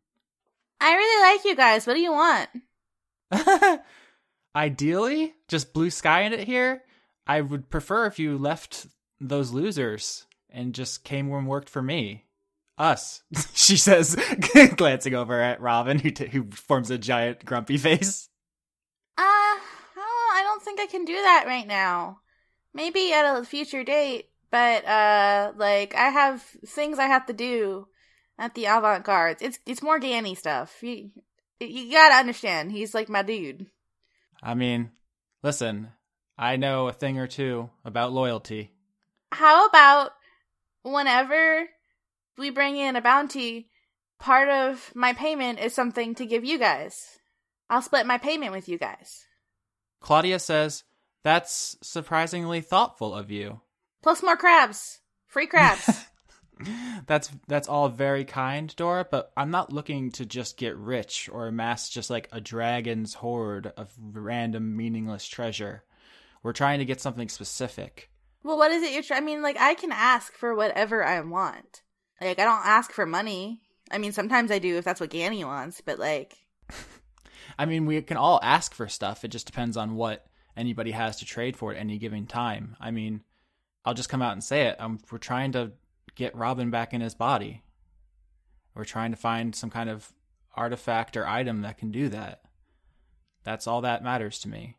I 0.81 0.95
really 0.95 1.35
like 1.35 1.45
you 1.45 1.55
guys. 1.55 1.87
What 1.87 1.95
do 1.95 2.01
you 2.01 2.13
want? 2.13 2.49
Ideally, 4.57 5.35
just 5.49 5.73
blue 5.73 5.91
sky 5.91 6.23
in 6.23 6.33
it 6.33 6.47
here. 6.47 6.83
I 7.27 7.41
would 7.41 7.71
prefer 7.71 8.07
if 8.07 8.19
you 8.19 8.37
left 8.37 8.87
those 9.21 9.53
losers 9.53 10.27
and 10.49 10.75
just 10.75 11.05
came 11.05 11.33
and 11.33 11.47
worked 11.47 11.69
for 11.69 11.83
me. 11.83 12.25
Us, 12.79 13.23
she 13.55 13.77
says, 13.77 14.17
glancing 14.77 15.15
over 15.15 15.41
at 15.41 15.61
Robin, 15.61 15.99
who, 15.99 16.11
t- 16.11 16.29
who 16.29 16.51
forms 16.51 16.91
a 16.91 16.97
giant 16.97 17.45
grumpy 17.45 17.77
face. 17.77 18.29
Uh, 19.19 19.23
oh, 19.23 20.33
I 20.35 20.43
don't 20.43 20.63
think 20.63 20.81
I 20.81 20.87
can 20.87 21.05
do 21.05 21.13
that 21.13 21.45
right 21.47 21.67
now. 21.67 22.21
Maybe 22.73 23.13
at 23.13 23.39
a 23.39 23.45
future 23.45 23.85
date, 23.85 24.31
but 24.51 24.87
uh, 24.87 25.53
like 25.57 25.95
I 25.95 26.09
have 26.09 26.41
things 26.67 26.99
I 26.99 27.07
have 27.07 27.27
to 27.27 27.33
do 27.33 27.89
at 28.39 28.55
the 28.55 28.65
avant 28.65 29.05
garde. 29.05 29.39
It's 29.41 29.59
it's 29.67 29.83
more 29.83 30.01
Ganny 30.01 30.37
stuff. 30.37 30.83
You 30.83 31.11
you 31.61 31.93
gotta 31.93 32.15
understand. 32.15 32.73
He's 32.73 32.95
like 32.95 33.09
my 33.09 33.23
dude. 33.23 33.67
I 34.43 34.55
mean, 34.55 34.91
listen, 35.43 35.89
I 36.39 36.57
know 36.57 36.89
a 36.89 36.93
thing 36.93 37.19
or 37.19 37.27
two 37.27 37.71
about 37.85 38.13
loyalty. 38.13 38.73
How 39.33 39.67
about 39.67 40.13
whenever 40.83 41.69
we 42.39 42.51
bring 42.51 42.77
in 42.77 42.97
a 42.97 43.03
bounty, 43.03 43.69
part 44.19 44.49
of 44.49 44.91
my 44.95 45.13
payment 45.13 45.61
is 45.61 45.75
something 45.75 46.15
to 46.17 46.27
give 46.27 46.45
you 46.45 46.59
guys. 46.59 47.19
I'll 47.69 47.83
split 47.83 48.07
my 48.07 48.19
payment 48.19 48.53
with 48.53 48.69
you 48.69 48.79
guys. 48.79 49.27
Claudia 50.01 50.39
says, 50.39 50.85
That's 51.23 51.77
surprisingly 51.83 52.63
thoughtful 52.63 53.15
of 53.15 53.31
you. 53.31 53.61
Plus 54.03 54.23
more 54.23 54.37
crabs. 54.37 55.01
Free 55.27 55.47
crabs. 55.47 56.07
that's 57.07 57.31
that's 57.49 57.69
all 57.69 57.89
very 57.89 58.25
kind, 58.25 58.75
Dora, 58.77 59.07
but 59.11 59.33
I'm 59.37 59.51
not 59.51 59.73
looking 59.73 60.11
to 60.13 60.27
just 60.27 60.57
get 60.57 60.77
rich 60.77 61.29
or 61.33 61.47
amass 61.47 61.89
just 61.89 62.11
like 62.11 62.29
a 62.33 62.41
dragon's 62.41 63.15
hoard 63.15 63.73
of 63.77 63.93
random 63.99 64.77
meaningless 64.77 65.27
treasure. 65.27 65.85
We're 66.43 66.53
trying 66.53 66.79
to 66.79 66.85
get 66.85 67.01
something 67.01 67.29
specific. 67.29 68.11
well, 68.43 68.57
what 68.57 68.71
is 68.71 68.83
it 68.83 68.93
you're 68.93 69.03
trying? 69.03 69.23
I 69.23 69.27
mean, 69.27 69.43
like, 69.43 69.59
I 69.59 69.75
can 69.75 69.93
ask 69.93 70.33
for 70.33 70.55
whatever 70.55 71.05
I 71.05 71.21
want. 71.21 71.83
Like, 72.21 72.39
I 72.39 72.45
don't 72.45 72.67
ask 72.67 72.93
for 72.93 73.07
money. 73.07 73.61
I 73.91 73.99
mean, 73.99 74.13
sometimes 74.13 74.51
I 74.51 74.59
do 74.59 74.79
if 74.79 74.85
that's 74.85 75.01
what 75.01 75.11
Ganny 75.11 75.45
wants, 75.45 75.81
but 75.81 75.99
like, 75.99 76.37
I 77.59 77.67
mean, 77.67 77.87
we 77.87 78.01
can 78.03 78.17
all 78.17 78.41
ask 78.43 78.73
for 78.73 78.89
stuff. 78.89 79.25
It 79.25 79.29
just 79.29 79.47
depends 79.47 79.77
on 79.77 79.97
what 79.97 80.27
anybody 80.57 80.93
has 80.93 81.19
to 81.19 81.25
trade 81.25 81.57
for 81.57 81.73
at 81.73 81.79
any 81.79 81.99
given 81.99 82.27
time. 82.27 82.77
I 82.81 82.91
mean, 82.91 83.23
I'll 83.85 83.95
just 83.95 84.09
come 84.09 84.23
out 84.23 84.33
and 84.33 84.45
say 84.45 84.69
it. 84.69 84.81
Um, 84.81 84.99
we're 85.11 85.19
trying 85.19 85.53
to 85.53 85.73
get 86.21 86.37
Robin 86.37 86.71
back 86.71 86.93
in 86.93 87.01
his 87.01 87.15
body. 87.15 87.63
We're 88.75 88.85
trying 88.85 89.11
to 89.11 89.17
find 89.17 89.55
some 89.57 89.71
kind 89.71 89.89
of 89.89 90.13
artifact 90.55 91.17
or 91.17 91.27
item 91.27 91.63
that 91.63 91.79
can 91.79 91.91
do 91.91 92.11
that. 92.11 92.43
That's 93.43 93.67
all 93.67 93.81
that 93.81 94.05
matters 94.05 94.39
to 94.41 94.49
me. 94.49 94.77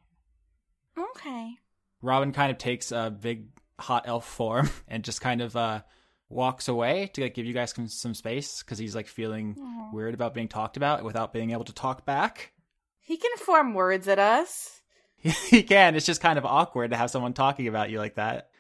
okay. 0.98 1.56
Robin 2.04 2.32
kind 2.32 2.52
of 2.52 2.60
takes 2.60 2.92
a 2.92 3.10
big 3.10 3.48
hot 3.80 4.04
elf 4.06 4.26
form 4.26 4.70
and 4.88 5.04
just 5.04 5.20
kind 5.20 5.42
of 5.42 5.56
uh, 5.56 5.82
walks 6.30 6.68
away 6.68 7.10
to 7.14 7.24
like 7.24 7.34
give 7.34 7.48
you 7.48 7.54
guys 7.54 7.74
some, 7.74 7.88
some 7.88 8.14
space 8.14 8.62
because 8.62 8.78
he's 8.78 8.96
like 8.96 9.08
feeling 9.08 9.56
weird 9.92 10.14
about 10.14 10.36
being 10.36 10.48
talked 10.48 10.78
about 10.78 11.04
without 11.04 11.34
being 11.34 11.52
able 11.52 11.66
to 11.66 11.74
talk 11.74 12.06
back. 12.06 12.54
He 13.00 13.18
can 13.18 13.36
form 13.38 13.74
words 13.74 14.08
at 14.08 14.20
us. 14.20 14.82
he 15.18 15.64
can. 15.64 15.96
It's 15.96 16.06
just 16.06 16.22
kind 16.22 16.38
of 16.38 16.46
awkward 16.46 16.92
to 16.92 16.98
have 16.98 17.10
someone 17.10 17.34
talking 17.34 17.68
about 17.68 17.90
you 17.90 17.98
like 17.98 18.16
that. 18.16 18.52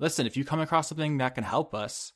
Listen, 0.00 0.26
if 0.26 0.36
you 0.36 0.44
come 0.44 0.60
across 0.60 0.88
something 0.88 1.18
that 1.18 1.36
can 1.36 1.44
help 1.44 1.74
us, 1.74 2.12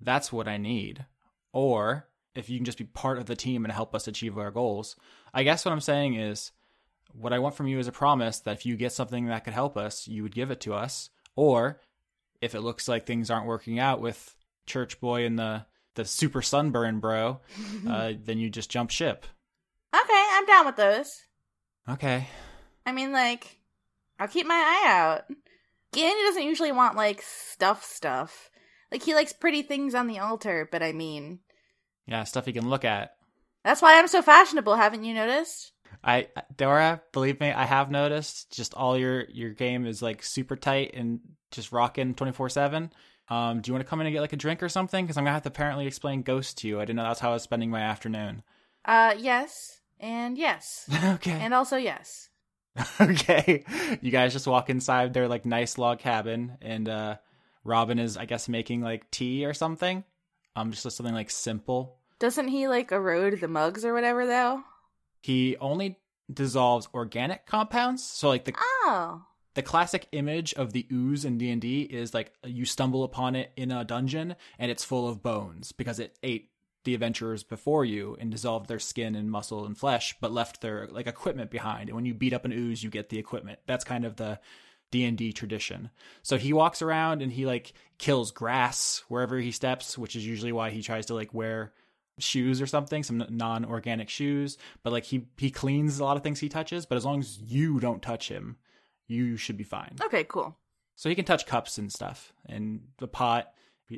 that's 0.00 0.32
what 0.32 0.48
I 0.48 0.56
need. 0.56 1.06
Or 1.52 2.08
if 2.34 2.48
you 2.48 2.58
can 2.58 2.64
just 2.64 2.78
be 2.78 2.84
part 2.84 3.18
of 3.18 3.26
the 3.26 3.36
team 3.36 3.64
and 3.64 3.72
help 3.72 3.94
us 3.94 4.08
achieve 4.08 4.38
our 4.38 4.50
goals. 4.50 4.96
I 5.34 5.42
guess 5.42 5.64
what 5.64 5.72
I'm 5.72 5.80
saying 5.80 6.14
is 6.14 6.52
what 7.12 7.32
I 7.32 7.38
want 7.38 7.54
from 7.54 7.66
you 7.66 7.78
is 7.78 7.88
a 7.88 7.92
promise 7.92 8.40
that 8.40 8.56
if 8.56 8.66
you 8.66 8.76
get 8.76 8.92
something 8.92 9.26
that 9.26 9.44
could 9.44 9.52
help 9.52 9.76
us, 9.76 10.06
you 10.06 10.22
would 10.22 10.34
give 10.34 10.50
it 10.50 10.60
to 10.60 10.74
us. 10.74 11.10
Or 11.36 11.80
if 12.40 12.54
it 12.54 12.60
looks 12.60 12.88
like 12.88 13.06
things 13.06 13.30
aren't 13.30 13.46
working 13.46 13.78
out 13.78 14.00
with 14.00 14.34
Church 14.66 15.00
Boy 15.00 15.26
and 15.26 15.38
the 15.38 15.66
the 15.96 16.04
super 16.04 16.40
sunburn 16.40 17.00
bro, 17.00 17.40
uh, 17.88 18.12
then 18.24 18.38
you 18.38 18.48
just 18.48 18.70
jump 18.70 18.90
ship. 18.90 19.26
Okay, 19.94 20.26
I'm 20.32 20.46
down 20.46 20.66
with 20.66 20.76
those. 20.76 21.10
Okay. 21.88 22.28
I 22.86 22.92
mean, 22.92 23.12
like, 23.12 23.58
I'll 24.18 24.28
keep 24.28 24.46
my 24.46 24.54
eye 24.54 24.88
out. 24.88 25.24
Ganny 25.92 26.26
doesn't 26.26 26.44
usually 26.44 26.70
want, 26.70 26.96
like, 26.96 27.22
stuff 27.22 27.84
stuff. 27.84 28.50
Like, 28.92 29.02
he 29.02 29.14
likes 29.14 29.32
pretty 29.32 29.62
things 29.62 29.94
on 29.94 30.06
the 30.06 30.18
altar, 30.18 30.68
but 30.70 30.82
I 30.82 30.92
mean, 30.92 31.40
Yeah, 32.06 32.24
stuff 32.24 32.46
he 32.46 32.52
can 32.52 32.68
look 32.68 32.84
at. 32.84 33.12
that's 33.64 33.82
why 33.82 33.98
I'm 33.98 34.08
so 34.08 34.22
fashionable, 34.22 34.74
haven't 34.76 35.04
you 35.04 35.14
noticed? 35.14 35.72
I 36.02 36.28
Dora, 36.56 37.02
believe 37.12 37.40
me, 37.40 37.50
I 37.52 37.64
have 37.64 37.90
noticed. 37.90 38.52
Just 38.52 38.74
all 38.74 38.96
your 38.96 39.24
your 39.28 39.50
game 39.50 39.86
is 39.86 40.00
like 40.00 40.22
super 40.22 40.56
tight 40.56 40.92
and 40.94 41.20
just 41.50 41.72
rocking 41.72 42.14
twenty 42.14 42.32
four 42.32 42.48
seven. 42.48 42.92
Um, 43.28 43.60
do 43.60 43.68
you 43.68 43.74
want 43.74 43.84
to 43.84 43.88
come 43.90 44.00
in 44.00 44.06
and 44.06 44.14
get 44.14 44.20
like 44.22 44.32
a 44.32 44.36
drink 44.36 44.62
or 44.62 44.68
something? 44.68 45.04
Because 45.04 45.16
I'm 45.18 45.24
gonna 45.24 45.34
have 45.34 45.42
to 45.42 45.48
apparently 45.50 45.86
explain 45.86 46.22
Ghost 46.22 46.58
to 46.58 46.68
you. 46.68 46.78
I 46.80 46.84
didn't 46.84 46.96
know 46.96 47.02
that's 47.02 47.20
how 47.20 47.30
I 47.30 47.34
was 47.34 47.42
spending 47.42 47.70
my 47.70 47.80
afternoon. 47.80 48.42
Uh, 48.84 49.14
yes, 49.18 49.80
and 49.98 50.38
yes, 50.38 50.88
okay. 51.04 51.32
and 51.32 51.52
also 51.52 51.76
yes. 51.76 52.28
okay. 53.00 53.64
You 54.00 54.10
guys 54.10 54.32
just 54.32 54.46
walk 54.46 54.70
inside 54.70 55.12
their 55.12 55.28
like 55.28 55.44
nice 55.44 55.76
log 55.76 55.98
cabin, 55.98 56.56
and 56.62 56.88
uh, 56.88 57.16
Robin 57.64 57.98
is, 57.98 58.16
I 58.16 58.24
guess, 58.24 58.48
making 58.48 58.80
like 58.82 59.10
tea 59.10 59.44
or 59.44 59.54
something. 59.54 60.04
Um, 60.56 60.72
just 60.72 60.82
something 60.96 61.14
like 61.14 61.30
simple. 61.30 61.96
Doesn't 62.18 62.48
he, 62.48 62.68
like, 62.68 62.92
erode 62.92 63.40
the 63.40 63.48
mugs 63.48 63.84
or 63.84 63.94
whatever, 63.94 64.26
though? 64.26 64.62
He 65.22 65.56
only 65.58 65.98
dissolves 66.32 66.88
organic 66.94 67.46
compounds, 67.46 68.04
so 68.04 68.28
like 68.28 68.44
the 68.44 68.54
Oh. 68.84 69.22
the 69.54 69.62
classic 69.62 70.06
image 70.12 70.54
of 70.54 70.72
the 70.72 70.86
ooze 70.92 71.24
in 71.24 71.38
D&D 71.38 71.82
is 71.82 72.14
like 72.14 72.32
you 72.44 72.64
stumble 72.64 73.02
upon 73.04 73.34
it 73.34 73.50
in 73.56 73.72
a 73.72 73.84
dungeon 73.84 74.36
and 74.58 74.70
it's 74.70 74.84
full 74.84 75.08
of 75.08 75.22
bones 75.24 75.72
because 75.72 75.98
it 75.98 76.16
ate 76.22 76.50
the 76.84 76.94
adventurers 76.94 77.42
before 77.42 77.84
you 77.84 78.16
and 78.20 78.30
dissolved 78.30 78.68
their 78.68 78.78
skin 78.78 79.16
and 79.16 79.28
muscle 79.30 79.66
and 79.66 79.76
flesh 79.76 80.14
but 80.20 80.30
left 80.30 80.60
their 80.60 80.86
like 80.92 81.08
equipment 81.08 81.50
behind 81.50 81.88
and 81.88 81.96
when 81.96 82.06
you 82.06 82.14
beat 82.14 82.32
up 82.32 82.44
an 82.44 82.52
ooze 82.52 82.82
you 82.84 82.90
get 82.90 83.08
the 83.08 83.18
equipment 83.18 83.58
that's 83.66 83.84
kind 83.84 84.04
of 84.04 84.14
the 84.16 84.38
D&D 84.90 85.32
tradition 85.32 85.90
so 86.22 86.36
he 86.36 86.52
walks 86.52 86.82
around 86.82 87.22
and 87.22 87.32
he 87.32 87.46
like 87.46 87.72
kills 87.98 88.30
grass 88.32 89.04
wherever 89.08 89.38
he 89.38 89.52
steps 89.52 89.96
which 89.96 90.16
is 90.16 90.26
usually 90.26 90.52
why 90.52 90.70
he 90.70 90.82
tries 90.82 91.06
to 91.06 91.14
like 91.14 91.32
wear 91.32 91.72
shoes 92.18 92.60
or 92.60 92.66
something 92.66 93.02
some 93.02 93.24
non-organic 93.30 94.08
shoes 94.08 94.58
but 94.82 94.92
like 94.92 95.04
he 95.04 95.26
he 95.38 95.50
cleans 95.50 95.98
a 95.98 96.04
lot 96.04 96.16
of 96.16 96.22
things 96.22 96.40
he 96.40 96.48
touches 96.48 96.84
but 96.84 96.96
as 96.96 97.04
long 97.04 97.20
as 97.20 97.38
you 97.38 97.80
don't 97.80 98.02
touch 98.02 98.28
him 98.28 98.56
you 99.10 99.36
should 99.36 99.56
be 99.56 99.64
fine. 99.64 99.96
Okay, 100.00 100.24
cool. 100.24 100.56
So 100.94 101.08
he 101.08 101.14
can 101.16 101.24
touch 101.24 101.44
cups 101.44 101.78
and 101.78 101.92
stuff, 101.92 102.32
and 102.46 102.82
the 102.98 103.08
pot, 103.08 103.52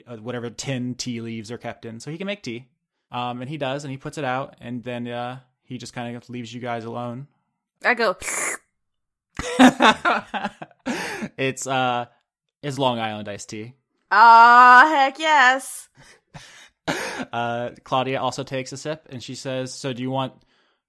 uh, 0.06 0.16
whatever 0.16 0.48
tin 0.48 0.94
tea 0.94 1.20
leaves 1.20 1.50
are 1.50 1.58
kept 1.58 1.84
in. 1.84 2.00
So 2.00 2.10
he 2.10 2.16
can 2.16 2.26
make 2.26 2.42
tea. 2.42 2.68
Um, 3.10 3.42
and 3.42 3.50
he 3.50 3.58
does, 3.58 3.84
and 3.84 3.90
he 3.90 3.98
puts 3.98 4.16
it 4.16 4.24
out, 4.24 4.56
and 4.60 4.82
then 4.82 5.06
uh, 5.06 5.40
he 5.64 5.76
just 5.76 5.92
kind 5.92 6.16
of 6.16 6.30
leaves 6.30 6.54
you 6.54 6.60
guys 6.60 6.84
alone. 6.86 7.26
I 7.84 7.92
go. 7.92 8.16
it's 11.48 11.66
uh, 11.66 12.06
it's 12.62 12.78
Long 12.78 12.98
Island 12.98 13.28
iced 13.28 13.48
tea. 13.50 13.74
Ah, 14.10 14.88
heck 14.88 15.18
yes. 15.18 15.88
Uh, 17.32 17.70
Claudia 17.84 18.20
also 18.20 18.42
takes 18.42 18.72
a 18.72 18.76
sip, 18.76 19.06
and 19.08 19.22
she 19.22 19.36
says, 19.36 19.72
"So 19.72 19.92
do 19.92 20.02
you 20.02 20.10
want 20.10 20.32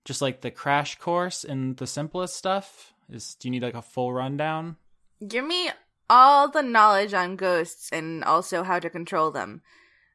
just 0.03 0.21
like 0.21 0.41
the 0.41 0.49
crash 0.49 0.97
course 0.97 1.43
in 1.43 1.75
the 1.75 1.85
simplest 1.85 2.35
stuff? 2.35 2.93
Is 3.09 3.35
do 3.35 3.47
you 3.47 3.51
need 3.51 3.61
like 3.61 3.75
a 3.75 3.81
full 3.81 4.11
rundown?" 4.11 4.77
Give 5.25 5.45
me 5.45 5.69
all 6.09 6.49
the 6.49 6.63
knowledge 6.63 7.13
on 7.13 7.35
ghosts 7.35 7.89
and 7.93 8.23
also 8.23 8.63
how 8.63 8.80
to 8.80 8.89
control 8.89 9.30
them. 9.30 9.61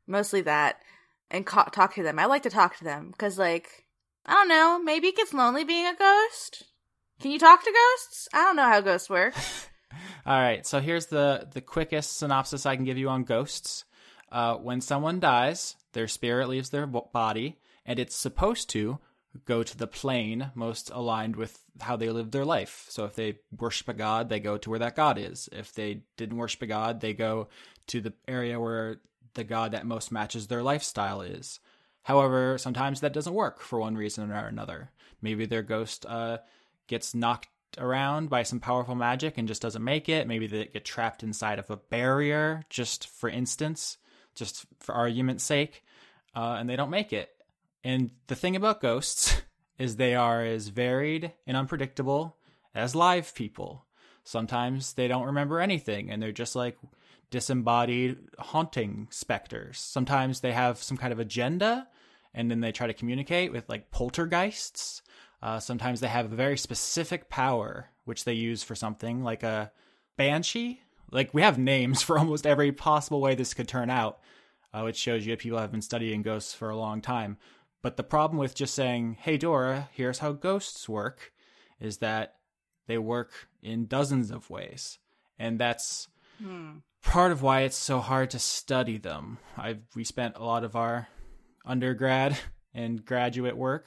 Mostly 0.06 0.40
that. 0.42 0.82
And 1.30 1.46
talk 1.46 1.94
to 1.94 2.02
them. 2.02 2.18
I 2.18 2.24
like 2.26 2.42
to 2.42 2.50
talk 2.50 2.76
to 2.78 2.84
them 2.84 3.10
because, 3.12 3.38
like, 3.38 3.86
I 4.26 4.32
don't 4.32 4.48
know, 4.48 4.80
maybe 4.82 5.08
it 5.08 5.16
gets 5.16 5.32
lonely 5.32 5.62
being 5.62 5.86
a 5.86 5.94
ghost. 5.94 6.64
Can 7.20 7.30
you 7.30 7.38
talk 7.38 7.62
to 7.62 7.72
ghosts? 7.72 8.28
I 8.34 8.38
don't 8.38 8.56
know 8.56 8.68
how 8.68 8.80
ghosts 8.80 9.08
work. 9.08 9.34
All 10.26 10.38
right, 10.38 10.66
so 10.66 10.80
here's 10.80 11.06
the 11.06 11.48
the 11.52 11.60
quickest 11.60 12.18
synopsis 12.18 12.66
I 12.66 12.76
can 12.76 12.84
give 12.84 12.98
you 12.98 13.08
on 13.08 13.24
ghosts. 13.24 13.84
Uh, 14.30 14.56
when 14.56 14.80
someone 14.80 15.20
dies, 15.20 15.76
their 15.92 16.08
spirit 16.08 16.48
leaves 16.48 16.70
their 16.70 16.86
body, 16.86 17.58
and 17.86 17.98
it's 17.98 18.14
supposed 18.14 18.68
to 18.70 18.98
go 19.44 19.62
to 19.62 19.76
the 19.76 19.86
plane 19.86 20.50
most 20.54 20.90
aligned 20.90 21.36
with 21.36 21.60
how 21.80 21.96
they 21.96 22.10
lived 22.10 22.32
their 22.32 22.44
life. 22.44 22.86
So 22.88 23.04
if 23.04 23.14
they 23.14 23.38
worship 23.56 23.88
a 23.88 23.94
god, 23.94 24.28
they 24.28 24.40
go 24.40 24.58
to 24.58 24.70
where 24.70 24.78
that 24.78 24.96
god 24.96 25.18
is. 25.18 25.48
If 25.52 25.72
they 25.72 26.02
didn't 26.16 26.36
worship 26.36 26.62
a 26.62 26.66
god, 26.66 27.00
they 27.00 27.14
go 27.14 27.48
to 27.88 28.00
the 28.00 28.12
area 28.26 28.60
where 28.60 28.96
the 29.34 29.44
god 29.44 29.72
that 29.72 29.86
most 29.86 30.10
matches 30.10 30.46
their 30.46 30.62
lifestyle 30.62 31.22
is. 31.22 31.60
However, 32.02 32.58
sometimes 32.58 33.00
that 33.00 33.12
doesn't 33.12 33.34
work 33.34 33.60
for 33.60 33.78
one 33.78 33.96
reason 33.96 34.30
or 34.30 34.46
another. 34.46 34.90
Maybe 35.20 35.46
their 35.46 35.62
ghost 35.62 36.06
uh, 36.06 36.38
gets 36.86 37.14
knocked 37.14 37.48
around 37.76 38.30
by 38.30 38.42
some 38.42 38.60
powerful 38.60 38.94
magic 38.94 39.36
and 39.36 39.48
just 39.48 39.62
doesn't 39.62 39.84
make 39.84 40.08
it. 40.08 40.26
Maybe 40.26 40.46
they 40.46 40.66
get 40.66 40.84
trapped 40.84 41.22
inside 41.22 41.58
of 41.58 41.70
a 41.70 41.76
barrier, 41.76 42.62
just 42.70 43.08
for 43.08 43.28
instance, 43.28 43.98
just 44.34 44.66
for 44.80 44.94
argument's 44.94 45.44
sake, 45.44 45.84
uh, 46.34 46.56
and 46.58 46.68
they 46.68 46.76
don't 46.76 46.90
make 46.90 47.12
it. 47.12 47.30
And 47.84 48.10
the 48.26 48.36
thing 48.36 48.56
about 48.56 48.80
ghosts 48.80 49.42
is 49.78 49.96
they 49.96 50.14
are 50.14 50.44
as 50.44 50.68
varied 50.68 51.32
and 51.46 51.56
unpredictable 51.56 52.36
as 52.74 52.94
live 52.94 53.34
people. 53.34 53.86
Sometimes 54.24 54.92
they 54.94 55.08
don't 55.08 55.26
remember 55.26 55.60
anything 55.60 56.10
and 56.10 56.22
they're 56.22 56.32
just 56.32 56.54
like 56.54 56.76
disembodied 57.30 58.18
haunting 58.38 59.08
specters. 59.10 59.78
Sometimes 59.78 60.40
they 60.40 60.52
have 60.52 60.82
some 60.82 60.96
kind 60.96 61.12
of 61.12 61.18
agenda 61.18 61.88
and 62.34 62.50
then 62.50 62.60
they 62.60 62.72
try 62.72 62.86
to 62.86 62.94
communicate 62.94 63.52
with 63.52 63.68
like 63.68 63.90
poltergeists. 63.90 65.02
Uh, 65.42 65.60
sometimes 65.60 66.00
they 66.00 66.08
have 66.08 66.32
a 66.32 66.36
very 66.36 66.58
specific 66.58 67.28
power 67.28 67.90
which 68.04 68.24
they 68.24 68.32
use 68.32 68.62
for 68.62 68.74
something 68.74 69.22
like 69.22 69.42
a 69.42 69.70
banshee. 70.16 70.80
Like 71.10 71.32
we 71.32 71.42
have 71.42 71.58
names 71.58 72.02
for 72.02 72.18
almost 72.18 72.46
every 72.46 72.72
possible 72.72 73.20
way 73.20 73.34
this 73.34 73.54
could 73.54 73.68
turn 73.68 73.90
out, 73.90 74.18
uh, 74.72 74.82
which 74.82 74.96
shows 74.96 75.24
you 75.24 75.32
that 75.32 75.40
people 75.40 75.58
have 75.58 75.70
been 75.70 75.82
studying 75.82 76.22
ghosts 76.22 76.54
for 76.54 76.70
a 76.70 76.76
long 76.76 77.00
time. 77.00 77.36
But 77.82 77.96
the 77.96 78.02
problem 78.02 78.38
with 78.38 78.56
just 78.56 78.74
saying, 78.74 79.18
"Hey 79.20 79.36
Dora, 79.36 79.88
here's 79.92 80.18
how 80.18 80.32
ghosts 80.32 80.88
work," 80.88 81.32
is 81.78 81.98
that 81.98 82.34
they 82.86 82.98
work 82.98 83.48
in 83.62 83.86
dozens 83.86 84.32
of 84.32 84.50
ways, 84.50 84.98
and 85.38 85.60
that's 85.60 86.08
part 87.02 87.30
of 87.30 87.42
why 87.42 87.60
it's 87.60 87.76
so 87.76 88.00
hard 88.00 88.30
to 88.30 88.38
study 88.40 88.98
them. 88.98 89.38
I've 89.56 89.82
we 89.94 90.02
spent 90.02 90.36
a 90.36 90.44
lot 90.44 90.64
of 90.64 90.74
our 90.74 91.08
undergrad 91.64 92.36
and 92.74 93.04
graduate 93.04 93.56
work 93.56 93.86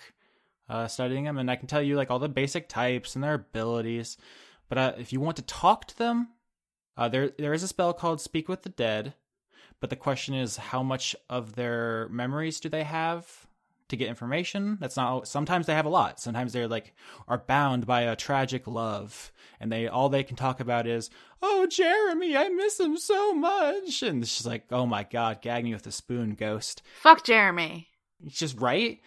uh, 0.71 0.87
studying 0.87 1.25
them, 1.25 1.37
and 1.37 1.51
I 1.51 1.57
can 1.57 1.67
tell 1.67 1.81
you 1.81 1.97
like 1.97 2.09
all 2.09 2.17
the 2.17 2.29
basic 2.29 2.69
types 2.69 3.13
and 3.13 3.23
their 3.23 3.33
abilities. 3.33 4.15
But 4.69 4.77
uh, 4.77 4.93
if 4.97 5.11
you 5.11 5.19
want 5.19 5.35
to 5.35 5.43
talk 5.43 5.85
to 5.87 5.97
them, 5.97 6.29
uh, 6.95 7.09
there 7.09 7.31
there 7.37 7.53
is 7.53 7.61
a 7.61 7.67
spell 7.67 7.93
called 7.93 8.21
Speak 8.21 8.47
with 8.47 8.63
the 8.63 8.69
Dead. 8.69 9.13
But 9.81 9.89
the 9.89 9.97
question 9.97 10.33
is, 10.33 10.55
how 10.55 10.81
much 10.81 11.13
of 11.29 11.55
their 11.55 12.07
memories 12.09 12.59
do 12.61 12.69
they 12.69 12.83
have 12.85 13.47
to 13.89 13.97
get 13.97 14.07
information? 14.07 14.77
That's 14.79 14.95
not. 14.95 15.27
Sometimes 15.27 15.65
they 15.65 15.73
have 15.73 15.85
a 15.85 15.89
lot. 15.89 16.21
Sometimes 16.21 16.53
they're 16.53 16.69
like 16.69 16.93
are 17.27 17.39
bound 17.39 17.85
by 17.85 18.03
a 18.03 18.15
tragic 18.15 18.65
love, 18.65 19.33
and 19.59 19.69
they 19.69 19.89
all 19.89 20.07
they 20.07 20.23
can 20.23 20.37
talk 20.37 20.61
about 20.61 20.87
is, 20.87 21.09
"Oh, 21.41 21.67
Jeremy, 21.67 22.37
I 22.37 22.47
miss 22.47 22.79
him 22.79 22.95
so 22.95 23.33
much," 23.33 24.03
and 24.03 24.25
she's 24.25 24.47
like, 24.47 24.67
"Oh 24.71 24.85
my 24.85 25.03
God, 25.03 25.41
gag 25.41 25.65
me 25.65 25.73
with 25.73 25.85
a 25.85 25.91
spoon, 25.91 26.35
ghost." 26.35 26.81
Fuck 27.01 27.25
Jeremy. 27.25 27.89
It's 28.25 28.39
just 28.39 28.57
right. 28.57 29.01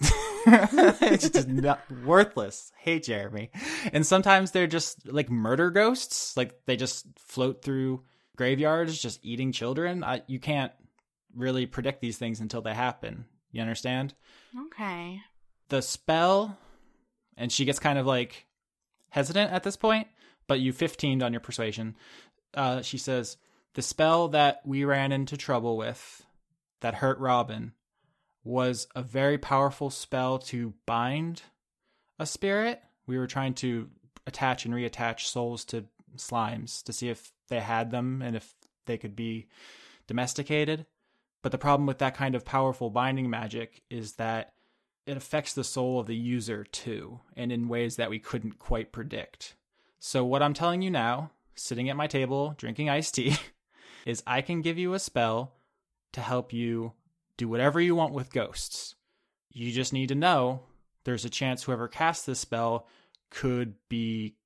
it's 0.46 1.30
just 1.30 1.48
not 1.48 1.80
worthless. 2.04 2.72
Hey, 2.76 3.00
Jeremy. 3.00 3.50
And 3.92 4.06
sometimes 4.06 4.50
they're 4.50 4.66
just 4.66 5.10
like 5.10 5.30
murder 5.30 5.70
ghosts. 5.70 6.36
Like 6.36 6.54
they 6.66 6.76
just 6.76 7.06
float 7.18 7.62
through 7.62 8.02
graveyards, 8.36 8.98
just 8.98 9.20
eating 9.22 9.52
children. 9.52 10.04
I, 10.04 10.22
you 10.26 10.38
can't 10.38 10.72
really 11.34 11.66
predict 11.66 12.00
these 12.00 12.18
things 12.18 12.40
until 12.40 12.62
they 12.62 12.74
happen. 12.74 13.26
You 13.52 13.62
understand? 13.62 14.14
Okay. 14.66 15.20
The 15.68 15.80
spell, 15.80 16.58
and 17.36 17.50
she 17.50 17.64
gets 17.64 17.78
kind 17.78 17.98
of 17.98 18.06
like 18.06 18.46
hesitant 19.10 19.52
at 19.52 19.62
this 19.62 19.76
point, 19.76 20.08
but 20.46 20.60
you 20.60 20.72
15'd 20.72 21.22
on 21.22 21.32
your 21.32 21.40
persuasion. 21.40 21.96
Uh, 22.52 22.82
she 22.82 22.98
says, 22.98 23.36
The 23.74 23.82
spell 23.82 24.28
that 24.28 24.60
we 24.64 24.84
ran 24.84 25.12
into 25.12 25.36
trouble 25.36 25.76
with 25.76 26.26
that 26.80 26.96
hurt 26.96 27.18
Robin 27.18 27.72
was 28.44 28.86
a 28.94 29.02
very 29.02 29.38
powerful 29.38 29.90
spell 29.90 30.38
to 30.38 30.74
bind 30.86 31.42
a 32.18 32.26
spirit. 32.26 32.82
We 33.06 33.18
were 33.18 33.26
trying 33.26 33.54
to 33.54 33.88
attach 34.26 34.64
and 34.64 34.74
reattach 34.74 35.20
souls 35.20 35.64
to 35.66 35.86
slimes 36.16 36.82
to 36.84 36.92
see 36.92 37.08
if 37.08 37.32
they 37.48 37.60
had 37.60 37.90
them 37.90 38.22
and 38.22 38.36
if 38.36 38.54
they 38.86 38.98
could 38.98 39.16
be 39.16 39.48
domesticated. 40.06 40.86
But 41.42 41.52
the 41.52 41.58
problem 41.58 41.86
with 41.86 41.98
that 41.98 42.14
kind 42.14 42.34
of 42.34 42.44
powerful 42.44 42.90
binding 42.90 43.28
magic 43.28 43.82
is 43.90 44.14
that 44.14 44.54
it 45.06 45.16
affects 45.16 45.52
the 45.52 45.64
soul 45.64 46.00
of 46.00 46.06
the 46.06 46.16
user 46.16 46.64
too, 46.64 47.20
and 47.36 47.52
in 47.52 47.68
ways 47.68 47.96
that 47.96 48.08
we 48.08 48.18
couldn't 48.18 48.58
quite 48.58 48.92
predict. 48.92 49.54
So, 49.98 50.24
what 50.24 50.42
I'm 50.42 50.54
telling 50.54 50.80
you 50.80 50.90
now, 50.90 51.30
sitting 51.54 51.90
at 51.90 51.96
my 51.96 52.06
table 52.06 52.54
drinking 52.56 52.88
iced 52.88 53.14
tea, 53.14 53.36
is 54.06 54.22
I 54.26 54.40
can 54.40 54.62
give 54.62 54.78
you 54.78 54.94
a 54.94 54.98
spell 54.98 55.52
to 56.12 56.22
help 56.22 56.52
you 56.52 56.92
do 57.36 57.48
whatever 57.48 57.80
you 57.80 57.94
want 57.94 58.14
with 58.14 58.32
ghosts. 58.32 58.94
You 59.50 59.72
just 59.72 59.92
need 59.92 60.08
to 60.08 60.14
know 60.14 60.62
there's 61.04 61.24
a 61.24 61.30
chance 61.30 61.62
whoever 61.62 61.88
casts 61.88 62.26
this 62.26 62.40
spell 62.40 62.86
could 63.30 63.74
be 63.88 64.36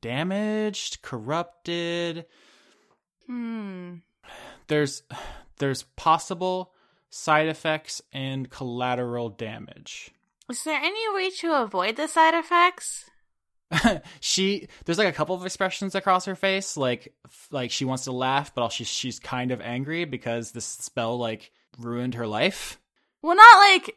damaged, 0.00 1.02
corrupted. 1.02 2.26
Hmm. 3.26 3.96
There's 4.68 5.02
there's 5.58 5.82
possible 5.82 6.72
side 7.10 7.48
effects 7.48 8.00
and 8.12 8.50
collateral 8.50 9.28
damage. 9.28 10.10
Is 10.48 10.64
there 10.64 10.80
any 10.80 11.12
way 11.14 11.30
to 11.30 11.62
avoid 11.62 11.96
the 11.96 12.06
side 12.06 12.34
effects? 12.34 13.09
she 14.20 14.68
there's 14.84 14.98
like 14.98 15.08
a 15.08 15.12
couple 15.12 15.34
of 15.34 15.46
expressions 15.46 15.94
across 15.94 16.24
her 16.24 16.34
face 16.34 16.76
like 16.76 17.14
like 17.50 17.70
she 17.70 17.84
wants 17.84 18.04
to 18.04 18.12
laugh 18.12 18.52
but 18.54 18.68
she's 18.70 18.88
she's 18.88 19.18
kind 19.20 19.52
of 19.52 19.60
angry 19.60 20.04
because 20.04 20.50
this 20.52 20.64
spell 20.64 21.16
like 21.18 21.52
ruined 21.78 22.14
her 22.14 22.26
life 22.26 22.78
Well, 23.22 23.36
not 23.36 23.58
like. 23.58 23.96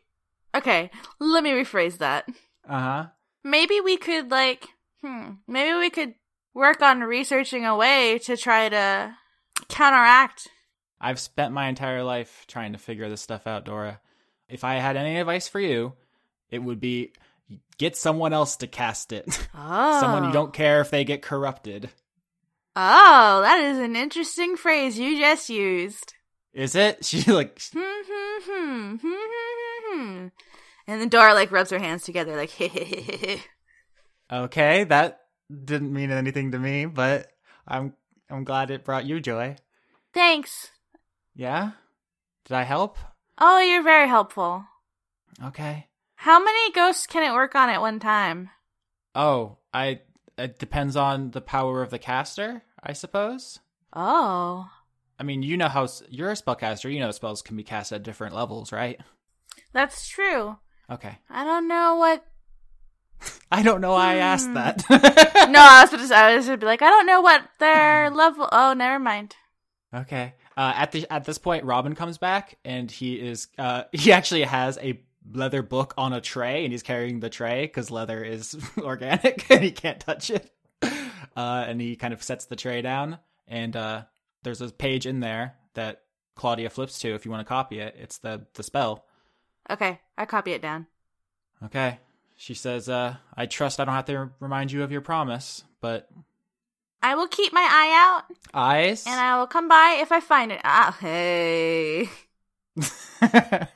Okay, 0.55 0.91
let 1.19 1.43
me 1.43 1.49
rephrase 1.51 1.97
that. 1.97 2.27
uh-huh 2.69 3.07
Maybe 3.43 3.81
we 3.81 3.97
could, 3.97 4.29
like. 4.29 4.67
Hmm. 5.03 5.31
Maybe 5.47 5.75
we 5.77 5.89
could 5.89 6.13
work 6.53 6.81
on 6.81 7.01
researching 7.01 7.65
a 7.65 7.75
way 7.75 8.19
to 8.19 8.37
try 8.37 8.69
to 8.69 9.15
counteract. 9.69 10.47
i've 11.01 11.19
spent 11.19 11.53
my 11.53 11.67
entire 11.67 12.03
life 12.03 12.45
trying 12.47 12.73
to 12.73 12.79
figure 12.79 13.09
this 13.09 13.21
stuff 13.21 13.47
out 13.47 13.65
dora 13.65 13.99
if 14.49 14.63
i 14.63 14.75
had 14.75 14.95
any 14.97 15.17
advice 15.19 15.47
for 15.47 15.59
you 15.59 15.93
it 16.49 16.59
would 16.59 16.79
be 16.79 17.11
get 17.77 17.95
someone 17.97 18.33
else 18.33 18.55
to 18.57 18.67
cast 18.67 19.11
it 19.11 19.25
Oh. 19.55 19.97
someone 20.01 20.23
you 20.25 20.31
don't 20.31 20.53
care 20.53 20.81
if 20.81 20.89
they 20.91 21.03
get 21.03 21.21
corrupted 21.21 21.89
Oh, 22.75 23.41
that 23.41 23.59
is 23.61 23.77
an 23.77 23.95
interesting 23.95 24.57
phrase 24.57 24.97
you 24.97 25.19
just 25.19 25.49
used. 25.49 26.13
is 26.53 26.75
it 26.75 27.05
she 27.05 27.29
like 27.31 27.61
hmm, 27.73 27.79
hmm, 28.09 28.95
hmm. 29.01 30.27
And 30.85 30.99
then 31.01 31.07
Dora 31.09 31.33
like 31.33 31.51
rubs 31.51 31.69
her 31.69 31.79
hands 31.79 32.03
together, 32.03 32.35
like 32.35 32.51
okay 34.31 34.83
that 34.85 35.19
didn't 35.63 35.93
mean 35.93 36.11
anything 36.11 36.51
to 36.51 36.59
me 36.59 36.85
but 36.85 37.27
i'm 37.67 37.93
i'm 38.29 38.43
glad 38.43 38.71
it 38.71 38.83
brought 38.85 39.05
you 39.05 39.19
joy 39.19 39.55
Thanks. 40.13 40.71
yeah 41.35 41.71
did 42.45 42.55
i 42.55 42.63
help 42.63 42.97
Oh, 43.37 43.59
you're 43.59 43.81
very 43.83 44.07
helpful. 44.07 44.63
okay 45.43 45.87
How 46.23 46.41
many 46.41 46.71
ghosts 46.71 47.05
can 47.05 47.21
it 47.21 47.33
work 47.33 47.53
on 47.53 47.69
at 47.69 47.81
one 47.81 47.99
time? 47.99 48.49
Oh, 49.13 49.57
I 49.73 49.99
It 50.37 50.57
depends 50.57 50.95
on 50.95 51.31
the 51.31 51.41
power 51.41 51.81
of 51.81 51.89
the 51.89 51.99
caster, 51.99 52.63
I 52.81 52.93
suppose. 52.93 53.59
Oh. 53.91 54.69
I 55.19 55.23
mean, 55.23 55.43
you 55.43 55.57
know 55.57 55.67
how 55.67 55.85
you're 56.07 56.31
a 56.31 56.35
spellcaster. 56.35 56.89
You 56.93 57.01
know 57.01 57.11
spells 57.11 57.41
can 57.41 57.57
be 57.57 57.63
cast 57.63 57.91
at 57.91 58.03
different 58.03 58.33
levels, 58.33 58.71
right? 58.71 59.01
That's 59.73 60.07
true. 60.07 60.55
Okay. 60.89 61.17
I 61.29 61.43
don't 61.43 61.67
know 61.67 61.97
what. 61.97 62.25
I 63.51 63.61
don't 63.61 63.81
know 63.81 63.91
why 63.91 64.13
I 64.13 64.15
asked 64.15 64.53
that. 64.53 64.81
No, 65.49 65.59
I 65.59 65.81
was 65.81 65.91
just, 65.91 66.13
I 66.13 66.37
was 66.37 66.45
gonna 66.45 66.57
be 66.57 66.65
like, 66.65 66.81
I 66.81 66.89
don't 66.89 67.05
know 67.05 67.19
what 67.19 67.43
their 67.59 68.09
level. 68.11 68.47
Oh, 68.49 68.71
never 68.71 68.97
mind. 68.97 69.35
Okay. 69.93 70.35
Uh, 70.55 70.71
at 70.73 70.93
the 70.93 71.05
at 71.11 71.25
this 71.25 71.37
point, 71.37 71.65
Robin 71.65 71.95
comes 71.95 72.17
back, 72.17 72.57
and 72.63 72.89
he 72.89 73.15
is 73.15 73.49
uh, 73.57 73.83
he 73.91 74.13
actually 74.13 74.43
has 74.43 74.77
a 74.77 75.03
leather 75.31 75.61
book 75.61 75.93
on 75.97 76.13
a 76.13 76.21
tray, 76.21 76.63
and 76.63 76.71
he's 76.71 76.83
carrying 76.83 77.19
the 77.19 77.29
tray 77.29 77.65
because 77.65 77.91
leather 77.91 78.23
is 78.23 78.57
organic 78.77 79.45
and 79.51 79.63
he 79.63 79.71
can't 79.71 79.99
touch 79.99 80.29
it. 80.29 80.49
Uh, 81.35 81.65
and 81.67 81.81
he 81.81 81.95
kind 81.95 82.13
of 82.13 82.21
sets 82.21 82.45
the 82.45 82.55
tray 82.55 82.81
down, 82.81 83.17
and 83.47 83.75
uh, 83.75 84.03
there's 84.43 84.61
a 84.61 84.69
page 84.69 85.07
in 85.07 85.19
there 85.19 85.55
that 85.73 86.03
Claudia 86.35 86.69
flips 86.69 86.99
to 86.99 87.15
if 87.15 87.25
you 87.25 87.31
want 87.31 87.41
to 87.41 87.49
copy 87.49 87.79
it. 87.79 87.95
It's 87.97 88.19
the 88.19 88.45
the 88.53 88.61
spell. 88.61 89.05
Okay, 89.69 89.99
I 90.17 90.25
copy 90.25 90.51
it 90.51 90.61
down. 90.61 90.85
Okay. 91.65 91.99
She 92.35 92.53
says, 92.53 92.89
uh, 92.89 93.15
"I 93.35 93.45
trust 93.45 93.79
I 93.79 93.85
don't 93.85 93.95
have 93.95 94.05
to 94.05 94.31
remind 94.39 94.71
you 94.71 94.83
of 94.83 94.91
your 94.91 95.01
promise, 95.01 95.63
but 95.81 96.09
I 97.01 97.15
will 97.15 97.27
keep 97.27 97.53
my 97.53 97.61
eye 97.61 97.93
out, 97.95 98.25
eyes." 98.53 99.07
and 99.07 99.19
I 99.19 99.39
will 99.39 99.47
come 99.47 99.67
by 99.67 99.99
if 100.01 100.11
I 100.11 100.19
find 100.19 100.51
it. 100.51 100.61
Ah, 100.63 100.95
hey. 100.99 102.09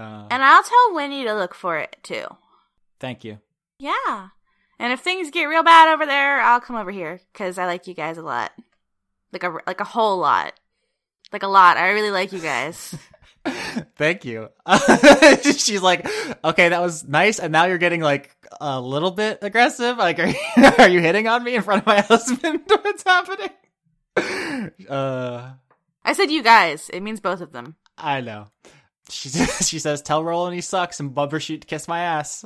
uh, 0.00 0.26
And 0.30 0.42
I'll 0.42 0.62
tell 0.62 0.94
Winnie 0.94 1.24
to 1.24 1.34
look 1.34 1.54
for 1.54 1.78
it 1.78 1.96
too. 2.02 2.24
thank 2.98 3.22
you. 3.24 3.38
Yeah. 3.78 4.28
And 4.78 4.92
if 4.92 5.00
things 5.00 5.30
get 5.30 5.44
real 5.44 5.62
bad 5.62 5.92
over 5.92 6.06
there, 6.06 6.40
I'll 6.40 6.60
come 6.60 6.76
over 6.76 6.90
here 6.90 7.20
because 7.32 7.58
I 7.58 7.66
like 7.66 7.86
you 7.86 7.94
guys 7.94 8.16
a 8.18 8.22
lot, 8.22 8.50
like 9.32 9.42
a 9.44 9.58
like 9.66 9.80
a 9.80 9.84
whole 9.84 10.16
lot, 10.18 10.54
like 11.32 11.42
a 11.42 11.46
lot. 11.48 11.76
I 11.76 11.90
really 11.90 12.10
like 12.10 12.32
you 12.32 12.40
guys. 12.40 12.96
Thank 13.96 14.24
you. 14.24 14.48
She's 15.42 15.82
like, 15.82 16.06
okay, 16.44 16.70
that 16.70 16.80
was 16.80 17.04
nice, 17.06 17.38
and 17.38 17.52
now 17.52 17.64
you're 17.66 17.78
getting 17.78 18.00
like 18.00 18.34
a 18.60 18.80
little 18.80 19.10
bit 19.10 19.38
aggressive. 19.42 19.96
Like, 19.98 20.18
are 20.18 20.26
you, 20.28 20.34
are 20.78 20.88
you 20.88 21.00
hitting 21.00 21.26
on 21.28 21.42
me 21.44 21.54
in 21.54 21.62
front 21.62 21.82
of 21.82 21.86
my 21.86 22.00
husband? 22.00 22.62
What's 22.66 23.02
happening? 23.02 23.50
Uh, 24.88 25.52
I 26.04 26.12
said 26.12 26.30
you 26.30 26.42
guys. 26.42 26.90
It 26.90 27.00
means 27.02 27.20
both 27.20 27.40
of 27.40 27.52
them. 27.52 27.76
I 27.96 28.20
know. 28.20 28.48
She 29.10 29.28
says, 29.30 29.68
she 29.68 29.78
says, 29.78 30.02
tell 30.02 30.24
Roland 30.24 30.54
he 30.54 30.60
sucks 30.60 31.00
and 31.00 31.14
Bumbershoot 31.14 31.60
to 31.62 31.66
kiss 31.66 31.88
my 31.88 32.00
ass. 32.00 32.44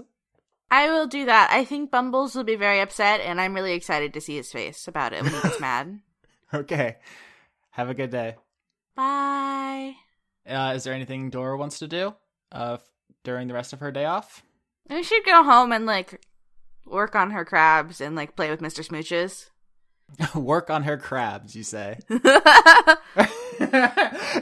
I 0.71 0.91
will 0.91 1.07
do 1.07 1.27
that. 1.27 1.51
I 1.53 1.65
think 1.65 1.91
Bumbles 1.91 2.35
will 2.35 2.43
be 2.45 2.57
very 2.57 2.81
upset, 2.81 3.21
and 3.21 3.41
I'm 3.41 3.55
really 3.55 3.75
excited 3.75 4.13
to 4.15 4.21
see 4.21 4.37
his 4.37 4.51
face 4.51 4.89
about 4.89 5.13
it 5.13 5.23
when 5.23 5.33
he 5.33 5.41
gets 5.41 5.61
mad. 5.61 6.01
Okay. 6.53 6.97
Have 7.71 7.91
a 7.91 7.95
good 7.95 8.11
day. 8.11 8.37
Bye. 8.97 9.95
Uh, 10.49 10.73
is 10.75 10.85
there 10.85 10.95
anything 10.95 11.31
Dora 11.31 11.57
wants 11.57 11.79
to 11.81 11.89
do 11.89 12.15
uh, 12.53 12.75
f- 12.75 12.91
during 13.23 13.49
the 13.49 13.55
rest 13.55 13.73
of 13.73 13.81
her 13.81 13.91
day 13.93 14.05
off? 14.05 14.43
We 14.89 15.03
should 15.03 15.25
go 15.25 15.43
home 15.43 15.73
and 15.73 15.87
like 15.87 16.25
work 16.87 17.15
on 17.17 17.31
her 17.31 17.45
crabs 17.45 18.01
and 18.01 18.15
like 18.15 18.37
play 18.37 18.51
with 18.51 18.61
Mr. 18.61 18.87
Smooches. 18.87 19.51
Work 20.35 20.71
on 20.71 20.85
her 20.85 20.97
crabs, 20.97 21.55
you 21.57 21.63
say. 21.63 21.99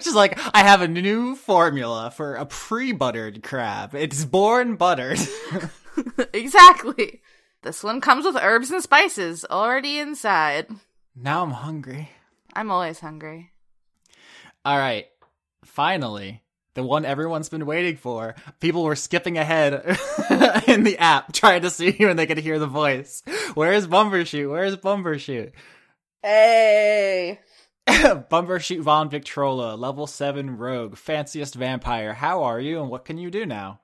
She's 0.00 0.14
like, 0.14 0.38
I 0.54 0.62
have 0.62 0.80
a 0.82 0.88
new 0.88 1.34
formula 1.36 2.10
for 2.14 2.34
a 2.34 2.46
pre-buttered 2.46 3.42
crab. 3.42 3.94
It's 3.94 4.24
born 4.24 4.76
buttered. 4.76 5.20
exactly. 6.32 7.22
This 7.62 7.82
one 7.82 8.00
comes 8.00 8.24
with 8.24 8.36
herbs 8.36 8.70
and 8.70 8.82
spices 8.82 9.44
already 9.48 9.98
inside. 9.98 10.66
now 11.14 11.42
I'm 11.42 11.52
hungry. 11.52 12.10
I'm 12.54 12.70
always 12.70 13.00
hungry. 13.00 13.52
All 14.64 14.76
right. 14.76 15.06
Finally, 15.64 16.41
the 16.74 16.82
one 16.82 17.04
everyone's 17.04 17.48
been 17.48 17.66
waiting 17.66 17.96
for. 17.96 18.34
People 18.60 18.84
were 18.84 18.96
skipping 18.96 19.38
ahead 19.38 19.74
in 20.66 20.84
the 20.84 20.96
app 20.98 21.32
trying 21.32 21.62
to 21.62 21.70
see 21.70 21.92
when 21.98 22.16
they 22.16 22.26
could 22.26 22.38
hear 22.38 22.58
the 22.58 22.66
voice. 22.66 23.22
Where's 23.54 23.86
Bumbershoot? 23.86 24.50
Where's 24.50 24.76
Bumbershoot? 24.76 25.52
Hey. 26.22 27.40
Bumbershoot 27.86 28.80
Von 28.80 29.10
Victrola, 29.10 29.74
level 29.74 30.06
7 30.06 30.56
rogue, 30.56 30.96
fanciest 30.96 31.54
vampire. 31.54 32.14
How 32.14 32.44
are 32.44 32.60
you 32.60 32.80
and 32.80 32.90
what 32.90 33.04
can 33.04 33.18
you 33.18 33.30
do 33.30 33.44
now? 33.44 33.80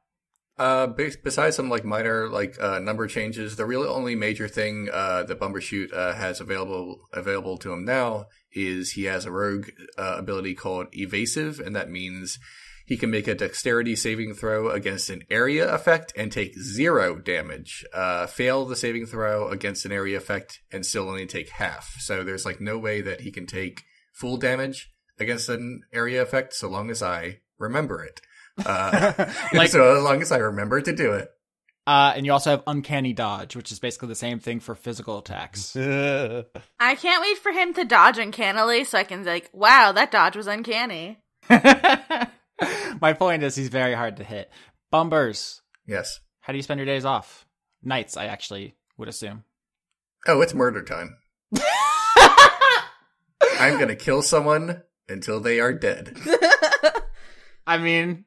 Uh, 0.59 0.89
be- 0.89 1.15
besides 1.23 1.55
some 1.55 1.71
like 1.71 1.85
minor 1.85 2.29
like 2.29 2.61
uh, 2.61 2.81
number 2.81 3.07
changes, 3.07 3.55
the 3.55 3.65
real 3.65 3.85
only 3.85 4.17
major 4.17 4.49
thing 4.49 4.89
uh, 4.93 5.23
that 5.23 5.39
Bumbershoot 5.39 5.93
uh, 5.93 6.15
has 6.15 6.41
available 6.41 7.01
available 7.13 7.59
to 7.59 7.73
him 7.73 7.85
now 7.85 8.27
is 8.53 8.93
he 8.93 9.05
has 9.05 9.25
a 9.25 9.31
rogue 9.31 9.69
uh, 9.97 10.17
ability 10.19 10.55
called 10.55 10.89
Evasive, 10.93 11.61
and 11.61 11.77
that 11.77 11.91
means 11.91 12.41
he 12.89 12.97
can 12.97 13.11
make 13.11 13.29
a 13.29 13.35
dexterity 13.35 13.95
saving 13.95 14.33
throw 14.33 14.71
against 14.71 15.11
an 15.11 15.23
area 15.31 15.71
effect 15.73 16.11
and 16.17 16.33
take 16.33 16.59
zero 16.59 17.17
damage. 17.17 17.85
Uh, 17.93 18.27
fail 18.27 18.65
the 18.65 18.75
saving 18.77 19.05
throw 19.05 19.49
against 19.49 19.85
an 19.85 19.93
area 19.93 20.17
effect 20.17 20.61
and 20.73 20.87
still 20.87 21.07
only 21.11 21.27
take 21.27 21.51
half. 21.51 21.95
So 21.99 22.25
there's 22.25 22.47
like 22.47 22.63
no 22.63 22.79
way 22.79 23.03
that 23.03 23.21
he 23.21 23.31
can 23.31 23.45
take 23.45 23.83
full 24.15 24.39
damage 24.39 24.91
against 25.21 25.51
an 25.51 25.83
area 25.93 26.23
effect 26.23 26.55
so 26.55 26.69
long 26.71 26.89
as 26.89 27.03
I 27.03 27.41
remember 27.59 28.03
it. 28.03 28.23
Uh, 28.65 29.13
Like- 29.53 29.69
so 29.71 29.95
as 29.99 30.03
long 30.03 30.23
as 30.23 30.33
I 30.33 30.39
remember 30.39 30.81
to 30.81 30.97
do 30.97 31.13
it. 31.13 31.29
Uh, 31.87 32.15
and 32.17 32.25
you 32.25 32.33
also 32.33 32.51
have 32.51 32.63
Uncanny 32.67 33.13
Dodge, 33.13 33.55
which 33.55 33.71
is 33.71 33.79
basically 33.81 34.09
the 34.09 34.15
same 34.15 34.39
thing 34.41 34.61
for 34.61 34.75
physical 34.75 35.19
attacks. 35.19 35.77
I 35.77 36.45
can't 36.79 37.23
wait 37.23 37.39
for 37.39 37.53
him 37.53 37.75
to 37.75 37.85
dodge 37.85 38.19
uncannily 38.19 38.85
so 38.85 38.99
I 38.99 39.05
can 39.05 39.25
be 39.25 39.29
like, 39.31 39.51
wow, 39.53 39.93
that 39.93 40.11
dodge 40.11 40.37
was 40.37 40.47
uncanny. 40.47 41.19
My 43.01 43.13
point 43.13 43.43
is, 43.43 43.55
he's 43.57 43.69
very 43.69 43.95
hard 43.95 44.17
to 44.19 44.25
hit. 44.25 44.51
Bumbers, 44.91 45.61
Yes. 45.87 46.21
how 46.41 46.53
do 46.53 46.57
you 46.57 46.63
spend 46.63 46.79
your 46.79 46.87
days 46.87 47.05
off? 47.05 47.47
Nights, 47.83 48.17
I 48.17 48.27
actually 48.27 48.75
would 48.97 49.09
assume. 49.09 49.45
Oh, 50.27 50.41
it's 50.41 50.55
murder 50.55 50.83
time. 50.83 51.17
I'm 53.61 53.79
gonna 53.79 53.97
kill 53.97 54.23
someone 54.23 54.83
until 55.09 55.41
they 55.41 55.61
are 55.61 55.73
dead. 55.73 56.17
I 57.67 57.79
mean, 57.79 58.25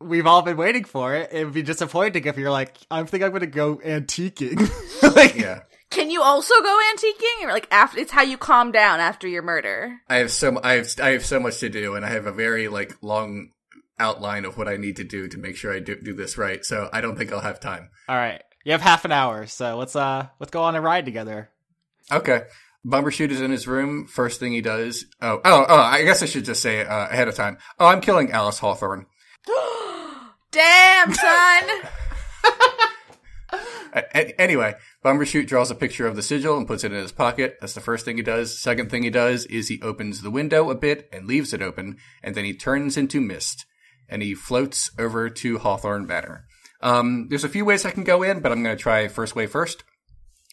we've 0.00 0.26
all 0.26 0.42
been 0.42 0.56
waiting 0.56 0.84
for 0.84 1.14
it. 1.14 1.30
It 1.32 1.44
would 1.44 1.54
be 1.54 1.62
disappointing 1.62 2.24
if 2.24 2.36
you're 2.38 2.50
like, 2.50 2.76
I 2.90 3.02
think 3.04 3.22
I'm 3.24 3.30
going 3.30 3.40
to 3.40 3.46
go 3.46 3.76
antiquing. 3.76 4.70
like, 5.16 5.34
Yeah. 5.36 5.60
Can 5.90 6.10
you 6.10 6.22
also 6.22 6.54
go 6.60 6.80
antiquing? 6.94 7.44
Or 7.46 7.52
like 7.52 7.68
after 7.70 7.98
it's 8.00 8.10
how 8.10 8.22
you 8.22 8.36
calm 8.36 8.72
down 8.72 8.98
after 9.00 9.28
your 9.28 9.42
murder. 9.42 9.96
I 10.08 10.16
have 10.16 10.30
so 10.32 10.60
I 10.62 10.74
have 10.74 10.88
I 11.00 11.10
have 11.10 11.24
so 11.24 11.38
much 11.38 11.58
to 11.60 11.68
do, 11.68 11.94
and 11.94 12.04
I 12.04 12.08
have 12.10 12.26
a 12.26 12.32
very 12.32 12.66
like 12.68 12.96
long 13.00 13.50
outline 13.98 14.44
of 14.44 14.56
what 14.56 14.68
I 14.68 14.76
need 14.76 14.96
to 14.96 15.04
do 15.04 15.28
to 15.28 15.38
make 15.38 15.56
sure 15.56 15.72
I 15.72 15.78
do 15.80 15.96
do 16.00 16.14
this 16.14 16.36
right. 16.38 16.64
So 16.64 16.88
I 16.92 17.00
don't 17.00 17.16
think 17.16 17.32
I'll 17.32 17.40
have 17.40 17.60
time. 17.60 17.90
All 18.08 18.16
right, 18.16 18.42
you 18.64 18.72
have 18.72 18.80
half 18.82 19.04
an 19.04 19.12
hour, 19.12 19.46
so 19.46 19.76
let's 19.76 19.94
uh 19.96 20.28
let's 20.40 20.50
go 20.50 20.62
on 20.62 20.74
a 20.76 20.80
ride 20.80 21.04
together. 21.04 21.50
Okay. 22.12 22.42
Bumbershoot 22.86 23.30
is 23.30 23.40
in 23.40 23.50
his 23.50 23.66
room. 23.66 24.06
First 24.06 24.38
thing 24.40 24.52
he 24.52 24.60
does. 24.60 25.06
Oh, 25.22 25.40
oh, 25.42 25.64
oh! 25.66 25.74
I 25.80 26.02
guess 26.04 26.22
I 26.22 26.26
should 26.26 26.44
just 26.44 26.60
say 26.60 26.82
uh, 26.84 27.08
ahead 27.08 27.28
of 27.28 27.34
time. 27.34 27.56
Oh, 27.78 27.86
I'm 27.86 28.02
killing 28.02 28.30
Alice 28.30 28.58
Hawthorne. 28.58 29.06
Damn, 30.50 31.14
son. 31.14 31.62
A- 33.96 34.04
a- 34.18 34.40
anyway, 34.40 34.74
Bumbershoot 35.04 35.46
draws 35.46 35.70
a 35.70 35.74
picture 35.74 36.06
of 36.06 36.16
the 36.16 36.22
sigil 36.22 36.58
and 36.58 36.66
puts 36.66 36.82
it 36.84 36.92
in 36.92 36.98
his 37.00 37.12
pocket. 37.12 37.56
That's 37.60 37.74
the 37.74 37.80
first 37.80 38.04
thing 38.04 38.16
he 38.16 38.22
does. 38.22 38.58
Second 38.58 38.90
thing 38.90 39.04
he 39.04 39.10
does 39.10 39.46
is 39.46 39.68
he 39.68 39.80
opens 39.82 40.20
the 40.22 40.30
window 40.30 40.68
a 40.68 40.74
bit 40.74 41.08
and 41.12 41.26
leaves 41.26 41.54
it 41.54 41.62
open, 41.62 41.96
and 42.22 42.34
then 42.34 42.44
he 42.44 42.52
turns 42.54 42.96
into 42.96 43.20
mist 43.20 43.64
and 44.08 44.22
he 44.22 44.34
floats 44.34 44.90
over 44.98 45.28
to 45.28 45.58
Hawthorne 45.58 46.06
Manor. 46.06 46.46
Um, 46.80 47.28
there's 47.28 47.44
a 47.44 47.48
few 47.48 47.64
ways 47.64 47.84
I 47.84 47.90
can 47.90 48.04
go 48.04 48.22
in, 48.22 48.40
but 48.40 48.52
I'm 48.52 48.62
going 48.62 48.76
to 48.76 48.82
try 48.82 49.08
first 49.08 49.34
way 49.34 49.46
first. 49.46 49.84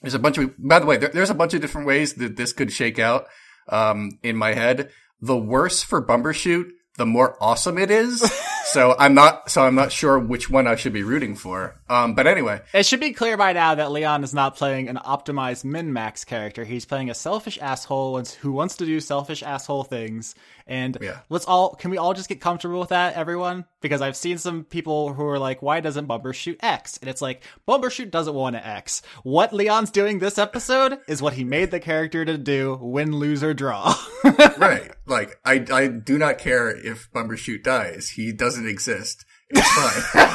There's 0.02 0.14
a 0.14 0.20
bunch 0.20 0.38
of, 0.38 0.54
by 0.58 0.80
the 0.80 0.86
way, 0.86 0.98
there, 0.98 1.10
there's 1.10 1.30
a 1.30 1.36
bunch 1.36 1.54
of 1.54 1.62
different 1.62 1.88
ways 1.88 2.14
that 2.16 2.38
this 2.38 2.54
could 2.54 2.72
shake 2.72 3.00
out, 3.00 3.28
um, 3.68 4.18
in 4.24 4.36
my 4.36 4.54
head. 4.54 4.92
The 5.22 5.38
worse 5.38 5.84
for 5.84 6.06
Bumbershoot, 6.06 6.72
the 6.98 7.06
more 7.06 7.38
awesome 7.42 7.78
it 7.78 7.92
is. 7.92 8.22
so 8.66 8.96
I'm 8.98 9.14
not, 9.14 9.50
so 9.50 9.64
I'm 9.64 9.76
not 9.76 9.92
sure 9.92 10.18
which 10.20 10.50
one 10.50 10.68
I 10.68 10.76
should 10.76 10.94
be 10.94 11.04
rooting 11.04 11.36
for. 11.36 11.76
Um, 11.90 12.14
but 12.14 12.28
anyway, 12.28 12.62
It 12.74 12.86
should 12.86 13.00
be 13.00 13.12
clear 13.14 13.36
by 13.38 13.54
now 13.54 13.76
that 13.76 13.92
Leon 13.92 14.24
is 14.24 14.34
not 14.34 14.56
playing 14.56 14.88
an 14.88 14.98
optimized 14.98 15.64
min 15.66 15.92
max 15.94 16.24
character. 16.24 16.64
He's 16.64 16.86
playing 16.86 17.10
a 17.10 17.14
selfish 17.14 17.58
asshole 17.62 18.22
who 18.42 18.52
wants 18.52 18.78
to 18.78 18.86
do 18.86 19.00
selfish 19.00 19.44
asshole 19.44 19.84
things. 19.84 20.36
And 20.68 20.98
Yeah. 21.02 21.20
let's 21.30 21.46
all 21.46 21.76
can 21.76 21.92
we 21.92 21.98
all 21.98 22.14
just 22.14 22.30
get 22.30 22.40
comfortable 22.40 22.80
with 22.80 22.90
that, 22.90 23.16
everyone? 23.16 23.66
Because 23.82 24.02
I've 24.02 24.16
seen 24.16 24.38
some 24.38 24.64
people 24.64 25.12
who 25.14 25.26
are 25.26 25.40
like, 25.40 25.62
"Why 25.62 25.82
doesn't 25.82 26.08
Bumbershoot 26.08 26.58
X?" 26.62 26.98
And 27.02 27.10
it's 27.10 27.22
like 27.22 27.44
Bumbershoot 27.68 28.10
doesn't 28.12 28.34
want 28.36 28.56
to 28.56 28.66
X. 28.66 29.02
What 29.24 29.52
Leon's 29.54 29.90
doing 29.92 30.20
this 30.20 30.38
episode 30.38 31.00
is 31.08 31.22
what 31.22 31.34
he 31.34 31.44
made 31.44 31.72
the 31.72 31.80
character 31.82 32.24
to 32.24 32.38
do: 32.38 32.78
win, 32.80 33.12
lose, 33.18 33.44
or 33.44 33.54
draw. 33.54 33.94
right. 34.58 34.92
Like, 35.06 35.40
I, 35.44 35.66
I 35.74 35.88
do 35.88 36.18
not 36.18 36.38
care 36.38 36.70
if 36.70 37.12
Bumbershoot 37.12 37.64
dies. 37.64 38.10
He 38.10 38.32
doesn't 38.52 38.68
exist. 38.70 39.26
It's 39.50 39.70
fine. 39.72 40.28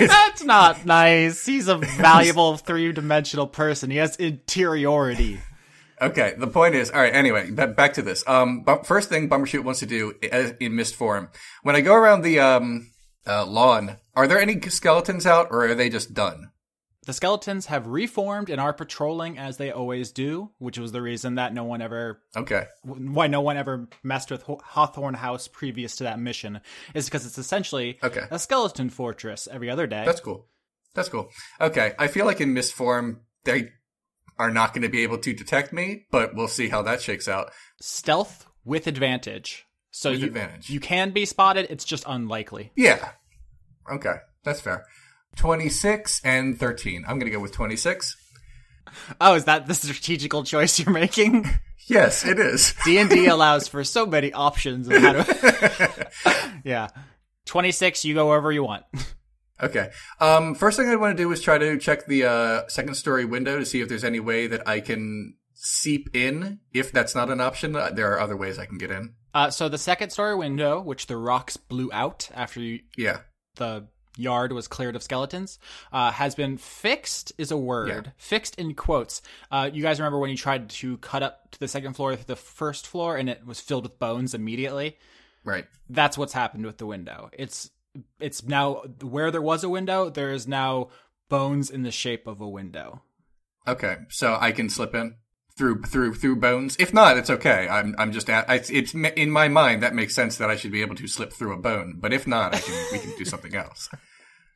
That's 0.08 0.42
not 0.42 0.84
nice. 0.86 1.44
He's 1.46 1.68
a 1.68 1.76
valuable 1.76 2.56
three 2.56 2.90
dimensional 2.92 3.46
person. 3.46 3.90
He 3.90 3.98
has 3.98 4.16
interiority. 4.16 5.40
Okay, 6.00 6.34
the 6.38 6.46
point 6.46 6.74
is, 6.74 6.90
all 6.90 7.00
right. 7.00 7.14
Anyway, 7.14 7.50
ba- 7.50 7.66
back 7.68 7.92
to 7.94 8.02
this. 8.02 8.26
Um, 8.26 8.62
bu- 8.62 8.82
first 8.84 9.08
thing 9.10 9.28
Bumbershoot 9.28 9.64
wants 9.64 9.80
to 9.80 9.86
do 9.86 10.14
i- 10.22 10.54
in 10.58 10.74
mist 10.74 10.96
form. 10.96 11.28
When 11.62 11.76
I 11.76 11.82
go 11.82 11.94
around 11.94 12.22
the 12.22 12.40
um 12.40 12.90
uh, 13.26 13.44
lawn, 13.44 13.96
are 14.14 14.26
there 14.26 14.40
any 14.40 14.58
skeletons 14.60 15.26
out, 15.26 15.48
or 15.50 15.66
are 15.66 15.74
they 15.74 15.90
just 15.90 16.14
done? 16.14 16.49
The 17.06 17.14
skeletons 17.14 17.66
have 17.66 17.86
reformed 17.86 18.50
and 18.50 18.60
are 18.60 18.74
patrolling 18.74 19.38
as 19.38 19.56
they 19.56 19.70
always 19.70 20.12
do, 20.12 20.50
which 20.58 20.78
was 20.78 20.92
the 20.92 21.00
reason 21.00 21.36
that 21.36 21.54
no 21.54 21.64
one 21.64 21.80
ever 21.80 22.20
Okay, 22.36 22.66
why 22.82 23.26
no 23.26 23.40
one 23.40 23.56
ever 23.56 23.88
messed 24.02 24.30
with 24.30 24.42
Hawthorne 24.42 25.14
House 25.14 25.48
previous 25.48 25.96
to 25.96 26.04
that 26.04 26.18
mission 26.18 26.60
is 26.94 27.06
because 27.06 27.24
it's 27.24 27.38
essentially 27.38 27.98
Okay. 28.02 28.24
a 28.30 28.38
skeleton 28.38 28.90
fortress 28.90 29.48
every 29.50 29.70
other 29.70 29.86
day. 29.86 30.04
that's 30.04 30.20
cool. 30.20 30.46
That's 30.94 31.08
cool. 31.08 31.30
Okay, 31.60 31.94
I 31.98 32.08
feel 32.08 32.26
like 32.26 32.40
in 32.40 32.52
mist 32.52 32.74
form 32.74 33.20
they 33.44 33.70
are 34.38 34.50
not 34.50 34.74
going 34.74 34.82
to 34.82 34.88
be 34.88 35.02
able 35.02 35.18
to 35.18 35.32
detect 35.32 35.72
me, 35.72 36.06
but 36.10 36.34
we'll 36.34 36.48
see 36.48 36.68
how 36.68 36.82
that 36.82 37.00
shakes 37.00 37.28
out. 37.28 37.50
Stealth 37.80 38.46
with 38.64 38.86
advantage. 38.86 39.66
So 39.90 40.10
With 40.10 40.20
you, 40.20 40.26
advantage. 40.26 40.68
you 40.70 40.80
can 40.80 41.10
be 41.12 41.24
spotted, 41.24 41.66
it's 41.70 41.84
just 41.84 42.04
unlikely. 42.06 42.72
Yeah. 42.76 43.12
Okay, 43.90 44.16
that's 44.44 44.60
fair. 44.60 44.84
Twenty 45.36 45.68
six 45.68 46.20
and 46.24 46.58
thirteen. 46.58 47.04
I'm 47.06 47.18
going 47.18 47.30
to 47.30 47.36
go 47.36 47.40
with 47.40 47.52
twenty 47.52 47.76
six. 47.76 48.16
Oh, 49.20 49.34
is 49.34 49.44
that 49.44 49.66
the 49.66 49.74
strategical 49.74 50.42
choice 50.44 50.78
you're 50.78 50.90
making? 50.92 51.48
Yes, 51.86 52.24
it 52.24 52.38
is. 52.38 52.72
D&D 52.84 53.26
allows 53.26 53.66
for 53.66 53.82
so 53.82 54.06
many 54.06 54.32
options 54.32 54.86
of 54.86 55.02
how 55.02 55.12
to 55.14 56.10
Yeah. 56.64 56.86
26, 57.46 58.04
you 58.04 58.14
go 58.14 58.28
wherever 58.28 58.52
you 58.52 58.62
want. 58.62 58.84
Okay. 59.60 59.90
Um, 60.20 60.54
first 60.54 60.78
thing 60.78 60.88
I 60.88 60.94
want 60.94 61.16
to 61.16 61.20
do 61.20 61.32
is 61.32 61.40
try 61.42 61.58
to 61.58 61.78
check 61.78 62.06
the 62.06 62.26
uh, 62.26 62.68
second 62.68 62.94
story 62.94 63.24
window 63.24 63.58
to 63.58 63.66
see 63.66 63.80
if 63.80 63.88
there's 63.88 64.04
any 64.04 64.20
way 64.20 64.46
that 64.46 64.68
I 64.68 64.78
can 64.78 65.34
seep 65.54 66.10
in. 66.14 66.60
If 66.72 66.92
that's 66.92 67.16
not 67.16 67.28
an 67.28 67.40
option, 67.40 67.74
uh, 67.74 67.90
there 67.92 68.12
are 68.12 68.20
other 68.20 68.36
ways 68.36 68.56
I 68.56 68.66
can 68.66 68.78
get 68.78 68.92
in. 68.92 69.14
Uh, 69.34 69.50
so 69.50 69.68
the 69.68 69.78
second 69.78 70.10
story 70.10 70.36
window, 70.36 70.80
which 70.80 71.08
the 71.08 71.16
rocks 71.16 71.56
blew 71.56 71.90
out 71.92 72.28
after 72.34 72.60
you, 72.60 72.80
Yeah. 72.96 73.22
the 73.56 73.88
yard 74.16 74.52
was 74.52 74.68
cleared 74.68 74.96
of 74.96 75.02
skeletons, 75.02 75.58
uh, 75.92 76.10
has 76.12 76.34
been 76.34 76.56
fixed 76.56 77.32
is 77.38 77.50
a 77.50 77.56
word. 77.56 78.06
Yeah. 78.06 78.12
Fixed 78.16 78.56
in 78.56 78.74
quotes. 78.74 79.22
Uh, 79.50 79.70
you 79.72 79.82
guys 79.82 79.98
remember 79.98 80.18
when 80.18 80.30
you 80.30 80.36
tried 80.36 80.70
to 80.70 80.96
cut 80.98 81.22
up 81.22 81.50
to 81.52 81.60
the 81.60 81.68
second 81.68 81.94
floor 81.94 82.14
through 82.14 82.24
the 82.26 82.36
first 82.36 82.86
floor 82.86 83.16
and 83.16 83.28
it 83.28 83.46
was 83.46 83.60
filled 83.60 83.84
with 83.84 83.98
bones 83.98 84.34
immediately? 84.34 84.98
Right. 85.44 85.66
That's 85.88 86.18
what's 86.18 86.32
happened 86.32 86.66
with 86.66 86.78
the 86.78 86.86
window. 86.86 87.30
It's 87.32 87.70
it's 88.20 88.44
now 88.44 88.82
where 89.02 89.30
there 89.30 89.42
was 89.42 89.64
a 89.64 89.68
window, 89.68 90.10
there 90.10 90.32
is 90.32 90.46
now 90.46 90.90
bones 91.28 91.70
in 91.70 91.82
the 91.82 91.90
shape 91.90 92.26
of 92.26 92.40
a 92.40 92.48
window. 92.48 93.02
Okay. 93.66 93.96
So 94.08 94.36
I 94.40 94.52
can 94.52 94.68
slip 94.68 94.94
in 94.94 95.16
through 95.60 95.82
through 95.82 96.14
through 96.14 96.36
bones. 96.36 96.74
If 96.78 96.94
not, 96.94 97.18
it's 97.18 97.28
okay. 97.28 97.68
I'm 97.68 97.94
I'm 97.98 98.12
just 98.12 98.30
at, 98.30 98.48
it's, 98.48 98.70
it's 98.70 98.94
in 98.94 99.30
my 99.30 99.48
mind 99.48 99.82
that 99.82 99.94
makes 99.94 100.14
sense 100.14 100.38
that 100.38 100.48
I 100.48 100.56
should 100.56 100.72
be 100.72 100.80
able 100.80 100.94
to 100.94 101.06
slip 101.06 101.34
through 101.34 101.52
a 101.52 101.58
bone. 101.58 101.98
But 101.98 102.14
if 102.14 102.26
not, 102.26 102.54
I 102.54 102.60
can 102.60 102.86
we 102.90 102.98
can 102.98 103.12
do 103.18 103.26
something 103.26 103.54
else. 103.54 103.90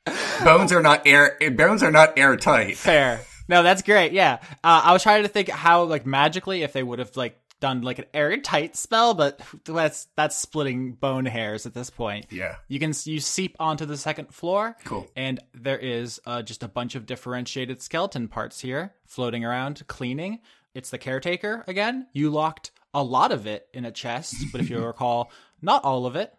Bones 0.44 0.72
are 0.72 0.82
not 0.82 1.06
air. 1.06 1.36
Bones 1.51 1.82
are 1.82 1.90
not 1.90 2.18
airtight. 2.18 2.78
Fair. 2.78 3.20
No, 3.48 3.62
that's 3.62 3.82
great. 3.82 4.12
Yeah. 4.12 4.39
Uh, 4.64 4.81
I 4.85 4.93
was 4.94 5.02
trying 5.02 5.24
to 5.24 5.28
think 5.28 5.51
how 5.51 5.85
like 5.85 6.06
magically 6.06 6.62
if 6.62 6.72
they 6.72 6.82
would 6.82 6.98
have 6.98 7.14
like 7.18 7.39
done 7.60 7.82
like 7.82 7.98
an 7.98 8.06
airtight 8.14 8.74
spell, 8.74 9.12
but 9.12 9.43
that's 9.66 10.09
that's 10.16 10.39
splitting 10.39 10.93
bone 10.93 11.26
hairs 11.26 11.66
at 11.66 11.74
this 11.74 11.90
point. 11.90 12.26
Yeah. 12.31 12.56
You 12.68 12.81
can 12.81 12.94
you 13.05 13.20
seep 13.20 13.56
onto 13.60 13.85
the 13.85 13.98
second 13.98 14.35
floor. 14.35 14.76
Cool. 14.85 15.06
And 15.14 15.39
there 15.52 15.78
is 15.78 16.18
uh, 16.24 16.40
just 16.40 16.62
a 16.62 16.68
bunch 16.68 16.94
of 16.94 17.05
differentiated 17.05 17.82
skeleton 17.82 18.28
parts 18.28 18.60
here 18.60 18.94
floating 19.05 19.44
around, 19.44 19.86
cleaning. 19.86 20.40
It's 20.75 20.91
the 20.91 20.99
caretaker 20.99 21.65
again. 21.67 22.09
You 22.13 22.31
locked 22.31 22.73
a 22.93 23.03
lot 23.03 23.33
of 23.33 23.47
it 23.47 23.69
in 23.73 23.85
a 23.85 23.93
chest, 23.93 24.37
but 24.53 24.61
if 24.61 24.71
you 24.71 24.79
recall, 24.85 25.31
not 25.63 25.85
all 25.85 26.07
of 26.07 26.17
it. 26.17 26.33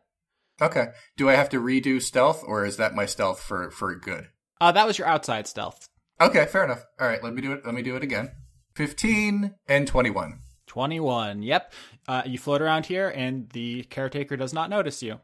Okay. 0.62 0.88
Do 1.18 1.30
I 1.30 1.34
have 1.36 1.50
to 1.50 1.62
redo 1.62 2.02
stealth, 2.02 2.44
or 2.46 2.66
is 2.66 2.78
that 2.78 2.96
my 2.96 3.06
stealth 3.06 3.42
for 3.42 3.72
for 3.72 3.96
good? 3.96 4.30
Uh, 4.62 4.72
that 4.72 4.88
was 4.88 4.98
your 4.98 5.08
outside 5.08 5.48
stealth. 5.48 5.90
Okay, 6.20 6.46
fair 6.46 6.64
enough. 6.64 6.86
All 7.00 7.08
right, 7.08 7.22
let 7.24 7.34
me 7.34 7.42
do 7.42 7.52
it. 7.52 7.66
Let 7.66 7.76
me 7.76 7.82
do 7.82 7.96
it 7.96 8.04
again. 8.04 8.32
Fifteen 8.74 9.56
and 9.68 9.88
twenty-one. 9.88 10.40
21. 10.68 11.42
Yep. 11.42 11.74
Uh, 12.08 12.24
you 12.26 12.38
float 12.38 12.62
around 12.62 12.88
here, 12.88 13.08
and 13.08 13.50
the 13.52 13.84
caretaker 13.84 14.36
does 14.36 14.52
not 14.52 14.70
notice 14.70 15.02
you. 15.02 15.22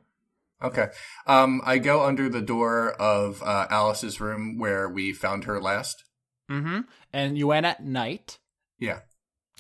Okay. 0.64 0.88
Um, 1.28 1.62
I 1.66 1.78
go 1.78 2.06
under 2.06 2.30
the 2.30 2.42
door 2.42 2.92
of 2.94 3.42
uh, 3.44 3.68
Alice's 3.70 4.22
room 4.22 4.58
where 4.58 4.88
we 4.88 5.12
found 5.12 5.46
her 5.46 5.60
last. 5.60 6.04
Mm-hmm. 6.50 6.82
And 7.12 7.38
you 7.38 7.48
went 7.48 7.66
at 7.66 7.84
night. 7.84 8.38
Yeah. 8.82 9.00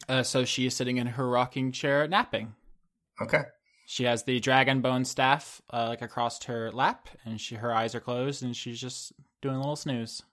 Uh, 0.09 0.23
so 0.23 0.43
she 0.43 0.65
is 0.65 0.75
sitting 0.75 0.97
in 0.97 1.07
her 1.07 1.29
rocking 1.29 1.71
chair 1.71 2.07
napping. 2.07 2.55
Okay. 3.21 3.43
She 3.85 4.03
has 4.05 4.23
the 4.23 4.39
dragon 4.39 4.81
bone 4.81 5.05
staff 5.05 5.61
uh, 5.71 5.87
like 5.89 6.01
across 6.01 6.43
her 6.45 6.71
lap, 6.71 7.07
and 7.23 7.39
she 7.39 7.55
her 7.55 7.73
eyes 7.73 7.93
are 7.93 7.99
closed, 7.99 8.41
and 8.43 8.55
she's 8.55 8.79
just 8.81 9.13
doing 9.41 9.55
a 9.55 9.59
little 9.59 9.75
snooze. 9.75 10.23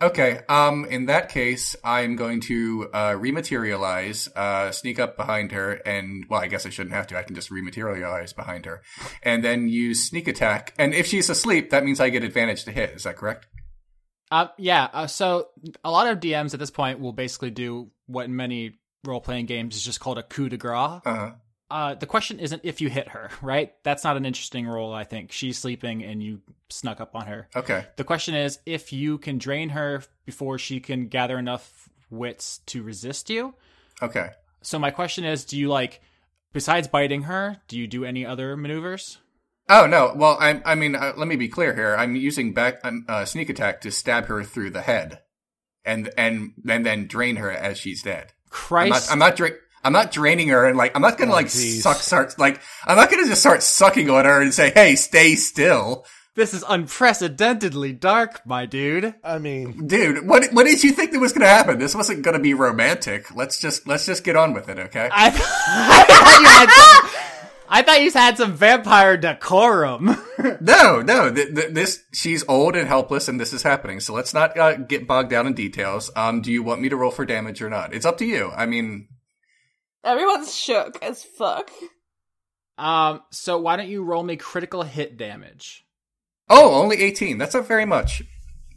Okay. 0.00 0.40
Um, 0.48 0.84
in 0.84 1.06
that 1.06 1.30
case, 1.30 1.74
I'm 1.82 2.16
going 2.16 2.40
to 2.42 2.88
uh, 2.92 3.12
rematerialize, 3.12 4.28
uh, 4.36 4.70
sneak 4.70 4.98
up 4.98 5.16
behind 5.16 5.52
her, 5.52 5.72
and 5.72 6.26
well, 6.28 6.40
I 6.40 6.48
guess 6.48 6.66
I 6.66 6.70
shouldn't 6.70 6.94
have 6.94 7.06
to. 7.08 7.18
I 7.18 7.22
can 7.22 7.34
just 7.34 7.50
rematerialize 7.50 8.34
behind 8.34 8.66
her, 8.66 8.82
and 9.22 9.44
then 9.44 9.68
use 9.68 10.08
sneak 10.08 10.28
attack. 10.28 10.72
And 10.78 10.94
if 10.94 11.06
she's 11.06 11.28
asleep, 11.28 11.70
that 11.70 11.84
means 11.84 12.00
I 12.00 12.10
get 12.10 12.24
advantage 12.24 12.64
to 12.64 12.72
hit. 12.72 12.90
Is 12.90 13.02
that 13.02 13.16
correct? 13.16 13.46
Uh, 14.30 14.48
yeah. 14.58 14.88
Uh, 14.92 15.06
so 15.06 15.48
a 15.84 15.90
lot 15.90 16.08
of 16.08 16.20
DMs 16.20 16.52
at 16.54 16.60
this 16.60 16.70
point 16.70 17.00
will 17.00 17.12
basically 17.12 17.50
do 17.50 17.90
what 18.06 18.24
in 18.24 18.34
many 18.36 18.78
roll 19.04 19.20
playing 19.20 19.46
games 19.46 19.76
is 19.76 19.84
just 19.84 20.00
called 20.00 20.18
a 20.18 20.22
coup 20.22 20.48
de 20.48 20.56
grace. 20.56 21.00
Uh, 21.04 21.32
Uh, 21.68 21.94
the 21.94 22.06
question 22.06 22.38
isn't 22.38 22.60
if 22.64 22.80
you 22.80 22.88
hit 22.88 23.08
her, 23.08 23.28
right? 23.42 23.74
That's 23.82 24.04
not 24.04 24.16
an 24.16 24.24
interesting 24.24 24.66
role. 24.68 24.92
I 24.94 25.04
think 25.04 25.32
she's 25.32 25.58
sleeping 25.58 26.04
and 26.04 26.22
you 26.22 26.40
snuck 26.70 27.00
up 27.00 27.14
on 27.16 27.26
her. 27.26 27.48
okay. 27.56 27.86
The 27.96 28.04
question 28.04 28.34
is 28.34 28.58
if 28.66 28.92
you 28.92 29.18
can 29.18 29.38
drain 29.38 29.70
her 29.70 30.02
before 30.24 30.58
she 30.58 30.78
can 30.80 31.08
gather 31.08 31.38
enough 31.38 31.88
wits 32.10 32.58
to 32.66 32.82
resist 32.84 33.30
you. 33.30 33.54
Okay. 34.00 34.30
So 34.62 34.78
my 34.78 34.90
question 34.92 35.24
is, 35.24 35.44
do 35.44 35.56
you 35.58 35.68
like 35.68 36.00
besides 36.52 36.86
biting 36.88 37.22
her, 37.22 37.60
do 37.68 37.76
you 37.78 37.86
do 37.86 38.04
any 38.04 38.24
other 38.24 38.56
maneuvers? 38.56 39.18
Oh 39.68 39.86
no. 39.86 40.12
Well, 40.14 40.36
I, 40.40 40.60
I 40.64 40.74
mean, 40.76 40.94
uh, 40.94 41.12
let 41.16 41.26
me 41.28 41.36
be 41.36 41.48
clear 41.48 41.74
here. 41.74 41.96
I'm 41.96 42.14
using 42.16 42.54
back 42.54 42.78
um, 42.84 43.04
uh, 43.08 43.24
sneak 43.24 43.48
attack 43.50 43.80
to 43.82 43.90
stab 43.90 44.26
her 44.26 44.44
through 44.44 44.70
the 44.70 44.82
head, 44.82 45.20
and 45.84 46.10
and 46.16 46.52
and 46.68 46.86
then 46.86 47.06
drain 47.06 47.36
her 47.36 47.50
as 47.50 47.78
she's 47.78 48.02
dead. 48.02 48.26
I'm 48.28 48.50
Christ. 48.50 48.90
not. 49.08 49.12
I'm 49.12 49.18
not 49.18 49.36
dra- 49.36 49.50
I'm 49.84 49.92
not 49.92 50.10
draining 50.12 50.48
her 50.48 50.64
and 50.66 50.76
like 50.76 50.94
I'm 50.94 51.02
not 51.02 51.18
gonna 51.18 51.32
Oh, 51.32 51.34
like 51.34 51.50
geez. 51.50 51.82
suck 51.82 51.96
start 51.98 52.38
like 52.38 52.60
I'm 52.86 52.96
not 52.96 53.10
gonna 53.10 53.26
just 53.26 53.40
start 53.40 53.62
sucking 53.62 54.08
on 54.10 54.24
her 54.24 54.40
and 54.40 54.54
say, 54.54 54.70
"Hey, 54.70 54.94
stay 54.96 55.34
still." 55.34 56.04
this 56.36 56.52
is 56.52 56.62
unprecedentedly 56.68 57.92
dark, 57.94 58.42
my 58.46 58.66
dude. 58.66 59.14
I 59.24 59.38
mean, 59.38 59.86
Dude, 59.86 60.26
what 60.28 60.52
what 60.52 60.64
did 60.66 60.84
you 60.84 60.92
think 60.92 61.12
that 61.12 61.18
was 61.18 61.32
going 61.32 61.40
to 61.42 61.48
happen? 61.48 61.78
This 61.78 61.94
wasn't 61.94 62.22
going 62.22 62.36
to 62.36 62.42
be 62.42 62.52
romantic. 62.52 63.34
Let's 63.34 63.58
just 63.58 63.86
let's 63.88 64.04
just 64.04 64.22
get 64.22 64.36
on 64.36 64.52
with 64.52 64.68
it, 64.68 64.78
okay? 64.78 65.08
I, 65.10 65.26
I 65.28 65.30
thought 66.04 66.40
you 66.42 66.46
had 66.46 66.70
some, 66.70 67.35
I 67.68 67.82
thought 67.82 68.00
you 68.02 68.10
had 68.12 68.36
some 68.36 68.54
vampire 68.54 69.16
decorum. 69.16 70.16
No, 70.60 71.00
no. 71.02 71.32
Th- 71.32 71.52
th- 71.52 71.72
this 71.72 72.04
she's 72.12 72.44
old 72.46 72.76
and 72.76 72.86
helpless, 72.86 73.26
and 73.26 73.40
this 73.40 73.52
is 73.52 73.62
happening. 73.62 73.98
So 74.00 74.12
let's 74.12 74.32
not 74.32 74.56
uh, 74.56 74.76
get 74.76 75.06
bogged 75.08 75.30
down 75.30 75.46
in 75.48 75.54
details. 75.54 76.10
Um, 76.14 76.40
do 76.40 76.52
you 76.52 76.62
want 76.62 76.80
me 76.80 76.88
to 76.90 76.94
roll 76.96 77.10
for 77.10 77.24
damage 77.26 77.60
or 77.62 77.68
not? 77.70 77.92
It's 77.92 78.06
up 78.06 78.18
to 78.18 78.24
you. 78.26 78.52
I 78.54 78.66
mean, 78.66 79.08
Everyone's 80.04 80.54
shook 80.54 81.02
as 81.02 81.24
fuck. 81.24 81.70
um, 82.78 83.22
so 83.30 83.58
why 83.58 83.76
don't 83.76 83.88
you 83.88 84.04
roll 84.04 84.22
me 84.22 84.36
critical 84.36 84.82
hit 84.82 85.16
damage? 85.16 85.84
oh, 86.48 86.80
only 86.80 86.98
eighteen. 87.02 87.38
That's 87.38 87.54
not 87.54 87.66
very 87.66 87.86
much, 87.86 88.22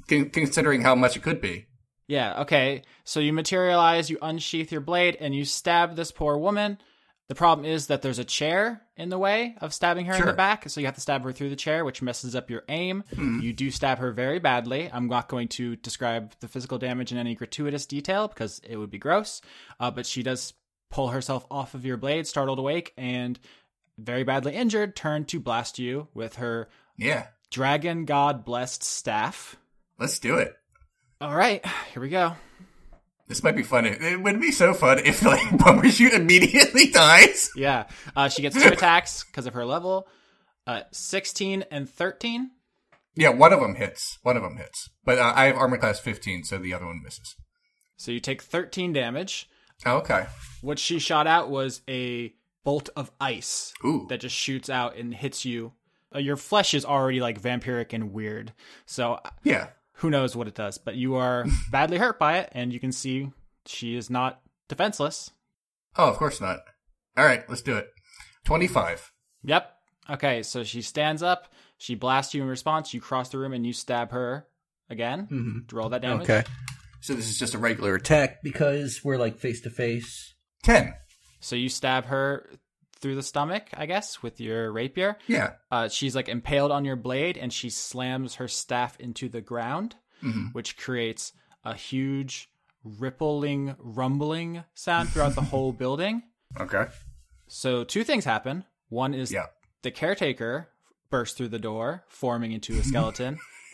con- 0.08 0.30
considering 0.32 0.82
how 0.82 0.96
much 0.96 1.16
it 1.18 1.22
could 1.24 1.40
be. 1.42 1.68
Yeah, 2.08 2.42
okay. 2.42 2.82
So 3.04 3.20
you 3.20 3.34
materialize, 3.34 4.10
you 4.10 4.18
unsheath 4.24 4.72
your 4.72 4.82
blade, 4.82 5.18
and 5.20 5.36
you 5.36 5.46
stab 5.46 5.96
this 5.96 6.12
poor 6.12 6.38
woman. 6.38 6.80
The 7.30 7.36
problem 7.36 7.66
is 7.66 7.88
that 7.88 8.02
there's 8.02 8.20
a 8.20 8.26
chair 8.26 8.82
in 8.98 9.10
the 9.10 9.18
way 9.18 9.56
of 9.62 9.72
stabbing 9.74 10.08
her 10.08 10.14
in 10.16 10.26
the 10.26 10.34
back, 10.34 10.68
so 10.68 10.80
you 10.82 10.88
have 10.88 10.96
to 10.96 11.02
stab 11.02 11.24
her 11.24 11.32
through 11.32 11.52
the 11.52 11.56
chair, 11.56 11.86
which 11.86 12.02
messes 12.02 12.36
up 12.36 12.50
your 12.50 12.64
aim. 12.70 13.04
You 13.16 13.54
do 13.54 13.70
stab 13.72 14.00
her 14.00 14.12
very 14.12 14.40
badly. 14.40 14.90
I'm 14.92 15.08
not 15.08 15.30
going 15.30 15.48
to 15.50 15.76
describe 15.76 16.34
the 16.40 16.48
physical 16.48 16.80
damage 16.80 17.12
in 17.12 17.20
any 17.20 17.36
gratuitous 17.36 17.86
detail 17.86 18.28
because 18.28 18.60
it 18.68 18.78
would 18.78 18.90
be 18.90 18.98
gross, 18.98 19.42
uh, 19.80 19.92
but 19.92 20.08
she 20.08 20.24
does 20.24 20.54
pull 20.90 21.10
herself 21.10 21.46
off 21.52 21.76
of 21.76 21.86
your 21.86 21.98
blade, 21.98 22.26
startled 22.26 22.58
awake, 22.58 22.94
and 22.98 23.40
very 24.00 24.24
badly 24.24 24.56
injured, 24.56 24.96
turn 24.96 25.24
to 25.26 25.40
blast 25.40 25.78
you 25.78 26.08
with 26.16 26.38
her 26.38 26.68
Yeah, 26.98 27.28
dragon 27.52 28.06
god 28.06 28.44
blessed 28.44 28.84
staff. 28.84 29.56
let's 30.00 30.18
do 30.18 30.38
it. 30.38 30.56
All 31.22 31.36
right, 31.36 31.64
here 31.94 32.02
we 32.02 32.10
go. 32.10 32.34
This 33.30 33.44
might 33.44 33.56
be 33.56 33.64
fun. 33.64 33.86
It, 33.86 34.22
would 34.22 34.42
be 34.42 34.52
so 34.52 34.74
fun 34.74 35.00
if 35.00 35.22
like 35.24 35.40
Bumbershoot 35.52 36.14
immediately 36.14 36.88
dies. 36.92 37.52
Yeah, 37.56 37.86
uh, 38.16 38.28
she 38.28 38.42
gets 38.42 38.62
two 38.62 38.68
attacks 38.70 39.24
because 39.24 39.46
of 39.46 39.54
her 39.54 39.66
level. 39.66 40.08
Uh, 40.68 40.82
16 40.92 41.64
and 41.72 41.90
13. 41.90 42.52
Yeah, 43.16 43.30
one 43.30 43.54
of 43.54 43.60
them 43.60 43.76
hits. 43.76 44.18
One 44.24 44.36
of 44.36 44.44
them 44.44 44.58
hits. 44.58 44.90
But 45.06 45.20
uh, 45.20 45.34
I 45.36 45.46
have 45.46 45.56
armor 45.58 45.78
class 45.78 46.00
15, 46.00 46.44
so 46.44 46.58
the 46.58 46.74
other 46.74 46.86
one 46.86 47.02
misses. 47.04 47.36
So 47.98 48.12
you 48.12 48.20
take 48.20 48.42
13 48.42 48.94
damage. 48.94 49.48
Oh, 49.86 49.98
okay. 49.98 50.26
What 50.62 50.80
she 50.80 51.00
shot 51.00 51.28
out 51.28 51.50
was 51.50 51.82
a 51.88 52.34
bolt 52.64 52.90
of 52.96 53.12
ice 53.22 53.74
Ooh. 53.86 54.06
that 54.10 54.22
just 54.22 54.36
shoots 54.36 54.70
out 54.70 54.96
and 54.98 55.14
hits 55.14 55.46
you. 55.46 55.74
Uh, 56.14 56.20
your 56.20 56.36
flesh 56.36 56.74
is 56.74 56.86
already 56.86 57.20
like 57.20 57.42
vampiric 57.42 57.94
and 57.94 58.12
weird. 58.12 58.54
So 58.86 59.14
uh, 59.14 59.30
Yeah. 59.44 59.68
Who 60.00 60.10
knows 60.10 60.36
what 60.36 60.48
it 60.48 60.56
does, 60.56 60.78
but 60.78 60.96
you 60.96 61.16
are 61.16 61.46
badly 61.72 61.98
hurt 61.98 62.20
by 62.20 62.38
it 62.40 62.50
and 62.54 62.74
you 62.74 62.80
can 62.80 62.92
see 62.92 63.30
she 63.66 63.96
is 63.96 64.10
not 64.10 64.42
defenseless. 64.68 65.32
Oh, 65.98 66.10
of 66.10 66.18
course 66.18 66.40
not. 66.40 66.60
All 67.18 67.26
right, 67.26 67.48
let's 67.50 67.62
do 67.62 67.76
it. 67.76 67.90
25. 68.46 69.12
Yep. 69.44 69.76
Okay, 70.10 70.44
so 70.44 70.64
she 70.64 70.82
stands 70.82 71.22
up, 71.22 71.54
she 71.78 71.96
blasts 71.96 72.34
you 72.34 72.42
in 72.42 72.48
response, 72.48 72.94
you 72.94 73.02
cross 73.02 73.30
the 73.30 73.38
room 73.38 73.54
and 73.54 73.66
you 73.66 73.74
stab 73.74 74.12
her 74.12 74.48
again. 74.90 75.28
Mm-hmm. 75.32 75.76
Roll 75.76 75.90
that 75.90 76.02
damage. 76.02 76.24
Okay. 76.24 76.44
So 77.02 77.14
this 77.14 77.30
is 77.30 77.38
just 77.38 77.54
a 77.54 77.58
regular 77.58 77.96
attack 77.96 78.42
because 78.44 79.04
we're 79.04 79.18
like 79.18 79.38
face 79.38 79.62
to 79.62 79.70
face. 79.70 80.34
10. 80.64 80.94
So 81.40 81.56
you 81.56 81.70
stab 81.70 82.06
her 82.06 82.50
through 83.02 83.16
the 83.16 83.24
stomach, 83.24 83.70
I 83.74 83.86
guess, 83.86 84.22
with 84.22 84.40
your 84.42 84.72
rapier. 84.72 85.18
Yeah. 85.28 85.54
Uh, 85.72 85.88
she's 85.90 86.16
like 86.16 86.28
impaled 86.30 86.72
on 86.72 86.86
your 86.86 86.96
blade 86.96 87.38
and 87.38 87.52
she 87.54 87.70
slams 87.70 88.36
her 88.36 88.48
staff 88.48 89.00
into 89.00 89.30
the 89.30 89.42
ground, 89.42 89.96
Mhm. 90.24 90.54
which 90.54 90.78
creates 90.78 91.32
a 91.64 91.74
huge 91.76 92.50
rippling, 92.84 93.76
rumbling 93.80 94.64
sound 94.74 95.10
throughout 95.10 95.36
the 95.36 95.42
whole 95.42 95.72
building. 95.84 96.24
Okay. 96.60 96.88
So 97.48 97.84
two 97.84 98.04
things 98.04 98.26
happen. 98.26 98.66
One 98.90 99.14
is 99.14 99.32
Yeah. 99.32 99.46
the 99.82 99.92
caretaker 99.92 100.70
bursts 101.10 101.38
through 101.38 101.50
the 101.50 101.60
door, 101.60 102.04
forming 102.08 102.52
into 102.52 102.78
a 102.80 102.84
skeleton. 102.84 103.40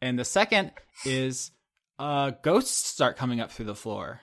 and 0.00 0.18
the 0.18 0.24
second 0.24 0.72
is 1.04 1.50
uh, 1.98 2.32
ghosts 2.42 2.88
start 2.88 3.16
coming 3.16 3.40
up 3.40 3.50
through 3.52 3.66
the 3.66 3.74
floor. 3.74 4.20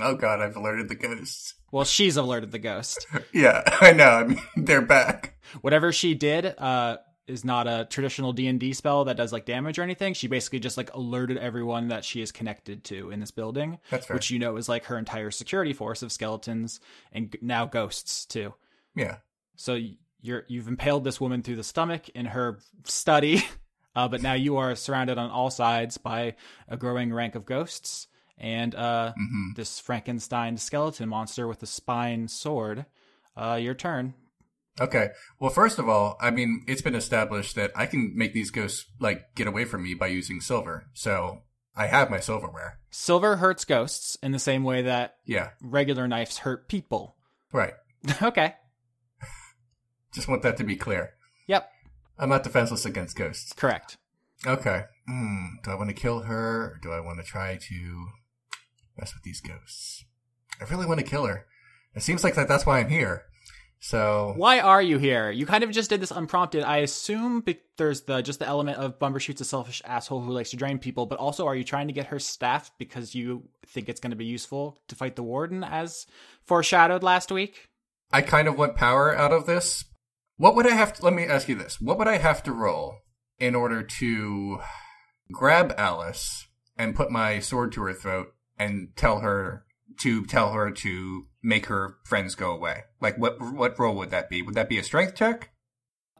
Oh 0.00 0.14
god, 0.14 0.40
I've 0.40 0.56
alerted 0.56 0.88
the 0.88 0.94
ghosts. 0.94 1.54
Well, 1.72 1.84
she's 1.84 2.16
alerted 2.16 2.52
the 2.52 2.58
ghost. 2.58 3.06
Yeah, 3.32 3.62
I 3.80 3.92
know. 3.92 4.08
I 4.08 4.24
mean, 4.24 4.40
they're 4.56 4.80
back. 4.80 5.38
Whatever 5.60 5.92
she 5.92 6.14
did 6.14 6.46
uh, 6.46 6.98
is 7.26 7.44
not 7.44 7.68
a 7.68 7.86
traditional 7.88 8.32
D 8.32 8.48
and 8.48 8.58
D 8.58 8.72
spell 8.72 9.04
that 9.04 9.16
does 9.16 9.32
like 9.32 9.46
damage 9.46 9.78
or 9.78 9.82
anything. 9.82 10.14
She 10.14 10.26
basically 10.26 10.58
just 10.58 10.76
like 10.76 10.92
alerted 10.94 11.38
everyone 11.38 11.88
that 11.88 12.04
she 12.04 12.22
is 12.22 12.32
connected 12.32 12.84
to 12.84 13.10
in 13.10 13.20
this 13.20 13.30
building, 13.30 13.78
which 14.08 14.30
you 14.30 14.38
know 14.38 14.56
is 14.56 14.68
like 14.68 14.86
her 14.86 14.98
entire 14.98 15.30
security 15.30 15.72
force 15.72 16.02
of 16.02 16.12
skeletons 16.12 16.80
and 17.12 17.36
now 17.40 17.66
ghosts 17.66 18.26
too. 18.26 18.54
Yeah. 18.96 19.16
So 19.56 19.78
you're 20.20 20.44
you've 20.48 20.68
impaled 20.68 21.04
this 21.04 21.20
woman 21.20 21.42
through 21.42 21.56
the 21.56 21.64
stomach 21.64 22.08
in 22.10 22.26
her 22.26 22.58
study, 22.84 23.44
uh, 23.94 24.08
but 24.08 24.22
now 24.22 24.34
you 24.34 24.56
are 24.56 24.74
surrounded 24.74 25.18
on 25.18 25.30
all 25.30 25.50
sides 25.50 25.98
by 25.98 26.34
a 26.68 26.76
growing 26.76 27.12
rank 27.12 27.34
of 27.36 27.44
ghosts 27.44 28.08
and 28.40 28.74
uh, 28.74 29.12
Mhm. 29.18 29.54
this 29.56 29.78
Frankenstein 29.78 30.56
skeleton 30.56 31.08
monster 31.08 31.46
with 31.46 31.62
a 31.62 31.66
spine 31.66 32.26
sword. 32.28 32.86
Uh, 33.36 33.58
your 33.60 33.74
turn. 33.74 34.14
Okay. 34.80 35.10
Well, 35.38 35.50
first 35.50 35.78
of 35.78 35.88
all, 35.88 36.16
I 36.20 36.30
mean, 36.30 36.64
it's 36.66 36.82
been 36.82 36.94
established 36.94 37.54
that 37.56 37.70
I 37.76 37.86
can 37.86 38.12
make 38.16 38.32
these 38.32 38.50
ghosts 38.50 38.86
like 38.98 39.34
get 39.34 39.46
away 39.46 39.64
from 39.64 39.82
me 39.84 39.94
by 39.94 40.06
using 40.08 40.40
silver. 40.40 40.86
So 40.94 41.42
I 41.76 41.86
have 41.86 42.10
my 42.10 42.20
silverware. 42.20 42.78
Silver 42.90 43.36
hurts 43.36 43.64
ghosts 43.64 44.16
in 44.22 44.32
the 44.32 44.38
same 44.38 44.64
way 44.64 44.82
that 44.82 45.16
Yeah. 45.24 45.50
regular 45.60 46.08
knives 46.08 46.38
hurt 46.38 46.68
people. 46.68 47.16
Right. 47.52 47.74
okay. 48.22 48.56
Just 50.12 50.28
want 50.28 50.42
that 50.42 50.56
to 50.56 50.64
be 50.64 50.76
clear. 50.76 51.14
Yep. 51.46 51.70
I'm 52.18 52.28
not 52.28 52.42
defenseless 52.42 52.84
against 52.84 53.16
ghosts. 53.16 53.52
Correct. 53.52 53.96
Okay. 54.46 54.84
Hmm. 55.06 55.46
Do 55.62 55.70
I 55.70 55.74
want 55.74 55.90
to 55.90 55.94
kill 55.94 56.20
her? 56.20 56.62
Or 56.72 56.78
do 56.82 56.90
I 56.92 57.00
want 57.00 57.18
to 57.18 57.24
try 57.24 57.56
to 57.56 58.06
mess 59.00 59.14
with 59.14 59.24
these 59.24 59.40
ghosts? 59.40 60.04
I 60.60 60.64
really 60.64 60.86
want 60.86 61.00
to 61.00 61.06
kill 61.06 61.26
her. 61.26 61.46
It 61.94 62.02
seems 62.02 62.22
like 62.22 62.34
that. 62.34 62.46
That's 62.46 62.66
why 62.66 62.78
I'm 62.78 62.90
here. 62.90 63.24
So 63.82 64.34
Why 64.36 64.60
are 64.60 64.82
you 64.82 64.98
here? 64.98 65.30
You 65.30 65.46
kind 65.46 65.64
of 65.64 65.70
just 65.70 65.88
did 65.88 66.02
this 66.02 66.10
unprompted. 66.10 66.64
I 66.64 66.78
assume 66.78 67.42
there's 67.78 68.02
the 68.02 68.20
just 68.20 68.38
the 68.38 68.46
element 68.46 68.76
of 68.76 68.98
Bumbershoot's 68.98 69.40
a 69.40 69.44
selfish 69.44 69.80
asshole 69.86 70.20
who 70.20 70.32
likes 70.32 70.50
to 70.50 70.58
drain 70.58 70.78
people, 70.78 71.06
but 71.06 71.18
also 71.18 71.46
are 71.46 71.56
you 71.56 71.64
trying 71.64 71.86
to 71.86 71.94
get 71.94 72.08
her 72.08 72.18
staff 72.18 72.70
because 72.78 73.14
you 73.14 73.48
think 73.66 73.88
it's 73.88 73.98
going 73.98 74.10
to 74.10 74.16
be 74.16 74.26
useful 74.26 74.78
to 74.88 74.94
fight 74.94 75.16
the 75.16 75.22
warden 75.22 75.64
as 75.64 76.06
foreshadowed 76.44 77.02
last 77.02 77.32
week? 77.32 77.68
I 78.12 78.20
kind 78.20 78.48
of 78.48 78.58
want 78.58 78.76
power 78.76 79.16
out 79.16 79.32
of 79.32 79.46
this. 79.46 79.86
What 80.36 80.54
would 80.56 80.66
I 80.66 80.74
have 80.74 80.92
to? 80.94 81.02
Let 81.02 81.14
me 81.14 81.24
ask 81.24 81.48
you 81.48 81.54
this: 81.54 81.80
What 81.80 81.96
would 81.96 82.08
I 82.08 82.18
have 82.18 82.42
to 82.42 82.52
roll 82.52 82.98
in 83.38 83.54
order 83.54 83.82
to 83.82 84.60
grab 85.32 85.72
Alice 85.78 86.46
and 86.76 86.94
put 86.94 87.10
my 87.10 87.38
sword 87.38 87.72
to 87.72 87.82
her 87.82 87.94
throat 87.94 88.34
and 88.60 88.90
tell 88.94 89.20
her 89.20 89.64
to 90.00 90.24
tell 90.26 90.52
her 90.52 90.70
to 90.70 91.26
make 91.42 91.66
her 91.66 91.96
friends 92.04 92.34
go 92.34 92.52
away? 92.52 92.84
Like, 93.00 93.18
what 93.18 93.40
what 93.40 93.78
roll 93.78 93.96
would 93.96 94.10
that 94.10 94.28
be? 94.28 94.42
Would 94.42 94.54
that 94.54 94.68
be 94.68 94.78
a 94.78 94.84
strength 94.84 95.16
check? 95.16 95.50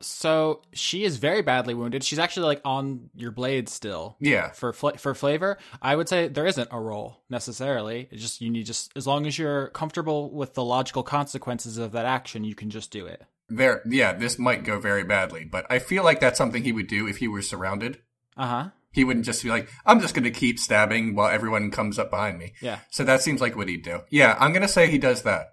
So 0.02 0.62
she 0.72 1.04
is 1.04 1.18
very 1.18 1.42
badly 1.42 1.74
wounded. 1.74 2.02
She's 2.02 2.18
actually 2.18 2.46
like 2.46 2.62
on 2.64 3.10
your 3.14 3.30
blade 3.30 3.68
still. 3.68 4.16
Yeah. 4.18 4.50
For 4.52 4.72
fla- 4.72 4.96
for 4.96 5.14
flavor, 5.14 5.58
I 5.82 5.94
would 5.94 6.08
say 6.08 6.26
there 6.28 6.46
isn't 6.46 6.68
a 6.72 6.80
roll 6.80 7.20
necessarily. 7.28 8.08
It's 8.10 8.22
just 8.22 8.40
you 8.40 8.48
need 8.48 8.64
just 8.64 8.90
as 8.96 9.06
long 9.06 9.26
as 9.26 9.38
you're 9.38 9.68
comfortable 9.68 10.30
with 10.30 10.54
the 10.54 10.64
logical 10.64 11.02
consequences 11.02 11.76
of 11.76 11.92
that 11.92 12.06
action, 12.06 12.44
you 12.44 12.54
can 12.54 12.70
just 12.70 12.90
do 12.90 13.04
it. 13.06 13.22
There, 13.50 13.82
yeah, 13.84 14.12
this 14.12 14.38
might 14.38 14.64
go 14.64 14.78
very 14.78 15.04
badly, 15.04 15.44
but 15.44 15.66
I 15.68 15.80
feel 15.80 16.04
like 16.04 16.20
that's 16.20 16.38
something 16.38 16.62
he 16.62 16.72
would 16.72 16.86
do 16.86 17.06
if 17.06 17.18
he 17.18 17.28
were 17.28 17.42
surrounded. 17.42 17.98
Uh 18.36 18.46
huh. 18.46 18.68
He 18.92 19.04
wouldn't 19.04 19.24
just 19.24 19.42
be 19.42 19.48
like, 19.50 19.68
I'm 19.86 20.00
just 20.00 20.14
going 20.14 20.24
to 20.24 20.30
keep 20.30 20.58
stabbing 20.58 21.14
while 21.14 21.28
everyone 21.30 21.70
comes 21.70 21.98
up 21.98 22.10
behind 22.10 22.38
me. 22.38 22.54
Yeah. 22.60 22.80
So 22.90 23.04
that 23.04 23.22
seems 23.22 23.40
like 23.40 23.56
what 23.56 23.68
he'd 23.68 23.84
do. 23.84 24.00
Yeah, 24.10 24.36
I'm 24.40 24.52
going 24.52 24.62
to 24.62 24.68
say 24.68 24.90
he 24.90 24.98
does 24.98 25.22
that. 25.22 25.46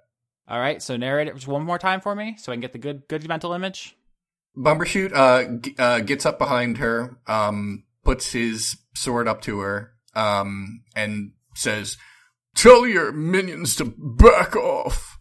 All 0.47 0.59
right. 0.59 0.81
So 0.81 0.97
narrate 0.97 1.27
it 1.27 1.35
just 1.35 1.47
one 1.47 1.63
more 1.63 1.77
time 1.77 2.01
for 2.01 2.15
me, 2.15 2.35
so 2.39 2.51
I 2.51 2.55
can 2.55 2.61
get 2.61 2.71
the 2.73 2.79
good 2.79 3.07
good 3.07 3.27
mental 3.27 3.53
image. 3.53 3.95
Bumbershoot 4.57 5.13
uh, 5.13 5.59
g- 5.59 5.75
uh, 5.77 5.99
gets 5.99 6.25
up 6.25 6.39
behind 6.39 6.79
her, 6.79 7.19
um, 7.27 7.83
puts 8.03 8.31
his 8.31 8.77
sword 8.95 9.27
up 9.27 9.41
to 9.41 9.59
her, 9.59 9.91
um, 10.15 10.81
and 10.95 11.33
says, 11.53 11.97
Tell 12.55 12.87
your 12.87 13.11
minions 13.11 13.75
to 13.75 13.93
back 13.97 14.55
off. 14.55 15.16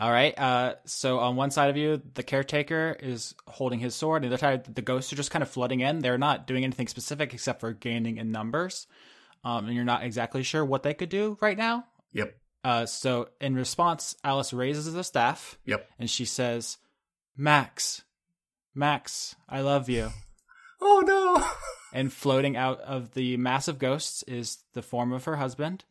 All 0.00 0.10
right. 0.12 0.38
Uh, 0.38 0.74
so 0.84 1.18
on 1.18 1.34
one 1.34 1.50
side 1.50 1.70
of 1.70 1.76
you, 1.76 2.00
the 2.14 2.22
caretaker 2.22 2.96
is 3.00 3.34
holding 3.48 3.80
his 3.80 3.94
sword, 3.96 4.22
and 4.22 4.30
the 4.30 4.34
other 4.36 4.40
side, 4.40 4.74
the 4.74 4.82
ghosts 4.82 5.12
are 5.12 5.16
just 5.16 5.30
kind 5.32 5.42
of 5.42 5.48
flooding 5.50 5.80
in. 5.80 5.98
They're 5.98 6.18
not 6.18 6.46
doing 6.46 6.62
anything 6.62 6.86
specific 6.86 7.34
except 7.34 7.60
for 7.60 7.72
gaining 7.72 8.18
in 8.18 8.30
numbers, 8.30 8.86
um, 9.44 9.66
and 9.66 9.74
you're 9.74 9.84
not 9.84 10.04
exactly 10.04 10.42
sure 10.44 10.64
what 10.64 10.84
they 10.84 10.94
could 10.94 11.08
do 11.08 11.36
right 11.40 11.58
now. 11.58 11.84
Yep. 12.12 12.36
Uh, 12.62 12.86
so 12.86 13.28
in 13.40 13.54
response, 13.56 14.14
Alice 14.22 14.52
raises 14.52 14.92
the 14.92 15.02
staff 15.04 15.58
Yep. 15.64 15.88
and 15.98 16.08
she 16.08 16.24
says, 16.24 16.78
"Max, 17.36 18.02
Max, 18.74 19.34
I 19.48 19.60
love 19.60 19.88
you." 19.88 20.10
Oh 20.80 21.02
no. 21.04 21.44
And 21.92 22.12
floating 22.12 22.56
out 22.56 22.80
of 22.82 23.14
the 23.14 23.36
mass 23.38 23.66
of 23.66 23.78
ghosts 23.80 24.22
is 24.24 24.58
the 24.74 24.82
form 24.82 25.12
of 25.12 25.24
her 25.24 25.36
husband, 25.36 25.84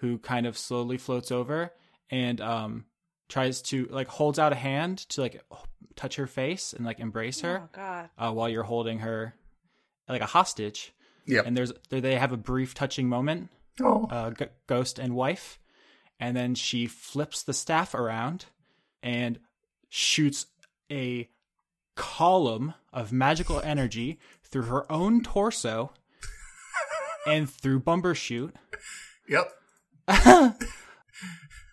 who 0.00 0.18
kind 0.18 0.44
of 0.44 0.58
slowly 0.58 0.98
floats 0.98 1.30
over 1.30 1.72
and 2.10 2.38
um 2.42 2.84
tries 3.28 3.60
to 3.62 3.86
like 3.90 4.08
holds 4.08 4.38
out 4.38 4.52
a 4.52 4.56
hand 4.56 4.98
to 5.10 5.20
like 5.20 5.42
touch 5.96 6.16
her 6.16 6.26
face 6.26 6.72
and 6.72 6.84
like 6.84 7.00
embrace 7.00 7.40
her 7.40 7.62
Oh 7.64 7.68
God. 7.72 8.10
uh, 8.18 8.32
while 8.32 8.48
you're 8.48 8.62
holding 8.62 9.00
her 9.00 9.34
like 10.08 10.22
a 10.22 10.26
hostage. 10.26 10.92
Yeah. 11.26 11.42
And 11.44 11.56
there's 11.56 11.72
there 11.90 12.00
they 12.00 12.16
have 12.16 12.32
a 12.32 12.36
brief 12.36 12.74
touching 12.74 13.08
moment, 13.08 13.48
Oh. 13.82 14.06
uh, 14.10 14.30
g- 14.30 14.46
ghost 14.68 14.98
and 14.98 15.14
wife, 15.14 15.58
and 16.20 16.36
then 16.36 16.54
she 16.54 16.86
flips 16.86 17.42
the 17.42 17.52
staff 17.52 17.94
around 17.94 18.46
and 19.02 19.38
shoots 19.88 20.46
a 20.90 21.28
column 21.96 22.74
of 22.92 23.10
magical 23.12 23.60
energy 23.60 24.18
through 24.44 24.64
her 24.64 24.90
own 24.92 25.22
torso 25.22 25.92
and 27.26 27.50
through 27.50 27.80
Bumbershoot, 27.80 28.52
Yep. 29.28 29.52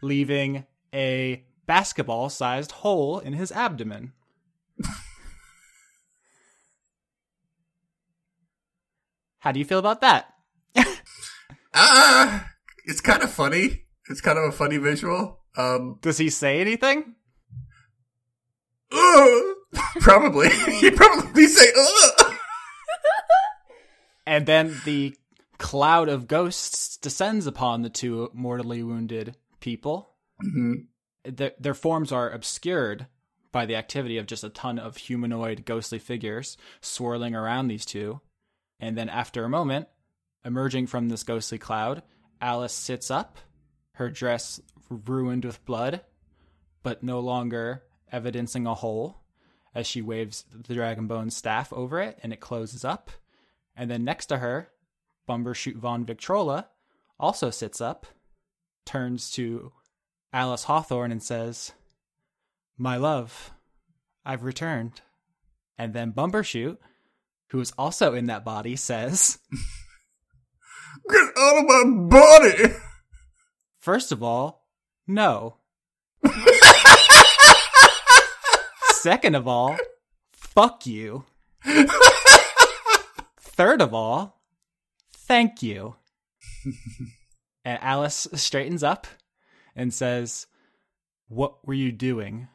leaving 0.02 0.66
a 0.94 1.44
basketball 1.65 2.30
sized 2.30 2.72
hole 2.72 3.20
in 3.20 3.34
his 3.34 3.52
abdomen. 3.52 4.14
How 9.40 9.52
do 9.52 9.60
you 9.60 9.65
feel 9.65 9.80
about 9.80 10.02
that? 10.02 10.34
Ah, 11.76 12.49
it's 12.86 13.02
kind 13.02 13.24
of 13.24 13.32
funny. 13.32 13.86
It's 14.07 14.22
kind 14.22 14.38
of 14.38 14.44
a 14.44 14.52
funny 14.52 14.78
visual. 14.78 15.40
Um, 15.57 15.98
Does 16.02 16.20
he 16.20 16.30
say 16.30 16.61
anything? 16.61 17.15
ugh, 18.94 19.56
probably. 19.99 20.49
he 20.80 20.91
probably 20.91 21.48
say, 21.48 21.72
ugh. 21.78 22.34
And 24.26 24.45
then 24.45 24.80
the 24.86 25.15
cloud 25.57 26.10
of 26.10 26.28
ghosts 26.28 26.98
descends 26.98 27.48
upon 27.48 27.82
the 27.82 27.90
two 27.90 28.30
mortally 28.34 28.84
wounded 28.84 29.36
people. 29.60 30.12
Mhm. 30.42 30.88
Their, 31.26 31.54
their 31.60 31.74
forms 31.74 32.12
are 32.12 32.30
obscured 32.30 33.08
by 33.52 33.66
the 33.66 33.76
activity 33.76 34.18
of 34.18 34.26
just 34.26 34.44
a 34.44 34.50
ton 34.50 34.80
of 34.80 34.98
humanoid 34.98 35.66
ghostly 35.66 36.00
figures 36.00 36.58
swirling 36.82 37.36
around 37.36 37.68
these 37.68 37.86
two. 37.86 38.20
And 38.80 38.98
then 38.98 39.10
after 39.10 39.46
a 39.46 39.50
moment, 39.50 39.88
emerging 40.44 40.88
from 40.88 41.10
this 41.10 41.24
ghostly 41.24 41.58
cloud, 41.58 42.04
Alice 42.42 42.74
sits 42.74 43.10
up, 43.10 43.38
her 43.94 44.10
dress 44.10 44.60
ruined 44.90 45.46
with 45.46 45.64
blood, 45.66 46.02
but 46.82 47.04
no 47.04 47.20
longer 47.20 47.84
evidencing 48.12 48.68
a 48.68 48.74
hole, 48.74 49.24
as 49.74 49.88
she 49.88 50.02
waves 50.02 50.46
the 50.52 50.74
Dragonbone 50.74 51.32
staff 51.32 51.72
over 51.72 52.02
it 52.02 52.20
and 52.22 52.34
it 52.34 52.40
closes 52.40 52.84
up. 52.84 53.10
And 53.76 53.90
then 53.90 54.04
next 54.04 54.26
to 54.28 54.38
her, 54.38 54.70
Bumbershoot 55.28 55.78
von 55.78 56.06
Victrola 56.06 56.68
also 57.20 57.50
sits 57.50 57.80
up, 57.80 58.06
turns 58.86 59.32
to 59.32 59.72
Alice 60.34 60.64
Hawthorne 60.64 61.12
and 61.12 61.22
says, 61.22 61.74
My 62.76 62.98
love, 62.98 63.52
I've 64.26 64.44
returned. 64.44 65.02
And 65.78 65.94
then 65.94 66.12
Bumbershoot, 66.12 66.78
who 67.50 67.60
is 67.60 67.72
also 67.78 68.16
in 68.16 68.26
that 68.26 68.44
body, 68.44 68.76
says, 68.76 69.38
Get 71.10 71.30
out 71.38 71.58
of 71.60 71.66
my 71.66 71.84
body! 72.10 72.74
First 73.78 74.12
of 74.12 74.24
all, 74.24 74.66
no. 75.06 75.58
Second 78.92 79.36
of 79.36 79.48
all, 79.48 79.78
fuck 80.32 80.88
you. 80.88 81.26
Third 83.40 83.82
of 83.82 83.94
all, 83.94 84.42
thank 85.12 85.62
you. 85.62 85.96
and 87.66 87.78
Alice 87.82 88.28
straightens 88.34 88.82
up 88.82 89.06
and 89.76 89.94
says, 89.94 90.48
What 91.28 91.66
were 91.66 91.74
you 91.74 91.91
doing? 91.91 92.48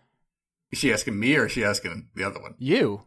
Is 0.70 0.78
she 0.80 0.92
asking 0.92 1.18
me 1.18 1.34
or 1.36 1.46
is 1.46 1.52
she 1.52 1.64
asking 1.64 2.08
the 2.14 2.24
other 2.24 2.40
one? 2.40 2.54
You. 2.58 3.04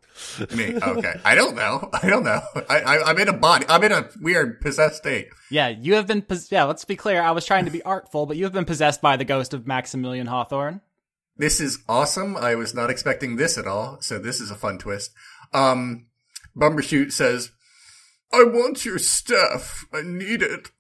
Me. 0.56 0.76
Okay. 0.82 1.14
I 1.24 1.36
don't 1.36 1.56
know. 1.56 1.90
I 1.94 2.10
don't 2.10 2.24
know. 2.24 2.42
I, 2.68 2.80
I, 2.80 3.04
I'm 3.04 3.20
in 3.20 3.28
a 3.28 3.38
body. 3.38 3.66
I'm 3.70 3.84
in 3.84 3.92
a 3.92 4.10
weird 4.20 4.62
possessed 4.62 4.98
state. 4.98 5.28
Yeah, 5.52 5.68
you 5.68 5.94
have 5.94 6.08
been. 6.08 6.24
Pos- 6.24 6.52
yeah, 6.52 6.64
let's 6.64 6.86
be 6.86 6.96
clear. 6.96 7.22
I 7.22 7.32
was 7.32 7.46
trying 7.46 7.66
to 7.66 7.72
be 7.72 7.84
artful, 7.84 8.26
but 8.26 8.38
you 8.38 8.46
have 8.46 8.54
been 8.54 8.66
possessed 8.66 9.02
by 9.02 9.16
the 9.16 9.26
ghost 9.26 9.54
of 9.54 9.68
Maximilian 9.68 10.26
Hawthorne. 10.26 10.82
This 11.38 11.60
is 11.60 11.80
awesome. 11.88 12.36
I 12.36 12.56
was 12.56 12.74
not 12.74 12.90
expecting 12.90 13.36
this 13.36 13.58
at 13.58 13.68
all. 13.68 13.98
So 14.02 14.18
this 14.18 14.42
is 14.42 14.50
a 14.50 14.56
fun 14.56 14.80
twist. 14.80 15.12
Um, 15.54 16.08
Bumbershoot 16.56 17.12
says, 17.12 17.52
I 18.34 18.44
want 18.44 18.86
your 18.86 19.00
stuff. 19.00 19.86
I 19.94 20.02
need 20.04 20.42
it. 20.42 20.72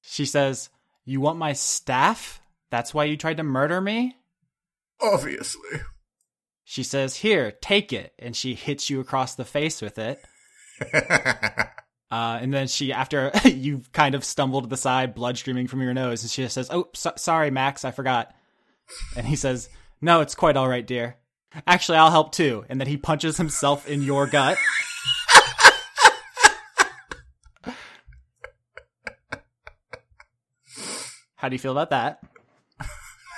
She 0.00 0.24
says, 0.24 0.70
You 1.04 1.20
want 1.20 1.38
my 1.38 1.52
staff? 1.52 2.40
That's 2.74 2.92
why 2.92 3.04
you 3.04 3.16
tried 3.16 3.36
to 3.36 3.44
murder 3.44 3.80
me? 3.80 4.16
Obviously. 5.00 5.78
She 6.64 6.82
says, 6.82 7.14
Here, 7.14 7.52
take 7.62 7.92
it. 7.92 8.14
And 8.18 8.34
she 8.34 8.54
hits 8.54 8.90
you 8.90 8.98
across 8.98 9.36
the 9.36 9.44
face 9.44 9.80
with 9.80 9.96
it. 9.96 10.20
Uh, 12.10 12.38
and 12.40 12.52
then 12.54 12.68
she, 12.68 12.92
after 12.92 13.32
you've 13.44 13.90
kind 13.90 14.14
of 14.14 14.24
stumbled 14.24 14.62
to 14.62 14.68
the 14.70 14.76
side, 14.76 15.16
blood 15.16 15.36
streaming 15.36 15.66
from 15.66 15.82
your 15.82 15.92
nose, 15.94 16.22
and 16.22 16.30
she 16.30 16.42
just 16.42 16.54
says, 16.54 16.68
Oh, 16.70 16.88
so- 16.94 17.14
sorry, 17.16 17.50
Max, 17.50 17.84
I 17.84 17.90
forgot. 17.90 18.32
And 19.16 19.26
he 19.26 19.34
says, 19.34 19.68
No, 20.00 20.20
it's 20.20 20.36
quite 20.36 20.56
all 20.56 20.68
right, 20.68 20.86
dear. 20.86 21.16
Actually, 21.66 21.98
I'll 21.98 22.12
help 22.12 22.30
too. 22.30 22.64
And 22.68 22.78
then 22.80 22.86
he 22.86 22.96
punches 22.96 23.36
himself 23.36 23.88
in 23.88 24.02
your 24.02 24.28
gut. 24.28 24.58
How 31.36 31.48
do 31.48 31.54
you 31.54 31.58
feel 31.60 31.72
about 31.72 31.90
that? 31.90 32.20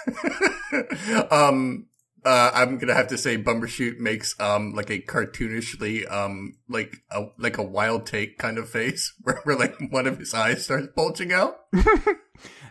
um, 1.30 1.86
uh, 2.24 2.50
I'm 2.54 2.78
gonna 2.78 2.94
have 2.94 3.08
to 3.08 3.18
say 3.18 3.38
Bumbershoot 3.38 3.98
makes 3.98 4.38
um 4.40 4.74
like 4.74 4.90
a 4.90 4.98
cartoonishly 4.98 6.10
um 6.10 6.56
like 6.68 6.96
a 7.10 7.26
like 7.38 7.58
a 7.58 7.62
wild 7.62 8.06
take 8.06 8.38
kind 8.38 8.58
of 8.58 8.68
face 8.68 9.14
where, 9.22 9.40
where 9.44 9.56
like 9.56 9.76
one 9.90 10.06
of 10.06 10.18
his 10.18 10.34
eyes 10.34 10.64
starts 10.64 10.88
bulging 10.94 11.32
out. 11.32 11.60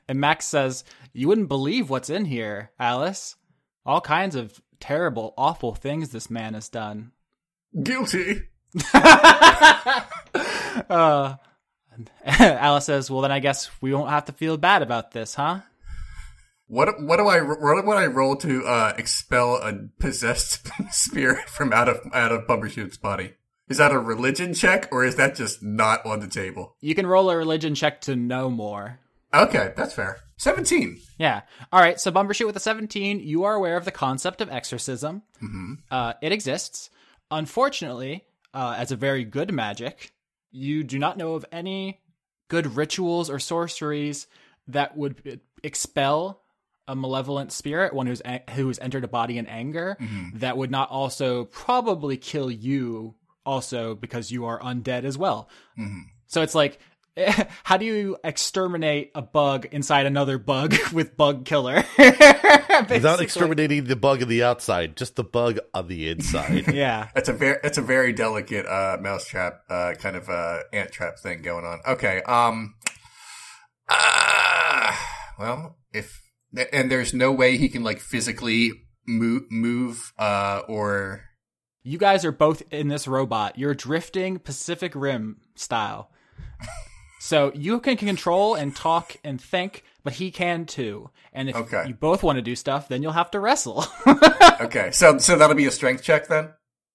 And 0.07 0.19
Max 0.19 0.45
says, 0.45 0.83
You 1.13 1.27
wouldn't 1.27 1.49
believe 1.49 1.89
what's 1.89 2.09
in 2.09 2.25
here, 2.25 2.71
Alice. 2.79 3.35
All 3.85 4.01
kinds 4.01 4.35
of 4.35 4.61
terrible, 4.79 5.33
awful 5.37 5.73
things 5.75 6.09
this 6.09 6.29
man 6.29 6.53
has 6.53 6.69
done. 6.69 7.11
Guilty. 7.81 8.43
uh, 10.89 11.35
Alice 12.25 12.85
says, 12.85 13.09
Well, 13.09 13.21
then 13.21 13.31
I 13.31 13.39
guess 13.39 13.69
we 13.81 13.93
won't 13.93 14.09
have 14.09 14.25
to 14.25 14.33
feel 14.33 14.57
bad 14.57 14.81
about 14.81 15.11
this, 15.11 15.35
huh? 15.35 15.61
What 16.67 17.01
what 17.01 17.17
do 17.17 17.27
I 17.27 17.39
what 17.41 17.85
would 17.85 17.97
I 17.97 18.07
roll 18.07 18.35
to 18.37 18.65
uh 18.65 18.93
expel 18.97 19.55
a 19.57 19.87
possessed 19.99 20.67
spirit 20.91 21.49
from 21.49 21.71
out 21.71 21.87
of 21.87 21.99
out 22.13 22.31
of 22.31 22.47
Bumbershoot's 22.47 22.97
body? 22.97 23.33
Is 23.67 23.77
that 23.77 23.91
a 23.91 23.99
religion 23.99 24.53
check 24.53 24.89
or 24.91 25.03
is 25.03 25.15
that 25.15 25.35
just 25.35 25.63
not 25.63 26.05
on 26.05 26.19
the 26.19 26.27
table? 26.27 26.75
You 26.81 26.93
can 26.93 27.07
roll 27.07 27.29
a 27.29 27.37
religion 27.37 27.73
check 27.75 28.01
to 28.01 28.15
know 28.15 28.49
more. 28.49 28.99
Okay, 29.33 29.73
that's 29.75 29.93
fair. 29.93 30.17
Seventeen. 30.37 30.99
Yeah. 31.17 31.41
All 31.71 31.81
right. 31.81 31.99
So 31.99 32.11
Bumbershoot 32.11 32.45
with 32.45 32.55
a 32.55 32.61
17, 32.61 33.21
you 33.21 33.45
are 33.45 33.53
aware 33.53 33.77
of 33.77 33.85
the 33.85 33.91
concept 33.91 34.41
of 34.41 34.51
exorcism. 34.51 35.23
Mm-hmm. 35.41 35.73
Uh, 35.89 36.13
it 36.21 36.31
exists. 36.31 36.89
Unfortunately, 37.31 38.25
uh, 38.53 38.75
as 38.77 38.91
a 38.91 38.95
very 38.95 39.23
good 39.23 39.53
magic, 39.53 40.13
you 40.51 40.83
do 40.83 40.99
not 40.99 41.17
know 41.17 41.35
of 41.35 41.45
any 41.51 42.01
good 42.49 42.75
rituals 42.75 43.29
or 43.29 43.39
sorceries 43.39 44.27
that 44.67 44.95
would 44.95 45.39
expel 45.63 46.43
a 46.87 46.95
malevolent 46.95 47.51
spirit, 47.51 47.93
one 47.93 48.07
who's 48.07 48.21
who 48.55 48.67
has 48.67 48.79
entered 48.79 49.03
a 49.03 49.07
body 49.07 49.37
in 49.37 49.47
anger, 49.47 49.97
that 50.35 50.57
would 50.57 50.71
not 50.71 50.89
also 50.89 51.45
probably 51.45 52.17
kill 52.17 52.49
you, 52.51 53.15
also 53.45 53.95
because 53.95 54.31
you 54.31 54.45
are 54.45 54.59
undead 54.59 55.03
as 55.03 55.17
well. 55.17 55.49
So 56.27 56.41
it's 56.41 56.55
like, 56.55 56.79
how 57.63 57.77
do 57.77 57.85
you 57.85 58.17
exterminate 58.23 59.11
a 59.15 59.21
bug 59.21 59.67
inside 59.71 60.05
another 60.05 60.37
bug 60.37 60.75
with 60.93 61.15
bug 61.15 61.45
killer? 61.45 61.83
Without 61.97 62.89
Basically. 62.89 63.23
exterminating 63.23 63.83
the 63.85 63.95
bug 63.95 64.21
on 64.21 64.27
the 64.27 64.43
outside, 64.43 64.97
just 64.97 65.15
the 65.15 65.23
bug 65.23 65.59
on 65.73 65.87
the 65.87 66.09
inside. 66.09 66.73
Yeah. 66.73 67.07
That's 67.15 67.29
a 67.29 67.33
very 67.33 67.57
it's 67.63 67.77
a 67.77 67.81
very 67.81 68.11
delicate 68.11 68.65
uh 68.65 68.97
mousetrap 68.99 69.61
uh 69.69 69.93
kind 69.97 70.17
of 70.17 70.27
uh 70.29 70.59
ant 70.73 70.91
trap 70.91 71.17
thing 71.17 71.41
going 71.41 71.63
on. 71.63 71.79
Okay. 71.87 72.21
Um 72.23 72.75
uh, 73.87 74.93
well, 75.39 75.77
if 75.93 76.21
and 76.73 76.91
there's 76.91 77.13
no 77.13 77.31
way 77.31 77.57
he 77.57 77.69
can 77.69 77.83
like 77.83 77.99
physically 77.99 78.71
move 79.07 79.43
move 79.51 80.13
uh 80.17 80.61
or 80.67 81.23
You 81.83 81.97
guys 81.97 82.25
are 82.25 82.31
both 82.31 82.63
in 82.71 82.87
this 82.87 83.07
robot. 83.07 83.57
You're 83.57 83.75
drifting 83.75 84.39
Pacific 84.39 84.93
Rim 84.95 85.37
style. 85.55 86.09
so 87.19 87.51
you 87.53 87.79
can 87.79 87.97
control 87.97 88.55
and 88.55 88.75
talk 88.75 89.15
and 89.23 89.39
think, 89.41 89.83
but 90.03 90.13
he 90.13 90.31
can 90.31 90.65
too. 90.65 91.09
And 91.33 91.49
if 91.49 91.55
Okay. 91.55 91.85
you 91.87 91.93
both 91.93 92.23
want 92.23 92.37
to 92.37 92.41
do 92.41 92.55
stuff, 92.55 92.87
then 92.87 93.01
you'll 93.03 93.11
have 93.11 93.31
to 93.31 93.39
wrestle. 93.39 93.85
Okay. 94.61 94.89
So 94.91 95.17
so 95.17 95.37
that'll 95.37 95.55
be 95.55 95.65
a 95.65 95.71
strength 95.71 96.01
check 96.01 96.27
then? 96.27 96.53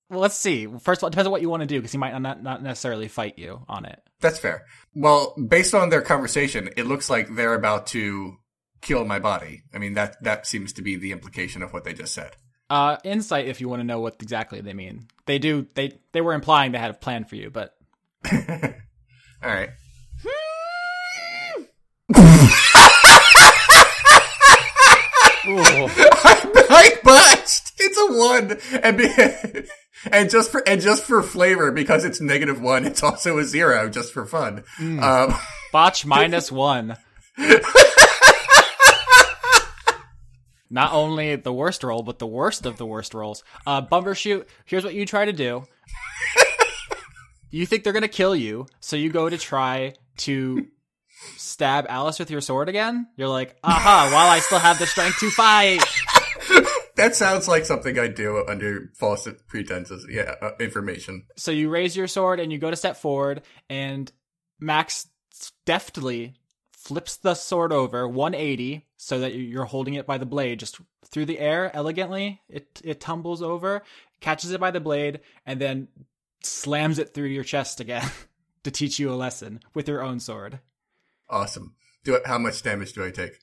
well, 0.08 0.20
let's 0.20 0.34
see. 0.34 0.66
First 0.66 1.00
of 1.00 1.04
all, 1.04 1.08
it 1.08 1.10
depends 1.12 1.26
on 1.26 1.30
what 1.32 1.42
you 1.42 1.50
want 1.50 1.60
to 1.60 1.66
do 1.66 1.76
because 1.78 1.92
he 1.92 1.98
might 1.98 2.18
not, 2.18 2.42
not 2.42 2.62
necessarily 2.62 3.06
fight 3.06 3.38
you 3.38 3.62
on 3.68 3.84
it. 3.84 4.00
That's 4.20 4.38
fair. 4.38 4.64
Well, 4.94 5.34
based 5.36 5.74
on 5.74 5.90
their 5.90 6.00
conversation, 6.02 6.70
it 6.76 6.86
looks 6.86 7.10
like 7.10 7.28
they're 7.36 7.54
about 7.54 7.86
to 7.88 8.34
kill 8.80 9.04
my 9.04 9.18
body. 9.18 9.62
I 9.74 9.78
mean 9.78 9.94
that 9.94 10.22
that 10.22 10.46
seems 10.46 10.72
to 10.74 10.82
be 10.82 10.96
the 10.96 11.12
implication 11.12 11.62
of 11.62 11.72
what 11.72 11.84
they 11.84 11.92
just 11.92 12.14
said. 12.14 12.36
Uh, 12.68 12.96
insight 13.02 13.48
if 13.48 13.60
you 13.60 13.68
want 13.68 13.80
to 13.80 13.84
know 13.84 14.00
what 14.00 14.16
exactly 14.22 14.60
they 14.60 14.74
mean. 14.74 15.08
They 15.26 15.38
do. 15.38 15.66
They 15.74 15.98
they 16.12 16.20
were 16.20 16.34
implying 16.34 16.72
they 16.72 16.78
had 16.78 16.90
a 16.90 16.94
plan 16.94 17.24
for 17.24 17.36
you, 17.36 17.50
but 17.50 17.74
All 18.32 18.40
right. 19.42 19.70
I 26.72 26.98
botched. 27.02 27.72
It's 27.78 27.98
a 27.98 28.06
one, 28.12 28.58
and 28.82 28.98
be, 28.98 29.08
and 30.12 30.30
just 30.30 30.50
for 30.50 30.66
and 30.68 30.80
just 30.80 31.04
for 31.04 31.22
flavor, 31.22 31.72
because 31.72 32.04
it's 32.04 32.20
negative 32.20 32.60
one, 32.60 32.84
it's 32.84 33.02
also 33.02 33.38
a 33.38 33.44
zero, 33.44 33.88
just 33.88 34.12
for 34.12 34.26
fun. 34.26 34.64
Um, 34.78 35.34
botch 35.72 36.04
minus 36.04 36.52
one. 36.52 36.96
Not 40.70 40.92
only 40.92 41.34
the 41.36 41.52
worst 41.52 41.82
roll, 41.82 42.02
but 42.02 42.20
the 42.20 42.26
worst 42.26 42.64
of 42.64 42.76
the 42.76 42.86
worst 42.86 43.12
rolls. 43.12 43.42
Uh, 43.66 43.82
Bumbershoot, 43.82 44.46
here's 44.64 44.84
what 44.84 44.94
you 44.94 45.04
try 45.04 45.24
to 45.24 45.32
do. 45.32 45.64
you 47.50 47.66
think 47.66 47.82
they're 47.82 47.92
gonna 47.92 48.08
kill 48.08 48.36
you, 48.36 48.66
so 48.78 48.96
you 48.96 49.10
go 49.10 49.28
to 49.28 49.36
try 49.36 49.94
to 50.18 50.66
stab 51.36 51.86
Alice 51.88 52.18
with 52.18 52.30
your 52.30 52.40
sword 52.40 52.68
again. 52.68 53.08
You're 53.16 53.28
like, 53.28 53.56
aha! 53.64 54.10
While 54.12 54.28
I 54.28 54.38
still 54.38 54.60
have 54.60 54.78
the 54.78 54.86
strength 54.86 55.18
to 55.18 55.30
fight. 55.30 55.84
that 56.96 57.16
sounds 57.16 57.48
like 57.48 57.64
something 57.66 57.98
I 57.98 58.08
do 58.08 58.44
under 58.46 58.90
false 58.98 59.28
pretenses. 59.48 60.06
Yeah, 60.08 60.34
uh, 60.40 60.52
information. 60.60 61.24
So 61.36 61.50
you 61.50 61.68
raise 61.68 61.96
your 61.96 62.06
sword 62.06 62.40
and 62.40 62.52
you 62.52 62.58
go 62.58 62.70
to 62.70 62.76
step 62.76 62.96
forward, 62.96 63.42
and 63.68 64.10
Max 64.60 65.08
deftly 65.66 66.34
flips 66.80 67.16
the 67.16 67.34
sword 67.34 67.72
over 67.72 68.08
180 68.08 68.86
so 68.96 69.20
that 69.20 69.34
you're 69.34 69.66
holding 69.66 69.94
it 69.94 70.06
by 70.06 70.18
the 70.18 70.26
blade 70.26 70.58
just 70.58 70.80
through 71.04 71.26
the 71.26 71.38
air 71.38 71.70
elegantly. 71.74 72.40
It 72.48 72.80
it 72.82 73.00
tumbles 73.00 73.42
over, 73.42 73.82
catches 74.20 74.50
it 74.50 74.60
by 74.60 74.70
the 74.70 74.80
blade, 74.80 75.20
and 75.44 75.60
then 75.60 75.88
slams 76.42 76.98
it 76.98 77.12
through 77.12 77.28
your 77.28 77.44
chest 77.44 77.80
again 77.80 78.08
to 78.64 78.70
teach 78.70 78.98
you 78.98 79.12
a 79.12 79.14
lesson 79.14 79.60
with 79.74 79.88
your 79.88 80.02
own 80.02 80.20
sword. 80.20 80.60
Awesome. 81.28 81.74
Do 82.02 82.14
it. 82.14 82.26
How 82.26 82.38
much 82.38 82.62
damage 82.62 82.94
do 82.94 83.04
I 83.04 83.10
take? 83.10 83.38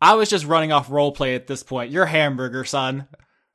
I 0.00 0.14
was 0.14 0.28
just 0.28 0.44
running 0.44 0.72
off 0.72 0.90
roleplay 0.90 1.34
at 1.34 1.46
this 1.46 1.62
point. 1.62 1.90
You're 1.90 2.06
hamburger, 2.06 2.64
son. 2.64 3.08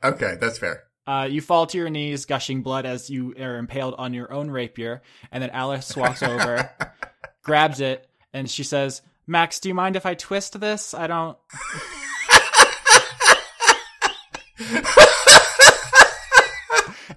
Okay, 0.03 0.35
that's 0.41 0.57
fair. 0.57 0.83
Uh, 1.05 1.27
you 1.29 1.41
fall 1.41 1.67
to 1.67 1.77
your 1.77 1.89
knees, 1.89 2.25
gushing 2.25 2.63
blood 2.63 2.87
as 2.87 3.09
you 3.09 3.35
are 3.39 3.57
impaled 3.57 3.93
on 3.97 4.13
your 4.13 4.31
own 4.33 4.49
rapier, 4.49 5.03
and 5.31 5.43
then 5.43 5.51
Alice 5.51 5.95
walks 5.95 6.23
over, 6.23 6.71
grabs 7.43 7.79
it, 7.79 8.07
and 8.33 8.49
she 8.49 8.63
says, 8.63 9.01
"Max, 9.27 9.59
do 9.59 9.69
you 9.69 9.75
mind 9.75 9.95
if 9.95 10.05
I 10.05 10.13
twist 10.13 10.59
this? 10.59 10.93
I 10.93 11.07
don't." 11.07 11.37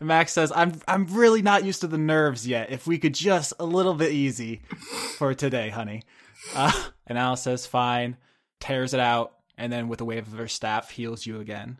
Max 0.00 0.32
says, 0.32 0.52
"I'm 0.54 0.80
I'm 0.86 1.06
really 1.06 1.42
not 1.42 1.64
used 1.64 1.80
to 1.80 1.86
the 1.86 1.98
nerves 1.98 2.46
yet. 2.46 2.70
If 2.70 2.86
we 2.86 2.98
could 2.98 3.14
just 3.14 3.52
a 3.58 3.64
little 3.64 3.94
bit 3.94 4.12
easy 4.12 4.62
for 5.16 5.34
today, 5.34 5.70
honey." 5.70 6.02
Uh, 6.54 6.72
and 7.06 7.18
Alice 7.18 7.42
says, 7.42 7.66
"Fine." 7.66 8.16
Tears 8.60 8.94
it 8.94 9.00
out, 9.00 9.34
and 9.58 9.72
then 9.72 9.88
with 9.88 10.00
a 10.00 10.04
wave 10.04 10.26
of 10.26 10.38
her 10.38 10.48
staff, 10.48 10.90
heals 10.90 11.26
you 11.26 11.40
again. 11.40 11.78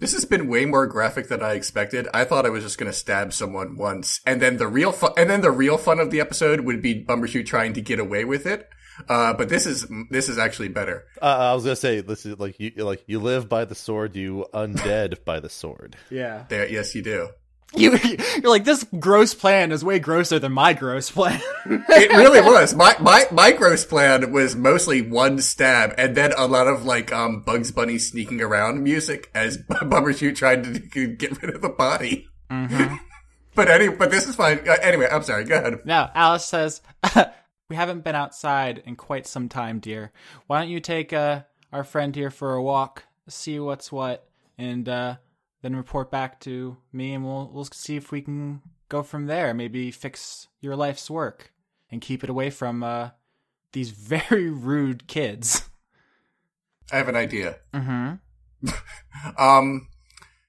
This 0.00 0.12
has 0.14 0.24
been 0.24 0.48
way 0.48 0.64
more 0.64 0.86
graphic 0.86 1.28
than 1.28 1.42
I 1.42 1.52
expected. 1.52 2.08
I 2.14 2.24
thought 2.24 2.46
I 2.46 2.50
was 2.50 2.64
just 2.64 2.78
going 2.78 2.90
to 2.90 2.96
stab 2.96 3.34
someone 3.34 3.76
once, 3.76 4.20
and 4.26 4.40
then 4.40 4.56
the 4.56 4.66
real 4.66 4.92
fun, 4.92 5.12
and 5.16 5.28
then 5.28 5.42
the 5.42 5.50
real 5.50 5.76
fun 5.76 6.00
of 6.00 6.10
the 6.10 6.20
episode 6.20 6.60
would 6.60 6.80
be 6.80 7.04
Bumbershoot 7.04 7.46
trying 7.46 7.74
to 7.74 7.82
get 7.82 7.98
away 7.98 8.24
with 8.24 8.46
it. 8.46 8.68
Uh, 9.08 9.32
but 9.34 9.48
this 9.48 9.66
is 9.66 9.86
this 10.10 10.28
is 10.28 10.38
actually 10.38 10.68
better. 10.68 11.04
Uh, 11.20 11.26
I 11.50 11.54
was 11.54 11.64
gonna 11.64 11.76
say 11.76 12.00
this 12.00 12.26
is 12.26 12.38
like 12.38 12.58
you 12.60 12.72
like 12.76 13.02
you 13.06 13.20
live 13.20 13.48
by 13.48 13.64
the 13.64 13.74
sword, 13.74 14.16
you 14.16 14.46
undead 14.54 15.24
by 15.24 15.40
the 15.40 15.48
sword. 15.50 15.96
Yeah. 16.10 16.44
There, 16.48 16.68
yes, 16.68 16.94
you 16.94 17.02
do. 17.02 17.28
You, 17.72 17.96
you're 18.42 18.50
like, 18.50 18.64
this 18.64 18.84
gross 18.98 19.32
plan 19.32 19.70
is 19.70 19.84
way 19.84 20.00
grosser 20.00 20.40
than 20.40 20.50
my 20.50 20.72
gross 20.72 21.08
plan. 21.08 21.40
It 21.66 22.10
really 22.10 22.40
was. 22.52 22.74
My 22.74 22.96
my 23.00 23.26
my 23.30 23.52
gross 23.52 23.84
plan 23.84 24.32
was 24.32 24.56
mostly 24.56 25.02
one 25.02 25.38
stab, 25.40 25.94
and 25.96 26.16
then 26.16 26.32
a 26.36 26.46
lot 26.48 26.66
of 26.66 26.84
like 26.84 27.12
um 27.12 27.42
Bugs 27.42 27.70
Bunny 27.70 27.98
sneaking 27.98 28.40
around 28.40 28.82
music 28.82 29.30
as 29.36 29.56
Bumbershoot 29.70 30.34
tried 30.34 30.64
to 30.64 31.06
get 31.16 31.40
rid 31.40 31.54
of 31.54 31.62
the 31.62 31.68
body. 31.68 32.26
but 33.54 33.70
any, 33.70 33.88
but 33.88 34.10
this 34.10 34.26
is 34.26 34.34
fine. 34.34 34.58
Uh, 34.68 34.76
anyway, 34.82 35.06
I'm 35.10 35.22
sorry. 35.22 35.44
Go 35.44 35.54
ahead. 35.56 35.78
now, 35.84 36.10
Alice 36.12 36.44
says, 36.46 36.80
we 37.70 37.76
haven't 37.76 38.02
been 38.02 38.16
outside 38.16 38.82
in 38.84 38.96
quite 38.96 39.28
some 39.28 39.48
time, 39.48 39.78
dear. 39.78 40.10
Why 40.48 40.60
don't 40.60 40.68
you 40.68 40.80
take 40.80 41.12
uh, 41.12 41.42
our 41.72 41.84
friend 41.84 42.14
here 42.14 42.30
for 42.30 42.54
a 42.54 42.62
walk, 42.62 43.04
see 43.28 43.60
what's 43.60 43.92
what, 43.92 44.28
and 44.58 44.88
uh, 44.88 45.16
then 45.62 45.76
report 45.76 46.10
back 46.10 46.40
to 46.40 46.76
me, 46.92 47.14
and 47.14 47.24
we'll 47.24 47.48
we'll 47.54 47.64
see 47.64 47.94
if 47.96 48.10
we 48.10 48.22
can 48.22 48.60
go 48.88 49.04
from 49.04 49.26
there. 49.26 49.54
Maybe 49.54 49.92
fix 49.92 50.48
your 50.60 50.74
life's 50.74 51.08
work 51.08 51.52
and 51.92 52.00
keep 52.00 52.24
it 52.24 52.28
away 52.28 52.50
from 52.50 52.82
uh, 52.82 53.10
these 53.72 53.90
very 53.92 54.50
rude 54.50 55.06
kids. 55.06 55.70
I 56.92 56.96
have 56.96 57.08
an 57.08 57.16
idea. 57.16 57.56
Mm-hmm. 57.72 58.14
Um, 59.36 59.88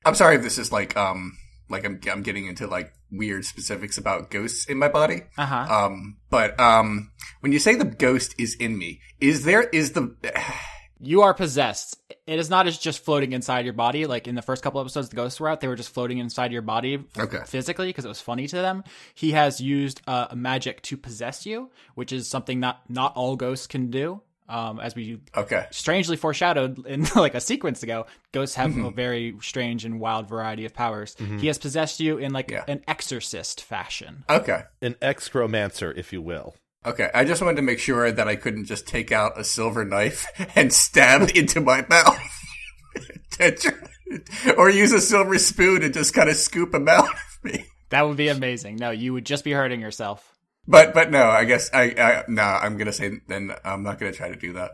I'm 0.06 0.15
sorry 0.15 0.35
if 0.35 0.43
this 0.43 0.57
is 0.57 0.72
like 0.72 0.95
um 0.95 1.38
like 1.72 1.85
I'm 1.85 1.99
I'm 2.11 2.22
getting 2.22 2.45
into 2.45 2.68
like 2.68 2.93
weird 3.11 3.45
specifics 3.45 3.98
about 3.98 4.30
ghosts 4.30 4.65
in 4.65 4.77
my 4.77 4.88
body. 4.88 5.22
Uh 5.38 5.45
huh. 5.45 5.85
Um, 5.85 6.18
but 6.30 6.60
um, 6.60 7.11
when 7.39 7.52
you 7.52 7.60
say 7.60 7.76
the 7.76 7.85
ghost 7.85 8.35
is 8.38 8.56
in 8.56 8.77
me, 8.77 8.99
is 9.19 9.43
there 9.43 9.64
is 9.64 9.93
the 9.93 10.15
you 10.99 11.22
are 11.23 11.34
possessed. 11.34 11.98
It 12.27 12.38
is 12.38 12.49
not 12.49 12.68
as 12.68 12.77
just 12.77 13.03
floating 13.03 13.31
inside 13.34 13.65
your 13.65 13.73
body. 13.73 14.06
Like 14.06 14.27
in 14.27 14.35
the 14.35 14.41
first 14.43 14.61
couple 14.64 14.80
episodes, 14.80 15.10
the 15.10 15.15
ghosts 15.15 15.39
were 15.39 15.49
out; 15.49 15.60
they 15.60 15.68
were 15.68 15.76
just 15.76 15.93
floating 15.93 16.19
inside 16.19 16.52
your 16.52 16.61
body 16.61 17.03
Okay. 17.18 17.39
physically 17.48 17.88
because 17.88 18.06
it 18.06 18.10
was 18.10 18.22
funny 18.22 18.48
to 18.48 18.56
them. 18.57 18.84
He 19.15 19.31
has 19.31 19.60
used 19.60 20.02
uh, 20.07 20.27
magic 20.35 20.81
to 20.84 20.98
possess 20.98 21.45
you, 21.45 21.72
which 21.95 22.11
is 22.11 22.27
something 22.30 22.60
that 22.61 22.81
not 22.88 23.15
all 23.15 23.35
ghosts 23.35 23.65
can 23.68 23.89
do. 23.89 24.22
Um, 24.52 24.82
as 24.82 24.94
we 24.95 25.19
okay? 25.38 25.65
strangely 25.72 26.18
foreshadowed 26.18 26.86
in 26.86 27.06
like 27.15 27.36
a 27.36 27.40
sequence 27.40 27.84
ago, 27.84 28.06
ghosts 28.34 28.56
have 28.56 28.76
a 28.78 28.91
very 28.91 29.34
strange 29.41 29.86
and 29.86 29.99
wild 29.99 30.28
variety 30.28 30.65
of 30.65 30.73
powers. 30.73 31.15
He 31.40 31.48
has 31.48 31.57
possessed 31.57 32.02
you 32.02 32.18
in 32.18 32.34
like 32.34 32.52
Yeah. 32.52 32.65
an 32.68 32.82
exorcist 32.88 33.64
fashion. 33.64 34.26
Okay. 34.30 34.64
An 34.82 34.95
excromancer, 35.02 35.95
if 35.98 36.11
you 36.11 36.22
will. 36.22 36.56
Okay, 36.86 37.10
I 37.14 37.23
just 37.26 37.41
wanted 37.41 37.57
to 37.57 37.61
make 37.61 37.80
sure 37.80 38.11
that 38.11 38.28
I 38.28 38.36
couldn't 38.36 38.65
just 38.65 38.88
take 38.88 39.11
out 39.11 39.40
a 39.40 39.44
silver 39.44 39.86
knife 39.86 40.26
and 40.56 40.73
stab 40.73 41.30
into 41.36 41.61
my 41.61 41.86
mouth. 41.90 42.19
Or 44.57 44.69
use 44.69 44.91
a 44.91 44.99
silver 44.99 45.38
spoon 45.40 45.84
and 45.84 45.94
just 45.94 46.14
kind 46.14 46.30
of 46.30 46.36
scoop 46.36 46.73
him 46.73 46.90
out 46.90 47.07
of 47.07 47.40
me. 47.44 47.65
That 47.90 48.07
would 48.07 48.18
be 48.18 48.28
amazing. 48.28 48.76
No, 48.78 48.91
you 48.91 49.14
would 49.14 49.26
just 49.26 49.44
be 49.44 49.52
hurting 49.52 49.80
yourself. 49.82 50.31
But 50.68 50.94
but 50.94 51.12
no, 51.12 51.24
I 51.30 51.46
guess 51.46 51.70
I, 51.74 51.84
I 51.98 52.24
no, 52.28 52.44
I'm 52.44 52.78
gonna 52.78 52.94
say 52.94 53.20
then 53.28 53.54
I'm 53.66 53.84
not 53.84 54.00
gonna 54.00 54.12
try 54.12 54.30
to 54.30 54.36
do 54.36 54.54
that. 54.54 54.72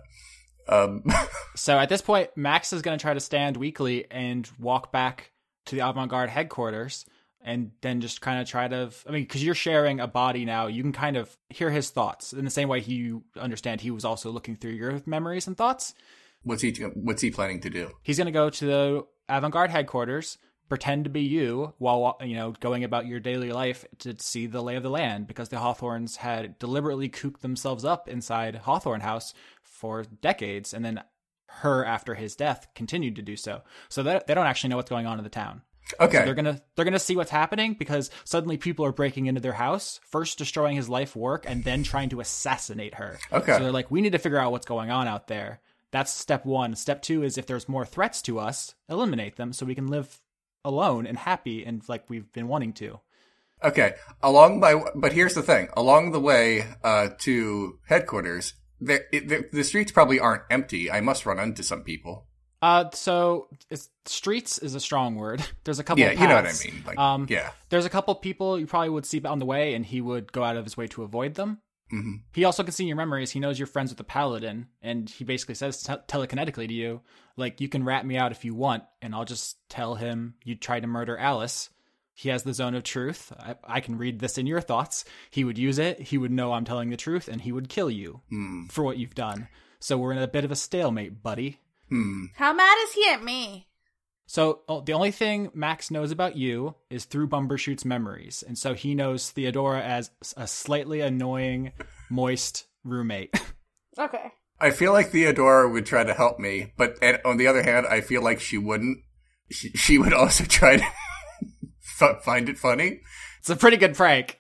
Um, 0.70 1.04
So 1.56 1.78
at 1.78 1.90
this 1.90 2.02
point, 2.02 2.30
Max 2.36 2.72
is 2.72 2.82
going 2.84 2.98
to 2.98 3.02
try 3.02 3.14
to 3.16 3.20
stand 3.20 3.58
weakly 3.58 4.06
and 4.12 4.48
walk 4.60 4.92
back 4.92 5.32
to 5.66 5.76
the 5.76 5.88
avant 5.88 6.12
garde 6.12 6.30
headquarters 6.30 7.04
and 7.42 7.72
then 7.82 8.00
just 8.00 8.22
kind 8.22 8.40
of 8.40 8.48
try 8.48 8.68
to. 8.68 8.92
I 9.08 9.12
mean, 9.12 9.24
because 9.24 9.44
you're 9.44 9.56
sharing 9.56 10.00
a 10.00 10.08
body 10.08 10.46
now, 10.46 10.68
you 10.68 10.84
can 10.84 10.92
kind 10.92 11.18
of 11.18 11.36
hear 11.50 11.72
his 11.72 11.90
thoughts 11.90 12.32
in 12.34 12.46
the 12.46 12.52
same 12.52 12.68
way 12.70 12.82
he 12.82 12.94
you 12.94 13.24
understand 13.40 13.82
he 13.82 13.92
was 13.92 14.06
also 14.06 14.30
looking 14.30 14.56
through 14.56 14.74
your 14.74 15.02
memories 15.06 15.48
and 15.48 15.58
thoughts. 15.58 15.96
what's 16.44 16.62
he 16.62 16.72
what's 16.94 17.22
he 17.22 17.32
planning 17.32 17.60
to 17.62 17.70
do? 17.70 17.92
He's 18.04 18.18
going 18.18 18.26
to 18.26 18.32
go 18.32 18.50
to 18.50 18.66
the 18.66 19.06
avant 19.30 19.54
garde 19.54 19.72
headquarters, 19.72 20.38
pretend 20.70 21.04
to 21.04 21.10
be 21.10 21.22
you 21.22 21.74
while 21.78 22.18
you 22.22 22.36
know 22.36 22.52
going 22.60 22.84
about 22.84 23.06
your 23.08 23.20
daily 23.20 23.52
life 23.52 23.86
to 24.00 24.16
see 24.20 24.48
the 24.48 24.62
lay 24.62 24.76
of 24.76 24.84
the 24.84 24.90
land 24.90 25.28
because 25.28 25.50
the 25.50 25.58
Hawthornes 25.58 26.18
had 26.18 26.60
deliberately 26.60 27.10
cooped 27.10 27.42
themselves 27.42 27.86
up 27.86 28.08
inside 28.08 28.56
Hawthorne 28.56 29.02
House 29.02 29.34
for 29.64 30.04
decades, 30.22 30.74
and 30.74 30.84
then 30.84 31.04
her 31.48 31.86
after 31.86 32.16
his 32.16 32.36
death 32.36 32.68
continued 32.76 33.16
to 33.16 33.22
do 33.22 33.36
so. 33.36 33.62
So 33.90 34.04
they 34.04 34.20
they 34.28 34.34
don't 34.34 34.48
actually 34.48 34.70
know 34.70 34.78
what's 34.78 34.90
going 34.90 35.06
on 35.06 35.18
in 35.18 35.24
the 35.24 35.30
town. 35.30 35.62
Okay, 36.00 36.26
They're 36.26 36.36
gonna 36.36 36.62
they're 36.76 36.86
gonna 36.86 37.00
see 37.00 37.16
what's 37.16 37.32
happening 37.32 37.74
because 37.74 38.10
suddenly 38.26 38.58
people 38.58 38.86
are 38.86 38.92
breaking 38.92 39.28
into 39.28 39.42
their 39.42 39.54
house, 39.54 40.00
first 40.10 40.38
destroying 40.38 40.76
his 40.76 40.90
life 40.90 41.16
work, 41.16 41.46
and 41.48 41.64
then 41.64 41.84
trying 41.84 42.10
to 42.10 42.20
assassinate 42.20 42.96
her. 42.96 43.18
Okay. 43.32 43.54
So 43.54 43.60
they're 43.60 43.72
like, 43.72 43.90
we 43.90 44.02
need 44.02 44.12
to 44.12 44.20
figure 44.20 44.38
out 44.38 44.52
what's 44.52 44.66
going 44.66 44.92
on 44.92 45.08
out 45.08 45.28
there. 45.28 45.62
That's 45.92 46.12
step 46.12 46.46
one. 46.46 46.76
Step 46.76 47.02
two 47.02 47.24
is 47.24 47.38
if 47.38 47.46
there's 47.46 47.70
more 47.70 47.86
threats 47.86 48.22
to 48.24 48.40
us, 48.40 48.76
eliminate 48.90 49.38
them 49.38 49.54
so 49.54 49.66
we 49.66 49.76
can 49.76 49.88
live 49.88 50.20
alone 50.68 51.08
and 51.08 51.18
happy 51.18 51.66
and 51.66 51.82
like 51.90 52.10
we've 52.10 52.32
been 52.34 52.48
wanting 52.48 52.74
to. 52.74 53.00
Okay, 53.64 53.94
along 54.22 54.60
my, 54.60 54.80
but 54.94 55.14
here's 55.14 55.34
the 55.34 55.42
thing: 55.42 55.70
along 55.76 56.12
the 56.12 56.20
way 56.20 56.66
uh, 56.84 57.10
to 57.20 57.80
headquarters, 57.88 58.54
the, 58.80 59.04
the 59.12 59.50
the 59.52 59.64
streets 59.64 59.92
probably 59.92 60.20
aren't 60.20 60.44
empty. 60.52 60.92
I 60.92 61.02
must 61.02 61.26
run 61.26 61.40
into 61.40 61.64
some 61.64 61.82
people. 61.84 62.28
Uh, 62.62 62.90
so 62.92 63.48
it's, 63.70 63.90
streets 64.06 64.58
is 64.58 64.76
a 64.76 64.80
strong 64.80 65.16
word. 65.16 65.44
There's 65.64 65.80
a 65.80 65.84
couple. 65.84 66.04
Yeah, 66.04 66.12
you 66.12 66.28
know 66.28 66.36
what 66.36 66.46
I 66.46 66.54
mean. 66.64 66.84
Like, 66.86 67.00
um, 67.00 67.26
yeah, 67.30 67.52
There's 67.70 67.86
a 67.86 67.90
couple 67.90 68.14
people 68.16 68.60
you 68.60 68.68
probably 68.68 68.90
would 68.90 69.06
see 69.06 69.22
on 69.24 69.40
the 69.40 69.46
way, 69.46 69.74
and 69.74 69.86
he 69.86 70.02
would 70.02 70.32
go 70.32 70.44
out 70.44 70.56
of 70.58 70.64
his 70.64 70.78
way 70.78 70.88
to 70.88 71.04
avoid 71.04 71.34
them. 71.34 71.60
Hmm 71.90 72.16
He 72.34 72.44
also 72.46 72.64
can 72.64 72.74
see 72.74 72.86
your 72.86 72.96
memories. 72.98 73.32
He 73.32 73.40
knows 73.40 73.58
you're 73.60 73.66
friends 73.68 73.92
with 73.92 73.98
the 73.98 74.04
paladin, 74.04 74.68
and 74.82 75.10
he 75.10 75.24
basically 75.24 75.56
says 75.56 75.82
te- 75.84 75.94
telekinetically 76.08 76.68
to 76.68 76.74
you, 76.74 77.02
like, 77.38 77.62
you 77.62 77.70
can 77.70 77.84
rat 77.84 78.06
me 78.06 78.18
out 78.18 78.32
if 78.32 78.44
you 78.44 78.54
want, 78.56 78.84
and 79.02 79.14
I'll 79.16 79.26
just 79.26 79.58
tell 79.70 79.96
him 79.96 80.36
you 80.44 80.56
tried 80.56 80.82
to 80.82 80.88
murder 80.88 81.18
Alice. 81.18 81.70
He 82.14 82.30
has 82.30 82.42
the 82.44 82.54
zone 82.54 82.74
of 82.74 82.82
truth. 82.84 83.32
I, 83.38 83.56
I 83.64 83.80
can 83.80 83.98
read 83.98 84.20
this 84.20 84.40
in 84.40 84.48
your 84.48 84.60
thoughts. 84.60 85.06
He 85.30 85.44
would 85.44 85.58
use 85.60 85.78
it. 85.78 86.00
He 86.02 86.18
would 86.18 86.32
know 86.32 86.52
I'm 86.54 86.66
telling 86.66 86.90
the 86.90 86.98
truth, 86.98 87.28
and 87.28 87.40
he 87.42 87.52
would 87.52 87.70
kill 87.70 87.92
you 87.92 88.22
Hmm. 88.30 88.66
for 88.68 88.84
what 88.84 88.98
you've 88.98 89.14
done. 89.16 89.48
So 89.80 89.98
we're 90.00 90.14
in 90.14 90.18
a 90.18 90.28
bit 90.28 90.44
of 90.44 90.52
a 90.52 90.56
stalemate, 90.56 91.22
buddy. 91.22 91.60
Hmm. 91.90 92.26
How 92.34 92.54
mad 92.54 92.76
is 92.86 92.94
he 92.94 93.08
at 93.08 93.24
me? 93.24 93.67
So 94.28 94.60
oh, 94.68 94.82
the 94.82 94.92
only 94.94 95.12
thing 95.12 95.50
Max 95.54 95.90
knows 95.90 96.12
about 96.12 96.36
you 96.36 96.76
is 96.90 97.06
through 97.06 97.30
Bumbershoot's 97.30 97.86
memories, 97.86 98.44
and 98.46 98.58
so 98.58 98.74
he 98.74 98.94
knows 98.94 99.32
Theodora 99.32 99.82
as 99.82 100.12
a 100.36 100.46
slightly 100.46 101.00
annoying, 101.00 101.72
moist 102.10 102.66
roommate. 102.84 103.34
Okay. 104.00 104.32
I 104.60 104.70
feel 104.70 104.94
like 104.94 105.10
Theodora 105.10 105.68
would 105.68 105.88
try 105.88 106.04
to 106.04 106.14
help 106.14 106.38
me, 106.38 106.72
but 106.78 107.00
and 107.02 107.20
on 107.26 107.38
the 107.38 107.48
other 107.48 107.64
hand, 107.64 107.88
I 107.88 108.02
feel 108.02 108.22
like 108.22 108.40
she 108.40 108.56
wouldn't. 108.56 109.00
She, 109.50 109.70
she 109.70 109.98
would 109.98 110.14
also 110.14 110.44
try 110.48 110.78
to 110.78 110.84
f- 112.00 112.24
find 112.24 112.48
it 112.48 112.60
funny. 112.60 113.00
it's 113.40 113.50
a 113.50 113.56
pretty 113.56 113.78
good 113.78 113.96
prank. 113.96 114.40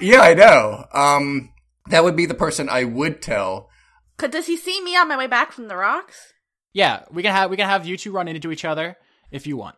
Yeah, 0.00 0.20
I 0.22 0.32
know. 0.32 0.86
Um, 0.94 1.50
that 1.90 2.04
would 2.04 2.16
be 2.16 2.24
the 2.24 2.32
person 2.32 2.70
I 2.70 2.84
would 2.84 3.20
tell. 3.20 3.68
Could 4.16 4.30
does 4.30 4.46
he 4.46 4.56
see 4.56 4.80
me 4.82 4.96
on 4.96 5.08
my 5.08 5.16
way 5.18 5.26
back 5.26 5.52
from 5.52 5.68
the 5.68 5.76
rocks? 5.76 6.32
Yeah, 6.72 7.04
we 7.10 7.22
can 7.22 7.32
have 7.32 7.50
we 7.50 7.58
can 7.58 7.68
have 7.68 7.86
you 7.86 7.98
two 7.98 8.12
run 8.12 8.28
into 8.28 8.50
each 8.50 8.64
other 8.64 8.96
if 9.30 9.46
you 9.46 9.56
want. 9.56 9.76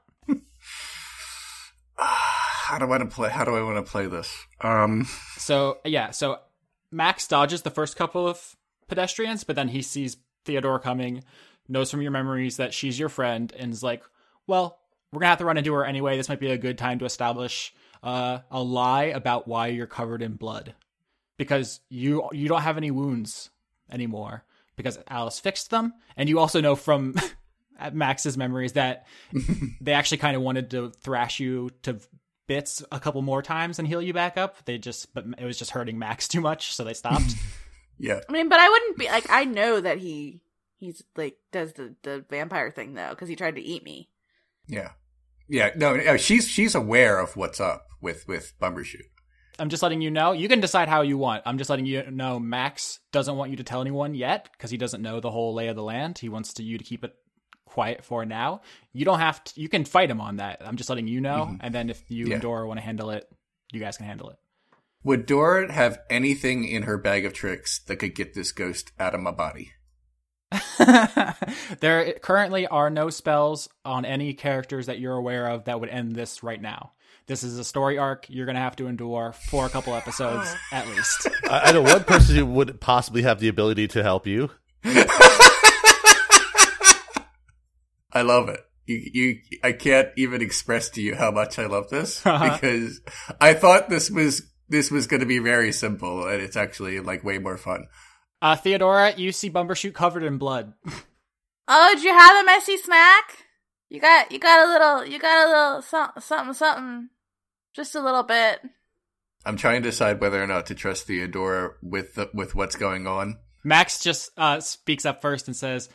How 1.96 2.78
do 2.78 2.84
I 2.84 2.88
want 2.88 3.08
to 3.08 3.14
play? 3.14 3.30
How 3.30 3.44
do 3.44 3.56
I 3.56 3.62
want 3.62 3.84
to 3.84 3.90
play 3.90 4.06
this? 4.06 4.32
Um, 4.60 5.06
So 5.36 5.78
yeah, 5.84 6.10
so 6.10 6.38
Max 6.92 7.26
dodges 7.26 7.62
the 7.62 7.70
first 7.70 7.96
couple 7.96 8.28
of 8.28 8.56
pedestrians, 8.88 9.44
but 9.44 9.56
then 9.56 9.68
he 9.68 9.82
sees 9.82 10.18
Theodore 10.44 10.78
coming, 10.78 11.24
knows 11.68 11.90
from 11.90 12.02
your 12.02 12.10
memories 12.10 12.56
that 12.58 12.74
she's 12.74 12.98
your 12.98 13.08
friend, 13.08 13.52
and 13.58 13.72
is 13.72 13.82
like, 13.82 14.02
"Well, 14.46 14.78
we're 15.12 15.20
gonna 15.20 15.30
have 15.30 15.38
to 15.38 15.44
run 15.44 15.56
into 15.58 15.72
her 15.74 15.84
anyway. 15.84 16.16
This 16.16 16.28
might 16.28 16.40
be 16.40 16.50
a 16.50 16.58
good 16.58 16.78
time 16.78 16.98
to 17.00 17.04
establish 17.04 17.74
uh, 18.02 18.40
a 18.50 18.62
lie 18.62 19.04
about 19.04 19.48
why 19.48 19.68
you're 19.68 19.86
covered 19.86 20.22
in 20.22 20.34
blood, 20.34 20.74
because 21.36 21.80
you 21.88 22.28
you 22.32 22.48
don't 22.48 22.62
have 22.62 22.76
any 22.76 22.90
wounds 22.90 23.50
anymore 23.90 24.44
because 24.76 24.98
Alice 25.08 25.40
fixed 25.40 25.70
them, 25.70 25.92
and 26.16 26.28
you 26.28 26.38
also 26.38 26.60
know 26.60 26.76
from 26.76 27.14
Max's 27.92 28.36
memories 28.36 28.74
that 28.74 29.06
they 29.80 29.92
actually 29.92 30.18
kind 30.18 30.36
of 30.36 30.42
wanted 30.42 30.70
to 30.70 30.90
thrash 30.90 31.40
you 31.40 31.70
to 31.82 31.98
bits 32.46 32.82
a 32.90 32.98
couple 32.98 33.22
more 33.22 33.42
times 33.42 33.78
and 33.78 33.86
heal 33.86 34.02
you 34.02 34.12
back 34.12 34.36
up. 34.36 34.64
They 34.64 34.78
just, 34.78 35.12
but 35.14 35.24
it 35.38 35.44
was 35.44 35.58
just 35.58 35.70
hurting 35.70 35.98
Max 35.98 36.28
too 36.28 36.40
much, 36.40 36.74
so 36.74 36.84
they 36.84 36.94
stopped. 36.94 37.34
Yeah. 37.98 38.20
I 38.28 38.32
mean, 38.32 38.48
but 38.48 38.60
I 38.60 38.68
wouldn't 38.68 38.98
be 38.98 39.06
like 39.06 39.26
I 39.28 39.44
know 39.44 39.80
that 39.80 39.98
he 39.98 40.40
he's 40.76 41.02
like 41.16 41.36
does 41.52 41.72
the 41.74 41.94
the 42.02 42.24
vampire 42.30 42.70
thing 42.70 42.94
though 42.94 43.10
because 43.10 43.28
he 43.28 43.36
tried 43.36 43.56
to 43.56 43.60
eat 43.60 43.84
me. 43.84 44.08
Yeah. 44.66 44.92
Yeah. 45.48 45.70
No, 45.76 45.96
no, 45.96 46.16
she's 46.16 46.48
she's 46.48 46.74
aware 46.74 47.18
of 47.18 47.36
what's 47.36 47.60
up 47.60 47.86
with 48.00 48.26
with 48.28 48.54
Bumbershoot. 48.60 49.08
I'm 49.58 49.68
just 49.68 49.82
letting 49.82 50.00
you 50.00 50.10
know. 50.12 50.30
You 50.30 50.48
can 50.48 50.60
decide 50.60 50.88
how 50.88 51.02
you 51.02 51.18
want. 51.18 51.42
I'm 51.44 51.58
just 51.58 51.68
letting 51.68 51.86
you 51.86 52.08
know. 52.12 52.38
Max 52.38 53.00
doesn't 53.10 53.36
want 53.36 53.50
you 53.50 53.56
to 53.56 53.64
tell 53.64 53.80
anyone 53.80 54.14
yet 54.14 54.48
because 54.52 54.70
he 54.70 54.76
doesn't 54.76 55.02
know 55.02 55.18
the 55.18 55.32
whole 55.32 55.52
lay 55.52 55.66
of 55.66 55.74
the 55.74 55.82
land. 55.82 56.18
He 56.18 56.28
wants 56.28 56.54
to 56.54 56.62
you 56.62 56.78
to 56.78 56.84
keep 56.84 57.02
it 57.02 57.12
quiet 57.68 58.04
for 58.04 58.24
now. 58.24 58.62
You 58.92 59.04
don't 59.04 59.20
have 59.20 59.42
to. 59.44 59.60
You 59.60 59.68
can 59.68 59.84
fight 59.84 60.10
him 60.10 60.20
on 60.20 60.36
that. 60.36 60.60
I'm 60.64 60.76
just 60.76 60.88
letting 60.90 61.06
you 61.06 61.20
know. 61.20 61.46
Mm-hmm. 61.46 61.56
And 61.60 61.74
then 61.74 61.90
if 61.90 62.02
you 62.10 62.26
Yeah. 62.26 62.34
and 62.34 62.42
Dora 62.42 62.66
want 62.66 62.78
to 62.78 62.84
handle 62.84 63.10
it, 63.10 63.28
you 63.72 63.80
guys 63.80 63.96
can 63.96 64.06
handle 64.06 64.30
it. 64.30 64.36
Would 65.04 65.26
Dora 65.26 65.70
have 65.72 66.00
anything 66.10 66.64
in 66.64 66.82
her 66.82 66.98
bag 66.98 67.24
of 67.24 67.32
tricks 67.32 67.78
that 67.86 67.96
could 67.96 68.14
get 68.14 68.34
this 68.34 68.50
ghost 68.52 68.90
out 68.98 69.14
of 69.14 69.20
my 69.20 69.30
body? 69.30 69.72
there 71.80 72.14
currently 72.22 72.66
are 72.66 72.90
no 72.90 73.10
spells 73.10 73.68
on 73.84 74.04
any 74.04 74.34
characters 74.34 74.86
that 74.86 74.98
you're 74.98 75.14
aware 75.14 75.46
of 75.46 75.64
that 75.64 75.80
would 75.80 75.88
end 75.90 76.14
this 76.16 76.42
right 76.42 76.60
now. 76.60 76.92
This 77.26 77.42
is 77.42 77.58
a 77.58 77.64
story 77.64 77.98
arc 77.98 78.26
you're 78.30 78.46
going 78.46 78.56
to 78.56 78.62
have 78.62 78.76
to 78.76 78.86
endure 78.86 79.32
for 79.50 79.66
a 79.66 79.68
couple 79.68 79.94
episodes 79.94 80.52
at 80.72 80.88
least. 80.88 81.28
I, 81.44 81.60
I 81.66 81.72
know 81.72 81.82
one 81.82 82.04
person 82.04 82.36
who 82.36 82.46
would 82.46 82.80
possibly 82.80 83.22
have 83.22 83.38
the 83.40 83.48
ability 83.48 83.88
to 83.88 84.02
help 84.02 84.26
you. 84.26 84.50
I 88.12 88.22
love 88.22 88.48
it. 88.48 88.60
You, 88.86 89.10
you, 89.12 89.38
I 89.62 89.72
can't 89.72 90.08
even 90.16 90.40
express 90.40 90.88
to 90.90 91.02
you 91.02 91.14
how 91.14 91.30
much 91.30 91.58
I 91.58 91.66
love 91.66 91.90
this 91.90 92.18
because 92.22 93.00
I 93.40 93.54
thought 93.54 93.90
this 93.90 94.10
was 94.10 94.42
this 94.68 94.90
was 94.90 95.06
going 95.06 95.20
to 95.20 95.26
be 95.26 95.38
very 95.38 95.72
simple, 95.72 96.26
and 96.26 96.42
it's 96.42 96.56
actually 96.56 97.00
like 97.00 97.24
way 97.24 97.38
more 97.38 97.56
fun. 97.56 97.86
Uh, 98.40 98.56
Theodora, 98.56 99.14
you 99.16 99.32
see 99.32 99.50
Bumbershoot 99.50 99.94
covered 99.94 100.22
in 100.22 100.38
blood. 100.38 100.74
Oh, 101.70 101.92
did 101.94 102.02
you 102.02 102.12
have 102.12 102.42
a 102.42 102.46
messy 102.46 102.78
snack? 102.78 103.44
You 103.90 104.00
got 104.00 104.32
you 104.32 104.38
got 104.38 104.66
a 104.66 104.72
little 104.72 105.06
you 105.06 105.18
got 105.18 105.46
a 105.46 105.50
little 105.50 105.82
something 105.82 106.22
something 106.22 106.54
something, 106.54 107.10
just 107.74 107.94
a 107.94 108.00
little 108.00 108.22
bit. 108.22 108.60
I'm 109.44 109.56
trying 109.56 109.82
to 109.82 109.88
decide 109.90 110.20
whether 110.20 110.42
or 110.42 110.46
not 110.46 110.66
to 110.66 110.74
trust 110.74 111.06
Theodora 111.06 111.72
with 111.82 112.14
the, 112.14 112.30
with 112.34 112.54
what's 112.54 112.76
going 112.76 113.06
on. 113.06 113.38
Max 113.64 114.02
just 114.02 114.30
uh, 114.36 114.60
speaks 114.60 115.04
up 115.04 115.20
first 115.20 115.46
and 115.46 115.56
says, 115.56 115.88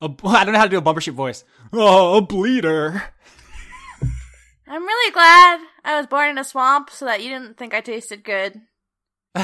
a, 0.00 0.08
I 0.24 0.44
don't 0.44 0.52
know 0.52 0.58
how 0.58 0.64
to 0.64 0.70
do 0.70 0.78
a 0.78 0.82
Bumbershoot 0.82 1.14
voice. 1.14 1.44
Oh, 1.72 2.16
a 2.18 2.22
bleeder. 2.22 3.02
I'm 4.66 4.84
really 4.84 5.12
glad 5.12 5.60
I 5.84 5.96
was 5.96 6.06
born 6.06 6.28
in 6.30 6.38
a 6.38 6.44
swamp 6.44 6.90
so 6.90 7.06
that 7.06 7.22
you 7.22 7.30
didn't 7.30 7.56
think 7.56 7.72
I 7.74 7.80
tasted 7.80 8.22
good. 8.22 8.60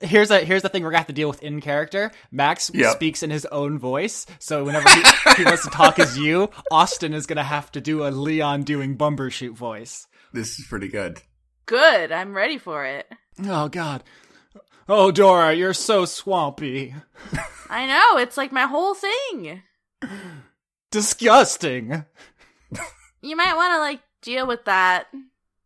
here's 0.00 0.30
a 0.30 0.40
here's 0.40 0.62
the 0.62 0.68
thing 0.68 0.82
we're 0.82 0.90
gonna 0.90 0.98
have 0.98 1.06
to 1.06 1.12
deal 1.12 1.28
with 1.28 1.42
in 1.42 1.60
character. 1.60 2.10
Max 2.30 2.70
Yep. 2.72 2.92
speaks 2.94 3.22
in 3.22 3.30
his 3.30 3.44
own 3.46 3.78
voice, 3.78 4.26
so 4.38 4.64
whenever 4.64 4.88
he, 4.90 5.02
he 5.38 5.44
wants 5.44 5.64
to 5.64 5.70
talk 5.70 5.98
as 5.98 6.18
you, 6.18 6.50
Austin 6.70 7.14
is 7.14 7.26
gonna 7.26 7.42
have 7.42 7.70
to 7.72 7.80
do 7.80 8.06
a 8.06 8.10
Leon 8.10 8.62
doing 8.64 8.96
Bumbershoot 8.96 9.54
voice. 9.54 10.06
This 10.32 10.58
is 10.58 10.66
pretty 10.66 10.88
good. 10.88 11.20
Good, 11.66 12.12
I'm 12.12 12.34
ready 12.34 12.58
for 12.58 12.84
it. 12.84 13.06
Oh 13.44 13.68
God. 13.68 14.04
Oh 14.88 15.10
Dora, 15.10 15.52
you're 15.52 15.74
so 15.74 16.04
swampy. 16.04 16.94
I 17.68 17.86
know, 17.86 18.18
it's 18.18 18.36
like 18.36 18.52
my 18.52 18.66
whole 18.66 18.94
thing. 18.94 19.62
Disgusting. 20.90 22.04
You 23.20 23.34
might 23.36 23.56
want 23.56 23.74
to 23.74 23.78
like 23.78 24.00
deal 24.22 24.46
with 24.46 24.64
that 24.66 25.06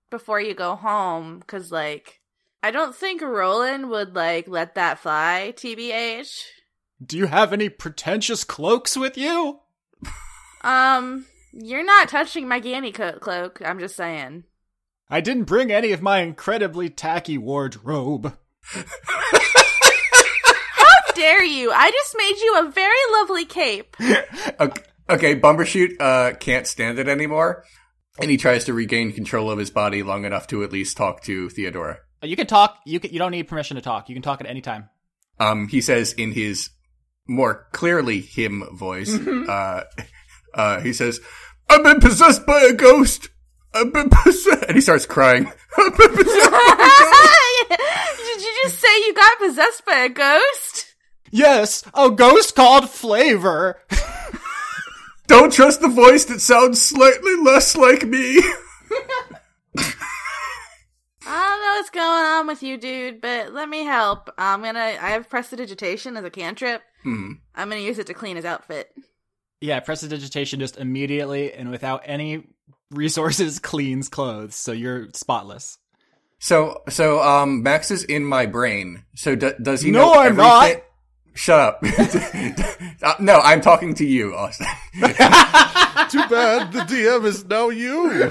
before 0.09 0.41
you 0.41 0.55
go 0.55 0.75
home 0.75 1.43
cuz 1.47 1.71
like 1.71 2.21
I 2.63 2.71
don't 2.71 2.95
think 2.95 3.21
Roland 3.21 3.91
would 3.91 4.15
like 4.15 4.49
let 4.49 4.75
that 4.75 4.99
fly, 4.99 5.53
TBH. 5.57 6.45
Do 7.05 7.17
you 7.17 7.27
have 7.27 7.53
any 7.53 7.69
pretentious 7.69 8.45
cloaks 8.45 8.97
with 8.97 9.17
you? 9.17 9.61
Um, 10.63 11.27
you're 11.53 11.85
not 11.85 12.09
touching 12.11 12.47
my 12.47 12.61
Ganny 12.61 12.95
co- 12.95 13.19
cloak, 13.19 13.63
I'm 13.65 13.79
just 13.79 13.97
saying. 13.97 14.45
I 15.09 15.21
didn't 15.21 15.45
bring 15.45 15.73
any 15.73 15.93
of 15.93 16.03
my 16.03 16.19
incredibly 16.21 16.91
tacky 16.91 17.39
wardrobe. 17.39 18.37
How 20.77 21.13
dare 21.15 21.45
you? 21.45 21.73
I 21.73 21.91
just 21.91 22.15
made 22.17 22.37
you 22.41 22.59
a 22.59 22.71
very 22.71 22.95
lovely 23.13 23.45
cape. 23.45 23.97
Okay, 24.61 24.83
okay 25.09 25.39
Bumbershoot 25.39 26.01
uh, 26.01 26.35
can't 26.37 26.67
stand 26.67 26.99
it 26.99 27.09
anymore, 27.09 27.65
and 28.21 28.31
he 28.31 28.37
tries 28.37 28.65
to 28.65 28.73
regain 28.73 29.13
control 29.13 29.51
of 29.51 29.59
his 29.59 29.71
body 29.71 30.03
long 30.03 30.25
enough 30.25 30.47
to 30.49 30.63
at 30.65 30.73
least 30.73 30.97
talk 30.97 31.23
to 31.23 31.49
Theodora. 31.51 31.99
You 32.23 32.37
can 32.37 32.47
talk. 32.47 32.81
You 32.85 33.01
can, 33.01 33.13
you 33.13 33.19
don't 33.19 33.31
need 33.31 33.49
permission 33.49 33.77
to 33.77 33.81
talk. 33.83 34.09
You 34.09 34.15
can 34.15 34.23
talk 34.23 34.41
at 34.41 34.47
any 34.47 34.61
time. 34.61 34.91
Um, 35.39 35.69
he 35.69 35.81
says 35.81 36.13
in 36.13 36.33
his 36.33 36.71
more 37.27 37.67
clearly 37.73 38.21
him 38.21 38.65
voice, 38.75 39.15
uh, 39.15 39.85
uh, 40.55 40.81
he 40.81 40.93
says, 40.93 41.21
"I've 41.69 41.83
been 41.83 42.01
possessed 42.01 42.45
by 42.47 42.61
a 42.63 42.73
ghost. 42.73 43.31
I've 43.73 43.93
been 43.93 44.11
possessed," 44.11 44.65
and 44.65 44.75
he 44.75 44.81
starts 44.83 45.07
crying. 45.07 45.47
I've 45.79 45.97
been 45.97 46.17
possessed 46.17 46.51
by 46.51 46.75
a 46.75 46.77
ghost. 46.77 47.27
Did 47.71 48.41
you 48.43 48.53
just 48.65 48.81
say 48.81 48.89
you 49.07 49.15
got 49.15 49.29
possessed 49.41 49.85
by 49.85 49.99
a 49.99 50.09
ghost? 50.09 50.95
Yes, 51.31 51.83
a 51.95 52.11
ghost 52.11 52.55
called 52.55 52.91
Flavor. 52.91 53.81
Don't 55.27 55.53
trust 55.53 55.81
the 55.81 55.89
voice 55.89 56.25
that 56.27 56.41
sounds 56.41 56.83
slightly 56.83 57.37
less 57.37 57.77
like 57.77 58.05
me. 58.05 58.41
I 61.33 61.49
don't 61.49 61.61
know 61.61 61.75
what's 61.77 61.91
going 61.91 62.25
on 62.25 62.47
with 62.49 62.63
you, 62.65 62.77
dude, 62.77 63.21
but 63.21 63.53
let 63.53 63.69
me 63.69 63.85
help. 63.85 64.31
I'm 64.37 64.63
gonna. 64.63 64.81
I 64.81 65.11
have 65.11 65.29
prestidigitation 65.29 66.17
as 66.17 66.25
a 66.25 66.31
cantrip. 66.31 66.83
Hmm. 67.05 67.35
I'm 67.55 67.69
gonna 67.69 67.83
use 67.83 68.01
it 68.01 68.09
to 68.09 68.15
clean 68.15 68.35
his 68.35 68.45
outfit. 68.45 68.91
Yeah, 69.61 69.79
prestidigitation 69.79 70.59
just 70.59 70.79
immediately 70.79 71.53
and 71.53 71.71
without 71.71 72.03
any 72.05 72.49
resources 72.91 73.59
cleans 73.61 74.09
clothes, 74.09 74.57
so 74.57 74.73
you're 74.73 75.09
spotless. 75.15 75.79
So, 76.41 76.83
so, 76.89 77.23
um, 77.23 77.63
Max 77.63 77.91
is 77.91 78.03
in 78.03 78.25
my 78.25 78.47
brain. 78.47 79.05
So, 79.15 79.37
do, 79.37 79.53
does 79.63 79.83
he 79.83 79.91
No, 79.91 80.15
know 80.15 80.15
I'm 80.21 80.41
everything? 80.41 80.83
Shut 81.35 81.61
up. 81.61 81.85
Uh, 83.03 83.15
no, 83.19 83.41
I'm 83.41 83.63
talking 83.63 83.95
to 83.95 84.05
you, 84.05 84.37
Austin. 84.37 84.67
Too 84.93 85.03
bad 86.29 86.71
the 86.71 86.81
DM 86.87 87.25
is 87.25 87.47
now 87.47 87.71
you. 87.71 88.31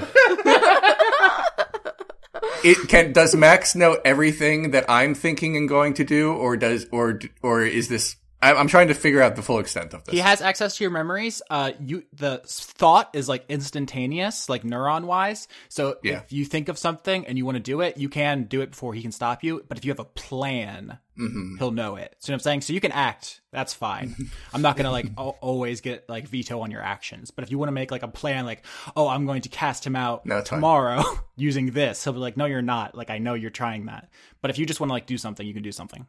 it 2.62 2.88
can 2.88 3.12
does 3.12 3.34
Max 3.34 3.74
know 3.74 3.98
everything 4.04 4.70
that 4.70 4.88
I'm 4.88 5.16
thinking 5.16 5.56
and 5.56 5.68
going 5.68 5.94
to 5.94 6.04
do, 6.04 6.32
or 6.32 6.56
does 6.56 6.86
or 6.92 7.18
or 7.42 7.64
is 7.64 7.88
this? 7.88 8.14
I- 8.42 8.54
I'm 8.54 8.68
trying 8.68 8.88
to 8.88 8.94
figure 8.94 9.20
out 9.22 9.36
the 9.36 9.42
full 9.42 9.58
extent 9.58 9.92
of 9.92 10.04
this. 10.04 10.14
He 10.14 10.18
has 10.20 10.40
access 10.40 10.76
to 10.76 10.84
your 10.84 10.90
memories. 10.90 11.42
Uh, 11.50 11.72
you 11.78 12.04
the 12.14 12.40
thought 12.46 13.10
is 13.14 13.28
like 13.28 13.44
instantaneous, 13.48 14.48
like 14.48 14.62
neuron 14.62 15.04
wise. 15.04 15.46
So 15.68 15.96
Yeah. 16.02 16.20
if 16.20 16.32
you 16.32 16.44
think 16.44 16.68
of 16.68 16.78
something 16.78 17.26
and 17.26 17.36
you 17.36 17.44
want 17.44 17.56
to 17.56 17.62
do 17.62 17.80
it, 17.82 17.96
you 17.98 18.08
can 18.08 18.44
do 18.44 18.60
it 18.62 18.70
before 18.70 18.94
he 18.94 19.02
can 19.02 19.12
stop 19.12 19.44
you. 19.44 19.64
But 19.68 19.76
if 19.78 19.84
you 19.84 19.90
have 19.90 19.98
a 20.00 20.04
plan, 20.06 20.98
Mhm. 21.18 21.58
he'll 21.58 21.70
know 21.70 21.96
it. 21.96 22.16
So 22.20 22.30
you 22.30 22.32
know 22.32 22.36
I'm 22.36 22.40
saying? 22.40 22.60
So 22.62 22.72
you 22.72 22.80
can 22.80 22.92
act. 22.92 23.42
That's 23.52 23.74
fine. 23.74 24.16
I'm 24.54 24.62
not 24.62 24.76
gonna 24.78 24.90
like 24.90 25.10
al- 25.18 25.36
always 25.42 25.82
get 25.82 26.08
like 26.08 26.26
veto 26.26 26.60
on 26.60 26.70
your 26.70 26.82
actions. 26.82 27.30
But 27.30 27.44
if 27.44 27.50
you 27.50 27.58
want 27.58 27.68
to 27.68 27.72
make 27.72 27.90
like 27.90 28.02
a 28.02 28.08
plan, 28.08 28.46
like 28.46 28.64
oh, 28.96 29.06
I'm 29.08 29.26
going 29.26 29.42
to 29.42 29.48
cast 29.50 29.86
him 29.86 29.96
out 29.96 30.24
No, 30.24 30.40
tomorrow 30.40 31.04
using 31.36 31.72
this, 31.72 32.02
he'll 32.04 32.14
be 32.14 32.20
like, 32.20 32.38
no, 32.38 32.46
you're 32.46 32.62
not. 32.62 32.94
Like 32.94 33.10
I 33.10 33.18
know 33.18 33.34
you're 33.34 33.50
trying 33.50 33.86
that. 33.86 34.08
But 34.40 34.50
if 34.50 34.58
you 34.58 34.64
just 34.64 34.80
want 34.80 34.88
to 34.88 34.94
like 34.94 35.06
do 35.06 35.18
something, 35.18 35.46
you 35.46 35.52
can 35.52 35.62
do 35.62 35.72
something. 35.72 36.06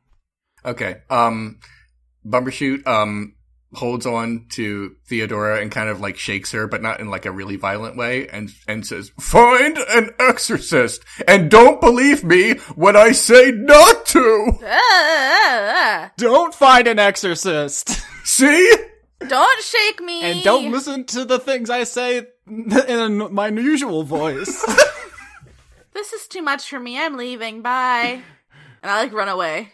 Okay. 0.63 0.97
Um, 1.09 1.59
Bumbershoot 2.25 2.85
um 2.87 3.35
holds 3.73 4.05
on 4.05 4.47
to 4.49 4.95
Theodora 5.07 5.61
and 5.61 5.71
kind 5.71 5.87
of 5.89 6.01
like 6.01 6.17
shakes 6.17 6.51
her, 6.51 6.67
but 6.67 6.81
not 6.81 6.99
in 6.99 7.09
like 7.09 7.25
a 7.25 7.31
really 7.31 7.55
violent 7.55 7.95
way, 7.95 8.27
and 8.27 8.49
and 8.67 8.85
says, 8.85 9.11
"Find 9.19 9.77
an 9.77 10.09
exorcist, 10.19 11.03
and 11.27 11.49
don't 11.49 11.79
believe 11.79 12.23
me 12.23 12.55
when 12.75 12.95
I 12.95 13.11
say 13.11 13.51
not 13.51 14.05
to." 14.07 14.57
Don't 16.17 16.53
find 16.53 16.87
an 16.87 16.99
exorcist. 16.99 17.89
See? 18.23 18.73
don't 19.27 19.63
shake 19.63 20.01
me. 20.01 20.23
and 20.23 20.43
don't 20.43 20.71
listen 20.71 21.05
to 21.05 21.25
the 21.25 21.37
things 21.39 21.69
I 21.69 21.83
say 21.83 22.25
in 22.47 23.33
my 23.33 23.47
usual 23.49 24.03
voice. 24.03 24.65
This 25.93 26.13
is 26.13 26.27
too 26.27 26.41
much 26.41 26.69
for 26.69 26.79
me. 26.79 26.97
I'm 26.99 27.17
leaving. 27.17 27.61
Bye. 27.61 28.21
And 28.81 28.91
I 28.91 29.01
like 29.03 29.13
run 29.13 29.27
away. 29.27 29.71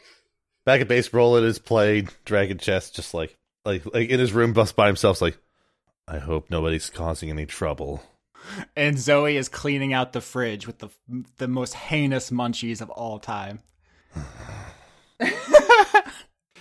Back 0.68 0.82
at 0.82 0.90
base, 0.90 1.14
Roland 1.14 1.46
is 1.48 1.60
playing 1.60 2.10
dragon 2.26 2.58
Chess, 2.58 2.92
just 2.92 3.14
like 3.14 3.36
like 3.66 3.84
like 3.92 4.10
in 4.10 4.20
his 4.20 4.34
room, 4.34 4.52
bust 4.54 4.76
by 4.76 4.86
himself. 4.86 5.22
Like, 5.22 5.38
I 6.08 6.20
hope 6.20 6.52
nobody's 6.52 6.90
causing 6.90 7.30
any 7.32 7.48
trouble. 7.48 8.04
And 8.76 9.00
Zoe 9.00 9.38
is 9.38 9.50
cleaning 9.50 9.94
out 9.94 10.14
the 10.14 10.22
fridge 10.22 10.68
with 10.68 10.80
the 10.80 10.90
the 11.38 11.48
most 11.48 11.74
heinous 11.74 12.30
munchies 12.30 12.82
of 12.82 12.90
all 12.90 13.18
time. 13.18 13.62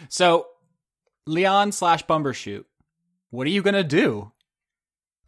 so, 0.08 0.46
Leon 1.26 1.72
slash 1.72 2.06
Bumbershoot, 2.06 2.64
what 3.30 3.46
are 3.46 3.50
you 3.50 3.60
gonna 3.60 3.84
do? 3.84 4.30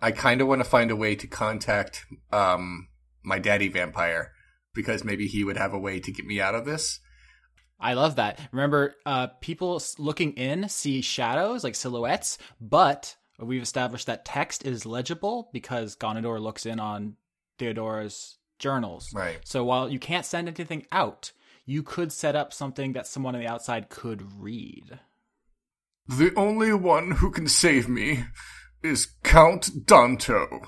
I 0.00 0.12
kind 0.12 0.40
of 0.40 0.46
want 0.46 0.62
to 0.62 0.68
find 0.68 0.92
a 0.92 0.96
way 0.96 1.16
to 1.16 1.26
contact 1.26 2.06
um, 2.30 2.86
my 3.24 3.40
daddy 3.40 3.66
vampire 3.66 4.30
because 4.72 5.02
maybe 5.02 5.26
he 5.26 5.42
would 5.42 5.56
have 5.56 5.74
a 5.74 5.78
way 5.78 5.98
to 5.98 6.12
get 6.12 6.24
me 6.24 6.40
out 6.40 6.54
of 6.54 6.64
this. 6.64 7.00
I 7.80 7.94
love 7.94 8.16
that. 8.16 8.40
Remember, 8.52 8.94
uh, 9.06 9.28
people 9.40 9.80
looking 9.98 10.32
in 10.32 10.68
see 10.68 11.00
shadows 11.00 11.62
like 11.62 11.74
silhouettes, 11.74 12.38
but 12.60 13.16
we've 13.38 13.62
established 13.62 14.06
that 14.06 14.24
text 14.24 14.64
is 14.64 14.84
legible 14.84 15.48
because 15.52 15.96
Gonador 15.96 16.40
looks 16.40 16.66
in 16.66 16.80
on 16.80 17.16
Theodora's 17.58 18.38
journals. 18.58 19.08
Right. 19.14 19.38
So 19.44 19.64
while 19.64 19.88
you 19.88 19.98
can't 19.98 20.26
send 20.26 20.48
anything 20.48 20.86
out, 20.90 21.32
you 21.64 21.82
could 21.82 22.12
set 22.12 22.34
up 22.34 22.52
something 22.52 22.94
that 22.94 23.06
someone 23.06 23.34
on 23.34 23.40
the 23.40 23.46
outside 23.46 23.88
could 23.88 24.40
read. 24.40 24.98
The 26.08 26.32
only 26.36 26.72
one 26.72 27.12
who 27.12 27.30
can 27.30 27.46
save 27.46 27.88
me 27.88 28.24
is 28.82 29.08
Count 29.22 29.86
Danto. 29.86 30.66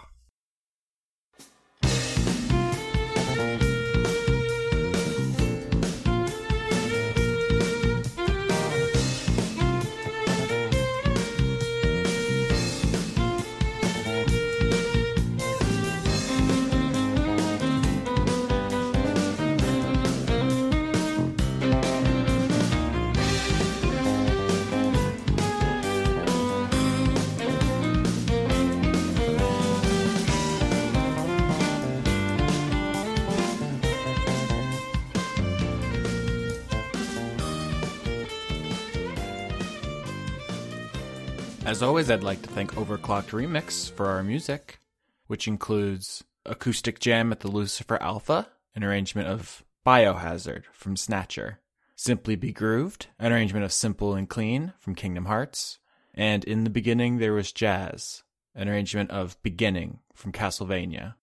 As 41.70 41.84
always, 41.84 42.10
I'd 42.10 42.24
like 42.24 42.42
to 42.42 42.48
thank 42.48 42.74
Overclocked 42.74 43.30
Remix 43.30 43.88
for 43.88 44.08
our 44.08 44.24
music, 44.24 44.80
which 45.28 45.46
includes 45.46 46.24
Acoustic 46.44 46.98
Jam 46.98 47.30
at 47.30 47.40
the 47.40 47.48
Lucifer 47.48 47.96
Alpha, 48.02 48.48
an 48.74 48.82
arrangement 48.82 49.28
of 49.28 49.62
Biohazard 49.86 50.64
from 50.72 50.96
Snatcher, 50.96 51.60
Simply 51.94 52.34
Be 52.34 52.52
Grooved, 52.52 53.06
an 53.20 53.30
arrangement 53.30 53.64
of 53.64 53.72
Simple 53.72 54.14
and 54.14 54.28
Clean 54.28 54.72
from 54.80 54.96
Kingdom 54.96 55.26
Hearts, 55.26 55.78
and 56.12 56.42
In 56.42 56.64
the 56.64 56.70
Beginning 56.70 57.18
There 57.18 57.34
Was 57.34 57.52
Jazz, 57.52 58.24
an 58.52 58.68
arrangement 58.68 59.12
of 59.12 59.40
Beginning 59.44 60.00
from 60.12 60.32
Castlevania. 60.32 61.14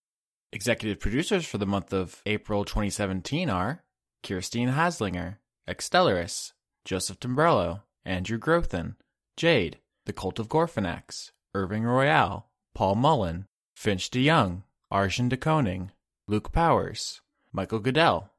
Executive 0.50 0.98
producers 0.98 1.44
for 1.44 1.58
the 1.58 1.66
month 1.66 1.92
of 1.92 2.22
April 2.24 2.64
2017 2.64 3.50
are 3.50 3.84
Kirstine 4.22 4.74
Haslinger, 4.74 5.36
Extellaris, 5.68 6.54
Joseph 6.86 7.20
Timbrello, 7.20 7.82
Andrew 8.06 8.38
Grothin, 8.38 8.96
Jade, 9.36 9.80
The 10.08 10.14
Cult 10.14 10.38
of 10.38 10.48
Gorfanax, 10.48 11.32
Irving 11.52 11.84
Royale, 11.84 12.46
Paul 12.72 12.94
Mullen, 12.94 13.46
Finch 13.74 14.10
DeYoung, 14.10 14.62
Arjun 14.90 15.28
de 15.28 15.36
Koning, 15.36 15.90
Luke 16.26 16.50
Powers, 16.50 17.20
Michael 17.52 17.80
Goodell, 17.80 18.30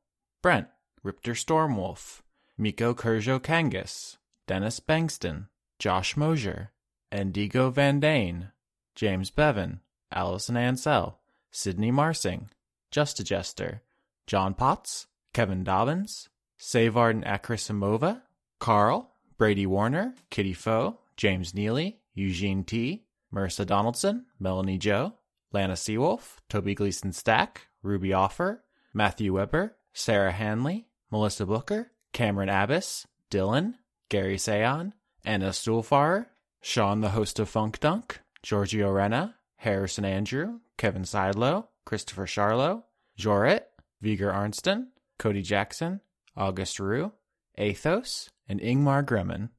Brent, 0.41 0.67
Ripter 1.03 1.33
Stormwolf, 1.33 2.21
Miko 2.57 2.95
Kurjo 2.95 3.39
Kangas, 3.39 4.17
Dennis 4.47 4.79
Bengston, 4.79 5.47
Josh 5.77 6.17
Mosier, 6.17 6.71
Endigo 7.11 7.71
Van 7.71 7.99
Dane, 7.99 8.51
James 8.95 9.29
Bevan, 9.29 9.81
Allison 10.11 10.57
Ansell, 10.57 11.19
Sydney 11.51 11.91
Marsing, 11.91 12.49
Just 12.89 13.19
a 13.19 13.23
Jester, 13.23 13.83
John 14.25 14.55
Potts, 14.55 15.05
Kevin 15.35 15.63
Dobbins, 15.63 16.29
Savard 16.57 17.17
and 17.17 17.25
Akrasimova, 17.25 18.23
Carl, 18.57 19.11
Brady 19.37 19.67
Warner, 19.67 20.15
Kitty 20.31 20.53
Foe, 20.53 20.97
James 21.19 21.53
Neely, 21.53 21.99
Eugene 22.13 22.63
T, 22.63 23.03
Marissa 23.35 23.65
Donaldson, 23.65 24.25
Melanie 24.39 24.77
Joe, 24.77 25.15
Lana 25.51 25.73
Seawolf, 25.73 26.37
Toby 26.47 26.73
Gleason 26.73 27.11
Stack, 27.11 27.67
Ruby 27.83 28.13
Offer, 28.13 28.63
Matthew 28.93 29.33
Weber, 29.33 29.75
Sarah 29.91 30.31
Hanley, 30.31 30.87
Melissa 31.11 31.45
Booker, 31.45 31.91
Cameron 32.13 32.47
Abbas, 32.47 33.05
Dylan, 33.29 33.73
Gary 34.07 34.37
Sayon, 34.37 34.93
Anna 35.25 35.49
Stuhlfarer, 35.49 36.27
Sean 36.61 37.01
the 37.01 37.09
host 37.09 37.37
of 37.37 37.49
Funk 37.49 37.81
Dunk, 37.81 38.21
Giorgio 38.41 38.89
Renna, 38.89 39.33
Harrison 39.57 40.05
Andrew, 40.05 40.59
Kevin 40.77 41.03
Seidlow, 41.03 41.67
Christopher 41.83 42.27
Charlo, 42.27 42.83
Jorit, 43.19 43.63
Viger 43.99 44.31
Arnston, 44.31 44.93
Cody 45.17 45.41
Jackson, 45.41 45.99
August 46.37 46.79
Rue, 46.79 47.11
Athos, 47.57 48.29
and 48.47 48.61
Ingmar 48.61 49.03
Grimmen. 49.03 49.49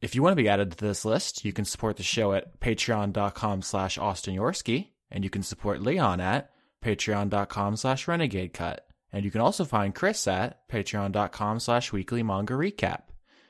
If 0.00 0.14
you 0.14 0.22
want 0.22 0.32
to 0.32 0.42
be 0.42 0.48
added 0.48 0.70
to 0.72 0.84
this 0.84 1.04
list, 1.04 1.44
you 1.44 1.52
can 1.52 1.66
support 1.66 1.98
the 1.98 2.02
show 2.02 2.32
at 2.32 2.58
patreon.com 2.60 3.60
slash 3.60 3.98
austinyorski, 3.98 4.88
and 5.10 5.24
you 5.24 5.30
can 5.30 5.42
support 5.42 5.82
Leon 5.82 6.20
at 6.20 6.50
patreon.com 6.82 7.76
slash 7.76 8.08
renegade 8.08 8.54
cut. 8.54 8.86
And 9.12 9.24
you 9.24 9.30
can 9.30 9.42
also 9.42 9.64
find 9.64 9.94
Chris 9.94 10.26
at 10.26 10.66
patreon.com 10.68 11.60
slash 11.60 11.92
weekly 11.92 12.22
manga 12.22 12.54
recap. 12.54 13.02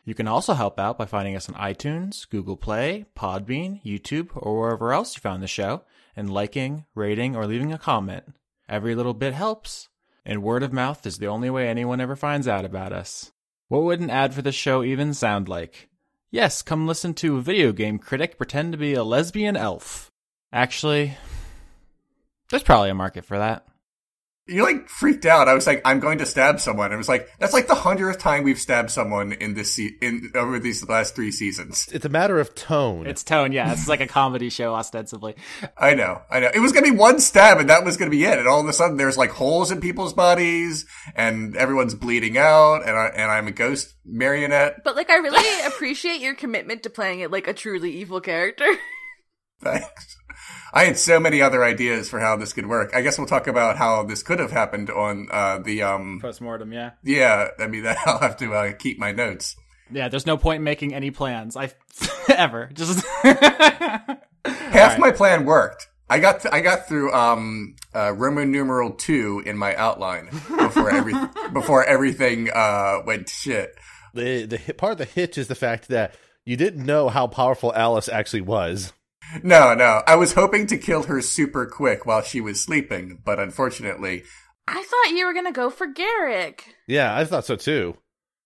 You 0.05 0.15
can 0.15 0.27
also 0.27 0.55
help 0.55 0.81
out 0.81 0.99
by 0.99 1.05
finding 1.05 1.37
us 1.37 1.49
on 1.49 1.55
iTunes, 1.55 2.29
Google 2.29 2.57
Play, 2.57 3.07
Podbean, 3.15 3.81
YouTube, 3.85 4.31
or 4.35 4.59
wherever 4.59 4.93
else 4.93 5.15
you 5.15 5.21
found 5.21 5.43
the 5.43 5.47
show, 5.47 5.83
and 6.17 6.33
liking, 6.33 6.87
rating, 6.97 7.37
or 7.37 7.47
leaving 7.47 7.73
a 7.73 7.79
comment. 7.79 8.25
Every 8.69 8.97
little 8.97 9.15
bit 9.15 9.35
helps, 9.35 9.89
and 10.25 10.43
word 10.43 10.65
of 10.65 10.73
mouth 10.73 11.07
is 11.07 11.19
the 11.19 11.29
only 11.29 11.51
way 11.51 11.69
anyone 11.69 12.01
ever 12.01 12.17
finds 12.17 12.49
out 12.49 12.65
about 12.65 12.93
us. 12.93 13.31
What 13.69 13.83
would 13.83 14.01
an 14.01 14.11
ad 14.11 14.35
for 14.35 14.43
the 14.43 14.51
show 14.51 14.83
even 14.83 15.15
sound 15.15 15.49
like? 15.49 15.90
Yes, 16.33 16.63
come 16.63 16.87
listen 16.87 17.15
to 17.15 17.39
a 17.39 17.43
video 17.43 17.73
game 17.73 17.99
critic 17.99 18.37
pretend 18.37 18.71
to 18.71 18.79
be 18.79 18.95
a 18.95 19.03
lesbian 19.03 19.57
elf. 19.57 20.13
Actually, 20.53 21.17
there's 22.49 22.63
probably 22.63 22.91
a 22.91 22.95
market 22.95 23.25
for 23.25 23.37
that. 23.39 23.67
You 24.51 24.63
like 24.63 24.89
freaked 24.89 25.25
out. 25.25 25.49
I 25.49 25.55
was 25.55 25.67
like, 25.67 25.81
I'm 25.85 26.01
going 26.01 26.19
to 26.19 26.27
stab 26.27 26.61
someone. 26.61 26.93
I 26.93 26.97
was 26.97 27.09
like, 27.09 27.29
that's 27.39 27.53
like 27.53 27.69
the 27.69 27.75
hundredth 27.75 28.19
time 28.19 28.43
we've 28.43 28.59
stabbed 28.59 28.91
someone 28.91 29.33
in 29.33 29.55
this 29.55 29.75
se- 29.75 29.97
in 30.03 30.33
over 30.35 30.59
these 30.59 30.87
last 30.89 31.15
three 31.15 31.31
seasons. 31.31 31.89
It's 31.93 32.05
a 32.05 32.09
matter 32.09 32.39
of 32.41 32.55
tone. 32.55 33.07
It's 33.07 33.23
tone, 33.23 33.53
yeah. 33.53 33.73
It's 33.73 33.89
like 33.89 34.01
a 34.01 34.07
comedy 34.07 34.51
show, 34.51 34.75
ostensibly. 34.75 35.37
I 35.79 35.95
know, 35.95 36.21
I 36.31 36.41
know. 36.41 36.51
It 36.53 36.61
was 36.61 36.73
gonna 36.73 36.91
be 36.91 36.97
one 36.97 37.21
stab, 37.21 37.59
and 37.59 37.71
that 37.71 37.85
was 37.85 37.97
gonna 37.97 38.11
be 38.11 38.25
it. 38.25 38.39
And 38.39 38.49
all 38.49 38.61
of 38.61 38.69
a 38.69 38.73
sudden, 38.73 38.97
there's 38.97 39.17
like 39.17 39.31
holes 39.31 39.71
in 39.71 39.81
people's 39.81 40.13
bodies, 40.13 40.87
and 41.15 41.57
everyone's 41.57 41.95
bleeding 41.95 42.37
out, 42.37 42.83
and 42.87 42.97
I 42.97 43.07
and 43.07 43.31
I'm 43.31 43.47
a 43.47 43.53
ghost 43.53 43.95
marionette. 44.05 44.83
But 44.85 44.97
like, 44.97 45.11
I 45.11 45.17
really 45.17 45.67
appreciate 45.67 46.21
your 46.21 46.35
commitment 46.35 46.83
to 46.83 46.91
playing 46.91 47.21
it 47.21 47.31
like 47.31 47.47
a 47.47 47.55
truly 47.55 47.93
evil 47.93 48.21
character. 48.21 48.67
Thanks. 49.61 50.17
I 50.73 50.85
had 50.85 50.99
so 50.99 51.19
many 51.19 51.43
other 51.43 51.65
ideas 51.65 52.09
for 52.09 52.21
how 52.21 52.37
this 52.37 52.53
could 52.53 52.67
work. 52.67 52.93
I 52.95 53.03
guess 53.03 53.19
we'll 53.19 53.27
talk 53.27 53.47
about 53.47 53.77
how 53.77 54.05
this 54.05 54.23
could 54.23 54.39
have 54.39 54.53
happened 54.53 54.89
on 54.91 55.29
uh, 55.31 55.59
the 55.59 55.83
um. 55.83 56.19
Postmortem, 56.21 56.73
yeah. 56.73 56.93
Yeah, 57.03 57.49
I 57.59 57.67
mean, 57.67 57.87
I'll 58.07 58.19
have 58.19 58.37
to 58.39 58.55
uh, 58.55 58.73
keep 58.73 58.99
my 58.99 59.13
notes. 59.13 59.57
Yeah, 59.93 60.09
there's 60.09 60.27
no 60.27 60.37
point 60.37 60.59
in 60.59 60.65
making 60.65 60.95
any 60.95 61.11
plans. 61.11 61.57
I 61.57 61.73
ever 62.29 62.71
just 62.73 63.05
Half 64.45 64.99
my 64.99 65.11
plan 65.11 65.45
worked. 65.45 65.89
I 66.09 66.19
got 66.19 66.41
th- 66.43 66.53
I 66.53 66.61
got 66.61 66.89
through 66.89 67.13
um 67.13 67.77
uh, 67.95 68.13
Roman 68.13 68.51
numeral 68.51 68.93
two 68.93 69.43
in 69.47 69.57
my 69.57 69.75
outline 69.77 70.27
before 70.27 70.91
every 70.91 71.15
before 71.53 71.85
everything 71.85 72.51
uh 72.53 72.99
went 73.07 73.27
to 73.29 73.33
shit. 73.33 73.75
the 74.15 74.45
the 74.47 74.73
part 74.75 74.93
of 74.93 74.99
the 74.99 75.05
hitch 75.05 75.39
is 75.39 75.49
the 75.49 75.55
fact 75.55 75.89
that 75.89 76.15
you 76.45 76.57
didn't 76.57 76.85
know 76.85 77.09
how 77.09 77.27
powerful 77.27 77.73
Alice 77.75 78.09
actually 78.09 78.41
was. 78.41 78.93
No, 79.43 79.75
no, 79.75 80.03
I 80.07 80.17
was 80.17 80.33
hoping 80.35 80.67
to 80.69 80.77
kill 80.79 81.05
her 81.05 81.21
super 81.21 81.67
quick 81.67 82.07
while 82.07 82.23
she 82.23 82.41
was 82.41 82.63
sleeping, 82.63 83.21
but 83.25 83.39
unfortunately, 83.39 84.25
I 84.67 84.83
thought 84.83 85.17
you 85.17 85.27
were 85.27 85.35
gonna 85.35 85.53
go 85.53 85.71
for 85.71 85.87
Garrick. 85.87 86.75
Yeah, 86.87 87.17
I 87.17 87.25
thought 87.25 87.45
so 87.45 87.57
too. 87.57 87.97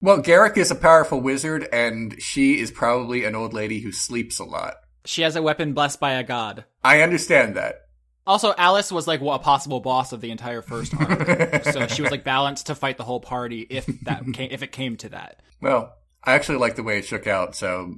well, 0.01 0.19
Garrick 0.21 0.57
is 0.57 0.71
a 0.71 0.75
powerful 0.75 1.21
wizard, 1.21 1.69
and 1.73 2.21
she 2.21 2.59
is 2.61 2.71
probably 2.71 3.25
an 3.25 3.35
old 3.35 3.53
lady 3.55 3.81
who 3.81 3.93
sleeps 3.93 4.39
a 4.39 4.45
lot. 4.45 4.75
she 5.05 5.23
has 5.23 5.37
a 5.37 5.43
weapon 5.43 5.73
blessed 5.75 6.01
by 6.01 6.13
a 6.13 6.23
god. 6.23 6.65
I 6.83 7.03
understand 7.03 7.57
that. 7.57 7.77
Also, 8.27 8.55
Alice 8.57 8.91
was 8.91 9.07
like 9.07 9.21
a 9.21 9.39
possible 9.39 9.81
boss 9.81 10.13
of 10.13 10.23
the 10.23 10.31
entire 10.31 10.63
first 10.63 10.95
arc, 10.99 11.65
so 11.73 11.87
she 11.87 12.01
was 12.01 12.11
like 12.11 12.25
balanced 12.25 12.67
to 12.67 12.75
fight 12.75 12.97
the 12.97 13.05
whole 13.05 13.21
party 13.21 13.67
if 13.69 13.85
that 14.03 14.25
came, 14.33 14.49
if 14.51 14.63
it 14.63 14.73
came 14.73 14.97
to 14.97 15.11
that. 15.11 15.41
Well, 15.61 15.93
I 16.25 16.33
actually 16.33 16.57
like 16.57 16.77
the 16.77 16.83
way 16.83 16.99
it 16.99 17.05
shook 17.05 17.27
out. 17.27 17.55
So 17.55 17.97